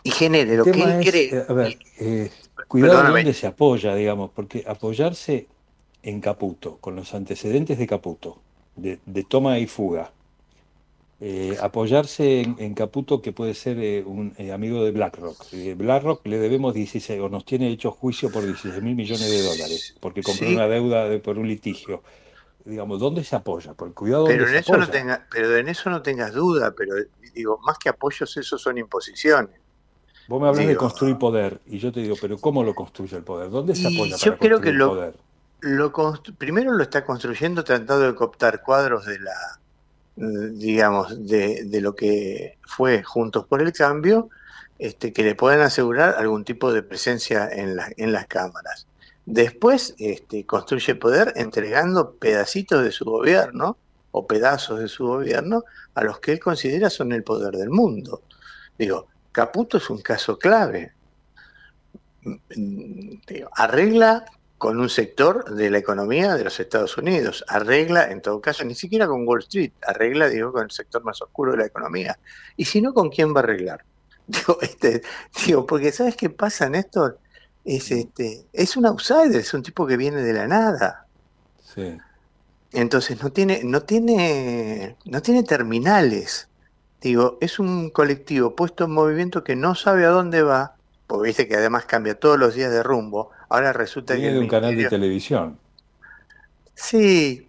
y 0.05 0.11
genere 0.11 0.57
lo 0.57 0.65
que 0.65 0.70
él 0.70 0.91
es, 1.01 1.11
cree. 1.11 1.35
eh, 1.37 1.45
a 1.49 1.53
ver, 1.53 1.79
eh, 1.99 2.31
cuidado 2.69 2.93
Perdóname. 2.93 3.20
dónde 3.20 3.35
se 3.35 3.47
apoya, 3.47 3.95
digamos, 3.95 4.31
porque 4.35 4.65
apoyarse 4.66 5.47
en 6.03 6.20
Caputo, 6.20 6.79
con 6.81 6.97
los 6.97 7.12
antecedentes 7.15 7.79
de 7.79 7.87
Caputo, 7.87 8.41
de, 8.77 8.99
de 9.07 9.25
toma 9.25 9.59
y 9.59 9.66
fuga, 9.66 10.12
eh, 11.20 11.57
apoyarse 11.61 12.43
en, 12.43 12.55
en 12.61 12.75
Caputo, 12.75 13.20
que 13.20 13.33
puede 13.33 13.55
ser 13.55 13.79
eh, 13.81 14.05
un 14.07 14.35
eh, 14.39 14.53
amigo 14.53 14.85
de 14.85 14.93
BlackRock. 14.93 15.47
BlackRock 15.77 16.25
le 16.27 16.39
debemos 16.39 16.75
16, 16.75 17.20
o 17.20 17.29
nos 17.29 17.45
tiene 17.45 17.69
hecho 17.69 17.91
juicio 17.91 18.31
por 18.31 18.45
16 18.45 18.81
mil 18.83 18.95
millones 18.95 19.29
de 19.29 19.43
dólares, 19.43 19.97
porque 20.01 20.23
compró 20.23 20.47
Sí. 20.47 20.55
una 20.55 20.69
deuda 20.69 21.09
de- 21.09 21.19
por 21.19 21.39
un 21.39 21.49
litigio. 21.49 22.03
Digamos, 22.65 23.01
¿dónde 23.01 23.25
se 23.25 23.35
apoya? 23.35 23.75
Por 23.75 23.93
cuidado 23.95 24.27
Pero 24.27 24.45
en 24.45 24.51
se 24.51 24.59
eso 24.59 24.77
no 24.77 24.85
apoya. 24.85 24.93
tenga, 24.93 25.27
pero 25.31 25.57
en 25.57 25.69
eso 25.69 25.91
no 25.91 26.03
tengas 26.03 26.35
duda, 26.35 26.73
pero 26.77 26.95
digo, 27.35 27.59
más 27.66 27.79
que 27.79 27.89
apoyos, 27.89 28.37
esos 28.37 28.61
son 28.62 28.79
imposiciones. 28.79 29.59
Vos 30.28 30.40
me 30.40 30.48
hablas 30.48 30.66
de 30.66 30.76
construir 30.76 31.16
poder, 31.16 31.60
y 31.66 31.78
yo 31.78 31.90
te 31.90 32.00
digo, 32.00 32.14
pero 32.20 32.36
¿cómo 32.38 32.62
lo 32.62 32.74
construye 32.74 33.16
el 33.16 33.24
poder? 33.24 33.50
¿Dónde 33.50 33.74
se 33.74 33.86
apoya 33.88 34.16
yo 34.16 34.30
para 34.32 34.38
creo 34.38 34.60
que 34.60 34.70
construir 34.70 34.74
lo- 34.74 34.88
poder? 34.90 35.14
lo 35.60 35.92
constru- 35.92 36.36
primero 36.36 36.72
lo 36.72 36.82
está 36.82 37.05
construyendo 37.05 37.64
tratando 37.64 37.98
de 38.00 38.14
cooptar 38.14 38.62
cuadros 38.62 39.06
de 39.06 39.18
la, 39.18 39.32
eh, 40.18 40.50
digamos, 40.52 41.26
de, 41.26 41.64
de 41.64 41.80
lo 41.80 41.94
que 41.94 42.59
fue 42.62 43.02
Juntos 43.02 43.46
por 43.46 43.62
el 43.62 43.72
Cambio, 43.72 44.28
este, 44.78 45.12
que 45.12 45.24
le 45.24 45.34
puedan 45.34 45.60
asegurar 45.60 46.14
algún 46.18 46.44
tipo 46.44 46.72
de 46.72 46.82
presencia 46.82 47.48
en, 47.50 47.74
la- 47.76 47.90
en 47.96 48.12
las 48.12 48.26
cámaras. 48.26 48.86
Después 49.26 49.94
este, 49.98 50.44
construye 50.46 50.94
poder 50.94 51.32
entregando 51.36 52.12
pedacitos 52.14 52.84
de 52.84 52.92
su 52.92 53.05
gobierno 53.05 53.76
o 54.12 54.26
pedazos 54.26 54.78
de 54.80 54.88
su 54.88 55.06
gobierno 55.06 55.64
a 55.94 56.05
los 56.05 56.20
que 56.20 56.32
él 56.32 56.38
considera 56.40 56.90
son 56.90 57.12
el 57.12 57.22
poder 57.24 57.55
del 57.56 57.70
mundo. 57.70 58.22
Digo, 58.78 59.06
Caputo 59.39 59.77
es 59.77 59.89
un 59.89 60.01
caso 60.01 60.36
clave. 60.36 60.93
Arregla 63.52 64.24
con 64.59 64.81
un 64.81 64.89
sector 64.89 65.55
de 65.55 65.70
la 65.70 65.78
economía 65.78 66.35
de 66.35 66.43
los 66.43 66.59
Estados 66.59 66.98
Unidos, 66.98 67.44
arregla, 67.47 68.10
en 68.10 68.20
todo 68.20 68.40
caso, 68.40 68.65
ni 68.65 68.74
siquiera 68.74 69.06
con 69.06 69.28
Wall 69.28 69.39
Street, 69.43 69.70
arregla, 69.86 70.28
digo, 70.28 70.51
con 70.52 70.65
el 70.65 70.73
sector 70.73 71.05
más 71.05 71.23
oscuro 71.23 71.52
de 71.52 71.59
la 71.59 71.66
economía. 71.66 72.19
Y 72.56 72.65
si 72.65 72.82
no, 72.82 72.93
¿con 72.93 73.10
quién 73.10 73.32
va 73.32 73.39
a 73.39 73.44
arreglar? 73.44 73.85
Digo, 74.27 74.59
este, 74.60 75.02
digo 75.47 75.65
porque 75.65 75.93
¿sabes 75.93 76.16
qué 76.16 76.31
pasa, 76.31 76.69
Néstor? 76.69 77.20
Es, 77.65 77.93
este, 77.93 78.44
es 78.52 78.77
un 78.77 78.86
outsider, 78.86 79.36
es 79.36 79.55
un 79.55 79.62
tipo 79.62 79.86
que 79.86 79.97
viene 79.97 80.20
de 80.20 80.32
la 80.32 80.48
nada. 80.48 81.06
Sí. 81.62 81.97
Entonces 82.73 83.23
no 83.23 83.31
tiene, 83.31 83.60
no 83.62 83.85
tiene, 83.85 84.97
no 85.05 85.23
tiene 85.23 85.44
terminales. 85.44 86.48
Digo, 87.01 87.39
es 87.41 87.59
un 87.59 87.91
colectivo 87.91 88.55
puesto 88.57 88.85
en 88.85 88.91
movimiento 88.93 89.45
que 89.45 89.57
no 89.57 89.75
sabe 89.75 90.05
a 90.05 90.09
dónde 90.11 90.43
va, 90.43 90.77
porque 91.07 91.29
viste 91.29 91.49
que 91.49 91.57
además 91.57 91.87
cambia 91.87 92.19
todos 92.19 92.39
los 92.39 92.55
días 92.55 92.70
de 92.73 92.83
rumbo. 92.83 93.31
Ahora 93.49 93.73
resulta 93.73 94.20
que 94.20 94.23
Viene 94.23 94.29
el 94.29 94.35
de 94.35 94.41
un 94.41 94.49
canal 94.49 94.77
de 94.77 94.85
televisión. 94.87 95.59
Sí, 96.75 97.49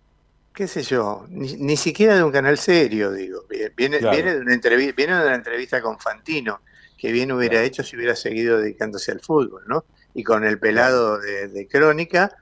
qué 0.53 0.67
sé 0.67 0.83
yo, 0.83 1.25
ni, 1.29 1.53
ni 1.57 1.77
siquiera 1.77 2.15
de 2.15 2.23
un 2.23 2.31
canal 2.31 2.57
serio, 2.57 3.11
digo. 3.11 3.45
Viene, 3.75 3.99
Claro. 3.99 4.15
viene 4.15 4.35
de 4.35 4.41
una 4.41 4.53
entrevista, 4.53 4.93
viene 4.95 5.15
de 5.17 5.25
una 5.27 5.35
entrevista 5.35 5.81
con 5.81 5.99
Fantino, 5.99 6.61
que 6.97 7.11
bien 7.11 7.31
hubiera 7.31 7.63
hecho 7.63 7.83
si 7.83 7.95
hubiera 7.95 8.15
seguido 8.15 8.57
dedicándose 8.59 9.11
al 9.11 9.21
fútbol, 9.21 9.63
¿no? 9.67 9.85
Y 10.13 10.23
con 10.23 10.43
el 10.45 10.59
pelado 10.59 11.19
de, 11.19 11.47
de 11.49 11.67
Crónica, 11.67 12.35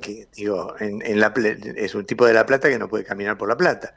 que 0.00 0.28
digo, 0.34 0.74
en, 0.80 1.02
en 1.02 1.20
la 1.20 1.32
es 1.76 1.94
un 1.94 2.04
tipo 2.06 2.26
de 2.26 2.34
La 2.34 2.46
Plata 2.46 2.68
que 2.68 2.78
no 2.78 2.88
puede 2.88 3.04
caminar 3.04 3.38
por 3.38 3.48
La 3.48 3.56
Plata. 3.56 3.94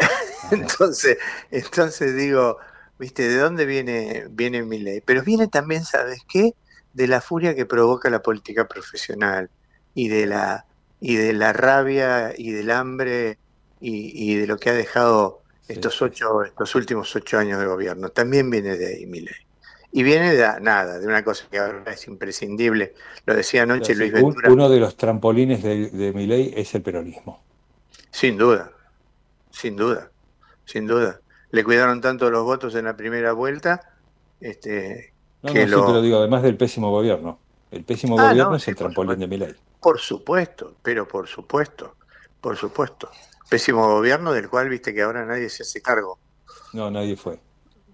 entonces, 0.50 1.18
entonces 1.50 2.16
digo, 2.16 2.58
viste, 2.98 3.28
¿de 3.28 3.36
dónde 3.36 3.66
viene, 3.66 4.26
viene 4.30 4.62
mi 4.62 4.78
ley? 4.78 5.02
Pero 5.04 5.22
viene 5.22 5.48
también, 5.48 5.84
¿sabes 5.84 6.20
qué? 6.28 6.54
De 6.92 7.06
la 7.06 7.20
furia 7.20 7.54
que 7.54 7.66
provoca 7.66 8.10
la 8.10 8.22
política 8.22 8.66
profesional 8.66 9.50
y 9.94 10.08
de 10.08 10.26
la 10.26 10.66
y 11.00 11.16
de 11.16 11.32
la 11.32 11.52
rabia 11.54 12.34
y 12.36 12.50
del 12.50 12.70
hambre 12.70 13.38
y, 13.80 14.32
y 14.32 14.36
de 14.36 14.46
lo 14.46 14.58
que 14.58 14.68
ha 14.68 14.74
dejado 14.74 15.40
estos 15.66 16.02
ocho, 16.02 16.44
estos 16.44 16.74
últimos 16.74 17.14
ocho 17.16 17.38
años 17.38 17.58
de 17.58 17.66
gobierno. 17.66 18.10
También 18.10 18.50
viene 18.50 18.76
de 18.76 18.86
ahí 18.86 19.06
mi 19.06 19.20
ley. 19.20 19.34
Y 19.92 20.02
viene 20.02 20.34
de 20.34 20.60
nada, 20.60 21.00
de 21.00 21.06
una 21.06 21.24
cosa 21.24 21.46
que 21.50 21.58
ahora 21.58 21.92
es 21.92 22.06
imprescindible. 22.06 22.94
Lo 23.26 23.34
decía 23.34 23.62
anoche 23.62 23.94
Luis 23.94 24.12
Ventura. 24.12 24.50
uno 24.50 24.68
de 24.68 24.78
los 24.78 24.96
trampolines 24.96 25.62
de, 25.62 25.90
de 25.90 26.12
mi 26.12 26.26
ley 26.26 26.52
es 26.56 26.74
el 26.74 26.82
peronismo. 26.82 27.42
Sin 28.10 28.36
duda, 28.36 28.70
sin 29.50 29.76
duda, 29.76 30.12
sin 30.64 30.86
duda. 30.86 31.20
Le 31.50 31.64
cuidaron 31.64 32.00
tanto 32.00 32.30
los 32.30 32.44
votos 32.44 32.74
en 32.74 32.84
la 32.86 32.96
primera 32.96 33.32
vuelta, 33.32 33.80
este, 34.40 35.14
No, 35.42 35.54
que 35.54 35.60
no, 35.60 35.66
lo, 35.66 35.78
sí 35.78 35.82
te 35.82 35.92
lo 35.92 36.00
digo, 36.02 36.18
además 36.18 36.42
del 36.42 36.56
pésimo 36.56 36.90
gobierno. 36.90 37.42
El 37.70 37.84
pésimo 37.84 38.16
Ah, 38.16 38.22
gobierno 38.22 38.50
no, 38.50 38.56
es 38.56 38.68
el 38.68 38.76
trampolín 38.76 39.18
de 39.18 39.26
mi 39.28 39.36
ley. 39.38 39.54
por 39.80 39.98
supuesto, 40.00 40.76
pero 40.82 41.06
por 41.08 41.26
supuesto, 41.28 41.96
por 42.40 42.56
supuesto. 42.56 43.10
Pésimo 43.48 43.86
gobierno 43.88 44.32
del 44.32 44.48
cual 44.48 44.68
viste 44.68 44.94
que 44.94 45.02
ahora 45.02 45.24
nadie 45.26 45.48
se 45.50 45.62
hace 45.64 45.82
cargo. 45.82 46.20
No, 46.72 46.90
nadie 46.90 47.16
fue. 47.16 47.40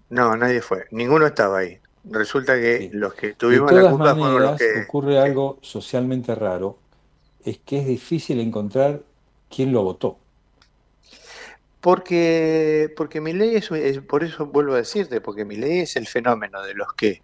No, 0.09 0.35
nadie 0.37 0.61
fue, 0.61 0.85
ninguno 0.91 1.27
estaba 1.27 1.59
ahí. 1.59 1.79
Resulta 2.03 2.55
que 2.55 2.89
los 2.93 3.13
que 3.13 3.35
De 3.49 3.59
tuvimos 3.59 3.71
la 3.71 3.85
culpa 3.85 4.15
fueron 4.15 4.41
los 4.41 4.55
maneras, 4.57 4.57
que... 4.57 4.73
ocurre 4.75 5.19
algo 5.19 5.59
socialmente 5.61 6.35
raro, 6.35 6.79
es 7.41 7.59
que 7.59 7.79
es 7.79 7.87
difícil 7.87 8.39
encontrar 8.39 9.03
quién 9.49 9.71
lo 9.73 9.83
votó. 9.83 10.19
Porque, 11.79 12.89
porque 12.97 13.21
mi 13.21 13.33
ley 13.33 13.55
es, 13.55 13.71
es- 13.71 14.01
por 14.01 14.23
eso 14.23 14.47
vuelvo 14.47 14.73
a 14.73 14.77
decirte, 14.77 15.21
porque 15.21 15.45
mi 15.45 15.55
ley 15.57 15.79
es 15.81 15.95
el 15.95 16.07
fenómeno 16.07 16.63
de 16.63 16.73
los 16.73 16.87
que 16.95 17.23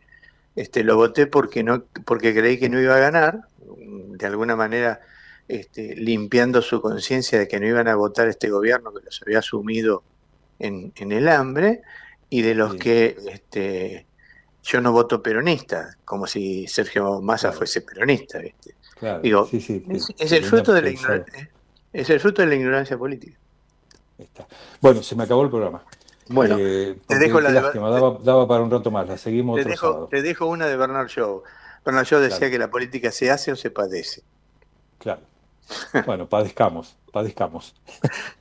este, 0.55 0.83
lo 0.83 0.95
voté 0.97 1.27
porque 1.27 1.63
no, 1.63 1.87
porque 2.05 2.33
creí 2.35 2.59
que 2.59 2.69
no 2.69 2.81
iba 2.81 2.95
a 2.95 2.99
ganar, 2.99 3.39
de 3.59 4.25
alguna 4.27 4.55
manera 4.55 5.01
este, 5.47 5.95
limpiando 5.95 6.61
su 6.61 6.81
conciencia 6.81 7.39
de 7.39 7.47
que 7.47 7.59
no 7.59 7.67
iban 7.67 7.87
a 7.87 7.95
votar 7.95 8.27
este 8.27 8.49
gobierno 8.49 8.93
que 8.93 9.03
los 9.05 9.21
había 9.25 9.41
sumido 9.41 10.05
en, 10.59 10.93
en 10.95 11.11
el 11.11 11.27
hambre, 11.29 11.81
y 12.29 12.41
de 12.41 12.55
los 12.55 12.75
que 12.77 13.17
este, 13.31 14.09
yo 14.63 14.81
no 14.81 14.91
voto 14.93 15.21
peronista, 15.23 15.97
como 16.05 16.27
si 16.27 16.67
Sergio 16.67 17.21
Massa 17.21 17.51
fuese 17.53 17.81
peronista, 17.81 18.39
¿viste? 18.39 18.77
Claro, 18.95 19.21
Digo, 19.21 19.45
sí, 19.45 19.61
sí, 19.61 19.85
es, 19.89 20.13
es 20.17 20.31
el 20.31 20.43
fruto 20.43 20.73
de 20.73 20.81
la. 20.83 20.93
Es 21.93 22.09
el 22.09 22.19
fruto 22.19 22.41
de 22.43 22.49
la 22.49 22.55
ignorancia 22.55 22.97
política. 22.97 23.39
Bueno, 24.81 25.01
se 25.03 25.15
me 25.15 25.23
acabó 25.23 25.43
el 25.43 25.49
programa. 25.49 25.83
Bueno, 26.29 26.55
Eh, 26.59 26.97
te 27.07 27.19
dejo 27.19 27.41
la 27.41 27.51
de- 27.51 27.61
lástima, 27.61 27.89
daba, 27.89 28.17
daba 28.23 28.47
para 28.47 28.63
un 28.63 28.71
rato 28.71 28.89
más, 28.91 29.07
la 29.07 29.17
seguimos 29.17 29.55
Te 29.55 29.61
otro 29.61 29.71
dejo, 29.71 29.87
sábado. 29.87 30.07
te 30.09 30.21
dejo 30.21 30.45
una 30.45 30.67
de 30.67 30.77
Bernard 30.77 31.07
Shaw. 31.07 31.43
Bernard 31.85 32.05
Shaw 32.05 32.21
decía 32.21 32.37
Claro. 32.37 32.51
que 32.51 32.59
la 32.59 32.69
política 32.71 33.11
se 33.11 33.29
hace 33.29 33.51
o 33.51 33.55
se 33.57 33.69
padece. 33.71 34.23
Claro. 34.99 35.21
Bueno, 36.05 36.27
padezcamos, 36.27 36.95
padezcamos. 37.11 37.73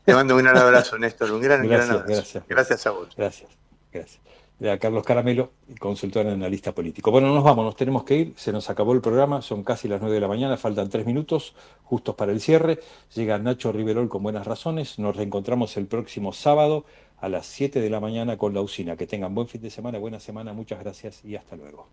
Te 0.05 0.15
mando 0.15 0.37
un 0.37 0.43
gran 0.43 0.57
abrazo, 0.59 0.99
Néstor. 0.99 1.31
Un 1.33 1.41
gran, 1.41 1.61
un 1.63 1.69
gran 1.69 1.81
Gracias, 1.81 1.97
abrazo. 2.03 2.13
gracias. 2.15 2.45
Gracias 2.49 2.87
a 2.87 2.91
vos. 2.91 3.09
Gracias, 3.17 3.51
gracias. 3.93 4.21
Era 4.63 4.79
Carlos 4.79 5.03
Caramelo, 5.03 5.51
consultor 5.81 6.25
analista 6.25 6.73
político. 6.73 7.11
Bueno, 7.11 7.35
nos 7.35 7.43
vamos, 7.43 7.65
nos 7.65 7.75
tenemos 7.75 8.05
que 8.05 8.15
ir, 8.15 8.33
se 8.37 8.53
nos 8.53 8.71
acabó 8.71 8.93
el 8.93 9.01
programa, 9.01 9.43
son 9.43 9.65
casi 9.65 9.89
las 9.89 10.01
9 10.01 10.15
de 10.15 10.21
la 10.21 10.29
mañana, 10.29 10.57
faltan 10.57 10.89
tres 10.89 11.05
minutos 11.05 11.57
justos 11.83 12.15
para 12.15 12.31
el 12.31 12.41
cierre. 12.41 12.79
Llega 13.13 13.37
Nacho 13.39 13.73
Riverol 13.73 14.09
con 14.09 14.23
buenas 14.23 14.47
razones, 14.47 15.01
nos 15.01 15.17
reencontramos 15.17 15.77
el 15.77 15.87
próximo 15.87 16.33
sábado 16.33 16.85
a 17.19 17.29
las 17.29 17.47
7 17.47 17.81
de 17.81 17.91
la 17.91 17.99
mañana 17.99 18.37
con 18.39 18.55
la 18.55 18.61
usina. 18.61 18.97
Que 18.97 19.09
tengan 19.09 19.35
buen 19.35 19.49
fin 19.49 19.63
de 19.63 19.71
semana, 19.71 19.99
buena 19.99 20.21
semana, 20.21 20.53
muchas 20.53 20.79
gracias 20.79 21.25
y 21.25 21.35
hasta 21.35 21.57
luego. 21.57 21.89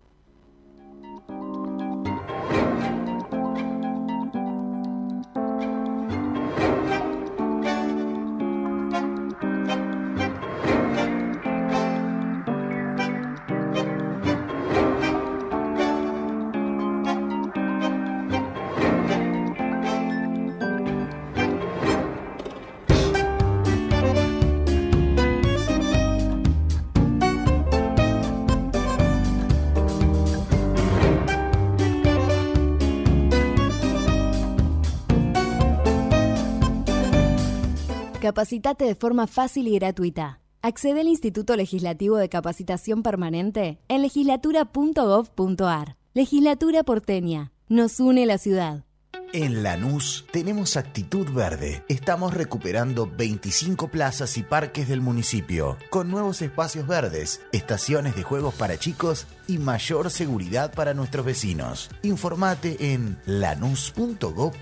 Capacitate 38.30 38.84
de 38.84 38.94
forma 38.94 39.26
fácil 39.26 39.66
y 39.66 39.74
gratuita. 39.74 40.38
Accede 40.62 41.00
al 41.00 41.08
Instituto 41.08 41.56
Legislativo 41.56 42.16
de 42.16 42.28
Capacitación 42.28 43.02
Permanente 43.02 43.80
en 43.88 44.02
legislatura.gov.ar. 44.02 45.96
Legislatura 46.14 46.84
porteña. 46.84 47.50
Nos 47.68 47.98
une 47.98 48.26
la 48.26 48.38
ciudad. 48.38 48.84
En 49.32 49.64
Lanús 49.64 50.26
tenemos 50.30 50.76
actitud 50.76 51.28
verde. 51.32 51.82
Estamos 51.88 52.32
recuperando 52.32 53.10
25 53.10 53.88
plazas 53.88 54.38
y 54.38 54.44
parques 54.44 54.86
del 54.86 55.00
municipio, 55.00 55.76
con 55.90 56.08
nuevos 56.08 56.40
espacios 56.40 56.86
verdes, 56.86 57.40
estaciones 57.50 58.14
de 58.14 58.22
juegos 58.22 58.54
para 58.54 58.78
chicos 58.78 59.26
y 59.48 59.58
mayor 59.58 60.08
seguridad 60.08 60.72
para 60.72 60.94
nuestros 60.94 61.26
vecinos. 61.26 61.90
Informate 62.04 62.92
en 62.92 63.18
lanús.gov.ar. 63.26 64.54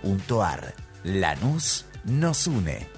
Lanús 1.04 1.84
nos 2.06 2.46
une. 2.46 2.97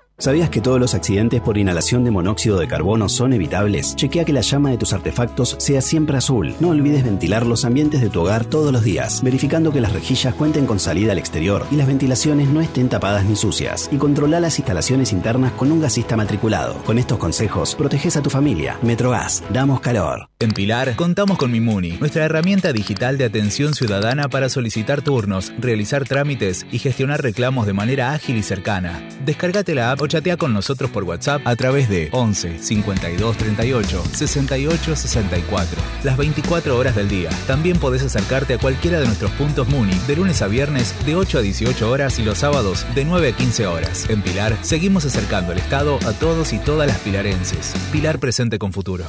¿Sabías 0.21 0.51
que 0.51 0.61
todos 0.61 0.79
los 0.79 0.93
accidentes 0.93 1.41
por 1.41 1.57
inhalación 1.57 2.03
de 2.03 2.11
monóxido 2.11 2.59
de 2.59 2.67
carbono 2.67 3.09
son 3.09 3.33
evitables? 3.33 3.95
Chequea 3.95 4.23
que 4.23 4.33
la 4.33 4.41
llama 4.41 4.69
de 4.69 4.77
tus 4.77 4.93
artefactos 4.93 5.55
sea 5.57 5.81
siempre 5.81 6.15
azul. 6.15 6.53
No 6.59 6.69
olvides 6.69 7.03
ventilar 7.03 7.43
los 7.47 7.65
ambientes 7.65 8.01
de 8.01 8.11
tu 8.11 8.21
hogar 8.21 8.45
todos 8.45 8.71
los 8.71 8.83
días, 8.83 9.23
verificando 9.23 9.73
que 9.73 9.81
las 9.81 9.93
rejillas 9.93 10.35
cuenten 10.35 10.67
con 10.67 10.79
salida 10.79 11.13
al 11.13 11.17
exterior 11.17 11.65
y 11.71 11.75
las 11.75 11.87
ventilaciones 11.87 12.49
no 12.49 12.61
estén 12.61 12.87
tapadas 12.87 13.25
ni 13.25 13.35
sucias. 13.35 13.89
Y 13.91 13.97
controla 13.97 14.39
las 14.39 14.59
instalaciones 14.59 15.11
internas 15.11 15.53
con 15.53 15.71
un 15.71 15.81
gasista 15.81 16.15
matriculado. 16.15 16.75
Con 16.83 16.99
estos 16.99 17.17
consejos, 17.17 17.73
proteges 17.73 18.15
a 18.15 18.21
tu 18.21 18.29
familia. 18.29 18.77
Metrogas, 18.83 19.43
damos 19.51 19.81
calor. 19.81 20.29
En 20.37 20.51
Pilar 20.51 20.95
contamos 20.95 21.39
con 21.39 21.51
Mimuni, 21.51 21.93
nuestra 21.93 22.25
herramienta 22.25 22.73
digital 22.73 23.17
de 23.17 23.25
atención 23.25 23.73
ciudadana 23.73 24.29
para 24.29 24.49
solicitar 24.49 25.01
turnos, 25.01 25.51
realizar 25.57 26.03
trámites 26.03 26.67
y 26.71 26.77
gestionar 26.77 27.23
reclamos 27.23 27.65
de 27.65 27.73
manera 27.73 28.13
ágil 28.13 28.37
y 28.37 28.43
cercana. 28.43 29.07
Descárgate 29.25 29.73
la 29.73 29.91
app 29.91 30.10
chatea 30.11 30.35
con 30.35 30.51
nosotros 30.51 30.91
por 30.91 31.05
WhatsApp 31.05 31.41
a 31.45 31.55
través 31.55 31.87
de 31.87 32.09
11 32.11 32.59
52 32.59 33.37
38 33.37 34.03
68 34.11 34.95
64. 34.95 35.81
Las 36.03 36.17
24 36.17 36.77
horas 36.77 36.97
del 36.97 37.07
día. 37.07 37.29
También 37.47 37.79
podés 37.79 38.03
acercarte 38.03 38.55
a 38.55 38.57
cualquiera 38.57 38.99
de 38.99 39.05
nuestros 39.05 39.31
puntos 39.31 39.69
Muni 39.69 39.93
de 40.07 40.17
lunes 40.17 40.41
a 40.41 40.47
viernes 40.47 40.93
de 41.05 41.15
8 41.15 41.37
a 41.37 41.41
18 41.41 41.89
horas 41.89 42.19
y 42.19 42.23
los 42.23 42.39
sábados 42.39 42.85
de 42.93 43.05
9 43.05 43.29
a 43.29 43.31
15 43.31 43.67
horas. 43.67 44.09
En 44.09 44.21
Pilar 44.21 44.57
seguimos 44.63 45.05
acercando 45.05 45.53
el 45.53 45.59
Estado 45.59 45.97
a 46.05 46.11
todos 46.11 46.51
y 46.51 46.59
todas 46.59 46.87
las 46.87 46.99
pilarenses. 46.99 47.73
Pilar 47.93 48.19
presente 48.19 48.59
con 48.59 48.73
futuro. 48.73 49.05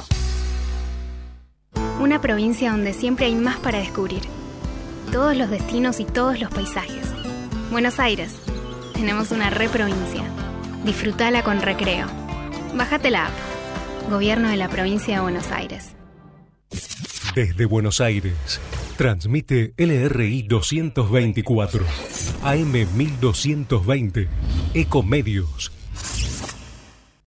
Una 1.99 2.21
provincia 2.21 2.71
donde 2.71 2.93
siempre 2.93 3.25
hay 3.25 3.35
más 3.35 3.57
para 3.57 3.79
descubrir. 3.79 4.21
Todos 5.11 5.35
los 5.35 5.49
destinos 5.49 5.99
y 5.99 6.05
todos 6.05 6.39
los 6.39 6.49
paisajes. 6.49 7.07
Buenos 7.71 7.99
Aires. 7.99 8.31
Tenemos 8.93 9.31
una 9.31 9.49
reprovincia. 9.49 10.23
Disfrutala 10.85 11.43
con 11.43 11.61
recreo. 11.61 12.07
Bájate 12.75 13.09
la 13.09 13.27
app. 13.27 13.33
Gobierno 14.09 14.49
de 14.49 14.57
la 14.57 14.67
provincia 14.67 15.15
de 15.15 15.21
Buenos 15.21 15.49
Aires. 15.51 15.95
Desde 17.35 17.65
Buenos 17.65 18.01
Aires, 18.01 18.59
transmite 18.97 19.73
LRI 19.77 20.43
224, 20.43 21.85
AM 22.43 22.71
1220, 22.71 24.27
Ecomedios 24.73 25.71